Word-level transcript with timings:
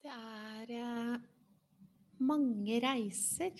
Det 0.00 0.08
er 0.08 0.70
eh, 0.72 1.16
mange 2.24 2.76
reiser 2.80 3.58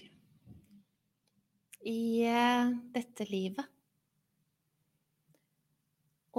i 1.84 2.24
eh, 2.24 2.70
dette 2.94 3.26
livet. 3.28 3.66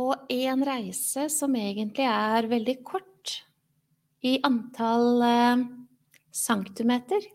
Og 0.02 0.26
en 0.34 0.66
reise 0.66 1.28
som 1.30 1.54
egentlig 1.54 2.08
er 2.10 2.50
veldig 2.50 2.76
kort 2.82 3.36
i 4.26 4.40
antall 4.48 5.22
eh, 5.28 5.66
centimeter, 6.34 7.30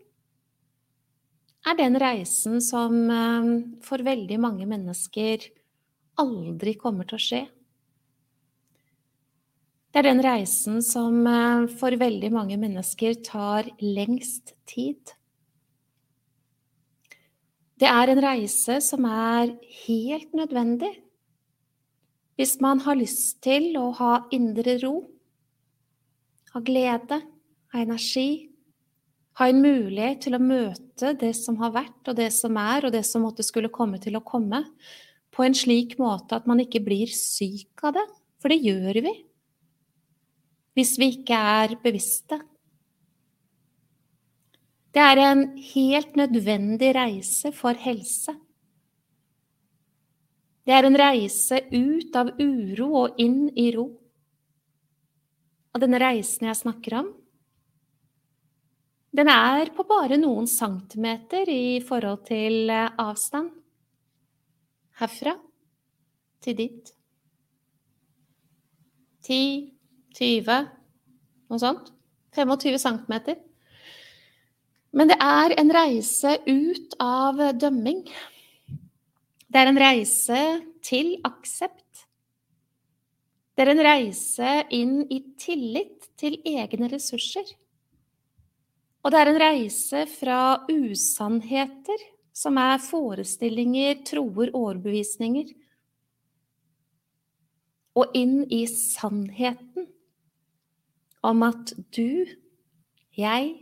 er 1.70 1.78
den 1.78 1.98
reisen 2.02 2.58
som 2.62 2.98
for 3.82 4.02
veldig 4.06 4.36
mange 4.42 4.66
mennesker 4.70 5.46
aldri 6.22 6.74
kommer 6.78 7.06
til 7.06 7.18
å 7.18 7.22
skje. 7.22 7.40
Det 9.96 10.02
er 10.02 10.10
den 10.10 10.18
reisen 10.20 10.82
som 10.84 11.22
eh, 11.24 11.62
for 11.80 11.94
veldig 11.96 12.28
mange 12.28 12.58
mennesker 12.60 13.14
tar 13.24 13.64
lengst 13.80 14.50
tid. 14.68 15.14
Det 17.80 17.88
er 17.88 18.10
en 18.12 18.18
reise 18.20 18.74
som 18.84 19.06
er 19.08 19.54
helt 19.86 20.34
nødvendig 20.36 20.90
hvis 22.36 22.58
man 22.60 22.82
har 22.84 22.98
lyst 23.00 23.38
til 23.46 23.70
å 23.80 23.86
ha 23.96 24.10
indre 24.36 24.74
ro, 24.82 24.90
ha 26.52 26.60
glede, 26.60 27.22
ha 27.72 27.80
energi, 27.80 28.50
ha 29.40 29.48
en 29.48 29.62
mulighet 29.64 30.26
til 30.26 30.36
å 30.36 30.42
møte 30.42 31.14
det 31.22 31.32
som 31.38 31.56
har 31.62 31.72
vært, 31.72 32.02
og 32.04 32.18
det 32.20 32.28
som 32.36 32.58
er, 32.60 32.84
og 32.84 32.92
det 32.92 33.06
som 33.08 33.24
måtte 33.24 33.46
skulle 33.48 33.72
komme 33.72 33.96
til 34.04 34.20
å 34.20 34.22
komme, 34.28 34.60
på 35.32 35.46
en 35.48 35.56
slik 35.56 35.96
måte 35.96 36.36
at 36.36 36.44
man 36.44 36.60
ikke 36.60 36.84
blir 36.84 37.08
syk 37.16 37.80
av 37.88 37.96
det, 37.96 38.04
for 38.44 38.52
det 38.52 38.60
gjør 38.60 39.00
vi 39.08 39.14
hvis 40.76 40.96
vi 41.00 41.08
ikke 41.16 41.36
er 41.36 41.76
bevisste. 41.80 42.38
Det 44.92 45.04
er 45.04 45.20
en 45.20 45.46
helt 45.74 46.16
nødvendig 46.16 46.94
reise 46.96 47.52
for 47.52 47.76
helse. 47.80 48.32
Det 50.66 50.74
er 50.74 50.88
en 50.88 50.98
reise 50.98 51.60
ut 51.72 52.16
av 52.16 52.32
uro 52.40 52.88
og 53.04 53.20
inn 53.22 53.46
i 53.56 53.68
ro. 53.76 53.86
Og 55.72 55.82
denne 55.84 56.00
reisen 56.00 56.48
jeg 56.48 56.58
snakker 56.58 56.96
om, 57.02 57.12
den 59.16 59.28
er 59.32 59.70
på 59.72 59.84
bare 59.88 60.18
noen 60.20 60.48
centimeter 60.50 61.48
i 61.48 61.78
forhold 61.84 62.26
til 62.28 62.68
eh, 62.72 62.90
avstand. 63.00 63.48
Herfra 65.00 65.36
til 66.44 66.56
dit. 66.58 66.92
10, 69.24 69.75
20, 70.16 70.64
noe 71.50 71.60
sånt. 71.60 71.92
25 72.36 72.78
cm. 72.80 73.36
Men 74.96 75.10
det 75.10 75.16
er 75.20 75.54
en 75.60 75.72
reise 75.72 76.36
ut 76.46 76.96
av 77.02 77.40
dømming. 77.60 78.04
Det 79.46 79.60
er 79.60 79.70
en 79.70 79.80
reise 79.80 80.40
til 80.84 81.16
aksept. 81.24 82.06
Det 83.56 83.64
er 83.64 83.72
en 83.72 83.84
reise 83.84 84.56
inn 84.76 84.98
i 85.12 85.22
tillit 85.40 86.10
til 86.20 86.38
egne 86.44 86.90
ressurser. 86.92 87.46
Og 89.04 89.12
det 89.12 89.20
er 89.20 89.30
en 89.30 89.40
reise 89.40 90.02
fra 90.10 90.40
usannheter, 90.68 92.00
som 92.36 92.58
er 92.60 92.80
forestillinger, 92.84 94.02
troer, 94.04 94.50
overbevisninger, 94.52 95.54
og 97.96 98.16
inn 98.18 98.42
i 98.52 98.66
sannheten 98.68 99.86
om 101.26 101.42
at 101.46 101.72
du, 101.96 102.26
jeg, 103.16 103.54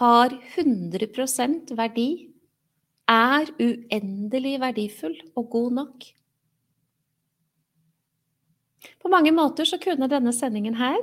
har 0.00 0.34
100% 0.56 1.74
verdi, 1.76 2.10
er 3.08 3.50
uendelig 3.60 4.54
verdifull 4.62 5.16
og 5.36 5.50
god 5.52 5.72
nok. 5.80 6.06
På 9.02 9.10
mange 9.12 9.32
måter 9.34 9.68
så 9.68 9.78
kunne 9.82 10.08
denne 10.10 10.32
sendingen 10.32 10.78
her, 10.78 10.98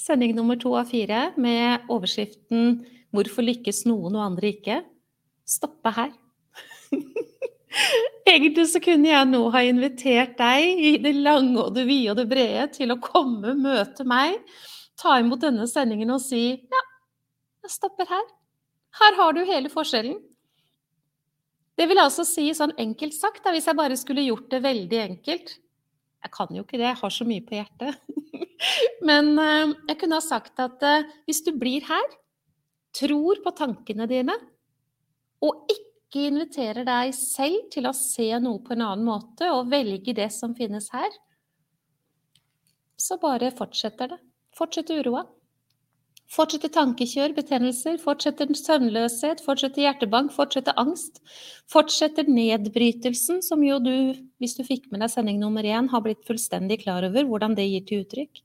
sending 0.00 0.34
nummer 0.36 0.58
to 0.60 0.74
av 0.76 0.90
fire, 0.90 1.32
med 1.36 1.88
overskriften 1.88 2.84
'Hvorfor 3.10 3.42
lykkes 3.42 3.86
noen 3.90 4.14
og 4.14 4.24
andre 4.24 4.52
ikke', 4.54 4.84
stoppe 5.46 5.90
her. 5.90 6.12
Egentlig 8.26 8.66
så 8.72 8.80
kunne 8.82 9.10
jeg 9.10 9.28
nå 9.30 9.40
ha 9.54 9.62
invitert 9.66 10.36
deg 10.38 10.82
i 10.82 10.92
det 11.02 11.14
lange 11.18 11.58
og 11.62 11.74
det 11.76 11.86
vide 11.88 12.12
og 12.12 12.18
det 12.18 12.26
brede 12.30 12.66
til 12.74 12.94
å 12.94 13.00
komme, 13.02 13.54
møte 13.58 14.06
meg, 14.08 14.40
ta 15.00 15.16
imot 15.20 15.42
denne 15.44 15.66
sendingen 15.70 16.10
og 16.14 16.22
si 16.22 16.44
ja, 16.58 16.82
jeg 17.64 17.74
stopper 17.76 18.08
her. 18.10 18.26
Her 19.00 19.16
har 19.18 19.36
du 19.36 19.44
hele 19.46 19.70
forskjellen. 19.72 20.18
Det 21.78 21.86
vil 21.88 22.02
altså 22.02 22.26
si 22.28 22.48
sånn 22.56 22.74
enkelt 22.80 23.14
sagt, 23.16 23.44
da, 23.44 23.54
hvis 23.54 23.68
jeg 23.70 23.78
bare 23.78 23.96
skulle 23.96 24.26
gjort 24.26 24.50
det 24.52 24.60
veldig 24.66 24.98
enkelt 25.00 25.54
Jeg 26.20 26.32
kan 26.34 26.50
jo 26.52 26.60
ikke 26.66 26.76
det, 26.76 26.90
jeg 26.90 27.00
har 27.00 27.12
så 27.14 27.24
mye 27.24 27.44
på 27.46 27.54
hjertet. 27.56 28.00
Men 29.08 29.30
uh, 29.40 29.70
jeg 29.88 29.96
kunne 30.02 30.18
ha 30.18 30.24
sagt 30.24 30.60
at 30.60 30.82
uh, 30.84 31.06
hvis 31.24 31.40
du 31.46 31.54
blir 31.56 31.86
her, 31.88 32.10
tror 32.92 33.40
på 33.40 33.52
tankene 33.56 34.04
dine, 34.10 34.34
og 35.40 35.70
ikke 35.72 35.89
ikke 36.10 36.26
inviterer 36.26 36.82
deg 36.82 37.12
selv 37.14 37.68
til 37.70 37.86
å 37.86 37.94
se 37.94 38.26
noe 38.42 38.58
på 38.66 38.74
en 38.74 38.82
annen 38.82 39.06
måte 39.06 39.46
og 39.54 39.68
velge 39.70 40.10
det 40.16 40.26
som 40.34 40.56
finnes 40.58 40.88
her, 40.90 41.10
så 42.98 43.16
bare 43.22 43.52
fortsetter 43.54 44.10
det. 44.10 44.18
Fortsetter 44.58 44.98
uroa. 45.00 45.22
Fortsetter 46.30 46.70
tankekjør, 46.74 47.32
betennelser, 47.34 47.96
fortsetter 48.02 48.50
søvnløshet, 48.58 49.40
fortsetter 49.42 49.86
hjertebank, 49.86 50.34
fortsetter 50.34 50.74
angst. 50.78 51.22
Fortsetter 51.70 52.28
nedbrytelsen, 52.30 53.40
som 53.42 53.62
jo 53.66 53.78
du, 53.82 53.94
hvis 54.42 54.58
du 54.58 54.66
fikk 54.66 54.90
med 54.90 55.02
deg 55.02 55.14
sending 55.14 55.40
nummer 55.40 55.66
én, 55.66 55.88
har 55.90 56.04
blitt 56.04 56.26
fullstendig 56.26 56.82
klar 56.84 57.06
over 57.06 57.26
hvordan 57.26 57.56
det 57.58 57.70
gir 57.70 57.86
til 57.86 58.04
uttrykk. 58.04 58.42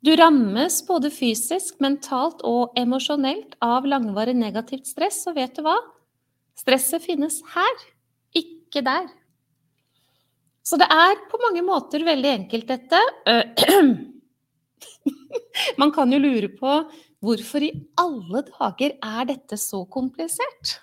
Du 0.00 0.14
rammes 0.16 0.78
både 0.88 1.10
fysisk, 1.12 1.74
mentalt 1.84 2.40
og 2.48 2.76
emosjonelt 2.80 3.56
av 3.60 3.84
langvarig 3.88 4.32
negativt 4.36 4.88
stress, 4.88 5.26
og 5.28 5.36
vet 5.36 5.58
du 5.58 5.64
hva? 5.66 5.76
Stresset 6.56 7.04
finnes 7.04 7.40
her, 7.52 7.82
ikke 8.36 8.80
der. 8.86 9.10
Så 10.64 10.78
det 10.80 10.88
er 10.92 11.20
på 11.28 11.40
mange 11.42 11.64
måter 11.66 12.04
veldig 12.06 12.30
enkelt, 12.32 12.70
dette. 12.70 13.00
Man 15.80 15.92
kan 15.92 16.12
jo 16.12 16.20
lure 16.22 16.48
på 16.54 16.76
hvorfor 17.20 17.66
i 17.66 17.72
alle 18.00 18.44
dager 18.48 18.94
er 18.96 19.28
dette 19.28 19.58
så 19.60 19.82
komplisert? 19.92 20.78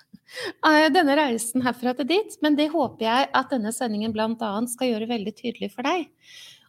Eh, 0.62 0.86
denne 0.94 1.16
reisen 1.18 1.64
herfra 1.64 1.96
til 1.98 2.06
dit, 2.10 2.36
men 2.44 2.54
det 2.58 2.68
håper 2.70 3.06
jeg 3.06 3.30
at 3.40 3.50
denne 3.50 3.72
sendingen 3.74 4.14
bl.a. 4.14 4.52
skal 4.70 4.92
gjøre 4.92 5.10
veldig 5.10 5.34
tydelig 5.40 5.72
for 5.74 5.88
deg. 5.88 6.06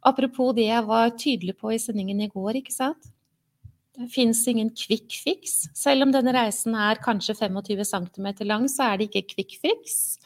Apropos 0.05 0.53
det 0.55 0.69
jeg 0.69 0.85
var 0.87 1.15
tydelig 1.19 1.57
på 1.59 1.73
i 1.75 1.81
sendingen 1.81 2.21
i 2.23 2.29
går, 2.31 2.61
ikke 2.61 2.75
sant. 2.75 3.11
Det 3.99 4.07
fins 4.13 4.45
ingen 4.47 4.69
quick 4.71 5.11
fix. 5.19 5.65
Selv 5.75 6.05
om 6.05 6.13
denne 6.13 6.31
reisen 6.31 6.77
er 6.77 7.01
kanskje 7.03 7.35
25 7.35 7.83
cm 7.89 8.29
lang, 8.47 8.69
så 8.71 8.93
er 8.93 8.99
det 8.99 9.09
ikke 9.09 9.33
quick 9.33 9.57
fix. 9.59 10.19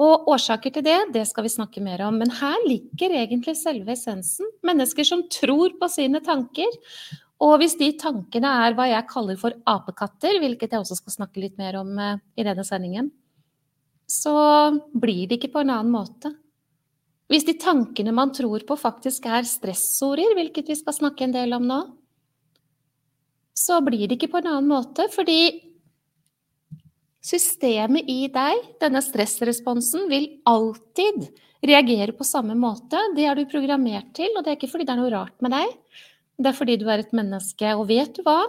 Og 0.00 0.30
årsaker 0.32 0.72
til 0.72 0.86
det, 0.86 0.98
det 1.12 1.26
skal 1.28 1.44
vi 1.44 1.52
snakke 1.52 1.82
mer 1.84 2.00
om. 2.06 2.16
Men 2.16 2.32
her 2.32 2.56
ligger 2.64 3.12
egentlig 3.20 3.58
selve 3.60 3.92
essensen. 3.92 4.48
Mennesker 4.64 5.04
som 5.04 5.26
tror 5.28 5.74
på 5.76 5.90
sine 5.92 6.22
tanker. 6.24 6.80
Og 7.44 7.58
hvis 7.60 7.76
de 7.80 7.90
tankene 8.00 8.48
er 8.64 8.76
hva 8.76 8.88
jeg 8.88 9.08
kaller 9.10 9.36
for 9.40 9.56
apekatter, 9.68 10.40
hvilket 10.40 10.72
jeg 10.72 10.80
også 10.80 10.96
skal 11.02 11.18
snakke 11.18 11.44
litt 11.44 11.60
mer 11.60 11.78
om 11.80 11.92
eh, 12.00 12.20
i 12.40 12.44
denne 12.46 12.64
sendingen, 12.68 13.10
så 14.10 14.34
blir 14.96 15.28
det 15.28 15.38
ikke 15.38 15.54
på 15.54 15.62
en 15.64 15.72
annen 15.76 15.92
måte. 15.92 16.32
Hvis 17.30 17.46
de 17.46 17.54
tankene 17.62 18.10
man 18.14 18.32
tror 18.34 18.64
på, 18.66 18.74
faktisk 18.78 19.28
er 19.30 19.46
stressorder, 19.46 20.34
hvilket 20.34 20.70
vi 20.72 20.76
skal 20.80 20.96
snakke 20.96 21.28
en 21.28 21.34
del 21.36 21.54
om 21.54 21.66
nå, 21.66 21.80
så 23.54 23.78
blir 23.84 24.08
det 24.08 24.16
ikke 24.16 24.32
på 24.32 24.40
en 24.40 24.48
annen 24.50 24.70
måte, 24.70 25.06
fordi 25.12 25.42
systemet 27.22 28.08
i 28.10 28.24
deg, 28.32 28.64
denne 28.82 29.02
stressresponsen, 29.04 30.08
vil 30.10 30.26
alltid 30.48 31.28
reagere 31.62 32.16
på 32.16 32.26
samme 32.26 32.56
måte. 32.58 32.98
Det 33.14 33.28
er 33.28 33.36
du 33.36 33.44
programmert 33.50 34.10
til, 34.16 34.32
og 34.34 34.42
det 34.42 34.54
er 34.54 34.58
ikke 34.58 34.72
fordi 34.72 34.88
det 34.88 34.96
er 34.96 35.02
noe 35.02 35.12
rart 35.12 35.36
med 35.44 35.54
deg. 35.54 35.76
Det 36.40 36.50
er 36.50 36.56
fordi 36.56 36.78
du 36.80 36.86
er 36.88 37.04
et 37.04 37.14
menneske. 37.14 37.74
Og 37.76 37.86
vet 37.92 38.16
du 38.16 38.24
hva? 38.26 38.40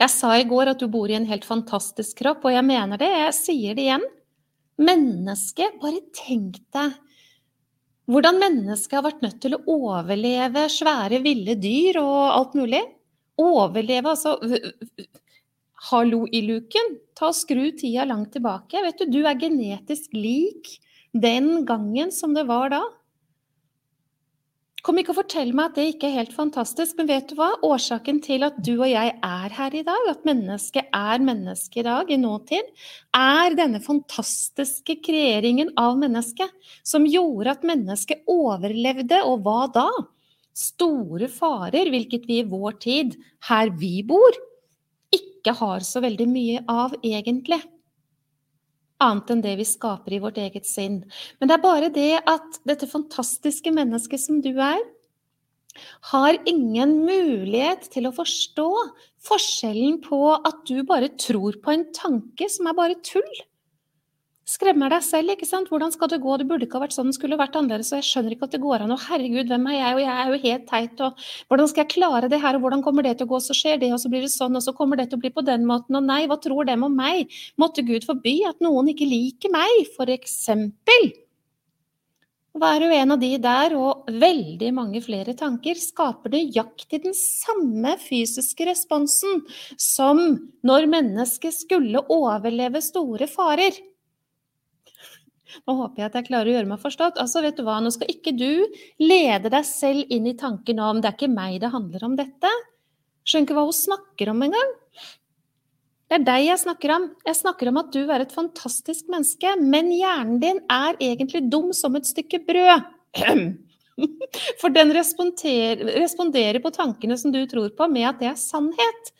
Jeg 0.00 0.12
sa 0.12 0.32
i 0.38 0.46
går 0.48 0.72
at 0.72 0.80
du 0.80 0.88
bor 0.90 1.10
i 1.10 1.18
en 1.18 1.28
helt 1.28 1.44
fantastisk 1.46 2.22
kropp, 2.22 2.46
og 2.48 2.56
jeg 2.56 2.64
mener 2.64 2.98
det. 2.98 3.12
Jeg 3.12 3.36
sier 3.36 3.76
det 3.76 3.86
igjen. 3.86 4.06
Menneske, 4.80 5.68
bare 5.82 6.00
tenk 6.16 6.58
deg 6.74 6.96
hvordan 8.10 8.40
mennesket 8.40 8.98
har 8.98 9.04
vært 9.06 9.24
nødt 9.24 9.38
til 9.42 9.56
å 9.56 9.62
overleve 9.76 10.66
svære, 10.72 11.20
ville 11.24 11.56
dyr 11.58 12.00
og 12.02 12.18
alt 12.30 12.56
mulig. 12.58 12.82
Overleve, 13.42 14.14
altså 14.14 14.38
Hallo 15.90 16.24
i 16.34 16.40
luken! 16.46 16.96
Ta 17.16 17.30
og 17.30 17.36
Skru 17.36 17.68
tida 17.78 18.06
langt 18.08 18.32
tilbake. 18.34 18.80
Vet 18.82 19.02
du, 19.02 19.18
du 19.18 19.20
er 19.28 19.38
genetisk 19.38 20.14
lik 20.16 20.76
den 21.12 21.66
gangen 21.68 22.10
som 22.14 22.34
det 22.36 22.46
var 22.48 22.72
da. 22.72 22.80
Kom 24.86 25.00
ikke 25.00 25.10
og 25.10 25.16
fortell 25.18 25.48
meg 25.50 25.72
at 25.72 25.78
det 25.80 25.84
ikke 25.90 26.06
er 26.06 26.20
helt 26.20 26.34
fantastisk, 26.36 26.94
men 26.94 27.08
vet 27.10 27.26
du 27.26 27.34
hva? 27.40 27.48
Årsaken 27.66 28.20
til 28.22 28.46
at 28.46 28.54
du 28.62 28.76
og 28.76 28.86
jeg 28.86 29.16
er 29.18 29.54
her 29.56 29.74
i 29.74 29.82
dag, 29.82 30.10
at 30.12 30.22
mennesket 30.28 30.92
er 30.94 31.24
menneske 31.26 31.80
i 31.82 31.86
dag, 31.88 32.12
i 32.14 32.18
nåtid, 32.22 32.68
er 33.18 33.56
denne 33.58 33.80
fantastiske 33.82 35.00
kreeringen 35.02 35.72
av 35.82 35.98
mennesket 35.98 36.54
som 36.86 37.08
gjorde 37.10 37.56
at 37.56 37.66
mennesket 37.66 38.30
overlevde, 38.30 39.24
og 39.26 39.42
hva 39.42 39.64
da? 39.74 39.88
Store 40.54 41.26
farer, 41.34 41.90
hvilket 41.90 42.30
vi 42.30 42.44
i 42.44 42.46
vår 42.46 42.78
tid, 42.86 43.18
her 43.50 43.74
vi 43.82 43.96
bor, 44.06 44.38
ikke 45.10 45.58
har 45.64 45.82
så 45.82 46.04
veldig 46.06 46.30
mye 46.30 46.62
av 46.70 46.94
egentlig 47.02 47.58
annet 49.02 49.32
enn 49.32 49.42
det 49.44 49.54
vi 49.60 49.66
skaper 49.68 50.16
i 50.16 50.20
vårt 50.22 50.38
eget 50.40 50.68
sinn. 50.68 51.02
Men 51.38 51.50
det 51.50 51.56
er 51.56 51.64
bare 51.64 51.90
det 51.92 52.12
at 52.22 52.60
dette 52.68 52.88
fantastiske 52.90 53.72
mennesket 53.74 54.22
som 54.22 54.40
du 54.44 54.52
er, 54.54 54.80
har 56.12 56.38
ingen 56.48 56.94
mulighet 57.04 57.90
til 57.92 58.08
å 58.08 58.14
forstå 58.16 58.68
forskjellen 59.26 59.98
på 60.04 60.20
at 60.36 60.62
du 60.68 60.80
bare 60.88 61.10
tror 61.20 61.58
på 61.60 61.74
en 61.74 61.84
tanke 61.96 62.48
som 62.52 62.70
er 62.70 62.78
bare 62.78 62.96
tull, 63.04 63.28
skremmer 64.46 64.92
deg 64.94 65.02
selv. 65.02 65.32
ikke 65.34 65.48
sant? 65.48 65.68
Hvordan 65.72 65.92
skal 65.94 66.10
det 66.12 66.20
gå? 66.22 66.36
Det 66.38 66.46
burde 66.48 66.66
ikke 66.66 66.78
ha 66.78 66.84
vært 66.84 66.94
sånn, 66.96 67.10
det 67.10 67.18
skulle 67.18 67.38
vært 67.40 67.56
annerledes. 67.58 67.90
Og 67.92 68.00
jeg 68.00 68.08
skjønner 68.08 68.36
ikke 68.36 68.48
at 68.48 68.54
det 68.54 68.62
går 68.62 68.84
an. 68.84 68.94
Og 68.94 69.02
herregud, 69.08 69.50
hvem 69.50 69.68
er 69.72 69.78
jeg? 69.78 69.96
Og 69.96 70.02
jeg 70.04 70.14
er 70.14 70.30
jo 70.30 70.40
helt 70.46 70.66
teit. 70.70 71.02
Og 71.02 71.26
hvordan 71.50 71.70
skal 71.72 71.84
jeg 71.84 71.92
klare 71.96 72.30
det 72.32 72.40
her? 72.42 72.58
Og 72.58 72.66
hvordan 72.66 72.86
kommer 72.86 73.06
det 73.06 73.16
til 73.18 73.28
å 73.28 73.32
gå? 73.34 73.42
Så 73.42 73.56
skjer 73.58 73.82
det, 73.82 73.92
og 73.94 74.00
så 74.02 74.12
blir 74.12 74.24
det 74.24 74.32
sånn, 74.34 74.56
og 74.56 74.64
så 74.64 74.74
kommer 74.76 75.00
det 75.00 75.10
til 75.10 75.18
å 75.18 75.24
bli 75.24 75.34
på 75.34 75.44
den 75.46 75.66
måten. 75.68 75.98
Og 75.98 76.06
nei, 76.06 76.22
hva 76.30 76.38
tror 76.42 76.68
dem 76.70 76.86
om 76.86 76.94
meg? 76.96 77.34
Måtte 77.60 77.84
Gud 77.86 78.06
forby 78.06 78.38
at 78.48 78.62
noen 78.64 78.92
ikke 78.94 79.08
liker 79.10 79.52
meg, 79.54 79.86
for 79.98 80.10
eksempel. 80.14 81.10
Være 82.56 82.86
en 82.96 83.12
av 83.12 83.20
de 83.20 83.34
der, 83.42 83.74
og 83.76 84.06
veldig 84.08 84.70
mange 84.72 85.02
flere 85.04 85.34
tanker, 85.36 85.76
skaper 85.76 86.32
nøyaktig 86.32 87.02
den 87.02 87.16
samme 87.18 87.98
fysiske 88.00 88.64
responsen 88.70 89.42
som 89.76 90.22
når 90.64 90.88
mennesket 90.94 91.52
skulle 91.58 92.00
overleve 92.08 92.80
store 92.80 93.28
farer. 93.28 93.76
Nå 95.66 95.76
håper 95.78 96.02
jeg 96.02 96.10
at 96.10 96.16
jeg 96.18 96.28
klarer 96.28 96.50
å 96.50 96.54
gjøre 96.56 96.70
meg 96.70 96.82
forstått. 96.82 97.20
Altså, 97.22 97.42
vet 97.44 97.58
du 97.58 97.64
hva, 97.66 97.78
Nå 97.82 97.92
skal 97.94 98.10
ikke 98.12 98.34
du 98.36 98.66
lede 99.02 99.52
deg 99.52 99.66
selv 99.68 100.10
inn 100.12 100.26
i 100.30 100.36
tanken 100.38 100.80
om 100.82 101.02
det 101.02 101.12
er 101.12 101.18
ikke 101.18 101.32
meg 101.32 101.60
det 101.62 101.72
handler 101.74 102.08
om 102.08 102.16
dette. 102.18 102.50
Skjønner 103.26 103.48
ikke 103.48 103.58
hva 103.58 103.66
hun 103.66 103.76
snakker 103.76 104.32
om 104.32 104.44
engang. 104.46 104.74
Det 106.06 106.20
er 106.20 106.26
deg 106.26 106.44
jeg 106.46 106.62
snakker 106.62 106.92
om. 106.94 107.06
Jeg 107.26 107.38
snakker 107.40 107.70
om 107.70 107.80
at 107.82 107.88
du 107.94 108.02
er 108.04 108.22
et 108.22 108.34
fantastisk 108.34 109.08
menneske, 109.10 109.56
men 109.58 109.90
hjernen 109.90 110.38
din 110.42 110.60
er 110.70 110.98
egentlig 111.02 111.46
dum 111.50 111.72
som 111.74 111.98
et 111.98 112.06
stykke 112.06 112.44
brød. 112.46 112.86
For 114.60 114.70
den 114.70 114.92
responderer 114.94 116.60
på 116.62 116.72
tankene 116.74 117.16
som 117.18 117.32
du 117.34 117.40
tror 117.50 117.72
på, 117.74 117.88
med 117.90 118.06
at 118.10 118.22
det 118.22 118.30
er 118.30 118.38
sannhet. 118.38 119.10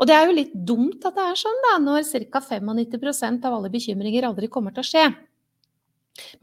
Og 0.00 0.08
det 0.08 0.16
er 0.16 0.24
jo 0.24 0.36
litt 0.38 0.52
dumt 0.54 1.04
at 1.04 1.16
det 1.18 1.26
er 1.26 1.36
sånn, 1.42 1.58
da, 1.66 1.74
når 1.84 2.06
ca. 2.32 2.40
95% 2.40 3.44
av 3.44 3.58
alle 3.58 3.72
bekymringer 3.72 4.30
aldri 4.30 4.48
kommer 4.48 4.72
til 4.72 4.80
å 4.80 4.88
skje. 4.88 5.04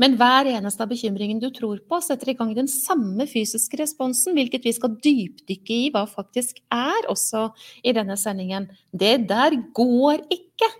Men 0.01 0.17
hver 0.19 0.49
eneste 0.51 0.83
av 0.83 0.91
bekymringen 0.91 1.39
du 1.39 1.47
tror 1.55 1.79
på, 1.87 1.99
setter 2.03 2.33
i 2.33 2.37
gang 2.37 2.51
den 2.57 2.69
samme 2.71 3.27
fysiske 3.29 3.79
responsen, 3.79 4.35
hvilket 4.37 4.67
vi 4.67 4.73
skal 4.75 4.97
dypdykke 5.03 5.77
i 5.77 5.91
hva 5.93 6.03
faktisk 6.09 6.59
er 6.73 7.07
også 7.11 7.47
i 7.83 7.95
denne 7.95 8.17
sendingen. 8.19 8.67
Det 8.91 9.15
der 9.29 9.55
går 9.77 10.25
ikke. 10.33 10.71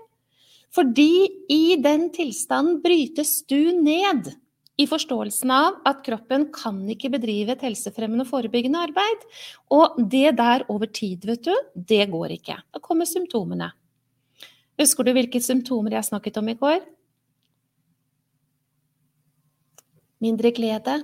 Fordi 0.76 1.28
i 1.50 1.78
den 1.82 2.10
tilstanden 2.14 2.82
brytes 2.84 3.40
du 3.50 3.72
ned 3.80 4.34
i 4.78 4.86
forståelsen 4.86 5.52
av 5.54 5.80
at 5.90 6.04
kroppen 6.06 6.48
kan 6.54 6.84
ikke 6.94 7.10
bedrive 7.16 7.56
et 7.56 7.64
helsefremmende 7.66 8.28
og 8.28 8.30
forebyggende 8.30 8.84
arbeid. 8.90 9.24
Og 9.74 9.98
det 10.12 10.36
der 10.38 10.68
over 10.70 10.92
tid, 10.92 11.26
vet 11.26 11.48
du, 11.48 11.56
det 11.74 12.06
går 12.12 12.36
ikke. 12.38 12.60
Da 12.74 12.84
kommer 12.84 13.10
symptomene. 13.10 13.72
Husker 14.78 15.08
du 15.08 15.16
hvilke 15.18 15.42
symptomer 15.42 15.98
jeg 15.98 16.06
snakket 16.12 16.38
om 16.38 16.52
i 16.54 16.58
går? 16.60 16.84
Mindre 20.24 20.50
glede. 20.52 21.02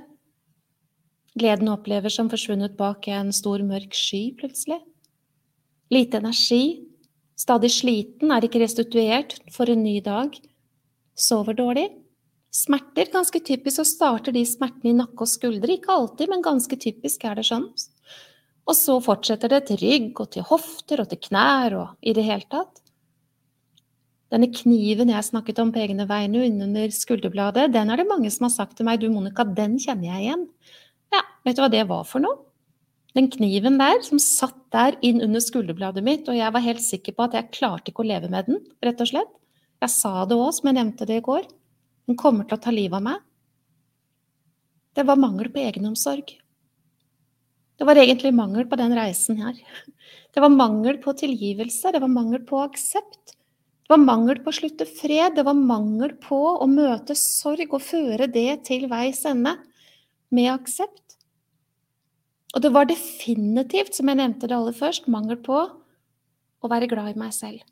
Gleden 1.37 1.69
opplever 1.69 2.09
som 2.13 2.29
forsvunnet 2.29 2.73
bak 2.77 3.07
en 3.13 3.29
stor, 3.33 3.61
mørk 3.65 3.93
sky 3.97 4.31
plutselig. 4.37 4.79
Lite 5.93 6.17
energi. 6.21 6.63
Stadig 7.37 7.71
sliten, 7.73 8.31
er 8.31 8.45
ikke 8.45 8.61
restituert 8.61 9.39
for 9.53 9.69
en 9.69 9.83
ny 9.85 9.99
dag. 10.05 10.33
Sover 11.17 11.57
dårlig. 11.57 11.87
Smerter, 12.53 13.09
ganske 13.09 13.41
typisk 13.41 13.79
så 13.79 13.85
starter 13.89 14.33
de 14.33 14.43
smertene 14.45 14.91
i 14.91 14.97
nakke 14.97 15.25
og 15.25 15.29
skuldre. 15.29 15.73
Ikke 15.73 15.93
alltid, 15.93 16.29
men 16.29 16.45
ganske 16.45 16.77
typisk 16.77 17.25
er 17.25 17.41
det 17.41 17.47
sånn. 17.49 17.65
Og 18.69 18.77
så 18.77 18.99
fortsetter 19.03 19.49
det 19.49 19.63
til 19.67 19.81
rygg 19.81 20.21
og 20.21 20.29
til 20.35 20.45
hofter 20.47 21.01
og 21.01 21.09
til 21.09 21.21
knær 21.25 21.77
og 21.81 22.05
i 22.05 22.13
det 22.17 22.25
hele 22.29 22.45
tatt. 22.49 22.82
Denne 24.33 24.49
kniven 24.49 25.11
jeg 25.13 25.27
snakket 25.27 25.59
om 25.61 25.69
på 25.73 25.83
egne 25.83 26.07
vegne 26.09 26.47
innunder 26.47 26.89
skulderbladet, 26.93 27.67
den 27.75 27.91
er 27.93 28.01
det 28.01 28.09
mange 28.09 28.31
som 28.33 28.47
har 28.47 28.53
sagt 28.55 28.79
til 28.79 28.87
meg 28.87 29.03
du 29.03 29.11
Monica, 29.13 29.45
den 29.45 29.75
kjenner 29.81 30.09
jeg 30.09 30.23
igjen. 30.25 30.47
Ja, 31.13 31.21
vet 31.45 31.59
du 31.59 31.61
hva 31.61 31.69
det 31.69 31.83
var 31.91 32.07
for 32.09 32.23
noe? 32.23 32.39
Den 33.13 33.27
kniven 33.29 33.77
der 33.77 33.99
som 34.01 34.17
satt 34.17 34.57
der 34.73 34.97
inn 35.05 35.21
under 35.21 35.43
skulderbladet 35.43 36.01
mitt, 36.01 36.25
og 36.25 36.39
jeg 36.39 36.49
var 36.55 36.65
helt 36.65 36.81
sikker 36.81 37.13
på 37.13 37.27
at 37.27 37.37
jeg 37.37 37.51
klarte 37.53 37.93
ikke 37.93 38.01
å 38.01 38.09
leve 38.09 38.31
med 38.33 38.49
den, 38.49 38.57
rett 38.81 39.03
og 39.05 39.11
slett. 39.11 39.29
Jeg 39.85 39.93
sa 39.93 40.23
det 40.25 40.39
òg, 40.39 40.49
som 40.57 40.71
jeg 40.71 40.79
nevnte 40.79 41.05
det 41.05 41.19
i 41.19 41.25
går. 41.27 41.45
Den 42.09 42.17
kommer 42.17 42.47
til 42.49 42.57
å 42.57 42.63
ta 42.63 42.73
livet 42.73 42.97
av 42.97 43.05
meg. 43.05 43.21
Det 44.97 45.05
var 45.05 45.21
mangel 45.21 45.51
på 45.53 45.61
egenomsorg. 45.61 46.33
Det 47.77 47.85
var 47.85 48.01
egentlig 48.01 48.33
mangel 48.33 48.65
på 48.69 48.81
den 48.81 48.97
reisen 48.97 49.37
her. 49.41 49.61
Det 50.33 50.41
var 50.41 50.49
mangel 50.49 50.97
på 51.01 51.13
tilgivelse, 51.17 51.93
det 51.93 52.01
var 52.01 52.09
mangel 52.09 52.41
på 52.49 52.63
aksept. 52.63 53.35
Det 53.83 53.91
var 53.91 53.99
mangel 53.99 54.39
på 54.39 54.51
å 54.51 54.55
slutte 54.55 54.87
fred, 54.87 55.35
det 55.35 55.43
var 55.43 55.59
mangel 55.59 56.13
på 56.23 56.39
å 56.63 56.67
møte 56.71 57.15
sorg 57.19 57.75
og 57.75 57.83
føre 57.83 58.29
det 58.31 58.63
til 58.69 58.87
veis 58.91 59.25
ende 59.27 59.57
med 60.33 60.51
aksept. 60.53 61.17
Og 62.53 62.61
det 62.63 62.71
var 62.71 62.87
definitivt, 62.87 63.95
som 63.97 64.07
jeg 64.07 64.21
nevnte 64.21 64.47
det 64.47 64.55
aller 64.55 64.75
først, 64.77 65.09
mangel 65.11 65.39
på 65.43 65.57
å 66.63 66.71
være 66.71 66.87
glad 66.87 67.11
i 67.11 67.19
meg 67.19 67.33
selv. 67.35 67.65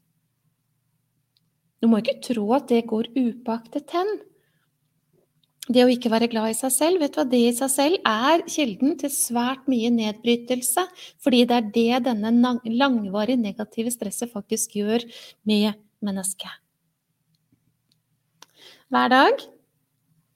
Du 1.82 1.88
må 1.90 2.02
ikke 2.02 2.20
tro 2.22 2.44
at 2.58 2.68
det 2.70 2.84
går 2.90 3.10
upåaktet 3.16 3.94
hen. 3.96 4.12
Det 5.72 5.86
å 5.86 5.92
ikke 5.94 6.12
være 6.12 6.28
glad 6.30 6.52
i 6.52 6.58
seg 6.58 6.74
selv, 6.74 7.00
vet 7.02 7.14
du 7.14 7.22
hva, 7.22 7.26
det 7.30 7.40
i 7.40 7.54
seg 7.56 7.72
selv 7.72 8.10
er 8.10 8.44
kilden 8.50 8.98
til 9.00 9.14
svært 9.14 9.70
mye 9.72 9.94
nedbrytelse, 9.94 10.84
fordi 11.22 11.46
det 11.48 11.58
er 11.58 11.70
det 11.78 12.02
denne 12.10 12.34
langvarige 12.66 13.40
negative 13.40 13.94
stresset 13.94 14.34
faktisk 14.34 14.76
gjør 14.82 15.06
med 15.48 15.78
menneske. 16.06 16.50
Hver 18.92 19.12
dag 19.12 19.44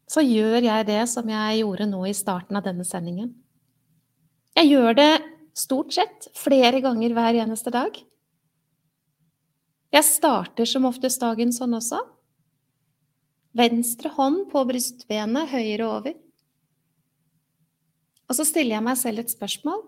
så 0.09 0.21
gjør 0.23 0.61
jeg 0.63 0.87
det 0.87 1.01
som 1.11 1.29
jeg 1.29 1.61
gjorde 1.61 1.87
nå 1.89 2.03
i 2.07 2.15
starten 2.15 2.57
av 2.57 2.65
denne 2.67 2.85
sendingen. 2.87 3.33
Jeg 4.55 4.69
gjør 4.71 4.95
det 4.95 5.13
stort 5.57 5.95
sett 5.95 6.29
flere 6.37 6.79
ganger 6.83 7.15
hver 7.15 7.39
eneste 7.43 7.73
dag. 7.73 7.97
Jeg 9.95 10.07
starter 10.07 10.67
som 10.67 10.87
oftest 10.87 11.23
dagen 11.23 11.51
sånn 11.55 11.75
også. 11.77 12.01
Venstre 13.55 14.11
hånd 14.11 14.49
på 14.51 14.63
brystbenet, 14.67 15.51
høyre 15.51 15.87
over. 15.87 16.15
Og 18.27 18.35
så 18.35 18.45
stiller 18.47 18.77
jeg 18.77 18.85
meg 18.87 18.99
selv 18.99 19.23
et 19.23 19.31
spørsmål. 19.31 19.83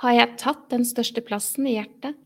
Har 0.00 0.16
jeg 0.16 0.36
tatt 0.40 0.68
den 0.72 0.86
største 0.88 1.22
plassen 1.24 1.66
i 1.68 1.74
hjertet? 1.76 2.18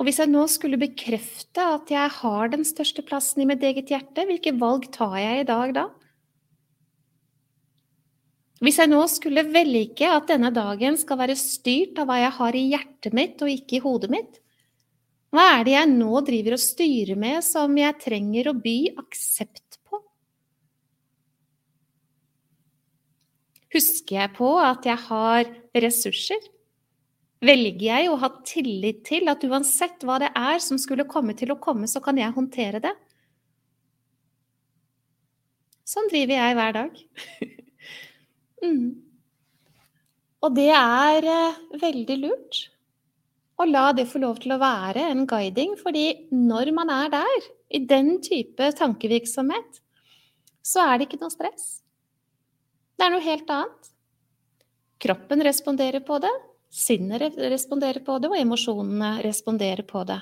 Og 0.00 0.06
hvis 0.08 0.16
jeg 0.16 0.32
nå 0.32 0.46
skulle 0.48 0.80
bekrefte 0.80 1.60
at 1.76 1.90
jeg 1.92 2.12
har 2.22 2.48
den 2.48 2.64
største 2.64 3.04
plassen 3.04 3.42
i 3.44 3.48
mitt 3.48 3.60
eget 3.68 3.90
hjerte, 3.92 4.24
hvilke 4.24 4.54
valg 4.56 4.86
tar 4.94 5.18
jeg 5.20 5.42
i 5.42 5.48
dag 5.50 5.74
da? 5.76 5.90
Hvis 8.64 8.78
jeg 8.80 8.88
nå 8.88 9.00
skulle 9.12 9.44
velge 9.52 10.08
at 10.08 10.28
denne 10.28 10.48
dagen 10.56 10.96
skal 11.00 11.20
være 11.20 11.36
styrt 11.36 12.00
av 12.00 12.08
hva 12.08 12.16
jeg 12.20 12.32
har 12.38 12.56
i 12.56 12.62
hjertet 12.72 13.16
mitt 13.16 13.44
og 13.44 13.52
ikke 13.52 13.76
i 13.76 13.82
hodet 13.84 14.08
mitt, 14.12 14.40
hva 15.36 15.44
er 15.58 15.66
det 15.68 15.74
jeg 15.76 15.90
nå 15.92 16.22
driver 16.26 16.56
og 16.56 16.62
styrer 16.64 17.20
med 17.20 17.44
som 17.44 17.76
jeg 17.76 17.98
trenger 18.00 18.50
å 18.50 18.54
by 18.56 18.78
aksept 19.04 19.78
på? 19.84 20.00
Husker 23.76 24.16
jeg 24.16 24.32
på 24.40 24.54
at 24.64 24.88
jeg 24.88 24.98
har 25.10 25.52
ressurser? 25.84 26.48
Velger 27.44 27.86
jeg 27.86 28.08
å 28.10 28.18
ha 28.20 28.30
tillit 28.46 29.04
til 29.08 29.30
at 29.32 29.44
uansett 29.48 30.04
hva 30.04 30.18
det 30.20 30.30
er 30.36 30.60
som 30.62 30.80
skulle 30.80 31.08
komme 31.08 31.34
til 31.38 31.54
å 31.54 31.60
komme, 31.60 31.88
så 31.88 32.02
kan 32.04 32.18
jeg 32.20 32.36
håndtere 32.36 32.82
det. 32.84 32.92
Sånn 35.88 36.10
driver 36.10 36.36
jeg 36.36 36.58
hver 36.58 36.76
dag. 36.76 36.98
mm. 38.64 38.84
Og 40.40 40.52
det 40.56 40.70
er 40.72 41.26
eh, 41.28 41.62
veldig 41.80 42.18
lurt 42.20 42.60
å 43.60 43.66
la 43.68 43.90
det 43.92 44.06
få 44.08 44.20
lov 44.22 44.38
til 44.40 44.54
å 44.54 44.60
være 44.60 45.02
en 45.10 45.26
guiding, 45.28 45.74
fordi 45.80 46.28
når 46.32 46.70
man 46.76 46.92
er 46.94 47.10
der, 47.12 47.48
i 47.70 47.82
den 47.86 48.16
type 48.24 48.70
tankevirksomhet, 48.78 49.80
så 50.64 50.84
er 50.86 50.98
det 50.98 51.08
ikke 51.08 51.20
noe 51.20 51.32
stress. 51.32 51.66
Det 52.96 53.06
er 53.06 53.12
noe 53.12 53.24
helt 53.24 53.52
annet. 53.52 53.90
Kroppen 55.00 55.44
responderer 55.44 56.02
på 56.04 56.18
det, 56.22 56.32
sinnet 56.70 57.36
responderer 57.50 58.02
på 58.06 58.18
det, 58.22 58.30
og 58.30 58.38
emosjonene 58.38 59.16
responderer 59.24 59.82
på 59.86 60.04
det. 60.08 60.20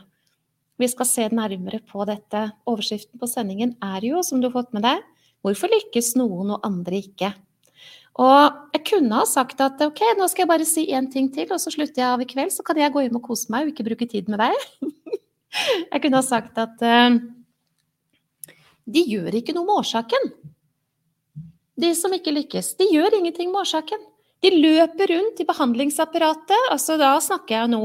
Vi 0.78 0.88
skal 0.88 1.08
se 1.10 1.26
nærmere 1.34 1.80
på 1.84 2.04
dette. 2.08 2.44
Overskriften 2.70 3.20
på 3.20 3.28
sendingen 3.28 3.74
er 3.82 4.04
jo, 4.06 4.22
som 4.22 4.40
du 4.40 4.48
har 4.48 4.62
fått 4.62 4.72
med 4.72 4.86
deg, 4.86 5.02
'Hvorfor 5.42 5.70
lykkes 5.70 6.16
noen 6.16 6.50
og 6.56 6.64
andre 6.66 6.98
ikke?' 7.02 7.34
Og 8.18 8.74
jeg 8.74 8.82
kunne 8.84 9.14
ha 9.14 9.24
sagt 9.24 9.60
at 9.62 9.78
ok, 9.78 10.00
nå 10.18 10.26
skal 10.26 10.42
jeg 10.42 10.50
bare 10.50 10.66
si 10.66 10.86
én 10.90 11.06
ting 11.10 11.28
til, 11.30 11.46
og 11.52 11.60
så 11.62 11.70
slutter 11.70 12.02
jeg 12.02 12.10
av 12.10 12.20
i 12.20 12.26
kveld, 12.26 12.50
så 12.50 12.64
kan 12.66 12.76
jeg 12.76 12.90
gå 12.90 13.04
hjem 13.04 13.18
og 13.20 13.22
kose 13.22 13.46
meg 13.48 13.62
og 13.62 13.70
ikke 13.70 13.86
bruke 13.86 14.08
tid 14.10 14.26
med 14.28 14.42
deg. 14.42 14.54
jeg 15.92 16.02
kunne 16.02 16.18
ha 16.18 16.26
sagt 16.26 16.58
at 16.58 16.82
uh, 16.82 17.14
de 18.90 19.04
gjør 19.06 19.38
ikke 19.38 19.54
noe 19.54 19.68
med 19.68 19.84
årsaken. 19.84 20.32
De 21.78 21.92
som 21.94 22.10
ikke 22.10 22.34
lykkes, 22.34 22.74
de 22.80 22.90
gjør 22.90 23.20
ingenting 23.20 23.52
med 23.52 23.62
årsaken. 23.62 24.02
De 24.44 24.54
løper 24.54 25.10
rundt 25.14 25.40
i 25.42 25.46
behandlingsapparatet. 25.48 26.70
altså 26.70 26.98
Da 27.00 27.16
snakker 27.22 27.60
jeg 27.60 27.74
nå 27.74 27.82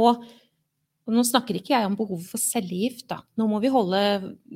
og 1.03 1.11
Nå 1.11 1.19
snakker 1.27 1.57
ikke 1.59 1.73
jeg 1.73 1.83
om 1.83 1.97
behovet 1.99 2.29
for 2.31 2.39
cellegift, 2.39 3.09
da. 3.09 3.17
Nå 3.35 3.43
må 3.51 3.57
vi 3.59 3.67
holde 3.67 3.99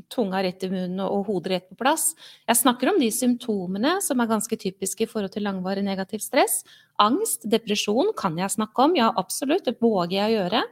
tunga 0.08 0.40
rett 0.46 0.62
i 0.64 0.70
munnen 0.72 1.02
og 1.04 1.28
hodet 1.28 1.52
rett 1.52 1.66
på 1.68 1.76
plass. 1.76 2.14
Jeg 2.48 2.62
snakker 2.62 2.94
om 2.94 3.02
de 3.02 3.10
symptomene 3.12 3.98
som 4.06 4.24
er 4.24 4.30
ganske 4.30 4.56
typiske 4.62 5.04
i 5.04 5.10
forhold 5.12 5.34
til 5.34 5.44
langvarig 5.44 5.84
negativt 5.84 6.24
stress. 6.24 6.62
Angst, 7.04 7.44
depresjon 7.52 8.14
kan 8.16 8.40
jeg 8.40 8.56
snakke 8.56 8.86
om, 8.86 8.96
ja 8.96 9.12
absolutt, 9.20 9.68
det 9.68 9.76
våger 9.84 10.22
jeg 10.22 10.30
å 10.30 10.38
gjøre. 10.38 10.64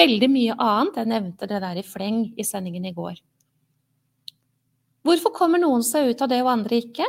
Veldig 0.00 0.32
mye 0.32 0.56
annet. 0.56 0.96
Jeg 1.02 1.12
nevnte 1.12 1.52
det 1.52 1.60
der 1.68 1.84
i 1.84 1.84
fleng 1.84 2.24
i 2.40 2.48
sendingen 2.48 2.88
i 2.88 2.96
går. 2.96 3.20
Hvorfor 5.04 5.36
kommer 5.36 5.60
noen 5.60 5.84
seg 5.84 6.14
ut 6.14 6.24
av 6.24 6.32
det 6.32 6.40
og 6.40 6.54
andre 6.54 6.80
ikke? 6.80 7.04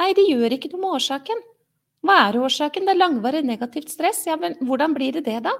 Nei, 0.00 0.14
de 0.16 0.30
gjør 0.30 0.56
ikke 0.56 0.72
noe 0.72 0.80
med 0.80 0.96
årsaken. 0.96 1.50
Hva 2.04 2.18
er 2.26 2.36
årsaken? 2.36 2.84
Det 2.84 2.92
er 2.92 3.00
langvarig 3.00 3.44
negativt 3.46 3.92
stress. 3.92 4.26
Ja, 4.28 4.36
men 4.40 4.58
hvordan 4.60 4.92
blir 4.96 5.16
det 5.16 5.24
det, 5.28 5.40
da? 5.46 5.54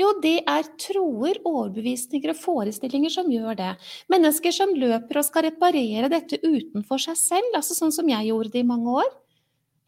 Jo, 0.00 0.14
det 0.24 0.38
er 0.48 0.68
troer, 0.80 1.36
overbevisninger 1.44 2.32
og 2.32 2.38
forestillinger 2.40 3.12
som 3.12 3.28
gjør 3.30 3.58
det. 3.58 3.72
Mennesker 4.12 4.54
som 4.56 4.72
løper 4.72 5.20
og 5.20 5.26
skal 5.26 5.50
reparere 5.50 6.08
dette 6.10 6.40
utenfor 6.40 7.02
seg 7.02 7.18
selv, 7.20 7.50
altså 7.58 7.76
sånn 7.76 7.92
som 7.92 8.08
jeg 8.08 8.30
gjorde 8.30 8.54
det 8.54 8.62
i 8.62 8.70
mange 8.70 8.96
år. 9.02 9.10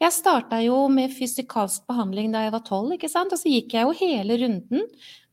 Jeg 0.05 0.13
starta 0.13 0.59
jo 0.61 0.83
med 0.93 1.15
fysikalsk 1.17 1.87
behandling 1.89 2.35
da 2.35 2.45
jeg 2.45 2.53
var 2.53 2.65
tolv, 2.67 2.93
ikke 2.97 3.09
sant, 3.09 3.33
og 3.33 3.41
så 3.41 3.49
gikk 3.49 3.77
jeg 3.79 3.89
jo 3.89 3.97
hele 4.03 4.37
runden. 4.43 4.89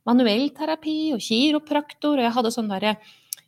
Manuell 0.07 0.47
terapi 0.55 1.11
og 1.17 1.19
kiropraktor, 1.21 2.15
og 2.15 2.25
jeg 2.25 2.35
hadde 2.37 2.53
sånn 2.55 2.71
derre 2.71 2.95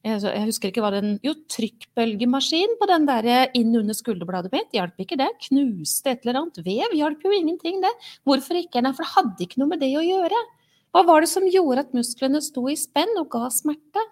jeg 0.03 0.47
husker 0.49 0.67
ikke 0.67 0.81
hva 0.83 0.91
den 0.91 1.13
Jo, 1.23 1.31
trykkbølgemaskin 1.47 2.75
på 2.79 2.87
den 2.89 3.05
der 3.07 3.27
inn 3.55 3.71
under 3.79 3.95
skulderbladet 3.95 4.51
mitt. 4.51 4.73
Hjalp 4.75 4.99
ikke 4.99 5.17
det. 5.19 5.29
Knuste 5.47 6.11
et 6.11 6.25
eller 6.25 6.41
annet 6.41 6.59
vev. 6.65 6.91
Hjalp 6.97 7.23
jo 7.23 7.31
ingenting, 7.31 7.79
det. 7.83 7.91
Hvorfor 8.27 8.59
ikke? 8.59 8.83
Nei, 8.83 8.91
for 8.97 9.05
det 9.05 9.13
hadde 9.13 9.45
ikke 9.47 9.61
noe 9.61 9.71
med 9.71 9.83
det 9.83 9.93
å 9.95 10.03
gjøre. 10.03 10.41
Hva 10.93 11.05
var 11.07 11.23
det 11.23 11.31
som 11.31 11.47
gjorde 11.47 11.87
at 11.87 11.95
musklene 11.95 12.41
sto 12.43 12.65
i 12.69 12.75
spenn 12.77 13.15
og 13.21 13.31
ga 13.31 13.47
smerte? 13.53 14.03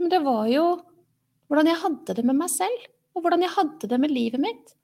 Men 0.00 0.10
det 0.14 0.22
var 0.24 0.48
jo 0.50 0.64
hvordan 1.48 1.68
jeg 1.68 1.80
hadde 1.82 2.16
det 2.16 2.24
med 2.26 2.38
meg 2.38 2.50
selv, 2.52 2.88
og 3.16 3.24
hvordan 3.24 3.44
jeg 3.44 3.54
hadde 3.54 3.90
det 3.90 3.98
med 4.00 4.12
livet 4.12 4.42
mitt. 4.42 4.74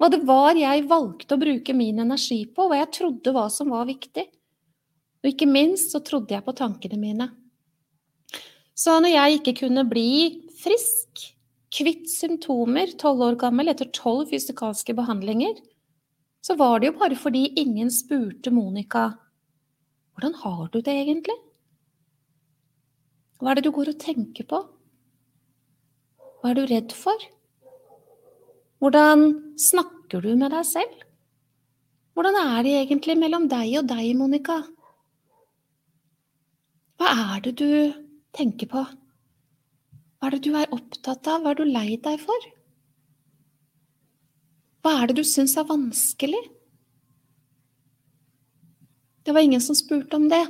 Hva 0.00 0.08
det 0.12 0.22
var 0.26 0.58
jeg 0.58 0.86
valgte 0.90 1.36
å 1.36 1.40
bruke 1.40 1.74
min 1.76 2.02
energi 2.02 2.42
på, 2.48 2.66
hva 2.66 2.82
jeg 2.82 2.94
trodde 2.98 3.34
var 3.36 3.50
som 3.52 3.70
var 3.74 3.86
viktig. 3.88 4.26
Og 5.20 5.28
ikke 5.32 5.48
minst 5.50 5.92
så 5.92 6.00
trodde 6.04 6.32
jeg 6.32 6.44
på 6.46 6.56
tankene 6.56 6.98
mine. 7.00 7.26
Så 8.80 8.96
når 9.02 9.12
jeg 9.12 9.38
ikke 9.38 9.56
kunne 9.64 9.84
bli 9.88 10.10
frisk, 10.60 11.26
kvitt 11.70 12.08
symptomer, 12.10 12.94
tolv 12.98 13.22
år 13.28 13.36
gammel 13.38 13.70
etter 13.70 13.90
tolv 13.94 14.30
fysikalske 14.30 14.94
behandlinger, 14.96 15.58
så 16.40 16.56
var 16.56 16.80
det 16.80 16.88
jo 16.88 16.96
bare 16.98 17.18
fordi 17.18 17.50
ingen 17.60 17.92
spurte 17.92 18.52
Monica 18.54 19.10
hvordan 20.20 20.34
har 20.42 20.66
du 20.68 20.82
det 20.84 20.92
egentlig? 20.92 21.36
Hva 23.40 23.52
er 23.52 23.56
det 23.56 23.62
du 23.64 23.70
går 23.72 23.88
og 23.94 24.00
tenker 24.02 24.44
på? 24.44 24.58
Hva 26.40 26.50
er 26.50 26.58
du 26.58 26.66
redd 26.68 26.92
for? 26.92 27.22
Hvordan 28.84 29.24
snakker 29.56 30.20
du 30.20 30.34
med 30.34 30.52
deg 30.52 30.66
selv? 30.68 31.06
Hvordan 32.12 32.36
er 32.36 32.66
det 32.66 32.74
egentlig 32.82 33.16
mellom 33.16 33.48
deg 33.48 33.78
og 33.80 33.88
deg, 33.88 34.10
Monica? 34.18 34.58
Hva 37.00 37.16
er 37.32 37.46
det 37.48 37.54
du 37.62 37.72
tenker 38.36 38.70
på? 38.70 38.84
Hva 40.20 40.28
er 40.28 40.36
det 40.36 40.44
du 40.44 40.54
er 40.56 40.72
opptatt 40.74 41.28
av? 41.32 41.42
Hva 41.42 41.54
er 41.54 41.60
du 41.60 41.66
lei 41.68 41.98
deg 42.02 42.20
for? 42.22 42.48
Hva 44.84 44.96
er 45.00 45.10
det 45.10 45.20
du 45.20 45.26
syns 45.28 45.56
er 45.60 45.68
vanskelig? 45.68 46.40
Det 49.24 49.34
var 49.36 49.44
ingen 49.44 49.62
som 49.64 49.76
spurte 49.76 50.16
om 50.16 50.28
det. 50.30 50.42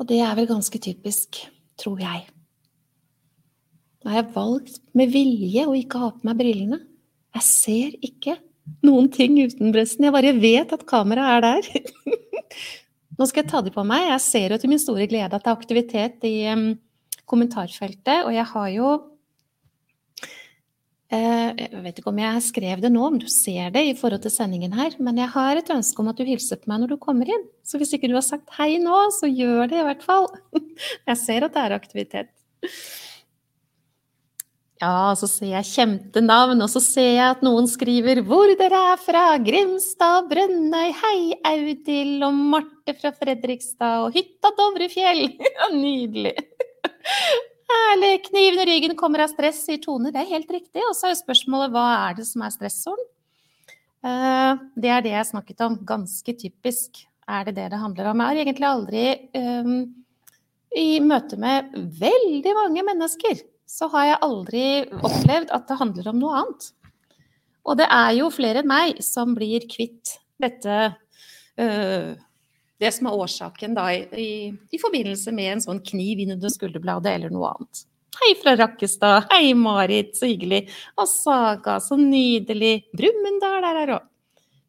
Og 0.00 0.08
det 0.08 0.20
er 0.24 0.36
vel 0.36 0.48
ganske 0.50 0.78
typisk, 0.82 1.44
tror 1.80 2.00
jeg. 2.02 2.24
Nå 4.02 4.10
har 4.10 4.22
jeg 4.22 4.34
valgt 4.34 4.80
med 4.98 5.12
vilje 5.14 5.66
å 5.68 5.76
ikke 5.78 6.00
ha 6.02 6.10
på 6.10 6.26
meg 6.26 6.40
brillene. 6.40 6.80
Jeg 7.38 7.46
ser 7.46 7.94
ikke 8.04 8.36
noen 8.84 9.08
ting 9.14 9.38
uten 9.38 9.72
brøsten. 9.74 10.08
Jeg 10.08 10.14
bare 10.14 10.34
vet 10.42 10.74
at 10.74 10.86
kameraet 10.88 11.36
er 11.36 11.44
der. 11.46 12.16
Nå 13.18 13.28
skal 13.28 13.42
jeg 13.42 13.50
ta 13.52 13.60
de 13.64 13.72
på 13.74 13.84
meg. 13.86 14.08
Jeg 14.10 14.24
ser 14.24 14.54
jo 14.54 14.60
til 14.62 14.72
min 14.72 14.80
store 14.80 15.08
glede 15.10 15.36
at 15.36 15.44
det 15.44 15.50
er 15.50 15.58
aktivitet 15.58 16.26
i 16.28 16.36
um, 16.52 16.68
kommentarfeltet. 17.28 18.24
Og 18.26 18.32
jeg 18.34 18.46
har 18.52 18.68
jo 18.72 18.92
eh, 21.12 21.50
Jeg 21.60 21.82
vet 21.84 22.00
ikke 22.00 22.12
om 22.12 22.22
jeg 22.22 22.44
skrev 22.48 22.84
det 22.84 22.92
nå, 22.94 23.04
om 23.10 23.18
du 23.20 23.28
ser 23.32 23.72
det 23.74 23.84
i 23.90 23.94
forhold 23.98 24.24
til 24.24 24.34
sendingen 24.34 24.74
her. 24.78 24.96
Men 24.98 25.20
jeg 25.20 25.32
har 25.34 25.60
et 25.60 25.74
ønske 25.76 26.02
om 26.02 26.12
at 26.12 26.20
du 26.20 26.26
hilser 26.28 26.62
på 26.62 26.72
meg 26.72 26.82
når 26.82 26.94
du 26.94 26.98
kommer 27.02 27.28
inn. 27.28 27.46
Så 27.66 27.80
hvis 27.80 27.92
ikke 27.96 28.10
du 28.10 28.16
har 28.16 28.26
sagt 28.26 28.52
hei 28.58 28.76
nå, 28.82 29.04
så 29.20 29.30
gjør 29.30 29.68
det 29.72 29.82
i 29.82 29.86
hvert 29.90 30.06
fall. 30.06 30.30
Jeg 31.10 31.20
ser 31.20 31.46
at 31.46 31.56
det 31.56 31.66
er 31.66 31.76
aktivitet. 31.76 32.32
Ja, 34.82 35.12
så 35.14 35.28
ser 35.30 35.52
jeg 35.52 35.68
kjente 35.68 36.18
navn, 36.24 36.58
og 36.64 36.66
så 36.72 36.80
ser 36.82 37.12
jeg 37.12 37.26
at 37.36 37.42
noen 37.46 37.68
skriver 37.70 38.18
'Hvor 38.26 38.50
dere 38.58 38.80
er 38.92 38.96
fra', 38.98 39.38
Grimstad, 39.38 40.26
Brønnøy, 40.26 40.88
hei, 40.98 41.18
Audhild 41.46 42.24
og 42.26 42.34
Marte 42.34 42.94
fra 42.98 43.12
Fredrikstad 43.14 44.08
og 44.08 44.16
hytta 44.16 44.50
Dovrefjell. 44.58 45.38
Nydelig. 45.84 46.34
Herlig. 47.70 48.24
Kniven 48.26 48.64
i 48.64 48.66
ryggen 48.72 48.96
kommer 48.98 49.22
av 49.22 49.30
stress, 49.30 49.62
sier 49.68 49.78
Tone. 49.78 50.10
Det 50.10 50.18
er 50.18 50.34
helt 50.34 50.50
riktig. 50.50 50.82
Og 50.82 50.98
så 50.98 51.06
er 51.06 51.14
jo 51.14 51.20
spørsmålet 51.22 51.70
hva 51.70 51.86
er 52.08 52.18
det 52.18 52.26
som 52.26 52.42
er 52.42 52.50
stressoren? 52.50 53.06
Uh, 54.02 54.58
det 54.74 54.90
er 54.90 55.06
det 55.06 55.14
jeg 55.14 55.30
snakket 55.30 55.62
om. 55.62 55.78
Ganske 55.86 56.34
typisk 56.34 57.04
er 57.30 57.46
det 57.46 57.54
det 57.54 57.70
det 57.70 57.78
handler 57.78 58.10
om. 58.10 58.18
Jeg 58.18 58.34
har 58.34 58.42
egentlig 58.42 58.66
aldri 58.66 59.06
um, 59.38 59.80
i 60.74 60.98
møte 61.06 61.38
med 61.38 61.70
veldig 62.02 62.58
mange 62.58 62.82
mennesker 62.90 63.46
så 63.72 63.88
har 63.94 64.08
jeg 64.08 64.22
aldri 64.26 64.64
opplevd 65.00 65.52
at 65.54 65.68
det 65.68 65.78
handler 65.80 66.10
om 66.10 66.18
noe 66.20 66.40
annet. 66.42 66.66
Og 67.62 67.78
det 67.78 67.86
er 67.94 68.10
jo 68.18 68.28
flere 68.34 68.60
enn 68.60 68.68
meg 68.68 69.00
som 69.04 69.32
blir 69.36 69.64
kvitt 69.70 70.16
dette 70.42 70.76
øh, 71.62 72.12
Det 72.82 72.90
som 72.90 73.06
er 73.06 73.22
årsaken 73.24 73.76
da 73.78 73.86
i, 73.94 74.50
i, 74.50 74.80
forbindelse 74.82 75.32
med 75.32 75.52
en 75.52 75.64
sånn 75.64 75.80
kniv 75.86 76.24
inn 76.24 76.34
under 76.34 76.50
skulderbladet 76.50 77.14
eller 77.14 77.32
noe 77.32 77.52
annet. 77.54 77.84
Hei 78.18 78.32
fra 78.42 78.56
Rakkestad. 78.58 79.30
Hei, 79.30 79.54
Marit. 79.56 80.16
Så 80.18 80.28
hyggelig. 80.28 80.66
Og 80.98 81.06
Saga, 81.08 81.78
så 81.80 81.96
nydelig. 81.96 82.88
Brumunddal 82.98 83.62
er 83.70 83.78
her 83.80 83.94
òg. 83.96 84.08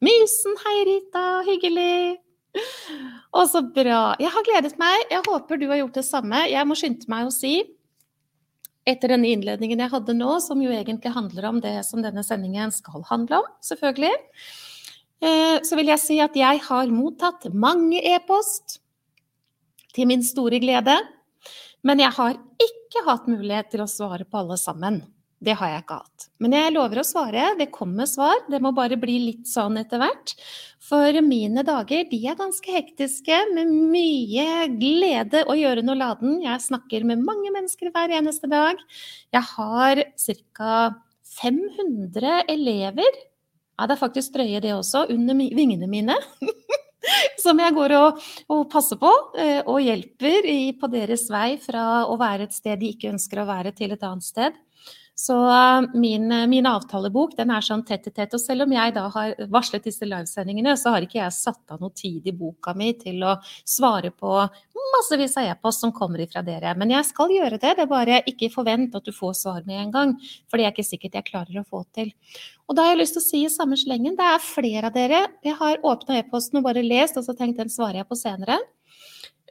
Mysen, 0.06 0.56
hei, 0.64 0.78
Rita. 0.88 1.26
Hyggelig. 1.50 2.20
Å, 3.34 3.44
så 3.50 3.64
bra. 3.66 4.04
Jeg 4.22 4.32
har 4.38 4.48
gledet 4.48 4.78
meg. 4.80 5.08
Jeg 5.12 5.26
håper 5.28 5.60
du 5.60 5.68
har 5.74 5.82
gjort 5.82 6.00
det 6.00 6.06
samme. 6.08 6.46
Jeg 6.54 6.70
må 6.70 6.78
skynde 6.80 7.10
meg 7.12 7.28
å 7.28 7.34
si 7.34 7.58
etter 8.86 9.14
denne 9.14 9.32
innledningen 9.32 9.80
jeg 9.80 9.94
hadde 9.94 10.16
nå, 10.18 10.38
som 10.44 10.62
jo 10.64 10.72
egentlig 10.74 11.14
handler 11.16 11.50
om 11.50 11.60
det 11.64 11.78
som 11.88 12.04
denne 12.04 12.24
sendingen 12.26 12.72
skal 12.76 13.06
handle 13.08 13.42
om, 13.42 13.50
selvfølgelig, 13.64 14.14
eh, 15.24 15.58
så 15.64 15.80
vil 15.80 15.92
jeg 15.94 16.04
si 16.04 16.20
at 16.24 16.36
jeg 16.38 16.64
har 16.68 16.92
mottatt 16.92 17.48
mange 17.54 18.02
e-post, 18.14 18.80
til 19.94 20.10
min 20.10 20.24
store 20.26 20.58
glede. 20.58 20.96
Men 21.86 22.02
jeg 22.02 22.16
har 22.16 22.38
ikke 22.66 23.04
hatt 23.08 23.28
mulighet 23.30 23.70
til 23.74 23.84
å 23.84 23.90
svare 23.90 24.26
på 24.26 24.40
alle 24.42 24.58
sammen. 24.58 25.04
Det 25.44 25.56
har 25.60 25.72
jeg 25.72 25.84
ikke 25.84 25.98
hatt. 26.00 26.28
Men 26.44 26.56
jeg 26.56 26.74
lover 26.76 27.02
å 27.02 27.06
svare. 27.08 27.48
Det 27.60 27.68
kommer 27.74 28.08
svar. 28.08 28.46
Det 28.52 28.62
må 28.64 28.72
bare 28.76 28.98
bli 29.00 29.18
litt 29.26 29.50
sånn 29.50 29.76
etter 29.82 30.00
hvert. 30.00 30.36
For 30.84 31.20
mine 31.26 31.66
dager 31.68 32.06
de 32.10 32.20
er 32.28 32.40
ganske 32.40 32.76
hektiske, 32.76 33.40
med 33.56 33.72
mye 33.92 34.68
glede 34.80 35.44
å 35.48 35.58
gjøre 35.60 35.84
noe 35.86 36.00
laden. 36.00 36.40
Jeg 36.44 36.64
snakker 36.64 37.08
med 37.08 37.24
mange 37.24 37.52
mennesker 37.56 37.92
hver 37.92 38.14
eneste 38.20 38.50
dag. 38.52 38.80
Jeg 39.36 39.50
har 39.56 40.06
ca. 40.28 40.74
500 41.34 42.44
elever. 42.52 43.22
Ja, 43.74 43.88
det 43.88 43.96
er 43.96 44.04
faktisk 44.04 44.36
drøye 44.36 44.62
det 44.62 44.76
også, 44.76 45.08
under 45.10 45.34
vingene 45.34 45.90
mine. 45.90 46.18
som 47.44 47.60
jeg 47.60 47.76
går 47.76 47.96
og, 47.98 48.20
og, 48.48 48.62
passer 48.72 49.00
på 49.02 49.12
eh, 49.40 49.60
og 49.68 49.82
hjelper 49.84 50.48
i, 50.48 50.60
på 50.80 50.90
deres 50.92 51.26
vei 51.34 51.56
fra 51.62 52.06
å 52.08 52.18
være 52.20 52.48
et 52.48 52.56
sted 52.56 52.80
de 52.80 52.94
ikke 52.94 53.12
ønsker 53.12 53.42
å 53.42 53.50
være, 53.50 53.74
til 53.76 53.96
et 53.96 54.06
annet 54.08 54.28
sted. 54.28 54.60
Så 55.16 55.36
uh, 55.46 55.86
min, 55.94 56.32
uh, 56.32 56.48
min, 56.50 56.66
avtalebok 56.66 57.36
den 57.38 57.52
er 57.54 57.62
sånn 57.62 57.84
tett 57.86 58.08
i 58.10 58.14
tett. 58.14 58.34
Og 58.34 58.42
selv 58.42 58.66
om 58.66 58.74
jeg 58.74 58.96
da 58.96 59.06
har 59.14 59.36
varslet 59.54 59.86
disse 59.86 60.08
livesendingene, 60.10 60.74
så 60.80 60.96
har 60.96 61.06
ikke 61.06 61.20
jeg 61.20 61.36
satt 61.36 61.76
av 61.76 61.84
noe 61.84 61.94
tid 61.94 62.26
i 62.26 62.34
boka 62.34 62.74
mi 62.78 62.92
til 62.98 63.22
å 63.28 63.38
svare 63.46 64.10
på 64.10 64.34
massevis 64.94 65.38
av 65.38 65.48
e-post 65.52 65.84
som 65.84 65.94
kommer 65.96 66.22
ifra 66.24 66.44
dere. 66.46 66.74
Men 66.78 66.92
jeg 66.94 67.08
skal 67.08 67.32
gjøre 67.34 67.60
det. 67.62 67.76
Det 67.78 67.86
er 67.86 67.92
bare 67.92 68.20
ikke 68.30 68.52
forvent 68.54 68.96
at 68.98 69.06
du 69.06 69.14
får 69.16 69.38
svar 69.42 69.64
med 69.70 69.80
en 69.86 69.94
gang. 69.94 70.14
For 70.50 70.60
det 70.60 70.68
er 70.68 70.76
ikke 70.76 70.88
sikkert 70.88 71.18
jeg 71.20 71.30
klarer 71.30 71.62
å 71.62 71.66
få 71.68 71.84
til. 71.96 72.14
Og 72.68 72.78
da 72.78 72.88
har 72.88 72.96
jeg 72.96 73.04
lyst 73.04 73.18
til 73.18 73.24
å 73.24 73.28
si 73.28 73.44
i 73.46 73.52
samme 73.54 73.78
slengen, 73.80 74.18
det 74.18 74.28
er 74.28 74.44
flere 74.44 74.90
av 74.90 74.98
dere. 74.98 75.26
Jeg 75.46 75.58
har 75.60 75.82
åpna 75.86 76.20
e-posten 76.22 76.62
og 76.62 76.68
bare 76.68 76.86
lest, 76.86 77.18
og 77.20 77.26
så 77.28 77.36
tenkt 77.38 77.62
den 77.62 77.74
svarer 77.74 78.02
jeg 78.02 78.10
på 78.10 78.18
senere. 78.20 78.60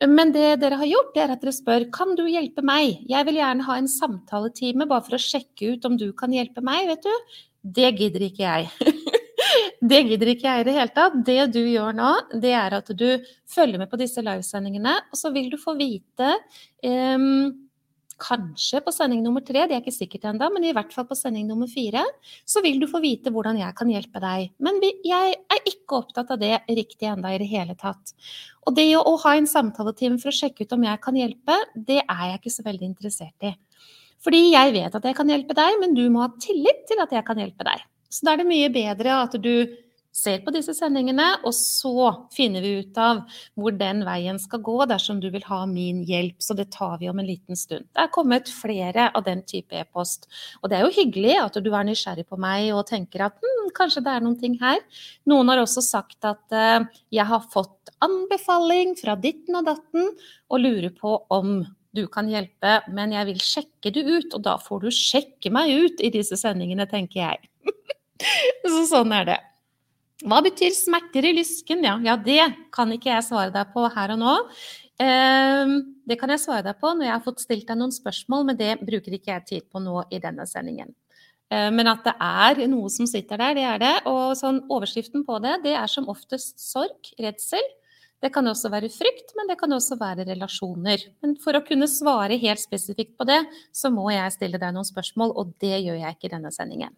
Men 0.08 0.32
det 0.34 0.56
dere 0.62 0.78
har 0.80 0.88
gjort, 0.88 1.16
er 1.20 1.32
at 1.34 1.42
dere 1.42 1.54
spør 1.54 1.86
kan 1.94 2.16
du 2.18 2.24
hjelpe 2.26 2.64
meg. 2.66 3.02
Jeg 3.10 3.26
vil 3.28 3.38
gjerne 3.38 3.66
ha 3.68 3.78
en 3.78 3.90
samtaletime 3.90 4.88
bare 4.90 5.04
for 5.06 5.18
å 5.18 5.22
sjekke 5.22 5.74
ut 5.74 5.88
om 5.88 5.98
du 6.00 6.08
kan 6.18 6.32
hjelpe 6.34 6.64
meg, 6.64 6.88
vet 6.90 7.06
du. 7.06 7.36
Det 7.62 7.92
gidder 8.00 8.26
ikke 8.26 8.42
jeg. 8.42 8.92
det 9.92 10.00
gidder 10.08 10.32
ikke 10.32 10.48
jeg 10.48 10.64
i 10.64 10.66
det 10.66 10.76
hele 10.78 10.94
tatt. 10.96 11.18
Det 11.26 11.38
du 11.54 11.60
gjør 11.60 11.94
nå, 11.98 12.12
det 12.42 12.54
er 12.58 12.78
at 12.80 12.90
du 12.98 13.08
følger 13.52 13.82
med 13.82 13.90
på 13.92 14.00
disse 14.00 14.24
livesendingene, 14.24 14.96
og 15.12 15.20
så 15.20 15.30
vil 15.34 15.50
du 15.52 15.58
få 15.60 15.76
vite 15.78 16.32
um, 16.82 17.61
kanskje 18.22 18.80
på 18.84 18.92
sending 18.94 19.22
nummer 19.24 19.42
tre, 19.44 19.64
det 19.66 19.76
er 19.76 19.82
ikke 19.82 19.94
sikkert 19.94 20.28
ennå, 20.30 20.48
men 20.54 20.66
i 20.68 20.72
hvert 20.76 20.92
fall 20.94 21.08
på 21.08 21.18
sending 21.18 21.48
nummer 21.48 21.70
fire, 21.70 22.04
så 22.48 22.62
vil 22.64 22.78
du 22.80 22.86
få 22.90 23.02
vite 23.02 23.32
hvordan 23.34 23.58
jeg 23.60 23.74
kan 23.78 23.90
hjelpe 23.90 24.22
deg. 24.22 24.52
Men 24.62 24.78
jeg 24.82 25.34
er 25.34 25.68
ikke 25.68 25.98
opptatt 25.98 26.30
av 26.34 26.40
det 26.42 26.54
riktig 26.70 27.10
ennå 27.10 27.34
i 27.34 27.40
det 27.42 27.50
hele 27.50 27.76
tatt. 27.78 28.14
Og 28.66 28.76
det 28.78 28.88
å 28.98 29.16
ha 29.24 29.34
en 29.36 29.50
samtaletime 29.50 30.20
for 30.22 30.30
å 30.30 30.36
sjekke 30.36 30.64
ut 30.64 30.76
om 30.76 30.86
jeg 30.86 31.02
kan 31.02 31.18
hjelpe, 31.18 31.58
det 31.74 32.00
er 32.04 32.24
jeg 32.30 32.40
ikke 32.40 32.56
så 32.56 32.66
veldig 32.68 32.90
interessert 32.92 33.48
i. 33.50 33.54
Fordi 34.22 34.42
jeg 34.52 34.74
vet 34.76 34.94
at 34.94 35.06
jeg 35.08 35.18
kan 35.18 35.30
hjelpe 35.32 35.56
deg, 35.58 35.78
men 35.82 35.96
du 35.98 36.04
må 36.14 36.22
ha 36.22 36.30
tillit 36.42 36.84
til 36.86 37.02
at 37.02 37.14
jeg 37.14 37.26
kan 37.26 37.40
hjelpe 37.42 37.66
deg. 37.66 37.82
Så 38.12 38.26
da 38.26 38.34
er 38.34 38.42
det 38.42 38.50
mye 38.50 38.70
bedre 38.70 39.16
at 39.24 39.34
du 39.40 39.54
ser 40.12 40.42
på 40.44 40.52
disse 40.52 40.74
sendingene, 40.76 41.24
og 41.48 41.54
så 41.56 42.10
finner 42.34 42.64
vi 42.64 42.74
ut 42.82 42.98
av 43.00 43.22
hvor 43.58 43.74
den 43.76 44.02
veien 44.06 44.38
skal 44.40 44.60
gå 44.64 44.76
dersom 44.90 45.22
du 45.22 45.30
vil 45.32 45.44
ha 45.48 45.62
min 45.68 46.02
hjelp. 46.06 46.36
Så 46.44 46.56
det 46.58 46.68
tar 46.74 46.98
vi 47.00 47.08
om 47.10 47.18
en 47.22 47.28
liten 47.28 47.58
stund. 47.58 47.88
Det 47.88 48.04
er 48.04 48.12
kommet 48.12 48.52
flere 48.52 49.08
av 49.16 49.24
den 49.26 49.42
type 49.48 49.76
e-post. 49.78 50.28
Og 50.60 50.70
det 50.70 50.78
er 50.78 50.86
jo 50.86 50.94
hyggelig 50.98 51.38
at 51.40 51.60
du 51.64 51.70
er 51.72 51.88
nysgjerrig 51.88 52.26
på 52.28 52.40
meg 52.40 52.70
og 52.76 52.86
tenker 52.90 53.26
at 53.28 53.38
hm, 53.40 53.70
kanskje 53.76 54.04
det 54.04 54.14
er 54.14 54.24
noen 54.24 54.38
ting 54.40 54.58
her. 54.60 54.82
Noen 55.30 55.52
har 55.52 55.62
også 55.62 55.84
sagt 55.84 56.28
at 56.28 56.44
uh, 56.52 56.84
jeg 57.12 57.28
har 57.28 57.48
fått 57.52 57.92
anbefaling 58.04 58.96
fra 59.00 59.16
ditten 59.18 59.56
og 59.58 59.68
datten, 59.70 60.10
og 60.52 60.60
lurer 60.60 60.92
på 60.92 61.16
om 61.32 61.62
du 61.92 62.06
kan 62.08 62.28
hjelpe, 62.28 62.80
men 62.92 63.12
jeg 63.12 63.28
vil 63.28 63.40
sjekke 63.44 63.92
det 63.92 64.02
ut, 64.08 64.34
og 64.36 64.44
da 64.46 64.56
får 64.60 64.84
du 64.84 64.92
sjekke 64.96 65.52
meg 65.52 65.72
ut 65.72 66.00
i 66.04 66.10
disse 66.12 66.38
sendingene, 66.40 66.86
tenker 66.88 67.20
jeg. 67.20 67.48
så 68.72 68.84
sånn 68.88 69.12
er 69.16 69.28
det. 69.28 69.40
Hva 70.22 70.38
betyr 70.44 70.70
smerter 70.76 71.26
i 71.26 71.34
lysken? 71.34 71.82
Ja, 71.82 71.96
ja, 72.04 72.14
det 72.16 72.44
kan 72.74 72.92
ikke 72.94 73.10
jeg 73.10 73.26
svare 73.26 73.50
deg 73.54 73.72
på 73.74 73.84
her 73.90 74.14
og 74.14 74.20
nå. 74.20 74.34
Eh, 75.02 75.76
det 76.06 76.18
kan 76.20 76.30
jeg 76.30 76.42
svare 76.44 76.64
deg 76.68 76.78
på 76.78 76.92
når 76.94 77.08
jeg 77.08 77.14
har 77.16 77.24
fått 77.24 77.42
stilt 77.42 77.68
deg 77.68 77.80
noen 77.80 77.94
spørsmål, 77.94 78.46
men 78.50 78.58
det 78.60 78.76
bruker 78.82 79.16
ikke 79.16 79.34
jeg 79.34 79.48
tid 79.48 79.70
på 79.72 79.82
nå 79.82 80.04
i 80.14 80.20
denne 80.22 80.46
sendingen. 80.46 80.94
Eh, 81.52 81.68
men 81.74 81.90
at 81.90 82.06
det 82.06 82.14
er 82.22 82.62
noe 82.70 82.90
som 82.92 83.08
sitter 83.10 83.40
der, 83.42 83.58
det 83.58 83.68
er 83.68 83.82
det. 83.82 83.94
Og 84.10 84.36
sånn 84.38 84.62
overskriften 84.72 85.26
på 85.26 85.38
det, 85.44 85.58
det 85.66 85.76
er 85.78 85.90
som 85.90 86.10
oftest 86.12 86.62
sorg, 86.62 87.12
redsel. 87.20 87.64
Det 88.22 88.30
kan 88.30 88.46
også 88.46 88.70
være 88.70 88.92
frykt, 88.94 89.34
men 89.34 89.48
det 89.50 89.58
kan 89.58 89.74
også 89.74 89.98
være 89.98 90.28
relasjoner. 90.28 91.08
Men 91.24 91.34
for 91.42 91.58
å 91.58 91.64
kunne 91.66 91.90
svare 91.90 92.38
helt 92.38 92.62
spesifikt 92.62 93.16
på 93.18 93.26
det, 93.26 93.40
så 93.74 93.90
må 93.90 94.06
jeg 94.14 94.36
stille 94.36 94.60
deg 94.62 94.76
noen 94.76 94.86
spørsmål, 94.86 95.34
og 95.34 95.56
det 95.62 95.80
gjør 95.82 95.98
jeg 95.98 96.14
ikke 96.14 96.30
i 96.30 96.36
denne 96.36 96.54
sendingen. 96.54 96.94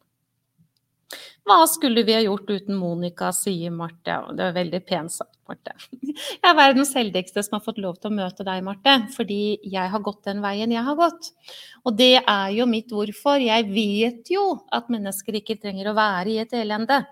Hva 1.45 1.59
skulle 1.69 2.05
vi 2.07 2.15
ha 2.17 2.23
gjort 2.25 2.49
uten 2.49 2.77
Monica, 2.81 3.29
sier 3.37 3.73
Marte. 3.75 4.17
Det 4.33 4.47
er 4.47 4.57
veldig 4.57 4.81
pent 4.89 5.13
sagt, 5.13 5.37
Marte. 5.49 5.75
Jeg 6.15 6.49
er 6.49 6.57
verdens 6.57 6.95
heldigste 6.97 7.45
som 7.45 7.59
har 7.59 7.65
fått 7.67 7.81
lov 7.83 7.99
til 8.01 8.13
å 8.13 8.17
møte 8.17 8.47
deg, 8.47 8.63
Marte, 8.65 8.95
fordi 9.13 9.59
jeg 9.61 9.93
har 9.93 10.05
gått 10.05 10.25
den 10.29 10.41
veien 10.45 10.73
jeg 10.73 10.85
har 10.87 10.97
gått. 10.99 11.33
Og 11.85 11.97
det 11.99 12.15
er 12.21 12.53
jo 12.57 12.69
mitt 12.71 12.93
hvorfor. 12.95 13.43
Jeg 13.43 13.67
vet 13.73 14.31
jo 14.33 14.45
at 14.73 14.89
mennesker 14.93 15.41
ikke 15.41 15.59
trenger 15.61 15.91
å 15.91 15.99
være 15.99 16.33
i 16.33 16.39
et 16.45 16.55
elende. 16.57 17.03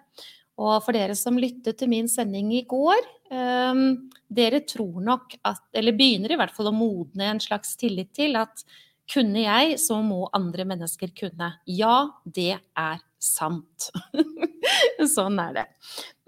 Og 0.62 0.78
for 0.84 0.96
dere 0.96 1.16
som 1.18 1.40
lyttet 1.40 1.80
til 1.80 1.90
min 1.92 2.08
sending 2.10 2.52
i 2.56 2.62
går, 2.68 3.04
um, 3.32 3.84
dere 4.32 4.62
tror 4.68 5.00
nok 5.04 5.36
at 5.48 5.62
Eller 5.76 5.96
begynner 5.96 6.34
i 6.34 6.40
hvert 6.40 6.52
fall 6.56 6.68
å 6.70 6.76
modne 6.76 7.30
en 7.32 7.40
slags 7.40 7.76
tillit 7.80 8.12
til 8.16 8.36
at 8.40 8.64
kunne 9.12 9.42
jeg, 9.42 9.78
så 9.82 9.98
må 10.04 10.28
andre 10.32 10.64
mennesker 10.68 11.10
kunne. 11.16 11.50
Ja, 11.68 12.12
det 12.24 12.54
er 12.78 13.00
sant. 13.22 13.90
sånn 15.16 15.38
er 15.42 15.60
det. 15.60 15.66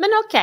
Men 0.02 0.14
OK. 0.22 0.38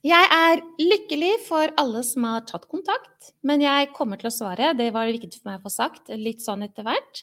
Jeg 0.00 0.28
er 0.32 0.62
lykkelig 0.80 1.34
for 1.44 1.72
alle 1.80 2.00
som 2.08 2.24
har 2.24 2.46
tatt 2.48 2.64
kontakt, 2.72 3.34
men 3.44 3.60
jeg 3.60 3.90
kommer 3.92 4.16
til 4.20 4.30
å 4.30 4.32
svare. 4.32 4.72
Det 4.78 4.88
var 4.94 5.10
viktig 5.10 5.42
for 5.42 5.50
meg 5.50 5.60
å 5.60 5.66
få 5.66 5.74
sagt, 5.74 6.08
litt 6.16 6.40
sånn 6.40 6.64
etter 6.64 6.86
hvert. 6.86 7.20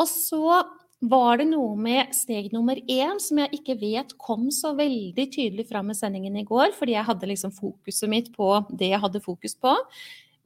Og 0.00 0.08
så 0.08 0.62
var 1.04 1.36
det 1.42 1.48
noe 1.50 1.76
med 1.76 2.14
steg 2.16 2.48
nummer 2.54 2.78
én 2.88 3.20
som 3.20 3.42
jeg 3.42 3.58
ikke 3.58 3.76
vet 3.82 4.14
kom 4.16 4.48
så 4.54 4.72
veldig 4.78 5.26
tydelig 5.34 5.66
fram 5.68 5.92
i 5.92 5.98
sendingen 5.98 6.38
i 6.40 6.46
går, 6.46 6.72
fordi 6.78 6.96
jeg 6.96 7.08
hadde 7.10 7.28
liksom 7.28 7.52
fokuset 7.52 8.08
mitt 8.08 8.30
på 8.32 8.48
det 8.72 8.94
jeg 8.94 9.02
hadde 9.02 9.24
fokus 9.24 9.56
på. 9.60 9.74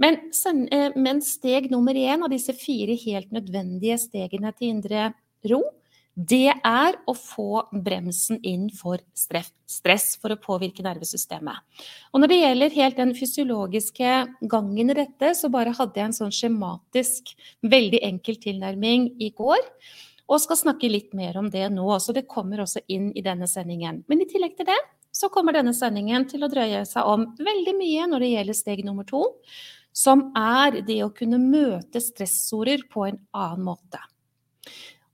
Men, 0.00 0.16
eh, 0.72 0.90
men 0.96 1.20
steg 1.22 1.70
nummer 1.70 1.94
én 1.94 2.24
av 2.24 2.33
disse 2.33 2.54
fire 2.56 2.96
helt 2.98 3.30
nødvendige 3.30 3.98
stegene 4.00 4.50
til 4.56 4.74
indre 4.74 5.12
ro, 5.52 5.62
det 6.14 6.51
er 6.66 6.96
å 7.09 7.14
få 7.14 7.62
bremsen 7.70 8.40
inn 8.42 8.66
for 8.75 9.01
stress 9.14 10.16
for 10.20 10.35
å 10.35 10.40
påvirke 10.42 10.83
nervesystemet. 10.85 11.62
Og 12.11 12.20
når 12.20 12.33
det 12.33 12.38
gjelder 12.40 12.77
helt 12.77 12.99
den 12.99 13.14
fysiologiske 13.16 14.14
gangen 14.51 14.90
i 14.90 14.99
dette, 14.99 15.33
så 15.38 15.49
bare 15.53 15.75
hadde 15.77 16.01
jeg 16.01 16.11
en 16.11 16.16
sånn 16.18 16.35
skjematisk, 16.35 17.35
veldig 17.62 18.03
enkel 18.11 18.40
tilnærming 18.42 19.12
i 19.23 19.31
går. 19.37 19.62
Og 20.31 20.42
skal 20.42 20.59
snakke 20.59 20.90
litt 20.90 21.14
mer 21.16 21.38
om 21.40 21.49
det 21.51 21.64
nå, 21.73 21.88
så 22.03 22.14
det 22.14 22.29
kommer 22.31 22.62
også 22.66 22.83
inn 22.90 23.11
i 23.14 23.25
denne 23.25 23.49
sendingen. 23.51 24.05
Men 24.11 24.23
i 24.23 24.29
tillegg 24.31 24.59
til 24.59 24.68
det, 24.68 24.79
så 25.14 25.31
kommer 25.33 25.57
denne 25.57 25.75
sendingen 25.75 26.27
til 26.31 26.44
å 26.46 26.51
drøye 26.51 26.85
seg 26.87 27.07
om 27.07 27.33
veldig 27.38 27.75
mye 27.79 28.07
når 28.11 28.23
det 28.23 28.33
gjelder 28.35 28.59
steg 28.59 28.85
nummer 28.87 29.07
to, 29.09 29.25
som 29.90 30.29
er 30.38 30.83
det 30.87 31.01
å 31.03 31.11
kunne 31.14 31.40
møte 31.42 32.03
stressorder 32.03 32.87
på 32.90 33.09
en 33.09 33.18
annen 33.35 33.66
måte. 33.66 33.99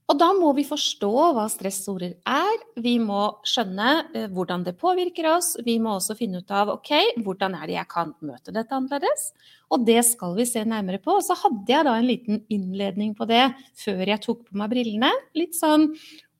Og 0.07 0.15
da 0.15 0.29
må 0.31 0.53
vi 0.55 0.63
forstå 0.63 1.09
hva 1.35 1.45
stressorder 1.51 2.13
er. 2.31 2.61
Vi 2.79 2.93
må 3.03 3.25
skjønne 3.47 3.89
eh, 4.15 4.27
hvordan 4.31 4.63
det 4.63 4.77
påvirker 4.79 5.27
oss. 5.33 5.57
Vi 5.65 5.75
må 5.83 5.97
også 5.97 6.15
finne 6.15 6.39
ut 6.39 6.53
av 6.55 6.71
ok, 6.77 6.93
hvordan 7.25 7.57
er 7.59 7.67
det 7.67 7.75
jeg 7.75 7.91
kan 7.91 8.13
møte 8.23 8.55
dette 8.55 8.71
annerledes. 8.77 9.33
Og 9.75 9.83
det 9.87 9.99
skal 10.07 10.37
vi 10.37 10.47
se 10.47 10.63
nærmere 10.63 11.01
på. 11.03 11.17
Og 11.19 11.25
så 11.27 11.35
hadde 11.41 11.75
jeg 11.75 11.87
da 11.89 11.97
en 11.99 12.07
liten 12.07 12.39
innledning 12.47 13.11
på 13.19 13.27
det 13.27 13.49
før 13.83 14.05
jeg 14.07 14.23
tok 14.23 14.47
på 14.47 14.61
meg 14.61 14.71
brillene. 14.71 15.11
Litt 15.35 15.59
sånn 15.59 15.89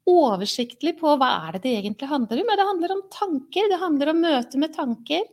oversiktlig 0.07 0.95
på 1.01 1.17
hva 1.19 1.29
er 1.49 1.57
det 1.57 1.65
det 1.65 1.73
egentlig 1.81 2.07
handler 2.07 2.39
om. 2.39 2.51
Det 2.55 2.67
handler 2.71 2.93
om 2.95 3.01
tanker, 3.11 3.67
det 3.67 3.81
handler 3.81 4.13
om 4.13 4.21
møte 4.23 4.61
med 4.61 4.75
tanker. 4.75 5.25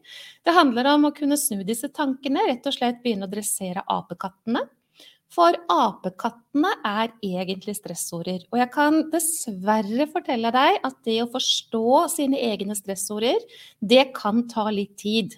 Det 0.42 0.54
handler 0.58 0.90
om 0.96 1.06
å 1.06 1.14
kunne 1.14 1.38
snu 1.38 1.62
disse 1.62 1.92
tankene, 1.94 2.48
rett 2.50 2.66
og 2.66 2.74
slett 2.74 2.98
begynne 3.04 3.28
å 3.28 3.30
dressere 3.30 3.86
apekattene. 3.94 4.66
For 5.34 5.56
apekattene 5.72 6.70
er 6.86 7.10
egentlig 7.24 7.74
stressorder. 7.80 8.44
Og 8.52 8.60
jeg 8.60 8.70
kan 8.74 9.00
dessverre 9.10 10.06
fortelle 10.12 10.52
deg 10.54 10.78
at 10.86 10.98
det 11.06 11.20
å 11.24 11.30
forstå 11.32 12.04
sine 12.12 12.38
egne 12.52 12.76
stressorder, 12.78 13.40
det 13.80 14.12
kan 14.14 14.44
ta 14.50 14.68
litt 14.70 14.94
tid. 15.00 15.34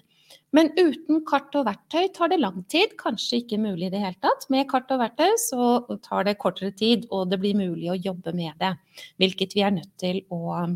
Men 0.55 0.69
uten 0.77 1.23
kart 1.27 1.55
og 1.59 1.65
verktøy 1.67 2.07
tar 2.15 2.31
det 2.31 2.39
lang 2.39 2.61
tid, 2.71 2.93
kanskje 2.99 3.41
ikke 3.41 3.59
mulig 3.61 3.89
i 3.89 3.93
det 3.93 4.01
hele 4.03 4.19
tatt. 4.23 4.45
Med 4.53 4.67
kart 4.69 4.91
og 4.93 5.01
verktøy 5.01 5.33
så 5.41 5.71
tar 6.05 6.27
det 6.27 6.37
kortere 6.41 6.71
tid, 6.77 7.07
og 7.11 7.31
det 7.31 7.41
blir 7.41 7.57
mulig 7.57 7.89
å 7.91 7.99
jobbe 7.99 8.33
med 8.37 8.55
det. 8.61 8.75
Hvilket 9.19 9.57
vi 9.57 9.65
er 9.65 9.75
nødt 9.75 9.95
til 9.99 10.21
å 10.33 10.67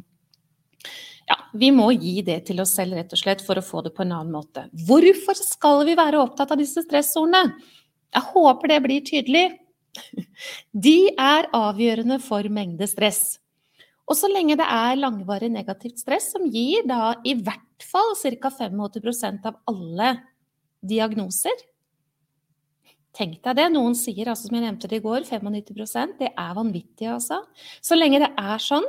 ja, 1.30 1.38
vi 1.56 1.70
må 1.72 1.92
gi 1.94 2.18
det 2.28 2.42
til 2.50 2.60
oss 2.60 2.74
selv, 2.76 2.98
rett 2.98 3.14
og 3.16 3.20
slett, 3.22 3.44
for 3.46 3.56
å 3.56 3.64
få 3.64 3.84
det 3.86 3.94
på 3.96 4.04
en 4.04 4.12
annen 4.18 4.34
måte. 4.34 4.66
Hvorfor 4.88 5.38
skal 5.38 5.86
vi 5.88 5.96
være 5.96 6.20
opptatt 6.20 6.52
av 6.52 6.60
disse 6.60 6.84
stressordene? 6.84 7.62
Jeg 8.12 8.28
håper 8.34 8.72
det 8.72 8.80
blir 8.86 9.06
tydelig. 9.08 9.46
De 10.88 10.98
er 11.16 11.50
avgjørende 11.56 12.20
for 12.24 12.48
mengde 12.52 12.88
stress. 12.90 13.40
Og 14.10 14.18
så 14.20 14.28
lenge 14.28 14.58
det 14.60 14.68
er 14.68 15.00
langvarig 15.00 15.52
negativt 15.54 16.02
stress, 16.02 16.32
som 16.34 16.44
gir 16.52 16.84
da 16.90 17.14
i 17.28 17.36
hvert 17.38 17.86
fall 17.86 18.16
ca. 18.20 18.52
85% 18.52 19.48
av 19.48 19.60
alle 19.72 20.16
diagnoser 20.82 21.68
Tenk 23.12 23.42
deg 23.44 23.58
det. 23.60 23.66
Noen 23.74 23.96
sier, 23.98 24.30
altså 24.32 24.48
som 24.48 24.56
jeg 24.56 24.64
nevnte 24.64 24.88
det 24.88 25.02
i 25.02 25.04
går, 25.04 25.26
95% 25.28 26.14
Det 26.22 26.30
er 26.32 26.54
vanvittig, 26.56 27.10
altså. 27.12 27.42
Så 27.84 27.98
lenge 27.98 28.22
det 28.24 28.30
er 28.40 28.62
sånn, 28.64 28.88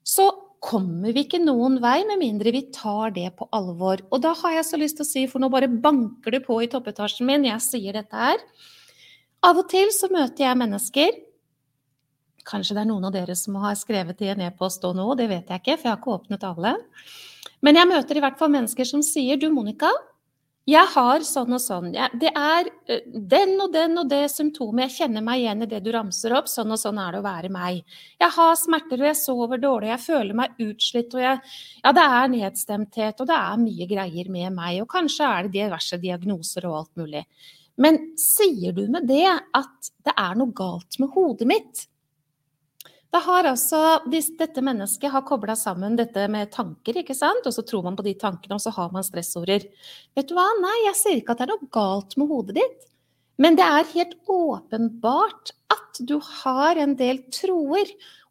så 0.00 0.30
kommer 0.60 1.14
vi 1.16 1.24
ikke 1.24 1.40
noen 1.40 1.78
vei 1.80 2.02
med 2.08 2.20
mindre 2.20 2.52
vi 2.52 2.66
tar 2.74 3.14
det 3.16 3.30
på 3.38 3.48
alvor. 3.56 4.02
Og 4.12 4.20
da 4.24 4.34
har 4.42 4.58
jeg 4.58 4.68
så 4.68 4.80
lyst 4.80 4.98
til 5.00 5.06
å 5.06 5.08
si, 5.08 5.24
for 5.30 5.40
nå 5.40 5.48
bare 5.52 5.70
banker 5.72 6.36
det 6.36 6.44
på 6.44 6.58
i 6.60 6.68
toppetasjen 6.70 7.28
min, 7.28 7.48
jeg 7.48 7.64
sier 7.64 7.96
dette 7.96 8.16
her. 8.16 8.44
Av 9.46 9.56
og 9.56 9.70
til 9.72 9.88
så 9.96 10.10
møter 10.12 10.44
jeg 10.46 10.60
mennesker, 10.60 11.18
Kanskje 12.48 12.74
det 12.74 12.82
er 12.82 12.88
noen 12.88 13.04
av 13.04 13.12
dere 13.14 13.34
som 13.36 13.58
har 13.60 13.74
skrevet 13.78 14.22
i 14.24 14.30
en 14.32 14.40
e-post 14.46 14.82
nå, 14.82 15.06
det 15.18 15.28
vet 15.30 15.50
jeg 15.52 15.60
ikke, 15.60 15.76
for 15.76 15.86
jeg 15.86 15.92
har 15.92 15.98
ikke 16.00 16.14
åpnet 16.16 16.46
alle. 16.48 16.72
Men 17.60 17.76
jeg 17.76 17.90
møter 17.90 18.16
i 18.16 18.22
hvert 18.24 18.38
fall 18.40 18.52
mennesker 18.54 18.88
som 18.88 19.02
sier 19.04 19.36
du, 19.40 19.50
Monica, 19.52 19.90
jeg 20.70 20.86
har 20.92 21.24
sånn 21.26 21.54
og 21.56 21.60
sånn. 21.62 21.88
Det 21.92 22.30
er 22.30 22.68
den 23.32 23.54
og 23.62 23.72
den 23.74 23.98
og 23.98 24.08
det 24.10 24.22
symptomet. 24.30 24.86
Jeg 24.86 24.96
kjenner 25.00 25.24
meg 25.26 25.42
igjen 25.42 25.64
i 25.64 25.68
det 25.70 25.80
du 25.84 25.90
ramser 25.94 26.34
opp. 26.36 26.50
Sånn 26.50 26.70
og 26.74 26.80
sånn 26.80 27.00
er 27.02 27.16
det 27.16 27.22
å 27.22 27.26
være 27.26 27.50
meg. 27.52 27.80
Jeg 28.20 28.34
har 28.36 28.58
smerter, 28.60 29.02
og 29.02 29.10
jeg 29.10 29.18
sover 29.18 29.62
dårlig, 29.62 29.90
jeg 29.90 30.04
føler 30.04 30.38
meg 30.42 30.62
utslitt, 30.62 31.16
og 31.16 31.24
jeg, 31.24 31.40
ja, 31.82 31.94
det 31.96 32.06
er 32.20 32.34
nedstemthet, 32.36 33.22
og 33.22 33.30
det 33.30 33.38
er 33.38 33.62
mye 33.64 33.88
greier 33.90 34.32
med 34.32 34.56
meg. 34.58 34.82
Og 34.84 34.90
kanskje 34.94 35.28
er 35.28 35.48
det 35.48 35.56
diverse 35.58 36.00
diagnoser 36.02 36.68
og 36.70 36.80
alt 36.82 37.02
mulig. 37.02 37.24
Men 37.80 38.02
sier 38.20 38.76
du 38.76 38.84
med 38.92 39.08
det 39.08 39.26
at 39.26 39.92
det 40.06 40.14
er 40.14 40.36
noe 40.38 40.54
galt 40.56 41.00
med 41.00 41.14
hodet 41.16 41.48
mitt? 41.48 41.86
Da 43.10 43.18
har 43.24 43.48
altså 43.50 43.80
dette 44.06 44.62
mennesket 44.62 45.10
har 45.10 45.24
kobla 45.26 45.56
sammen 45.58 45.96
dette 45.98 46.28
med 46.30 46.52
tanker, 46.54 47.00
ikke 47.02 47.16
sant? 47.16 47.46
og 47.46 47.54
så 47.54 47.64
tror 47.66 47.82
man 47.88 47.96
på 47.98 48.06
de 48.06 48.14
tankene, 48.18 48.54
og 48.54 48.62
så 48.62 48.70
har 48.76 48.92
man 48.94 49.06
stressorder. 49.06 49.66
Vet 50.14 50.30
du 50.30 50.36
hva, 50.36 50.46
nei, 50.62 50.76
jeg 50.86 50.98
sier 51.00 51.18
ikke 51.18 51.34
at 51.34 51.42
det 51.42 51.48
er 51.48 51.52
noe 51.56 51.72
galt 51.74 52.14
med 52.20 52.30
hodet 52.30 52.56
ditt. 52.60 52.86
Men 53.40 53.56
det 53.58 53.66
er 53.66 53.92
helt 53.96 54.14
åpenbart 54.30 55.54
at 55.74 56.00
du 56.06 56.18
har 56.22 56.78
en 56.78 56.94
del 56.98 57.22
troer 57.34 57.90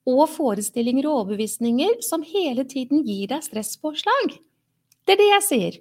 og 0.10 0.24
forestillinger 0.32 1.08
og 1.10 1.24
overbevisninger 1.24 2.00
som 2.06 2.24
hele 2.26 2.64
tiden 2.70 3.04
gir 3.04 3.28
deg 3.34 3.44
stresspåslag. 3.46 4.38
Det 5.04 5.16
er 5.16 5.20
det 5.20 5.30
jeg 5.34 5.46
sier. 5.48 5.80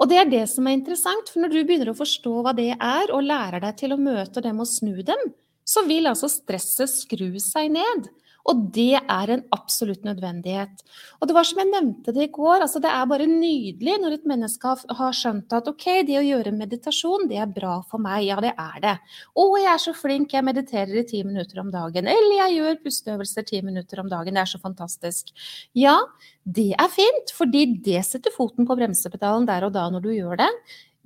Og 0.00 0.08
det 0.10 0.16
er 0.18 0.30
det 0.30 0.44
som 0.50 0.66
er 0.66 0.78
interessant, 0.78 1.28
for 1.30 1.42
når 1.42 1.52
du 1.52 1.60
begynner 1.60 1.92
å 1.92 1.98
forstå 1.98 2.32
hva 2.44 2.54
det 2.56 2.72
er, 2.72 3.12
og 3.12 3.26
lærer 3.26 3.62
deg 3.62 3.76
til 3.78 3.94
å 3.94 4.00
møte 4.00 4.42
dem 4.42 4.62
og 4.62 4.70
snu 4.70 5.02
dem, 5.06 5.28
så 5.66 5.84
vil 5.86 6.08
altså 6.10 6.30
stresset 6.30 6.90
skru 6.90 7.28
seg 7.42 7.70
ned. 7.76 8.08
Og 8.48 8.62
det 8.74 8.96
er 9.00 9.32
en 9.34 9.42
absolutt 9.54 10.06
nødvendighet. 10.06 10.82
Og 11.20 11.28
det 11.28 11.36
var 11.36 11.46
som 11.46 11.60
jeg 11.60 11.70
nevnte 11.70 12.14
det 12.16 12.26
i 12.26 12.32
går, 12.32 12.64
altså 12.64 12.80
det 12.82 12.90
er 12.92 13.08
bare 13.10 13.28
nydelig 13.28 13.96
når 14.00 14.16
et 14.16 14.28
menneske 14.30 14.74
har 15.00 15.16
skjønt 15.16 15.52
at 15.56 15.68
ok, 15.70 15.86
det 16.08 16.18
å 16.20 16.24
gjøre 16.24 16.54
meditasjon, 16.56 17.28
det 17.30 17.40
er 17.42 17.52
bra 17.52 17.78
for 17.90 18.02
meg. 18.02 18.24
Ja, 18.28 18.40
det 18.42 18.54
er 18.56 18.82
det. 18.84 18.96
Å, 19.36 19.46
jeg 19.60 19.70
er 19.74 19.82
så 19.84 19.94
flink, 19.96 20.34
jeg 20.34 20.46
mediterer 20.46 21.02
i 21.02 21.06
ti 21.08 21.22
minutter 21.26 21.62
om 21.62 21.72
dagen. 21.74 22.08
Eller 22.10 22.36
jeg 22.44 22.58
gjør 22.58 22.82
pusteøvelser 22.84 23.48
ti 23.48 23.62
minutter 23.66 24.02
om 24.02 24.10
dagen. 24.12 24.36
Det 24.36 24.44
er 24.44 24.52
så 24.54 24.62
fantastisk. 24.62 25.34
Ja, 25.76 25.98
det 26.44 26.72
er 26.80 26.92
fint, 26.92 27.34
fordi 27.36 27.66
det 27.84 28.04
setter 28.08 28.34
foten 28.34 28.68
på 28.68 28.78
bremsepedalen 28.78 29.48
der 29.48 29.68
og 29.68 29.76
da 29.76 29.88
når 29.92 30.06
du 30.06 30.14
gjør 30.14 30.40
det. 30.40 30.50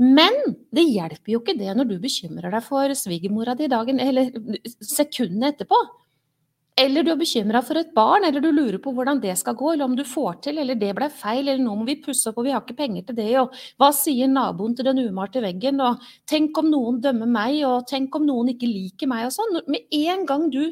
Men 0.01 0.35
det 0.75 0.89
hjelper 0.89 1.37
jo 1.37 1.41
ikke 1.43 1.55
det 1.59 1.75
når 1.79 1.93
du 1.93 1.99
bekymrer 2.03 2.51
deg 2.51 2.65
for 2.67 2.95
svigermora 2.99 3.55
di 3.59 3.69
dagen 3.71 4.01
eller 4.03 4.33
sekundene 4.83 5.53
etterpå. 5.53 5.79
Eller 6.75 7.05
du 7.07 7.13
er 7.13 7.19
bekymra 7.21 7.61
for 7.63 7.79
et 7.79 7.93
barn, 7.95 8.25
eller 8.27 8.43
du 8.43 8.49
lurer 8.51 8.81
på 8.83 8.91
hvordan 8.97 9.21
det 9.23 9.37
skal 9.39 9.55
gå, 9.55 9.69
eller 9.73 9.87
om 9.87 9.93
du 9.95 10.03
får 10.11 10.41
til, 10.43 10.57
eller 10.59 10.75
det 10.75 10.89
ble 10.99 11.07
feil, 11.07 11.45
eller 11.45 11.63
nå 11.63 11.77
må 11.79 11.85
vi 11.87 12.01
pusse 12.03 12.27
opp, 12.27 12.41
og 12.43 12.49
vi 12.49 12.51
har 12.51 12.65
ikke 12.65 12.75
penger 12.81 13.05
til 13.07 13.19
det, 13.21 13.29
og 13.39 13.55
hva 13.79 13.93
sier 13.95 14.31
naboen 14.33 14.75
til 14.75 14.89
den 14.89 14.99
umalte 15.05 15.43
veggen, 15.45 15.79
og 15.85 16.03
tenk 16.31 16.59
om 16.59 16.73
noen 16.73 16.99
dømmer 17.05 17.31
meg, 17.31 17.61
og 17.69 17.87
tenk 17.91 18.19
om 18.19 18.27
noen 18.27 18.51
ikke 18.57 18.67
liker 18.67 19.11
meg, 19.13 19.29
og 19.29 19.37
sånn. 19.37 19.61
Med 19.71 19.87
en 20.01 20.27
gang 20.27 20.49
du 20.51 20.65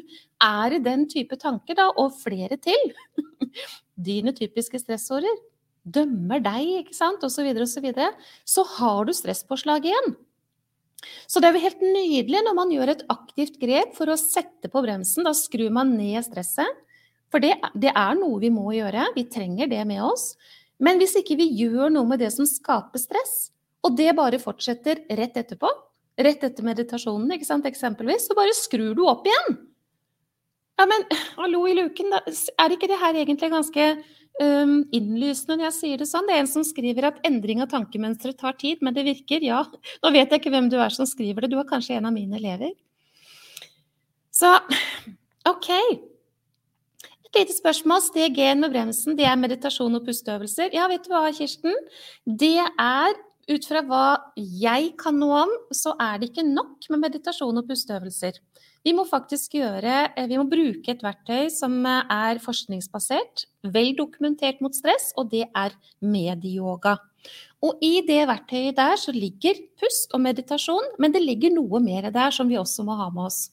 er 0.43 0.75
i 0.75 0.81
den 0.83 1.07
type 1.13 1.39
tanker, 1.39 1.79
da, 1.79 1.87
og 1.95 2.19
flere 2.19 2.59
til, 2.59 2.83
dine 4.09 4.35
typiske 4.35 4.83
stressårer, 4.83 5.39
dømmer 5.87 6.43
deg, 6.43 6.81
ikke 6.81 6.99
sant, 6.99 7.23
osv., 7.23 7.47
osv., 7.55 7.63
så, 7.77 7.87
videre, 7.87 8.11
så 8.43 8.67
har 8.75 9.07
du 9.07 9.15
stresspåslag 9.15 9.87
igjen. 9.87 10.17
Så 11.27 11.41
det 11.41 11.49
er 11.49 11.57
jo 11.57 11.65
helt 11.65 11.83
nydelig 11.85 12.41
når 12.45 12.57
man 12.57 12.73
gjør 12.73 12.93
et 12.93 13.05
aktivt 13.13 13.59
grep 13.61 13.95
for 13.97 14.11
å 14.11 14.19
sette 14.19 14.71
på 14.71 14.83
bremsen. 14.85 15.25
Da 15.27 15.35
skrur 15.37 15.73
man 15.75 15.95
ned 15.97 16.23
stresset. 16.25 16.81
For 17.33 17.41
det, 17.41 17.55
det, 17.73 17.89
er 17.89 18.19
noe 18.19 18.37
vi 18.41 18.51
må 18.53 18.75
gjøre. 18.75 19.09
Vi 19.15 19.25
trenger 19.31 19.71
det 19.71 19.81
med 19.89 20.03
oss. 20.05 20.33
Men 20.83 20.99
hvis 21.01 21.15
ikke 21.19 21.37
vi 21.39 21.49
gjør 21.57 21.89
noe 21.93 22.05
med 22.09 22.21
det 22.21 22.29
som 22.35 22.47
skaper 22.49 23.01
stress, 23.01 23.53
og 23.83 23.97
det 23.97 24.13
bare 24.15 24.39
fortsetter 24.41 25.01
rett 25.17 25.37
etterpå, 25.39 25.69
rett 26.23 26.43
etter 26.45 26.65
meditasjonen 26.65 27.33
ikke 27.35 27.47
sant, 27.47 27.65
eksempelvis, 27.67 28.27
så 28.29 28.37
bare 28.37 28.53
skrur 28.55 28.93
du 28.97 29.03
opp 29.09 29.25
igjen. 29.27 29.57
Ja, 30.79 30.87
men 30.89 31.05
hallo 31.37 31.65
i 31.69 31.75
luken, 31.77 32.13
da. 32.13 32.21
er 32.61 32.73
ikke 32.73 32.89
det 32.89 32.99
her 33.01 33.17
egentlig 33.17 33.51
ganske 33.53 33.89
um, 34.41 34.77
innlysende 34.95 35.57
når 35.57 35.67
jeg 35.67 35.75
sier 35.77 36.01
det 36.01 36.07
sånn. 36.09 36.29
Det 36.29 36.35
er 36.35 36.43
en 36.43 36.49
som 36.49 36.65
skriver 36.65 37.09
at 37.09 37.19
endring 37.27 37.61
av 37.63 37.71
tankemønstre 37.73 38.33
tar 38.39 38.55
tid, 38.61 38.81
men 38.85 38.95
det 38.95 39.05
virker. 39.07 39.43
Ja, 39.45 39.63
nå 40.03 40.13
vet 40.15 40.31
jeg 40.31 40.41
ikke 40.41 40.53
hvem 40.53 40.71
du 40.71 40.79
er 40.81 40.93
som 40.93 41.09
skriver 41.09 41.45
det. 41.45 41.53
Du 41.53 41.59
er 41.61 41.69
kanskje 41.69 41.99
en 41.99 42.09
av 42.09 42.15
mine 42.15 42.39
elever. 42.39 42.73
Så 44.33 44.49
OK. 45.49 45.69
Et 47.23 47.39
lite 47.39 47.57
spørsmål. 47.57 48.01
Steg 48.05 48.39
én 48.41 48.63
med 48.63 48.73
bremsen, 48.73 49.17
det 49.17 49.27
er 49.29 49.37
meditasjon 49.39 49.99
og 49.99 50.07
pusteøvelser. 50.07 50.73
Ja, 50.75 50.87
vet 50.91 51.05
du 51.05 51.13
hva, 51.13 51.27
Kirsten? 51.33 51.75
Det 52.25 52.57
er 52.61 53.15
ut 53.51 53.65
fra 53.67 53.81
hva 53.83 54.05
jeg 54.37 54.93
kan 54.99 55.17
noe 55.19 55.43
om, 55.45 55.53
så 55.75 55.97
er 55.99 56.19
det 56.19 56.31
ikke 56.31 56.45
nok 56.47 56.87
med 56.93 57.03
meditasjon 57.09 57.59
og 57.59 57.67
pusteøvelser. 57.67 58.39
Vi 58.83 58.91
må 58.95 59.05
faktisk 59.07 59.55
gjøre, 59.55 60.11
eh, 60.15 60.27
vi 60.27 60.37
må 60.39 60.43
bruke 60.49 60.91
et 60.91 61.03
verktøy 61.03 61.47
som 61.53 61.77
eh, 61.87 62.03
er 62.11 62.41
forskningsbasert, 62.43 63.45
vel 63.71 63.93
dokumentert 63.95 64.59
mot 64.63 64.75
stress, 64.75 65.13
og 65.15 65.31
det 65.31 65.45
er 65.47 65.75
medieyoga. 66.03 66.97
Og 67.63 67.79
i 67.79 68.01
det 68.03 68.25
verktøyet 68.27 68.75
der 68.75 68.99
så 68.99 69.13
ligger 69.15 69.61
pust 69.79 70.11
og 70.11 70.25
meditasjon, 70.25 70.97
men 70.99 71.15
det 71.15 71.23
ligger 71.23 71.55
noe 71.55 71.79
mer 71.79 72.09
der 72.11 72.35
som 72.35 72.51
vi 72.51 72.59
også 72.59 72.83
må 72.83 72.97
ha 72.99 73.07
med 73.13 73.29
oss. 73.29 73.47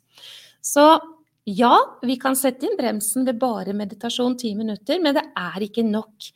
Så 0.60 0.98
ja, 1.46 1.76
vi 2.02 2.18
kan 2.20 2.34
sette 2.36 2.66
inn 2.66 2.76
bremsen 2.78 3.24
ved 3.26 3.38
bare 3.40 3.72
meditasjon 3.76 4.34
ti 4.38 4.56
minutter, 4.58 4.98
men 5.02 5.14
det 5.16 5.28
er 5.38 5.62
ikke 5.62 5.86
nok. 5.86 6.30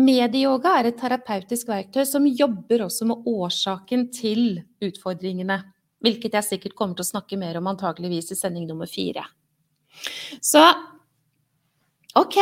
Medieyoga 0.00 0.76
er 0.78 0.90
et 0.90 1.00
terapeutisk 1.00 1.72
verktøy 1.72 2.04
som 2.06 2.28
jobber 2.28 2.84
også 2.86 3.08
med 3.08 3.26
årsaken 3.28 4.10
til 4.14 4.60
utfordringene. 4.84 5.62
Hvilket 6.00 6.36
jeg 6.38 6.46
sikkert 6.46 6.76
kommer 6.78 6.96
til 6.96 7.04
å 7.04 7.12
snakke 7.12 7.38
mer 7.40 7.58
om 7.60 7.68
antageligvis 7.70 8.32
i 8.32 8.38
sending 8.38 8.66
nummer 8.68 8.88
fire. 8.88 9.26
Så 10.40 10.62
OK. 12.18 12.38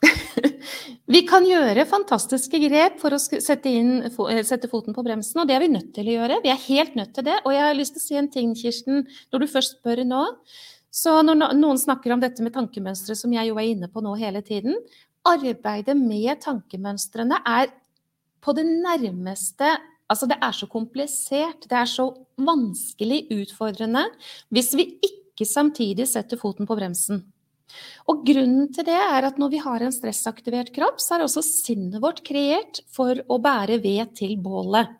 vi 1.14 1.20
kan 1.28 1.44
gjøre 1.44 1.84
fantastiske 1.88 2.60
grep 2.62 2.96
for 3.02 3.12
å 3.12 3.20
sette, 3.20 3.68
inn, 3.68 4.06
eh, 4.06 4.40
sette, 4.48 4.70
foten 4.72 4.96
på 4.96 5.04
bremsen, 5.04 5.42
og 5.42 5.50
det 5.50 5.58
er 5.58 5.64
vi 5.64 5.74
nødt 5.74 5.92
til 5.96 6.08
å 6.08 6.16
gjøre. 6.16 6.40
Vi 6.44 6.52
er 6.52 6.66
helt 6.66 6.96
nødt 6.96 7.12
til 7.18 7.28
det. 7.28 7.36
Og 7.44 7.54
jeg 7.54 7.66
har 7.66 7.76
lyst 7.76 7.96
til 7.96 8.02
å 8.02 8.06
si 8.06 8.18
en 8.20 8.30
ting, 8.32 8.56
Kirsten, 8.56 9.04
når 9.30 9.44
du 9.44 9.50
først 9.52 9.76
spør 9.78 10.02
nå. 10.08 10.24
Så 10.90 11.20
når 11.22 11.54
noen 11.54 11.78
snakker 11.78 12.16
om 12.16 12.22
dette 12.22 12.42
med 12.42 12.56
tankemønstre, 12.56 13.14
som 13.14 13.30
jeg 13.34 13.52
jo 13.52 13.60
er 13.60 13.74
inne 13.76 13.90
på 13.92 14.02
nå 14.02 14.16
hele 14.18 14.42
tiden 14.42 14.80
Arbeidet 15.28 15.92
med 15.98 16.40
tankemønstrene 16.40 17.42
er 17.44 17.68
på 18.40 18.54
det 18.56 18.64
nærmeste 18.64 19.74
Altså, 20.10 20.26
det 20.30 20.40
er 20.42 20.54
så 20.56 20.66
komplisert, 20.70 21.66
det 21.70 21.76
er 21.78 21.88
så 21.88 22.10
vanskelig 22.40 23.24
utfordrende 23.30 24.08
hvis 24.50 24.72
vi 24.78 24.88
ikke 25.06 25.46
samtidig 25.46 26.08
setter 26.10 26.40
foten 26.40 26.68
på 26.68 26.76
bremsen. 26.78 27.22
Og 28.10 28.24
grunnen 28.26 28.66
til 28.74 28.86
det 28.88 28.98
er 28.98 29.28
at 29.28 29.38
når 29.38 29.52
vi 29.52 29.60
har 29.62 29.84
en 29.84 29.94
stressaktivert 29.94 30.72
kropp, 30.74 30.98
så 30.98 31.16
er 31.16 31.26
også 31.26 31.44
sinnet 31.46 32.00
vårt 32.02 32.24
kreert 32.26 32.82
for 32.90 33.22
å 33.30 33.38
bære 33.42 33.78
ved 33.84 34.16
til 34.18 34.34
bålet. 34.42 34.96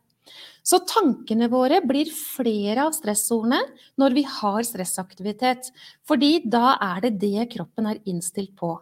Så 0.62 0.82
tankene 0.86 1.48
våre 1.50 1.80
blir 1.82 2.10
flere 2.14 2.84
av 2.86 2.94
stressordene 2.94 3.58
når 3.98 4.14
vi 4.14 4.24
har 4.28 4.60
stressaktivitet. 4.66 5.72
Fordi 6.06 6.44
da 6.44 6.76
er 6.92 7.06
det 7.06 7.16
det 7.24 7.48
kroppen 7.56 7.88
er 7.90 8.02
innstilt 8.10 8.52
på. 8.60 8.76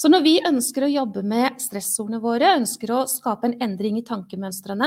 Så 0.00 0.08
når 0.08 0.22
vi 0.24 0.38
ønsker 0.48 0.86
å 0.86 0.88
jobbe 0.88 1.20
med 1.28 1.58
stressordene 1.60 2.22
våre, 2.22 2.54
ønsker 2.56 2.88
å 2.94 3.02
skape 3.10 3.50
en 3.50 3.56
endring 3.60 3.98
i 4.00 4.04
tankemønstrene, 4.06 4.86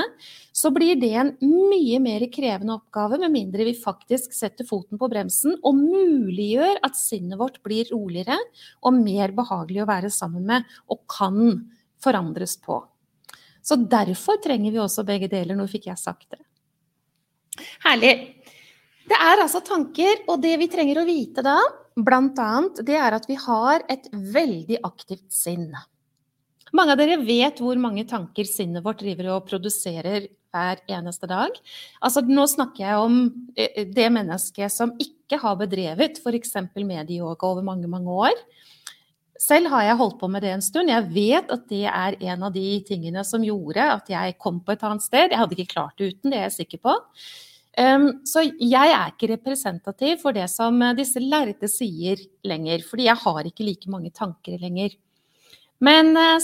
så 0.50 0.72
blir 0.74 0.98
det 0.98 1.12
en 1.20 1.30
mye 1.38 2.00
mer 2.02 2.24
krevende 2.34 2.74
oppgave, 2.74 3.20
med 3.22 3.30
mindre 3.30 3.66
vi 3.68 3.76
faktisk 3.78 4.34
setter 4.34 4.66
foten 4.66 4.98
på 4.98 5.08
bremsen 5.12 5.54
og 5.62 5.78
muliggjør 5.78 6.80
at 6.88 6.98
sinnet 6.98 7.38
vårt 7.38 7.60
blir 7.62 7.86
roligere 7.94 8.40
og 8.82 8.98
mer 8.98 9.36
behagelig 9.36 9.84
å 9.84 9.88
være 9.92 10.10
sammen 10.10 10.48
med, 10.50 10.66
og 10.90 11.04
kan 11.06 11.62
forandres 12.02 12.56
på. 12.58 12.80
Så 13.62 13.78
derfor 13.78 14.42
trenger 14.42 14.74
vi 14.74 14.82
også 14.82 15.06
begge 15.06 15.30
deler. 15.30 15.54
Nå 15.54 15.68
fikk 15.70 15.86
jeg 15.92 16.02
sagt 16.02 16.26
det. 16.34 16.42
Herlig. 17.86 18.16
Det 19.06 19.16
er 19.20 19.46
altså 19.46 19.62
tanker, 19.62 20.26
og 20.26 20.42
det 20.42 20.56
vi 20.58 20.68
trenger 20.72 21.04
å 21.04 21.06
vite 21.06 21.44
da, 21.44 21.54
blant 21.96 22.38
annet, 22.42 22.80
det 22.86 22.96
er 22.98 23.16
at 23.16 23.26
vi 23.30 23.36
har 23.38 23.84
et 23.92 24.08
veldig 24.12 24.80
aktivt 24.86 25.28
sinn. 25.32 25.70
Mange 26.74 26.94
av 26.94 26.98
dere 26.98 27.20
vet 27.22 27.60
hvor 27.62 27.78
mange 27.78 28.02
tanker 28.10 28.48
sinnet 28.48 28.82
vårt 28.82 29.02
driver 29.04 29.36
og 29.36 29.46
produserer 29.46 30.26
hver 30.54 30.80
eneste 30.90 31.28
dag. 31.30 31.54
Altså, 32.02 32.22
nå 32.26 32.46
snakker 32.50 32.82
jeg 32.82 33.02
om 33.02 33.20
eh, 33.54 33.84
det 33.90 34.08
mennesket 34.14 34.74
som 34.74 34.94
ikke 35.02 35.38
har 35.42 35.58
bedrevet 35.58 36.18
f.eks. 36.22 36.54
medieyoga 36.74 37.50
over 37.50 37.66
mange, 37.66 37.90
mange 37.90 38.18
år. 38.26 38.42
Selv 39.40 39.70
har 39.72 39.88
jeg 39.88 39.98
holdt 39.98 40.20
på 40.20 40.28
med 40.30 40.44
det 40.46 40.52
en 40.54 40.62
stund. 40.62 40.90
Jeg 40.90 41.10
vet 41.14 41.50
at 41.52 41.64
det 41.70 41.84
er 41.90 42.18
en 42.30 42.46
av 42.46 42.54
de 42.54 42.68
tingene 42.86 43.24
som 43.26 43.42
gjorde 43.44 43.86
at 43.96 44.10
jeg 44.10 44.38
kom 44.42 44.60
på 44.62 44.74
et 44.74 44.84
annet 44.86 45.04
sted. 45.04 45.30
Jeg 45.30 45.40
hadde 45.40 45.58
ikke 45.58 45.74
klart 45.74 45.98
det 45.98 46.14
uten, 46.14 46.30
det 46.30 46.38
er 46.38 46.46
jeg 46.48 46.58
sikker 46.62 46.82
på. 46.86 46.94
Så 47.74 48.44
jeg 48.62 48.90
er 48.94 49.08
ikke 49.10 49.32
representativ 49.32 50.20
for 50.22 50.36
det 50.36 50.44
som 50.52 50.78
disse 50.94 51.18
lærde 51.18 51.66
sier 51.66 52.20
lenger, 52.46 52.84
fordi 52.86 53.08
jeg 53.08 53.18
har 53.18 53.48
ikke 53.48 53.66
like 53.66 53.90
mange 53.90 54.12
tanker 54.14 54.60
lenger. 54.62 54.94
Men 55.82 56.14
uh, 56.14 56.38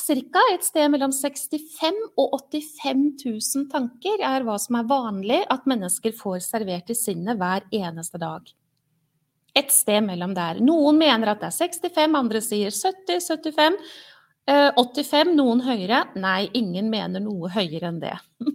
ca. 0.00 0.44
et 0.54 0.64
sted 0.64 0.88
mellom 0.92 1.12
65 1.12 1.98
og 2.18 2.38
85 2.52 3.02
000 3.26 3.68
tanker 3.72 4.22
er 4.24 4.46
hva 4.46 4.56
som 4.60 4.78
er 4.78 4.88
vanlig 4.88 5.42
at 5.50 5.68
mennesker 5.68 6.14
får 6.16 6.40
servert 6.46 6.90
i 6.92 6.96
sinnet 6.98 7.40
hver 7.40 7.66
eneste 7.74 8.20
dag. 8.20 8.46
Et 9.58 9.72
sted 9.74 10.04
mellom 10.06 10.32
der. 10.36 10.60
Noen 10.62 11.00
mener 11.00 11.32
at 11.32 11.42
det 11.42 11.50
er 11.50 11.58
65, 11.58 12.14
andre 12.22 12.42
sier 12.44 12.70
70, 12.70 13.26
75. 13.34 13.78
85, 14.50 15.34
noen 15.38 15.62
høyere. 15.62 16.04
Nei, 16.18 16.48
ingen 16.58 16.90
mener 16.90 17.22
noe 17.22 17.50
høyere 17.52 17.90
enn 17.90 18.00
det. 18.02 18.16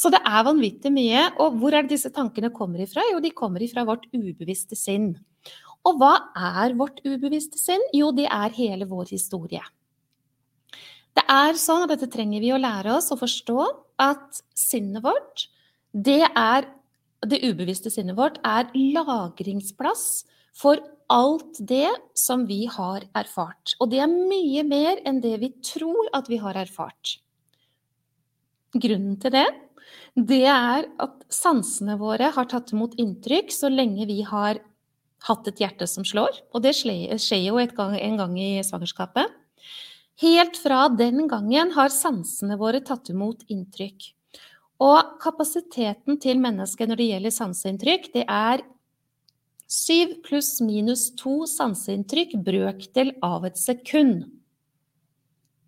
Så 0.00 0.10
det 0.12 0.22
er 0.24 0.46
vanvittig 0.46 0.92
mye. 0.94 1.28
Og 1.42 1.58
hvor 1.60 1.74
er 1.74 1.86
det 1.86 1.94
disse 1.94 2.10
tankene 2.14 2.50
kommer 2.54 2.82
ifra? 2.82 3.04
Jo, 3.12 3.20
de 3.22 3.30
kommer 3.36 3.62
ifra 3.62 3.84
vårt 3.88 4.08
ubevisste 4.14 4.78
sinn. 4.78 5.12
Og 5.86 5.98
hva 5.98 6.14
er 6.38 6.74
vårt 6.78 7.00
ubevisste 7.06 7.58
sinn? 7.60 7.82
Jo, 7.94 8.10
det 8.14 8.28
er 8.30 8.54
hele 8.56 8.86
vår 8.90 9.14
historie. 9.14 9.62
Det 11.12 11.24
er 11.28 11.58
sånn, 11.60 11.84
og 11.84 11.90
dette 11.92 12.08
trenger 12.10 12.40
vi 12.40 12.52
å 12.54 12.60
lære 12.60 12.94
oss 12.96 13.10
å 13.12 13.18
forstå, 13.20 13.66
at 14.02 14.40
sinnet 14.56 15.04
vårt, 15.04 15.48
det 15.92 16.24
er 16.28 16.70
Det 17.22 17.38
ubevisste 17.46 17.86
sinnet 17.86 18.16
vårt 18.18 18.40
er 18.42 18.66
lagringsplass 18.74 20.24
for 20.58 20.80
alt 21.12 21.60
det 21.68 21.90
som 22.16 22.46
vi 22.48 22.64
har 22.70 23.04
erfart. 23.18 23.74
Og 23.80 23.90
det 23.92 24.00
er 24.04 24.12
mye 24.12 24.64
mer 24.64 25.02
enn 25.06 25.20
det 25.24 25.36
vi 25.42 25.52
tror 25.64 26.08
at 26.16 26.30
vi 26.32 26.40
har 26.40 26.56
erfart. 26.58 27.18
Grunnen 28.72 29.18
til 29.20 29.34
det, 29.34 29.46
det 30.16 30.44
er 30.48 30.88
at 31.02 31.24
sansene 31.32 31.98
våre 32.00 32.30
har 32.32 32.48
tatt 32.48 32.72
imot 32.72 32.96
inntrykk 33.00 33.52
så 33.52 33.68
lenge 33.72 34.08
vi 34.08 34.22
har 34.24 34.60
hatt 35.28 35.48
et 35.48 35.60
hjerte 35.62 35.86
som 35.88 36.06
slår. 36.06 36.40
Og 36.56 36.64
det 36.64 36.74
skjer 36.76 37.44
jo 37.44 37.60
gang, 37.76 37.96
en 37.98 38.18
gang 38.20 38.34
i 38.40 38.64
svangerskapet. 38.64 39.28
Helt 40.22 40.58
fra 40.60 40.86
den 40.92 41.26
gangen 41.28 41.72
har 41.76 41.92
sansene 41.92 42.58
våre 42.60 42.82
tatt 42.84 43.10
imot 43.12 43.44
inntrykk. 43.52 44.12
Og 44.82 45.16
kapasiteten 45.22 46.18
til 46.22 46.40
mennesket 46.42 46.90
når 46.90 46.98
det 46.98 47.08
gjelder 47.12 47.34
sanseinntrykk, 47.36 48.08
det 48.16 48.24
er 48.26 48.64
syv 49.72 50.18
pluss 50.26 50.60
minus 50.60 51.08
to 51.16 51.46
sanseinntrykk 51.48 52.36
brøkdel 52.44 53.14
av 53.24 53.46
et 53.48 53.56
sekund. 53.56 54.26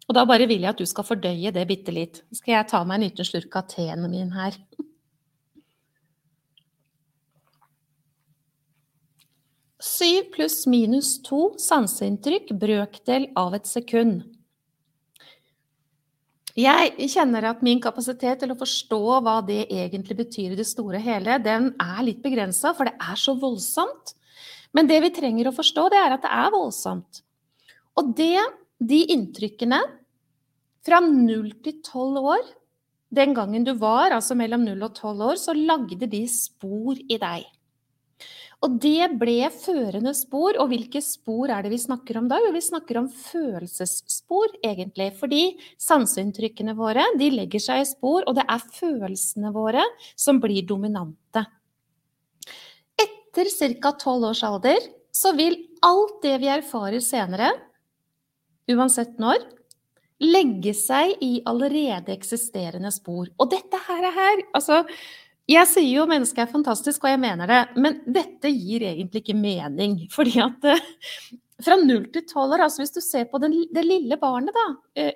Og 0.04 0.16
da 0.18 0.26
bare 0.28 0.44
vil 0.50 0.60
jeg 0.60 0.74
at 0.74 0.80
du 0.82 0.84
skal 0.88 1.06
fordøye 1.08 1.52
det 1.54 1.64
bitte 1.70 1.94
litt. 1.94 2.20
Så 2.28 2.42
skal 2.42 2.58
jeg 2.58 2.68
ta 2.74 2.82
meg 2.84 2.98
en 2.98 3.06
liten 3.06 3.28
slurk 3.28 3.56
av 3.56 3.70
teen 3.72 4.04
min 4.12 4.34
her. 4.36 4.58
Syv 9.84 10.30
pluss 10.36 10.62
minus 10.68 11.16
to 11.24 11.54
sanseinntrykk 11.60 12.52
brøkdel 12.60 13.30
av 13.40 13.56
et 13.56 13.68
sekund. 13.68 14.22
Jeg 16.54 17.08
kjenner 17.10 17.48
at 17.48 17.64
min 17.66 17.80
kapasitet 17.82 18.44
til 18.44 18.52
å 18.54 18.58
forstå 18.58 18.98
hva 19.26 19.40
det 19.42 19.64
egentlig 19.74 20.14
betyr 20.20 20.52
i 20.54 20.58
det 20.58 20.66
store 20.68 21.00
og 21.00 21.06
hele, 21.06 21.40
den 21.42 21.72
er 21.82 22.04
litt 22.06 22.20
begrensa, 22.22 22.70
for 22.78 22.86
det 22.86 22.94
er 23.02 23.18
så 23.18 23.34
voldsomt. 23.34 24.14
Men 24.74 24.86
det 24.86 25.00
vi 25.02 25.10
trenger 25.14 25.50
å 25.50 25.54
forstå, 25.54 25.88
det 25.90 25.98
er 25.98 26.14
at 26.14 26.22
det 26.22 26.30
er 26.30 26.52
voldsomt. 26.54 27.24
Og 27.98 28.14
det, 28.18 28.38
de 28.78 29.00
inntrykkene 29.16 29.80
fra 30.86 31.00
0 31.02 31.50
til 31.64 31.80
12 31.80 32.22
år, 32.22 32.46
den 33.14 33.34
gangen 33.34 33.66
du 33.66 33.74
var 33.78 34.14
altså 34.14 34.38
mellom 34.38 34.62
0 34.66 34.78
og 34.78 34.94
12 34.94 35.26
år, 35.26 35.42
så 35.42 35.54
lagde 35.58 36.06
de 36.10 36.22
spor 36.30 36.98
i 36.98 37.18
deg. 37.18 37.50
Og 38.64 38.79
det 38.81 39.11
ble 39.20 39.50
førende 39.53 40.14
spor. 40.16 40.57
Og 40.62 40.70
hvilke 40.70 41.03
spor 41.05 41.53
er 41.53 41.64
det 41.64 41.72
vi 41.74 41.81
snakker 41.83 42.18
om 42.20 42.31
da? 42.31 42.38
Jo, 42.40 42.53
vi 42.55 42.62
snakker 42.64 43.00
om 43.03 43.11
følelsesspor, 43.12 44.57
egentlig. 44.64 45.11
Fordi 45.18 45.42
sanseinntrykkene 45.81 46.77
våre 46.79 47.05
de 47.20 47.29
legger 47.35 47.62
seg 47.62 47.83
i 47.83 47.88
spor, 47.88 48.24
og 48.24 48.38
det 48.38 48.46
er 48.48 48.68
følelsene 48.79 49.53
våre 49.55 49.85
som 50.16 50.40
blir 50.42 50.64
dominante. 50.68 51.44
Etter 52.96 53.50
ca. 53.53 53.92
12 53.92 54.31
års 54.31 54.44
alder 54.46 54.88
så 55.14 55.35
vil 55.37 55.59
alt 55.85 56.22
det 56.24 56.38
vi 56.42 56.48
erfarer 56.50 57.03
senere, 57.05 57.50
uansett 58.72 59.18
når, 59.20 59.42
legge 60.24 60.72
seg 60.79 61.18
i 61.22 61.42
allerede 61.46 62.14
eksisterende 62.14 62.90
spor. 62.94 63.29
Og 63.37 63.50
dette 63.53 63.79
her 63.88 64.09
er 64.09 64.16
her, 64.16 64.42
altså 64.57 64.81
jeg 65.50 65.68
sier 65.68 65.90
jo 65.98 66.07
mennesket 66.09 66.46
er 66.46 66.52
fantastisk, 66.52 67.04
og 67.04 67.12
jeg 67.12 67.20
mener 67.20 67.50
det, 67.50 67.62
men 67.76 67.98
dette 68.09 68.52
gir 68.52 68.87
egentlig 68.88 69.24
ikke 69.24 69.37
mening. 69.37 69.98
Fordi 70.16 70.38
at 70.44 70.70
eh, 70.72 70.87
fra 71.64 71.76
null 71.80 72.07
til 72.14 72.24
tolv 72.30 72.57
år, 72.57 72.66
altså 72.66 72.85
hvis 72.85 72.94
du 72.96 73.02
ser 73.04 73.28
på 73.30 73.40
den, 73.42 73.57
det 73.74 73.85
lille 73.85 74.18
barnet, 74.20 74.57
da, 74.57 74.68
eh, 75.00 75.12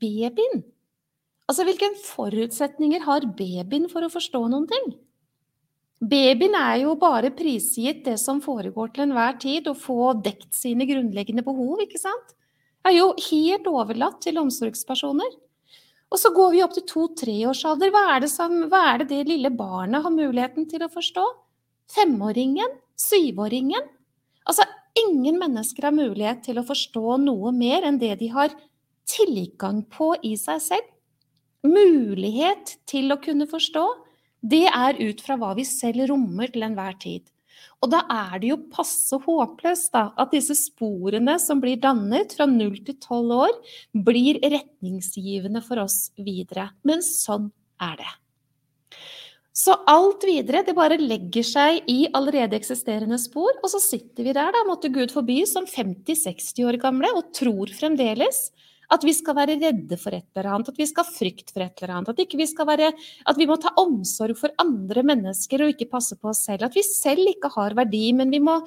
babyen 0.00 0.62
Altså 1.50 1.66
hvilke 1.66 1.88
forutsetninger 2.06 3.02
har 3.04 3.24
babyen 3.36 3.88
for 3.90 4.06
å 4.06 4.12
forstå 4.12 4.40
noen 4.48 4.62
ting? 4.70 4.92
Babyen 6.00 6.54
er 6.56 6.78
jo 6.84 6.94
bare 6.96 7.32
prisgitt 7.34 8.04
det 8.06 8.14
som 8.22 8.40
foregår 8.42 8.92
til 8.94 9.04
enhver 9.04 9.36
tid, 9.42 9.68
å 9.68 9.76
få 9.76 10.14
dekt 10.22 10.54
sine 10.56 10.86
grunnleggende 10.88 11.44
behov, 11.44 11.82
ikke 11.84 12.00
sant? 12.00 12.32
Er 12.86 12.96
jo 12.96 13.10
helt 13.28 13.68
overlatt 13.70 14.22
til 14.24 14.40
omsorgspersoner. 14.40 15.34
Og 16.12 16.20
så 16.20 16.32
går 16.36 16.50
vi 16.52 16.60
opp 16.64 16.74
til 16.76 16.84
to-treårsalder. 16.88 17.92
Hva, 17.94 18.04
hva 18.68 18.82
er 18.90 19.00
det 19.00 19.08
det 19.14 19.22
lille 19.30 19.50
barnet 19.56 20.04
har 20.04 20.12
muligheten 20.12 20.68
til 20.68 20.84
å 20.84 20.90
forstå? 20.92 21.24
Femåringen? 21.92 22.76
Syvåringen? 23.00 23.86
Altså, 24.44 24.66
ingen 24.98 25.38
mennesker 25.40 25.88
har 25.88 25.96
mulighet 25.96 26.44
til 26.44 26.60
å 26.60 26.66
forstå 26.68 27.16
noe 27.24 27.54
mer 27.56 27.88
enn 27.88 28.00
det 28.02 28.12
de 28.20 28.28
har 28.34 28.52
tilgang 29.08 29.82
på 29.88 30.12
i 30.20 30.34
seg 30.36 30.60
selv. 30.62 30.88
Mulighet 31.64 32.76
til 32.90 33.14
å 33.14 33.20
kunne 33.22 33.48
forstå, 33.48 33.84
det 34.42 34.66
er 34.68 34.98
ut 34.98 35.20
fra 35.22 35.38
hva 35.38 35.52
vi 35.56 35.64
selv 35.64 36.10
rommer 36.10 36.50
til 36.52 36.66
enhver 36.66 36.98
tid. 37.00 37.22
Og 37.82 37.90
da 37.90 38.04
er 38.14 38.38
det 38.38 38.52
jo 38.52 38.60
passe 38.70 39.18
håpløst 39.24 39.90
da, 39.94 40.04
at 40.14 40.30
disse 40.34 40.54
sporene 40.58 41.34
som 41.42 41.60
blir 41.62 41.80
dannet 41.82 42.36
fra 42.36 42.46
0 42.46 42.78
til 42.86 42.94
12 42.94 43.32
år, 43.34 43.54
blir 44.06 44.38
retningsgivende 44.42 45.64
for 45.66 45.82
oss 45.82 46.12
videre. 46.14 46.70
Men 46.86 47.02
sånn 47.02 47.50
er 47.82 47.98
det. 47.98 48.12
Så 49.52 49.74
alt 49.90 50.22
videre 50.24 50.62
det 50.64 50.72
bare 50.78 50.96
legger 50.96 51.44
seg 51.44 51.90
i 51.90 52.06
allerede 52.16 52.56
eksisterende 52.56 53.18
spor, 53.20 53.50
og 53.60 53.68
så 53.68 53.82
sitter 53.82 54.24
vi 54.24 54.32
der, 54.32 54.54
da, 54.54 54.62
måtte 54.64 54.88
Gud 54.94 55.12
forby, 55.12 55.42
som 55.50 55.66
50-60 55.68 56.62
år 56.70 56.78
gamle 56.80 57.10
og 57.18 57.34
tror 57.36 57.74
fremdeles 57.76 58.46
at 58.92 59.04
vi 59.06 59.14
skal 59.16 59.36
være 59.38 59.58
redde 59.60 59.98
for 60.00 60.14
et 60.14 60.26
eller 60.36 60.50
annet, 60.52 60.70
at 60.72 60.80
vi 60.80 60.86
skal 60.88 61.06
ha 61.06 61.14
frykt 61.14 61.52
for 61.52 61.64
et 61.64 61.82
eller 61.82 61.94
annet. 61.96 62.12
At, 62.12 62.34
vi, 62.36 62.46
være, 62.68 62.90
at 63.32 63.38
vi 63.40 63.48
må 63.48 63.58
ta 63.60 63.72
omsorg 63.80 64.38
for 64.38 64.54
andre 64.62 65.04
mennesker 65.12 65.64
og 65.64 65.74
ikke 65.74 65.90
passe 65.92 66.18
på 66.20 66.32
oss 66.32 66.44
selv. 66.48 66.66
At 66.68 66.76
vi 66.76 66.84
selv 66.86 67.30
ikke 67.32 67.52
har 67.54 67.76
verdi, 67.78 68.04
men 68.16 68.32
vi 68.34 68.42
må, 68.44 68.58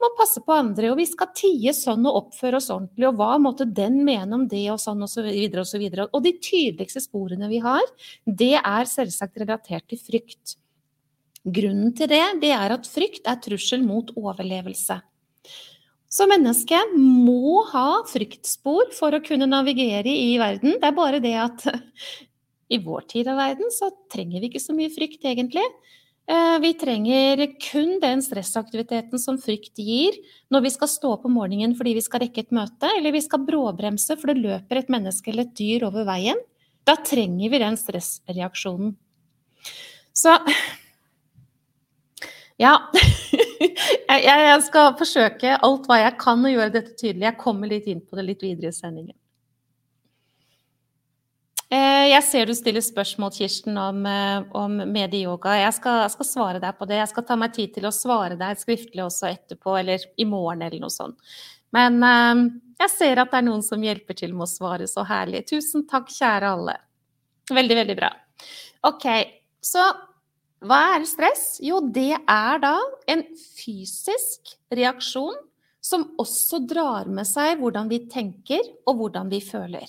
må 0.00 0.10
passe 0.18 0.42
på 0.44 0.54
andre. 0.54 0.92
Og 0.92 1.00
vi 1.00 1.08
skal 1.10 1.32
tie 1.36 1.74
sånn 1.76 2.06
og 2.06 2.20
oppføre 2.24 2.60
oss 2.60 2.70
ordentlig. 2.74 3.08
Og 3.10 3.18
hva 3.18 3.32
måtte 3.42 3.66
den 3.66 4.02
mene 4.06 4.38
om 4.38 4.44
det, 4.50 4.66
og 4.72 4.82
sånn 4.82 5.02
og 5.02 5.10
så 5.10 5.26
videre 5.26 5.64
og 5.64 5.70
så 5.70 5.80
videre. 5.82 6.06
Og 6.12 6.22
de 6.26 6.36
tydeligste 6.38 7.02
sporene 7.02 7.50
vi 7.50 7.62
har, 7.64 7.82
det 8.26 8.54
er 8.60 8.90
selvsagt 8.90 9.42
relatert 9.42 9.88
til 9.90 10.02
frykt. 10.02 10.58
Grunnen 11.44 11.90
til 11.96 12.08
det, 12.08 12.22
det 12.40 12.54
er 12.56 12.72
at 12.72 12.86
frykt 12.88 13.26
er 13.28 13.42
trussel 13.42 13.82
mot 13.84 14.14
overlevelse. 14.16 15.02
Så 16.14 16.28
mennesket 16.30 16.94
må 16.94 17.64
ha 17.72 18.04
fryktspor 18.06 18.92
for 18.94 19.16
å 19.16 19.22
kunne 19.24 19.48
navigere 19.50 20.12
i 20.12 20.36
verden. 20.38 20.76
Det 20.78 20.86
er 20.86 20.94
bare 20.94 21.18
det 21.22 21.34
at 21.42 21.64
i 22.74 22.78
vår 22.82 23.08
tid 23.10 23.30
av 23.32 23.40
verden 23.40 23.72
så 23.74 23.90
trenger 24.12 24.38
vi 24.38 24.52
ikke 24.52 24.62
så 24.62 24.76
mye 24.76 24.92
frykt, 24.94 25.24
egentlig. 25.26 25.64
Eh, 26.30 26.58
vi 26.62 26.70
trenger 26.78 27.42
kun 27.60 27.98
den 28.00 28.22
stressaktiviteten 28.24 29.20
som 29.20 29.36
frykt 29.42 29.76
gir 29.82 30.14
når 30.54 30.64
vi 30.64 30.70
skal 30.72 30.88
stå 30.88 31.10
opp 31.18 31.26
om 31.28 31.34
morgenen 31.36 31.74
fordi 31.76 31.96
vi 31.98 32.04
skal 32.06 32.22
rekke 32.22 32.46
et 32.46 32.54
møte, 32.54 32.88
eller 32.96 33.12
vi 33.12 33.24
skal 33.24 33.42
bråbremse 33.44 34.16
for 34.20 34.30
det 34.30 34.40
løper 34.40 34.80
et 34.80 34.92
menneske 34.94 35.32
eller 35.32 35.48
et 35.48 35.58
dyr 35.58 35.88
over 35.90 36.06
veien. 36.08 36.38
Da 36.86 36.94
trenger 37.00 37.50
vi 37.50 37.60
den 37.60 37.76
stressreaksjonen. 37.80 38.94
Så 40.14 40.38
ja. 42.62 42.76
Jeg 44.14 44.62
skal 44.62 44.94
forsøke 44.98 45.56
alt 45.66 45.86
hva 45.88 45.96
jeg 45.98 46.14
kan 46.20 46.44
å 46.44 46.50
gjøre 46.52 46.70
dette 46.76 46.92
tydelig. 46.94 47.24
Jeg 47.26 47.40
kommer 47.40 47.70
litt 47.70 47.86
inn 47.90 48.02
på 48.04 48.14
det 48.18 48.24
litt 48.28 48.44
videre 48.44 48.70
i 48.70 48.76
sendingen. 48.76 49.16
Eh, 51.74 52.10
jeg 52.12 52.22
ser 52.26 52.46
du 52.46 52.54
stiller 52.54 52.84
spørsmål, 52.84 53.32
Kirsten, 53.34 53.78
om, 53.80 54.04
eh, 54.06 54.44
om 54.54 54.76
medieyoga. 54.92 55.56
Jeg 55.58 55.74
skal, 55.80 56.04
skal, 56.12 56.28
svare 56.28 56.60
deg 56.62 56.76
på 56.78 56.86
det. 56.86 57.00
Jeg 57.00 57.10
skal 57.10 57.26
ta 57.26 57.36
meg 57.40 57.54
tid 57.56 57.72
til 57.74 57.88
å 57.88 57.94
svare 57.94 58.36
deg 58.38 58.60
skriftlig 58.60 59.02
også 59.02 59.30
etterpå, 59.32 59.74
eller 59.80 60.04
i 60.20 60.26
morgen, 60.28 60.62
eller 60.62 60.84
noe 60.84 60.94
sånt. 60.94 61.18
Men 61.74 61.98
eh, 62.06 62.44
jeg 62.84 62.92
ser 62.94 63.22
at 63.22 63.32
det 63.32 63.40
er 63.40 63.48
noen 63.48 63.64
som 63.66 63.82
hjelper 63.82 64.20
til 64.20 64.36
med 64.36 64.46
å 64.46 64.52
svare. 64.52 64.86
Så 64.90 65.06
herlig. 65.08 65.46
Tusen 65.50 65.88
takk, 65.90 66.12
kjære 66.14 66.52
alle. 66.58 66.76
Veldig, 67.50 67.80
veldig 67.82 67.96
bra. 67.98 68.12
OK. 68.90 69.08
Så 69.64 69.82
Hva 70.64 70.80
er 70.94 71.02
stress? 71.04 71.58
Jo, 71.60 71.82
det 71.92 72.14
er 72.16 72.60
da 72.62 72.76
en 73.10 73.24
fysisk 73.36 74.54
reaksjon 74.72 75.36
som 75.84 76.06
også 76.20 76.62
drar 76.64 77.10
med 77.12 77.28
seg 77.28 77.60
hvordan 77.60 77.90
vi 77.90 78.06
tenker 78.08 78.64
og 78.88 79.02
hvordan 79.02 79.28
vi 79.28 79.42
føler. 79.44 79.84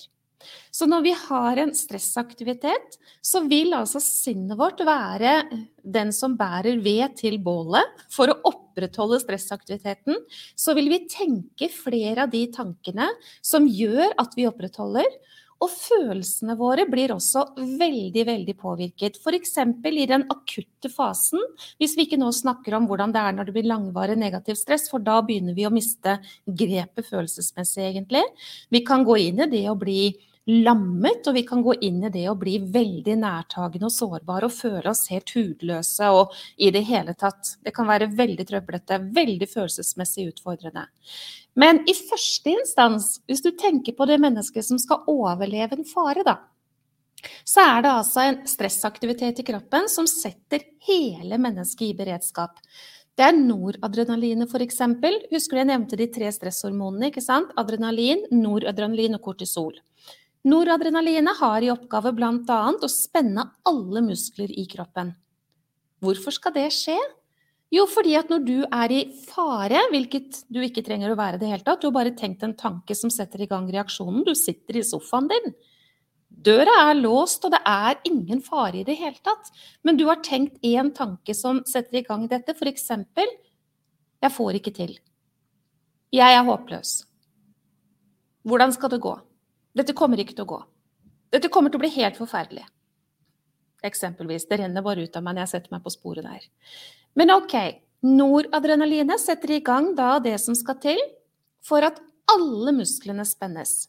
Så 0.70 0.86
når 0.86 1.04
vi 1.06 1.12
har 1.16 1.58
en 1.62 1.72
stressaktivitet, 1.74 2.98
så 3.24 3.40
vil 3.48 3.72
altså 3.74 4.02
sinnet 4.04 4.58
vårt 4.60 4.82
være 4.84 5.38
den 5.82 6.12
som 6.14 6.36
bærer 6.38 6.76
ved 6.84 7.16
til 7.18 7.38
bålet. 7.42 8.04
For 8.12 8.30
å 8.30 8.36
opprettholde 8.52 9.18
stressaktiviteten, 9.24 10.20
så 10.54 10.76
vil 10.76 10.92
vi 10.92 11.00
tenke 11.10 11.70
flere 11.72 12.26
av 12.26 12.34
de 12.36 12.44
tankene 12.54 13.08
som 13.40 13.66
gjør 13.66 14.12
at 14.20 14.36
vi 14.36 14.46
opprettholder. 14.46 15.08
Og 15.64 15.70
følelsene 15.72 16.56
våre 16.58 16.84
blir 16.90 17.14
også 17.14 17.46
veldig 17.56 18.24
veldig 18.28 18.54
påvirket. 18.60 19.16
F.eks. 19.16 19.54
i 19.56 20.08
den 20.10 20.26
akutte 20.32 20.90
fasen, 20.92 21.40
hvis 21.80 21.96
vi 21.96 22.04
ikke 22.04 22.20
nå 22.20 22.28
snakker 22.34 22.76
om 22.76 22.88
hvordan 22.90 23.14
det 23.14 23.22
er 23.22 23.36
når 23.36 23.48
det 23.48 23.56
blir 23.56 23.70
langvarig 23.70 24.18
negativ 24.20 24.58
stress, 24.60 24.90
for 24.92 25.00
da 25.00 25.22
begynner 25.24 25.56
vi 25.56 25.64
å 25.66 25.72
miste 25.72 26.18
grepet 26.46 27.08
følelsesmessig, 27.08 27.88
egentlig. 27.88 28.24
Vi 28.68 28.84
kan 28.84 29.06
gå 29.06 29.16
inn 29.28 29.46
i 29.46 29.50
det 29.50 29.64
å 29.72 29.78
bli 29.80 30.10
lammet, 30.46 31.26
og 31.26 31.34
vi 31.34 31.42
kan 31.46 31.62
gå 31.64 31.74
inn 31.82 32.04
i 32.06 32.10
det 32.12 32.24
og 32.30 32.38
bli 32.44 32.56
veldig 32.72 33.16
nærtagende 33.18 33.88
og 33.88 33.94
sårbare 33.94 34.46
og 34.46 34.54
føle 34.54 34.86
oss 34.92 35.08
helt 35.10 35.32
hudløse 35.34 36.10
og 36.14 36.34
i 36.62 36.70
det 36.74 36.84
hele 36.86 37.16
tatt. 37.18 37.56
Det 37.66 37.74
kan 37.74 37.88
være 37.88 38.12
veldig 38.14 38.46
trøblete, 38.46 39.00
veldig 39.16 39.48
følelsesmessig 39.50 40.28
utfordrende. 40.30 40.86
Men 41.58 41.82
i 41.90 41.94
første 41.98 42.52
instans, 42.52 43.16
hvis 43.26 43.42
du 43.42 43.50
tenker 43.58 43.96
på 43.96 44.06
det 44.06 44.20
mennesket 44.22 44.68
som 44.68 44.78
skal 44.78 45.08
overleve 45.10 45.78
en 45.78 45.88
fare, 45.88 46.22
da, 46.26 46.38
så 47.46 47.64
er 47.64 47.82
det 47.82 47.90
altså 47.90 48.22
en 48.22 48.38
stressaktivitet 48.46 49.40
i 49.42 49.46
kroppen 49.48 49.88
som 49.90 50.06
setter 50.06 50.62
hele 50.86 51.40
mennesket 51.42 51.88
i 51.88 51.96
beredskap. 51.98 52.60
Det 53.16 53.24
er 53.24 53.38
noradrenalinet 53.38 54.52
f.eks. 54.52 54.82
Husker 55.32 55.56
du 55.56 55.60
jeg 55.62 55.70
nevnte 55.72 55.98
de 55.98 56.06
tre 56.12 56.28
stresshormonene? 56.30 57.08
ikke 57.08 57.24
sant? 57.24 57.54
Adrenalin, 57.56 58.26
noradrenalin 58.30 59.16
og 59.16 59.24
kortisol. 59.24 59.72
Noradrenalinet 60.46 61.40
har 61.40 61.64
i 61.64 61.70
oppgave 61.72 62.12
bl.a. 62.14 62.58
å 62.70 62.88
spenne 62.90 63.48
alle 63.66 64.02
muskler 64.06 64.52
i 64.54 64.66
kroppen. 64.70 65.10
Hvorfor 66.04 66.36
skal 66.36 66.54
det 66.54 66.68
skje? 66.76 66.96
Jo, 67.74 67.82
fordi 67.90 68.12
at 68.14 68.28
når 68.30 68.44
du 68.46 68.58
er 68.62 68.92
i 68.94 69.00
fare, 69.26 69.80
hvilket 69.90 70.44
du 70.52 70.60
ikke 70.62 70.84
trenger 70.86 71.10
å 71.10 71.18
være 71.18 71.40
det 71.40 71.50
hele 71.50 71.66
tatt, 71.66 71.82
du 71.82 71.88
har 71.88 71.96
bare 71.96 72.14
tenkt 72.14 72.44
en 72.46 72.54
tanke 72.54 72.94
som 72.94 73.10
setter 73.10 73.42
i 73.42 73.48
gang 73.50 73.66
reaksjonen, 73.72 74.22
du 74.22 74.36
sitter 74.38 74.78
i 74.78 74.84
sofaen 74.86 75.26
din. 75.32 75.56
Døra 76.30 76.76
er 76.84 77.00
låst, 77.00 77.42
og 77.42 77.50
det 77.56 77.64
er 77.66 77.98
ingen 78.06 78.38
fare 78.44 78.84
i 78.84 78.86
det 78.86 78.94
hele 79.00 79.18
tatt. 79.26 79.50
Men 79.82 79.98
du 79.98 80.06
har 80.06 80.22
tenkt 80.22 80.62
én 80.62 80.92
tanke 80.94 81.34
som 81.34 81.64
setter 81.66 82.04
i 82.04 82.06
gang 82.06 82.28
dette, 82.30 82.54
f.eks.: 82.54 82.90
Jeg 84.22 84.32
får 84.38 84.60
ikke 84.60 84.74
til. 84.78 84.98
Jeg 86.14 86.38
er 86.38 86.46
håpløs. 86.46 87.00
Hvordan 88.46 88.72
skal 88.72 88.94
det 88.94 89.02
gå? 89.02 89.16
Dette 89.76 89.94
kommer 89.96 90.20
ikke 90.20 90.36
til 90.36 90.46
å 90.46 90.52
gå. 90.54 90.60
Dette 91.34 91.50
kommer 91.52 91.72
til 91.72 91.80
å 91.80 91.84
bli 91.84 91.92
helt 91.98 92.16
forferdelig. 92.18 92.64
Eksempelvis. 93.84 94.46
Det 94.48 94.60
renner 94.62 94.84
bare 94.84 95.04
ut 95.04 95.18
av 95.18 95.24
meg 95.24 95.36
når 95.36 95.46
jeg 95.46 95.54
setter 95.56 95.74
meg 95.76 95.84
på 95.84 95.92
sporet 95.92 96.24
der. 96.26 96.46
Men 97.18 97.34
ok, 97.34 97.56
noradrenalinet 98.06 99.20
setter 99.20 99.56
i 99.56 99.62
gang 99.64 99.92
da 99.98 100.16
det 100.22 100.36
som 100.42 100.56
skal 100.56 100.78
til 100.82 101.02
for 101.64 101.84
at 101.84 102.00
alle 102.30 102.72
musklene 102.76 103.26
spennes. 103.26 103.86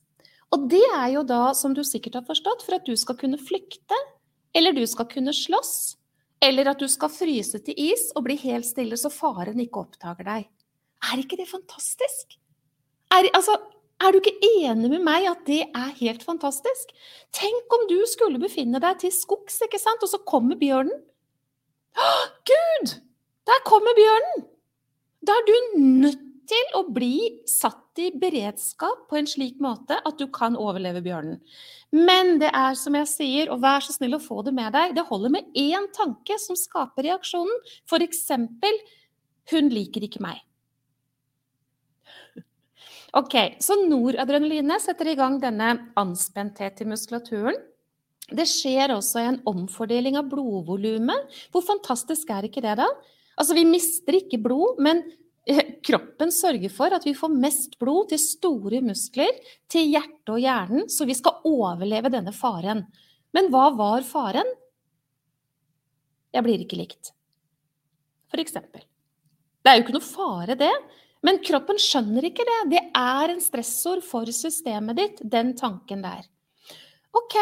Og 0.56 0.68
det 0.72 0.84
er 0.96 1.10
jo 1.16 1.24
da, 1.28 1.52
som 1.58 1.74
du 1.76 1.84
sikkert 1.84 2.22
har 2.22 2.28
forstått, 2.28 2.64
for 2.64 2.78
at 2.78 2.86
du 2.88 2.96
skal 3.00 3.18
kunne 3.20 3.40
flykte, 3.40 3.98
eller 4.56 4.76
du 4.76 4.86
skal 4.88 5.10
kunne 5.12 5.34
slåss, 5.36 5.98
eller 6.44 6.72
at 6.72 6.80
du 6.80 6.88
skal 6.92 7.12
fryse 7.12 7.60
til 7.66 7.80
is 7.90 8.12
og 8.16 8.28
bli 8.28 8.38
helt 8.46 8.68
stille 8.68 8.98
så 9.00 9.12
faren 9.12 9.60
ikke 9.64 9.84
oppdager 9.84 10.28
deg. 10.28 10.48
Er 11.12 11.22
ikke 11.22 11.40
det 11.40 11.50
fantastisk? 11.50 12.38
Er, 13.14 13.28
altså, 13.36 13.58
er 14.04 14.14
du 14.14 14.20
ikke 14.20 14.52
enig 14.62 14.92
med 14.92 15.04
meg 15.06 15.26
at 15.30 15.42
det 15.50 15.64
er 15.66 15.96
helt 16.00 16.24
fantastisk? 16.26 16.94
Tenk 17.36 17.74
om 17.78 17.88
du 17.90 17.98
skulle 18.10 18.42
befinne 18.42 18.82
deg 18.84 19.02
til 19.02 19.14
skogs, 19.14 19.60
ikke 19.66 19.82
sant, 19.82 20.04
og 20.06 20.12
så 20.12 20.22
kommer 20.28 20.60
bjørnen. 20.60 21.02
Å, 21.98 22.14
Gud! 22.46 22.96
Der 23.48 23.66
kommer 23.66 23.98
bjørnen! 23.98 24.48
Da 25.26 25.34
er 25.34 25.48
du 25.48 25.56
nødt 25.82 26.24
til 26.48 26.78
å 26.78 26.86
bli 26.94 27.42
satt 27.50 28.00
i 28.00 28.12
beredskap 28.16 29.08
på 29.10 29.18
en 29.20 29.28
slik 29.28 29.58
måte 29.64 29.98
at 29.98 30.20
du 30.20 30.28
kan 30.32 30.56
overleve 30.56 31.02
bjørnen. 31.04 31.42
Men 31.96 32.38
det 32.42 32.52
er 32.56 32.78
som 32.80 32.96
jeg 33.00 33.10
sier, 33.12 33.52
og 33.52 33.64
vær 33.64 33.84
så 33.84 33.96
snill 33.96 34.18
å 34.18 34.24
få 34.24 34.44
det 34.46 34.54
med 34.56 34.72
deg, 34.76 34.96
det 34.96 35.08
holder 35.10 35.34
med 35.34 35.50
én 35.58 35.90
tanke 35.96 36.38
som 36.40 36.60
skaper 36.60 37.08
reaksjonen. 37.08 37.66
Eksempel, 38.08 38.80
hun 39.52 39.72
liker 39.74 40.06
ikke 40.08 40.24
meg. 40.24 40.47
Ok, 43.18 43.34
Så 43.64 43.74
noradrenalinet 43.88 44.84
setter 44.84 45.10
i 45.10 45.18
gang 45.18 45.40
denne 45.42 45.72
anspenthet 45.98 46.84
i 46.84 46.86
muskulaturen. 46.86 47.56
Det 48.28 48.46
skjer 48.50 48.92
også 48.94 49.24
en 49.24 49.40
omfordeling 49.48 50.20
av 50.20 50.28
blodvolumet. 50.30 51.40
Hvor 51.54 51.64
fantastisk 51.66 52.30
er 52.36 52.46
ikke 52.46 52.62
det, 52.62 52.76
da? 52.78 52.86
Altså, 53.40 53.56
Vi 53.58 53.64
mister 53.66 54.20
ikke 54.20 54.38
blod, 54.44 54.78
men 54.84 55.02
eh, 55.50 55.80
kroppen 55.82 56.34
sørger 56.36 56.70
for 56.74 56.94
at 56.94 57.08
vi 57.08 57.16
får 57.18 57.34
mest 57.34 57.80
blod 57.82 58.12
til 58.12 58.22
store 58.22 58.84
muskler, 58.86 59.34
til 59.72 59.90
hjertet 59.96 60.34
og 60.36 60.44
hjernen, 60.44 60.86
så 60.92 61.08
vi 61.08 61.18
skal 61.18 61.42
overleve 61.48 62.14
denne 62.14 62.36
faren. 62.36 62.86
Men 63.34 63.50
hva 63.54 63.72
var 63.80 64.06
faren? 64.06 64.52
Jeg 66.36 66.46
blir 66.46 66.62
ikke 66.62 66.78
likt. 66.84 67.16
For 68.30 68.44
eksempel. 68.44 68.84
Det 69.64 69.72
er 69.72 69.80
jo 69.80 69.88
ikke 69.88 69.98
noe 69.98 70.06
fare, 70.06 70.60
det. 70.60 70.74
Men 71.28 71.42
kroppen 71.44 71.80
skjønner 71.82 72.30
ikke 72.30 72.46
det. 72.48 72.58
Det 72.72 72.82
er 72.96 73.34
en 73.34 73.44
stressord 73.44 74.04
for 74.06 74.30
systemet 74.32 75.00
ditt, 75.00 75.22
den 75.28 75.52
tanken 75.60 76.06
der. 76.06 76.24
Ok, 77.18 77.36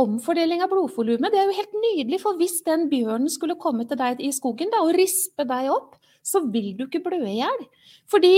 omfordeling 0.00 0.62
av 0.64 0.70
blodvolumet, 0.70 1.32
det 1.32 1.40
er 1.40 1.48
jo 1.48 1.56
helt 1.56 1.78
nydelig, 1.82 2.20
for 2.22 2.38
hvis 2.38 2.60
den 2.66 2.86
bjørnen 2.92 3.28
skulle 3.32 3.58
komme 3.60 3.84
til 3.88 3.98
deg 3.98 4.22
i 4.22 4.30
skogen 4.32 4.70
da, 4.72 4.84
og 4.86 4.94
rispe 4.96 5.44
deg 5.48 5.70
opp, 5.72 5.96
så 6.26 6.44
vil 6.52 6.72
du 6.78 6.86
ikke 6.86 7.02
blø 7.04 7.18
i 7.26 7.40
hjel. 7.40 7.64
Fordi 8.10 8.34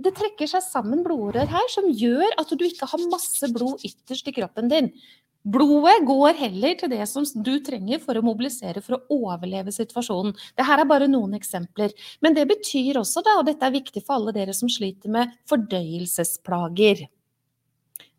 det 0.00 0.14
trekker 0.16 0.48
seg 0.48 0.62
sammen 0.64 1.02
blodårer 1.04 1.50
her 1.50 1.66
som 1.72 1.88
gjør 1.90 2.38
at 2.40 2.52
du 2.54 2.62
ikke 2.64 2.88
har 2.88 3.08
masse 3.10 3.50
blod 3.52 3.82
ytterst 3.86 4.30
i 4.30 4.34
kroppen 4.36 4.70
din. 4.70 4.92
Blodet 5.40 6.02
går 6.04 6.36
heller 6.36 6.74
til 6.76 6.90
det 6.92 7.04
som 7.08 7.24
du 7.24 7.54
trenger 7.64 8.02
for 8.02 8.18
å 8.18 8.24
mobilisere 8.24 8.82
for 8.84 8.98
å 8.98 9.20
overleve 9.30 9.72
situasjonen. 9.72 10.34
Dette 10.52 10.74
er 10.76 10.88
bare 10.88 11.08
noen 11.08 11.38
eksempler. 11.38 11.94
Men 12.20 12.36
det 12.36 12.44
betyr 12.50 13.00
også, 13.00 13.22
da, 13.24 13.38
og 13.40 13.48
dette 13.48 13.64
er 13.64 13.78
viktig 13.78 14.02
for 14.04 14.18
alle 14.18 14.36
dere 14.36 14.52
som 14.56 14.68
sliter 14.68 15.12
med 15.12 15.32
fordøyelsesplager. 15.48 17.06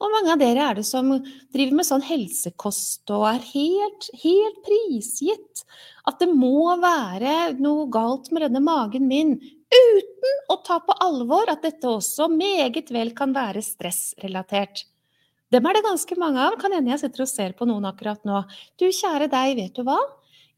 Og 0.01 0.09
mange 0.09 0.33
av 0.33 0.41
dere 0.41 0.65
er 0.65 0.79
det 0.79 0.85
som 0.87 1.11
driver 1.53 1.77
med 1.77 1.85
sånn 1.85 2.03
helsekost 2.05 3.11
og 3.13 3.27
er 3.29 3.43
helt, 3.51 4.07
helt 4.23 4.61
prisgitt 4.65 5.61
at 6.09 6.17
det 6.21 6.29
må 6.33 6.73
være 6.81 7.53
noe 7.61 7.85
galt 7.93 8.31
med 8.33 8.47
denne 8.47 8.63
magen 8.65 9.05
min, 9.11 9.35
uten 9.71 10.39
å 10.49 10.57
ta 10.65 10.79
på 10.81 10.97
alvor 11.05 11.53
at 11.53 11.61
dette 11.61 11.85
også 11.85 12.31
meget 12.33 12.89
vel 12.89 13.13
kan 13.17 13.35
være 13.37 13.61
stressrelatert. 13.65 14.87
Dem 15.51 15.67
er 15.67 15.75
det 15.75 15.83
ganske 15.83 16.15
mange 16.19 16.39
av. 16.47 16.55
Kan 16.61 16.75
hende 16.75 16.93
jeg 16.93 17.03
sitter 17.03 17.25
og 17.25 17.31
ser 17.31 17.55
på 17.57 17.67
noen 17.67 17.87
akkurat 17.89 18.21
nå. 18.27 18.43
Du 18.79 18.87
kjære 18.87 19.27
deg, 19.31 19.57
vet 19.59 19.75
du 19.75 19.83
hva? 19.87 19.99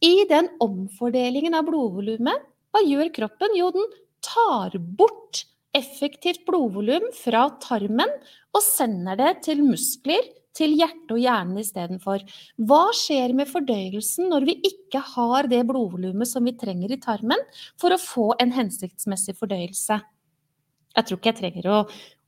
I 0.04 0.28
den 0.30 0.52
omfordelingen 0.62 1.56
av 1.58 1.66
blodvolumet, 1.70 2.46
hva 2.74 2.82
gjør 2.84 3.10
kroppen? 3.16 3.56
Jo, 3.58 3.72
den 3.74 3.90
tar 4.24 4.76
bort 4.98 5.46
effektivt 5.74 6.44
blodvolum 6.48 7.10
fra 7.18 7.48
tarmen 7.64 8.10
og 8.54 8.62
sender 8.66 9.18
det 9.18 9.34
til 9.48 9.64
muskler, 9.66 10.26
til 10.54 10.76
hjerte 10.78 11.16
og 11.16 11.22
hjerne 11.24 11.64
istedenfor. 11.64 12.22
Hva 12.62 12.84
skjer 12.94 13.34
med 13.34 13.50
fordøyelsen 13.50 14.28
når 14.30 14.46
vi 14.52 14.60
ikke 14.70 15.02
har 15.16 15.50
det 15.50 15.64
blodvolumet 15.66 16.30
som 16.30 16.46
vi 16.46 16.54
trenger 16.54 16.94
i 16.94 17.00
tarmen 17.02 17.42
for 17.82 17.96
å 17.96 18.02
få 18.02 18.28
en 18.44 18.54
hensiktsmessig 18.54 19.34
fordøyelse? 19.40 19.98
Jeg 20.94 21.08
tror 21.10 21.18
ikke 21.18 21.32
jeg 21.32 21.40
trenger 21.40 21.70
å, 21.74 21.78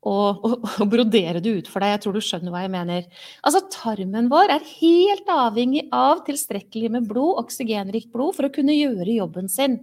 og, 0.05 0.45
og, 0.45 0.85
brodere 0.91 1.41
det 1.41 1.55
ut 1.59 1.71
for 1.71 1.81
deg. 1.81 1.95
Jeg 1.95 2.03
tror 2.03 2.15
du 2.15 2.21
skjønner 2.23 2.53
hva 2.53 2.61
jeg 2.65 2.73
mener. 2.73 3.07
Altså, 3.45 3.63
Tarmen 3.73 4.29
vår 4.31 4.53
er 4.53 4.69
helt 4.77 5.31
avhengig 5.31 5.87
av 5.95 6.21
tilstrekkelig 6.27 6.91
med 6.93 7.09
blod, 7.09 7.41
oksygenrikt 7.41 8.11
blod, 8.13 8.35
for 8.37 8.47
å 8.47 8.53
kunne 8.53 8.77
gjøre 8.77 9.17
jobben 9.17 9.49
sin. 9.51 9.79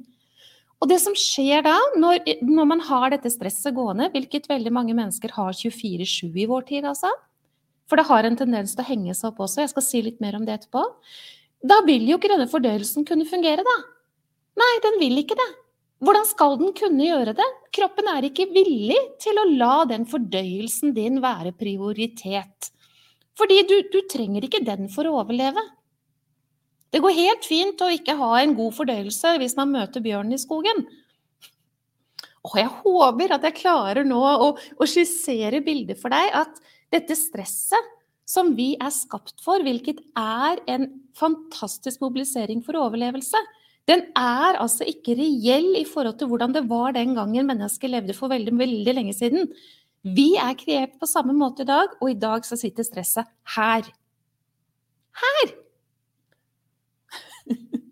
Og 0.82 0.88
det 0.90 0.98
som 0.98 1.14
skjer 1.18 1.62
da, 1.62 1.76
når, 1.98 2.24
når 2.42 2.66
man 2.66 2.80
har 2.88 3.12
dette 3.12 3.30
stresset 3.30 3.74
gående, 3.76 4.08
hvilket 4.14 4.48
veldig 4.50 4.72
mange 4.74 4.96
mennesker 4.98 5.34
har 5.36 5.54
24-7 5.54 6.26
i 6.42 6.48
vår 6.50 6.66
tid, 6.70 6.88
altså, 6.90 7.12
for 7.90 8.00
det 8.00 8.08
har 8.08 8.26
en 8.26 8.38
tendens 8.38 8.74
til 8.74 8.82
å 8.82 8.88
henge 8.88 9.14
seg 9.14 9.30
opp 9.30 9.44
også, 9.44 9.62
jeg 9.62 9.70
skal 9.74 9.86
si 9.86 10.02
litt 10.02 10.22
mer 10.22 10.38
om 10.38 10.46
det 10.46 10.56
etterpå, 10.56 10.82
da 11.62 11.78
vil 11.86 12.08
jo 12.10 12.18
ikke 12.18 12.32
denne 12.32 12.50
fordøyelsen 12.50 13.06
kunne 13.06 13.28
fungere, 13.30 13.62
da. 13.62 13.76
Nei, 14.58 14.72
den 14.82 14.98
vil 15.00 15.22
ikke 15.22 15.38
det. 15.38 15.50
Hvordan 16.02 16.26
skal 16.26 16.56
den 16.58 16.72
kunne 16.74 17.04
gjøre 17.06 17.34
det? 17.38 17.46
Kroppen 17.74 18.08
er 18.10 18.26
ikke 18.26 18.48
villig 18.50 18.98
til 19.22 19.38
å 19.38 19.46
la 19.46 19.84
den 19.86 20.02
fordøyelsen 20.10 20.96
din 20.96 21.20
være 21.22 21.54
prioritet. 21.54 22.72
Fordi 23.38 23.60
du, 23.68 23.76
du 23.92 24.00
trenger 24.10 24.44
ikke 24.44 24.64
den 24.66 24.90
for 24.92 25.06
å 25.06 25.20
overleve. 25.20 25.62
Det 26.92 27.00
går 27.00 27.14
helt 27.16 27.46
fint 27.48 27.80
å 27.80 27.92
ikke 27.94 28.18
ha 28.18 28.32
en 28.40 28.56
god 28.58 28.74
fordøyelse 28.76 29.36
hvis 29.40 29.56
man 29.56 29.72
møter 29.72 30.04
bjørnen 30.04 30.34
i 30.36 30.42
skogen. 30.42 30.82
Og 32.42 32.58
jeg 32.58 32.68
håper 32.82 33.36
at 33.38 33.46
jeg 33.46 33.60
klarer 33.62 34.04
nå 34.04 34.18
å, 34.18 34.52
å 34.58 34.90
skissere 34.90 35.62
bildet 35.64 36.02
for 36.02 36.12
deg 36.12 36.34
at 36.34 36.58
dette 36.92 37.14
stresset 37.16 37.94
som 38.28 38.52
vi 38.58 38.72
er 38.80 38.90
skapt 38.94 39.38
for, 39.44 39.62
hvilket 39.62 40.02
er 40.18 40.60
en 40.70 40.88
fantastisk 41.18 42.02
mobilisering 42.02 42.62
for 42.66 42.78
overlevelse, 42.80 43.38
den 43.90 44.04
er 44.18 44.58
altså 44.62 44.86
ikke 44.86 45.16
reell 45.18 45.72
i 45.80 45.84
forhold 45.88 46.18
til 46.20 46.28
hvordan 46.30 46.52
det 46.54 46.68
var 46.70 46.94
den 46.94 47.14
gangen 47.18 47.48
mennesket 47.48 47.90
levde 47.90 48.14
for 48.14 48.30
veldig, 48.30 48.54
veldig 48.58 48.94
lenge 48.94 49.14
siden. 49.16 49.48
Vi 50.02 50.36
er 50.38 50.54
kreert 50.58 50.98
på 51.00 51.06
samme 51.10 51.34
måte 51.34 51.62
i 51.62 51.68
dag, 51.68 51.88
og 52.00 52.10
i 52.10 52.18
dag 52.18 52.46
så 52.46 52.56
sitter 52.58 52.86
stresset 52.86 53.26
her. 53.56 53.82
Her! 55.22 55.46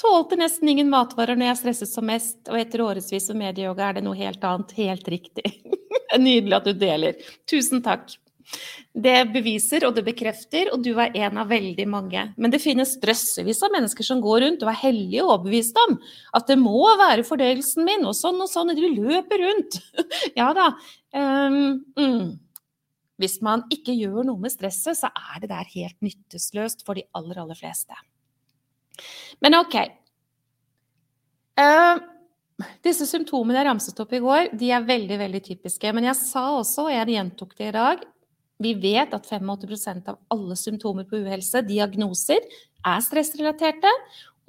Tålte 0.00 0.36
nesten 0.40 0.68
ingen 0.72 0.88
matvarer 0.92 1.36
når 1.36 1.46
jeg 1.50 1.60
stresset 1.60 1.90
som 1.92 2.04
mest, 2.08 2.38
og 2.48 2.56
etter 2.60 2.80
årevis 2.84 3.28
med 3.32 3.40
medieyoga 3.46 3.82
er 3.88 3.94
det 3.98 4.04
noe 4.06 4.16
helt 4.20 4.44
annet. 4.44 4.76
Helt 4.76 5.06
riktig. 5.12 5.48
Nydelig 6.20 6.56
at 6.56 6.68
du 6.68 6.72
deler. 6.76 7.14
Tusen 7.48 7.80
takk. 7.84 8.08
Det 8.90 9.16
beviser 9.30 9.84
og 9.86 9.94
det 9.94 10.02
bekrefter, 10.08 10.72
og 10.74 10.82
du 10.82 10.90
er 10.98 11.14
en 11.22 11.38
av 11.38 11.50
veldig 11.52 11.86
mange. 11.90 12.24
Men 12.34 12.50
det 12.50 12.62
finnes 12.62 12.96
drøssevis 13.02 13.62
av 13.62 13.74
mennesker 13.76 14.06
som 14.06 14.22
går 14.24 14.42
rundt 14.44 14.64
og 14.66 14.72
er 14.72 14.80
hellige 14.80 15.22
og 15.22 15.36
overbevist 15.36 15.78
om 15.84 15.96
at 16.36 16.50
det 16.50 16.58
må 16.58 16.82
være 16.98 17.26
fordøyelsen 17.26 17.86
min, 17.86 18.06
og 18.08 18.16
sånn 18.18 18.42
og 18.42 18.50
sånn, 18.50 18.72
og 18.74 18.80
du 18.80 19.02
løper 19.06 19.44
rundt. 19.46 19.78
ja 20.40 20.50
da. 20.56 20.72
Um, 21.14 21.80
mm. 21.94 22.28
Hvis 23.20 23.38
man 23.44 23.66
ikke 23.70 23.94
gjør 23.94 24.24
noe 24.26 24.42
med 24.42 24.52
stresset, 24.52 24.98
så 24.98 25.12
er 25.12 25.42
det 25.42 25.52
der 25.52 25.74
helt 25.76 25.98
nyttesløst 26.02 26.86
for 26.86 26.98
de 26.98 27.06
aller, 27.14 27.42
aller 27.42 27.58
fleste. 27.58 27.94
Men 29.44 29.58
ok. 29.60 29.76
Uh, 31.60 32.00
disse 32.84 33.06
symptomene 33.08 33.60
jeg 33.60 33.68
ramset 33.68 34.00
opp 34.02 34.14
i 34.16 34.22
går, 34.24 34.54
de 34.56 34.70
er 34.74 34.88
veldig 34.88 35.18
veldig 35.20 35.42
typiske. 35.46 35.92
Men 35.94 36.10
jeg 36.10 36.18
sa 36.18 36.48
også, 36.56 36.88
og 36.88 36.94
jeg 36.94 37.14
gjentok 37.14 37.54
det 37.58 37.70
i 37.70 37.76
dag, 37.76 38.02
vi 38.60 38.74
vet 38.76 39.14
at 39.16 39.26
85% 39.26 40.10
av 40.12 40.20
alle 40.32 40.56
symptomer 40.58 41.06
på 41.08 41.22
uhelse, 41.22 41.62
diagnoser, 41.66 42.44
er 42.86 43.02
stressrelaterte. 43.04 43.92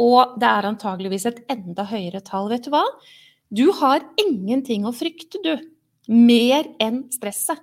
Og 0.01 0.38
det 0.41 0.49
er 0.49 0.68
antageligvis 0.68 1.28
et 1.30 1.43
enda 1.51 1.86
høyere 1.88 2.24
tall. 2.26 2.49
Vet 2.51 2.68
du 2.68 2.74
hva? 2.74 2.84
Du 3.51 3.68
har 3.82 4.03
ingenting 4.20 4.88
å 4.88 4.95
frykte, 4.95 5.39
du. 5.43 5.53
Mer 6.12 6.68
enn 6.82 7.05
stresset. 7.14 7.62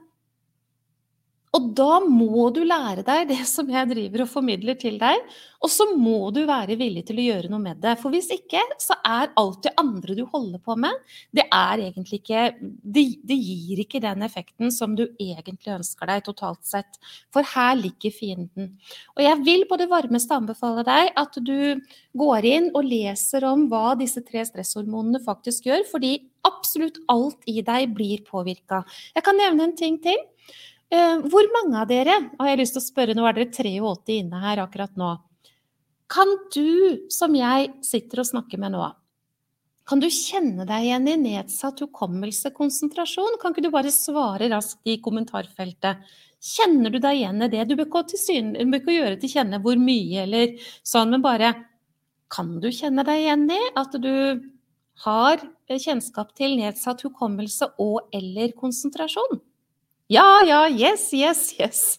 Og 1.56 1.68
da 1.76 1.98
må 2.04 2.48
du 2.52 2.60
lære 2.66 3.02
deg 3.06 3.30
det 3.30 3.40
som 3.48 3.68
jeg 3.72 3.88
driver 3.88 4.24
og 4.24 4.30
formidler 4.30 4.76
til 4.78 4.98
deg, 5.00 5.22
og 5.64 5.70
så 5.72 5.88
må 5.96 6.28
du 6.34 6.42
være 6.46 6.76
villig 6.78 7.06
til 7.08 7.18
å 7.18 7.24
gjøre 7.24 7.50
noe 7.50 7.62
med 7.62 7.80
det. 7.82 7.94
For 8.02 8.12
hvis 8.14 8.28
ikke, 8.34 8.60
så 8.78 8.98
er 9.06 9.32
alt 9.40 9.62
det 9.64 9.72
andre 9.80 10.14
du 10.18 10.22
holder 10.28 10.60
på 10.62 10.76
med, 10.78 10.94
det 11.34 11.46
er 11.48 11.84
egentlig 11.88 12.20
ikke 12.20 12.44
Det, 12.58 13.04
det 13.26 13.36
gir 13.36 13.80
ikke 13.82 14.00
den 14.02 14.22
effekten 14.26 14.72
som 14.74 14.94
du 14.96 15.04
egentlig 15.18 15.72
ønsker 15.78 16.08
deg 16.10 16.24
totalt 16.26 16.64
sett. 16.68 17.00
For 17.34 17.46
her 17.54 17.74
ligger 17.78 18.14
fienden. 18.14 18.74
Og 19.16 19.24
jeg 19.24 19.42
vil 19.46 19.64
på 19.68 19.78
det 19.80 19.88
varmeste 19.90 20.36
anbefale 20.36 20.84
deg 20.86 21.12
at 21.16 21.38
du 21.42 21.80
går 22.18 22.48
inn 22.48 22.70
og 22.74 22.86
leser 22.86 23.46
om 23.48 23.66
hva 23.72 23.96
disse 23.98 24.22
tre 24.26 24.44
stresshormonene 24.46 25.22
faktisk 25.24 25.68
gjør, 25.70 25.84
fordi 25.90 26.16
absolutt 26.46 27.00
alt 27.12 27.44
i 27.50 27.60
deg 27.64 27.92
blir 27.96 28.22
påvirka. 28.26 28.84
Jeg 29.16 29.26
kan 29.26 29.38
nevne 29.38 29.68
en 29.68 29.78
ting 29.78 29.98
til. 30.02 30.18
Eh, 30.88 31.16
hvor 31.28 31.48
mange 31.52 31.82
av 31.82 31.88
dere, 31.90 32.14
har 32.38 32.48
jeg 32.48 32.60
lyst 32.62 32.76
til 32.76 32.80
å 32.80 32.86
spørre, 32.86 33.16
nå 33.16 33.26
er 33.28 33.36
dere 33.36 33.50
83 33.52 34.20
inne 34.22 34.40
her 34.40 34.62
akkurat 34.62 34.94
nå. 34.96 35.16
Kan 36.08 36.30
du, 36.54 37.04
som 37.12 37.34
jeg 37.36 37.74
sitter 37.84 38.22
og 38.22 38.30
snakker 38.30 38.60
med 38.62 38.72
nå, 38.72 38.86
kan 39.88 40.00
du 40.04 40.08
kjenne 40.12 40.66
deg 40.68 40.84
igjen 40.84 41.06
i 41.08 41.16
nedsatt 41.16 41.80
hukommelse, 41.80 42.52
konsentrasjon? 42.56 43.38
Kan 43.40 43.54
ikke 43.54 43.64
du 43.64 43.70
bare 43.72 43.92
svare 43.92 44.50
raskt 44.52 44.84
i 44.84 44.98
kommentarfeltet? 45.00 46.02
Kjenner 46.44 46.92
du 46.92 46.98
deg 47.00 47.22
igjen 47.22 47.40
i 47.46 47.48
det? 47.52 47.62
Du 47.70 47.74
bør 47.76 47.88
ikke 47.88 48.92
gjøre 48.92 49.16
til 49.20 49.32
kjenne 49.32 49.60
hvor 49.64 49.80
mye 49.80 50.26
eller 50.26 50.52
sånn, 50.84 51.14
men 51.14 51.24
bare 51.24 51.54
kan 52.28 52.58
du 52.60 52.68
kjenne 52.68 53.04
deg 53.08 53.22
igjen 53.24 53.46
i 53.48 53.62
at 53.80 53.96
du 53.96 54.12
har 55.06 55.40
kjennskap 55.72 56.36
til 56.36 56.58
nedsatt 56.60 57.06
hukommelse 57.08 57.72
og 57.80 58.12
eller 58.12 58.52
konsentrasjon? 58.60 59.40
Ja, 60.10 60.42
ja, 60.46 60.68
yes, 60.70 61.12
yes, 61.12 61.60
yes. 61.60 61.98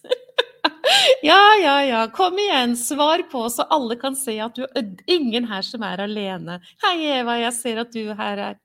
ja, 1.22 1.54
ja, 1.62 1.84
ja. 1.84 2.06
Kom 2.10 2.38
igjen, 2.38 2.76
svar 2.76 3.22
på, 3.30 3.44
så 3.50 3.62
alle 3.62 3.94
kan 3.96 4.16
se 4.18 4.34
at 4.42 4.56
du 4.58 4.64
er 4.66 4.88
Ingen 5.06 5.46
her 5.46 5.62
som 5.62 5.84
er 5.86 6.02
alene. 6.02 6.56
Hei, 6.82 6.96
Eva, 7.20 7.36
jeg 7.38 7.54
ser 7.54 7.78
at 7.84 7.94
du 7.94 8.10
her 8.18 8.42
er. 8.48 8.58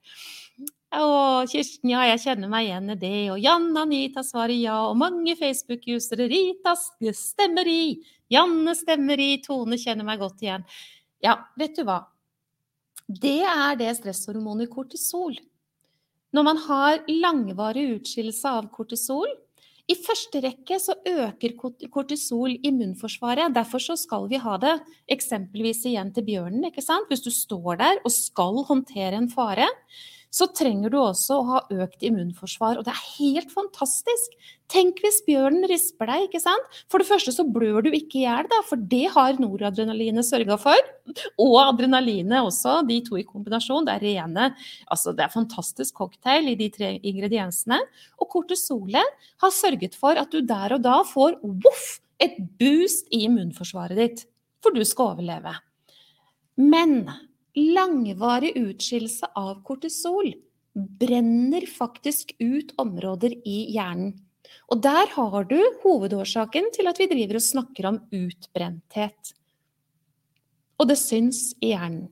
Å, 0.98 1.46
Kirsten, 1.52 1.93
ja, 1.93 2.08
jeg 2.10 2.24
kjenner 2.26 2.50
meg 2.50 2.72
igjen 2.72 2.89
i 2.96 2.98
det. 3.06 3.14
Og 3.36 3.39
Janne 3.43 3.86
Anita 3.86 4.26
svarer 4.26 4.58
ja. 4.58 4.80
Og 4.89 4.98
mange 4.98 5.38
Facebook-usere. 5.38 6.26
Rita 6.32 6.74
stemmer 7.14 7.70
i. 7.70 8.00
Janne 8.34 8.74
stemmer 8.74 9.22
i. 9.22 9.36
Tone 9.46 9.78
kjenner 9.78 10.10
meg 10.10 10.26
godt 10.26 10.41
igjen. 10.41 10.66
Ja, 11.22 11.38
vet 11.60 11.78
du 11.78 11.86
hva. 11.86 12.02
Det 13.06 13.43
er 13.46 13.78
det 13.78 13.93
stresshormonet 14.00 14.74
kortisol 14.74 15.38
når 16.36 16.44
man 16.44 16.62
har 16.68 17.04
langvarig 17.08 17.88
utskillelse 17.96 18.52
av 18.60 18.70
kortisol, 18.74 19.30
i 19.86 19.94
første 20.02 20.40
rekke 20.42 20.80
så 20.82 20.96
øker 21.06 21.54
kortisol 21.94 22.56
immunforsvaret. 22.66 23.54
Derfor 23.54 23.84
så 23.84 23.94
skal 24.00 24.26
vi 24.32 24.40
ha 24.42 24.56
det 24.58 24.74
eksempelvis 25.14 25.84
igjen 25.86 26.10
til 26.16 26.26
bjørnen. 26.26 26.66
ikke 26.66 26.82
sant? 26.82 27.06
Hvis 27.12 27.22
du 27.22 27.30
står 27.30 27.78
der 27.84 28.02
og 28.02 28.14
skal 28.14 28.64
håndtere 28.66 29.20
en 29.20 29.30
fare, 29.30 29.68
så 30.36 30.48
trenger 30.52 30.92
du 30.92 30.98
også 31.00 31.38
å 31.38 31.46
ha 31.48 31.60
økt 31.86 32.04
immunforsvar. 32.04 32.80
Og 32.80 32.84
det 32.84 32.92
er 32.92 33.04
helt 33.16 33.52
fantastisk. 33.56 34.34
Tenk 34.72 35.00
hvis 35.04 35.22
bjørnen 35.28 35.64
risper 35.70 36.10
deg, 36.10 36.26
ikke 36.26 36.42
sant. 36.44 36.80
For 36.92 37.00
det 37.00 37.08
første 37.08 37.32
så 37.32 37.46
blør 37.48 37.86
du 37.86 37.94
ikke 37.96 38.20
i 38.20 38.26
hjel, 38.26 38.50
for 38.68 38.82
det 38.92 39.06
har 39.14 39.40
noradrenalinet 39.40 40.28
sørga 40.28 40.58
for. 40.60 40.90
Og 41.40 41.56
adrenalinet 41.62 42.42
også, 42.42 42.82
de 42.90 43.00
to 43.06 43.20
i 43.22 43.28
kombinasjon. 43.28 43.88
Det 43.88 43.96
er 43.96 44.08
rene 44.10 44.50
Altså, 44.92 45.14
det 45.16 45.24
er 45.24 45.34
fantastisk 45.34 46.02
cocktail 46.02 46.50
i 46.52 46.58
de 46.60 46.68
tre 46.74 46.96
ingrediensene. 47.00 47.80
Og 48.20 48.28
kortisolet 48.34 49.30
har 49.44 49.54
sørget 49.56 49.96
for 49.96 50.20
at 50.20 50.34
du 50.34 50.42
der 50.44 50.76
og 50.76 50.84
da 50.84 51.00
får 51.08 51.40
voff, 51.44 52.02
et 52.20 52.38
boost 52.60 53.10
i 53.12 53.26
immunforsvaret 53.28 54.00
ditt. 54.00 54.22
For 54.64 54.76
du 54.76 54.84
skal 54.88 55.14
overleve. 55.16 55.52
Men 56.60 57.04
langvarig 57.56 58.56
utskillelse 58.60 59.32
av 59.36 59.62
kortisol 59.64 60.34
brenner 60.76 61.66
faktisk 61.72 62.36
ut 62.39 62.74
områder 62.82 63.36
i 63.47 63.72
hjernen. 63.72 64.14
Og 64.70 64.82
der 64.84 65.10
har 65.16 65.47
du 65.49 65.58
hovedårsaken 65.84 66.70
til 66.76 66.89
at 66.89 66.99
vi 66.99 67.08
driver 67.10 67.39
og 67.39 67.45
snakker 67.45 67.88
om 67.89 68.01
utbrenthet. 68.14 69.34
Og 70.80 70.89
det 70.91 70.99
syns 70.99 71.53
i 71.64 71.72
hjernen. 71.72 72.10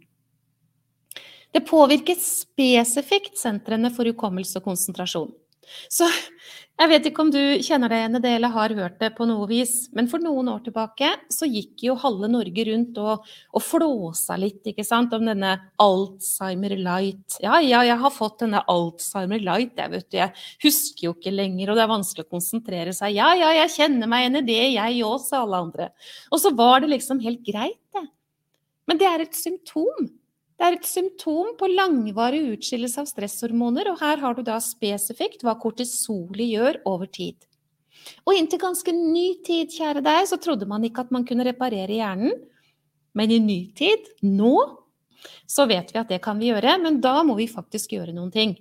Det 1.53 1.61
påvirker 1.69 2.17
spesifikt 2.17 3.37
sentrene 3.37 3.91
for 3.93 4.09
hukommelse 4.09 4.57
og 4.57 4.71
konsentrasjon. 4.71 5.29
Så 5.91 6.07
jeg 6.74 6.89
vet 6.89 7.05
ikke 7.05 7.22
om 7.22 7.30
du 7.30 7.39
kjenner 7.61 7.91
deg 7.91 7.99
igjen 8.01 8.18
i 8.18 8.22
det 8.24 8.32
eller 8.34 8.51
har 8.55 8.74
hørt 8.74 8.95
det 8.97 9.11
på 9.14 9.28
noe 9.30 9.45
vis, 9.45 9.91
men 9.93 10.07
for 10.09 10.24
noen 10.24 10.47
år 10.49 10.64
tilbake 10.66 11.11
så 11.32 11.45
gikk 11.45 11.84
jo 11.86 11.93
halve 12.01 12.26
Norge 12.34 12.66
rundt 12.66 12.97
og, 12.97 13.28
og 13.53 13.61
flåsa 13.61 14.39
litt 14.41 14.66
ikke 14.72 14.86
sant, 14.88 15.14
om 15.14 15.28
denne 15.30 15.51
Alzheimer 15.84 16.74
light. 16.80 17.38
Ja, 17.43 17.59
ja, 17.61 17.84
jeg 17.86 17.99
har 18.01 18.16
fått 18.16 18.41
denne 18.41 18.64
Alzheimer 18.74 19.43
light, 19.45 19.78
jeg 19.78 19.93
vet 19.93 20.09
du. 20.09 20.18
Jeg 20.18 20.34
husker 20.66 21.07
jo 21.07 21.14
ikke 21.14 21.36
lenger, 21.36 21.70
og 21.70 21.78
det 21.78 21.86
er 21.86 21.93
vanskelig 21.93 22.26
å 22.26 22.34
konsentrere 22.34 22.97
seg. 22.97 23.14
Ja, 23.20 23.30
ja, 23.38 23.53
jeg 23.61 23.76
kjenner 23.78 24.09
meg 24.09 24.26
igjen 24.26 24.41
i 24.41 24.45
det, 24.49 24.59
jeg 24.74 25.05
òg, 25.05 25.22
sa 25.22 25.43
alle 25.43 25.61
andre. 25.68 25.91
Og 26.34 26.41
så 26.41 26.55
var 26.57 26.82
det 26.82 26.89
liksom 26.95 27.22
helt 27.22 27.45
greit, 27.45 27.80
det. 27.93 28.07
Men 28.89 28.99
det 28.99 29.07
er 29.07 29.24
et 29.24 29.38
symptom 29.38 30.09
det 30.64 30.70
er 30.70 30.76
et 30.78 30.86
symptom 30.88 31.49
på 31.59 31.68
langvarig 31.68 32.39
utskillelse 32.53 33.01
av 33.01 33.07
stresshormoner, 33.09 33.89
og 33.91 33.97
her 33.99 34.22
har 34.22 34.38
du 34.38 34.45
da 34.47 34.61
spesifikt 34.64 35.41
hva 35.43 35.57
kortisolet 35.59 36.45
gjør 36.53 36.78
over 36.88 37.09
tid. 37.11 37.36
Og 38.24 38.38
inntil 38.39 38.61
ganske 38.61 38.93
ny 38.95 39.26
tid, 39.43 39.74
kjære 39.76 39.99
deg, 40.05 40.22
så 40.30 40.39
trodde 40.39 40.68
man 40.70 40.86
ikke 40.88 41.03
at 41.03 41.11
man 41.11 41.26
kunne 41.28 41.43
reparere 41.49 41.97
hjernen. 41.97 42.38
Men 43.11 43.36
i 43.36 43.41
ny 43.43 43.57
tid, 43.76 44.07
nå, 44.24 44.55
så 45.51 45.68
vet 45.68 45.91
vi 45.91 45.99
at 45.99 46.16
det 46.16 46.22
kan 46.24 46.39
vi 46.39 46.53
gjøre, 46.53 46.78
men 46.80 47.01
da 47.03 47.18
må 47.28 47.36
vi 47.36 47.51
faktisk 47.51 47.97
gjøre 47.97 48.16
noen 48.16 48.32
ting. 48.32 48.55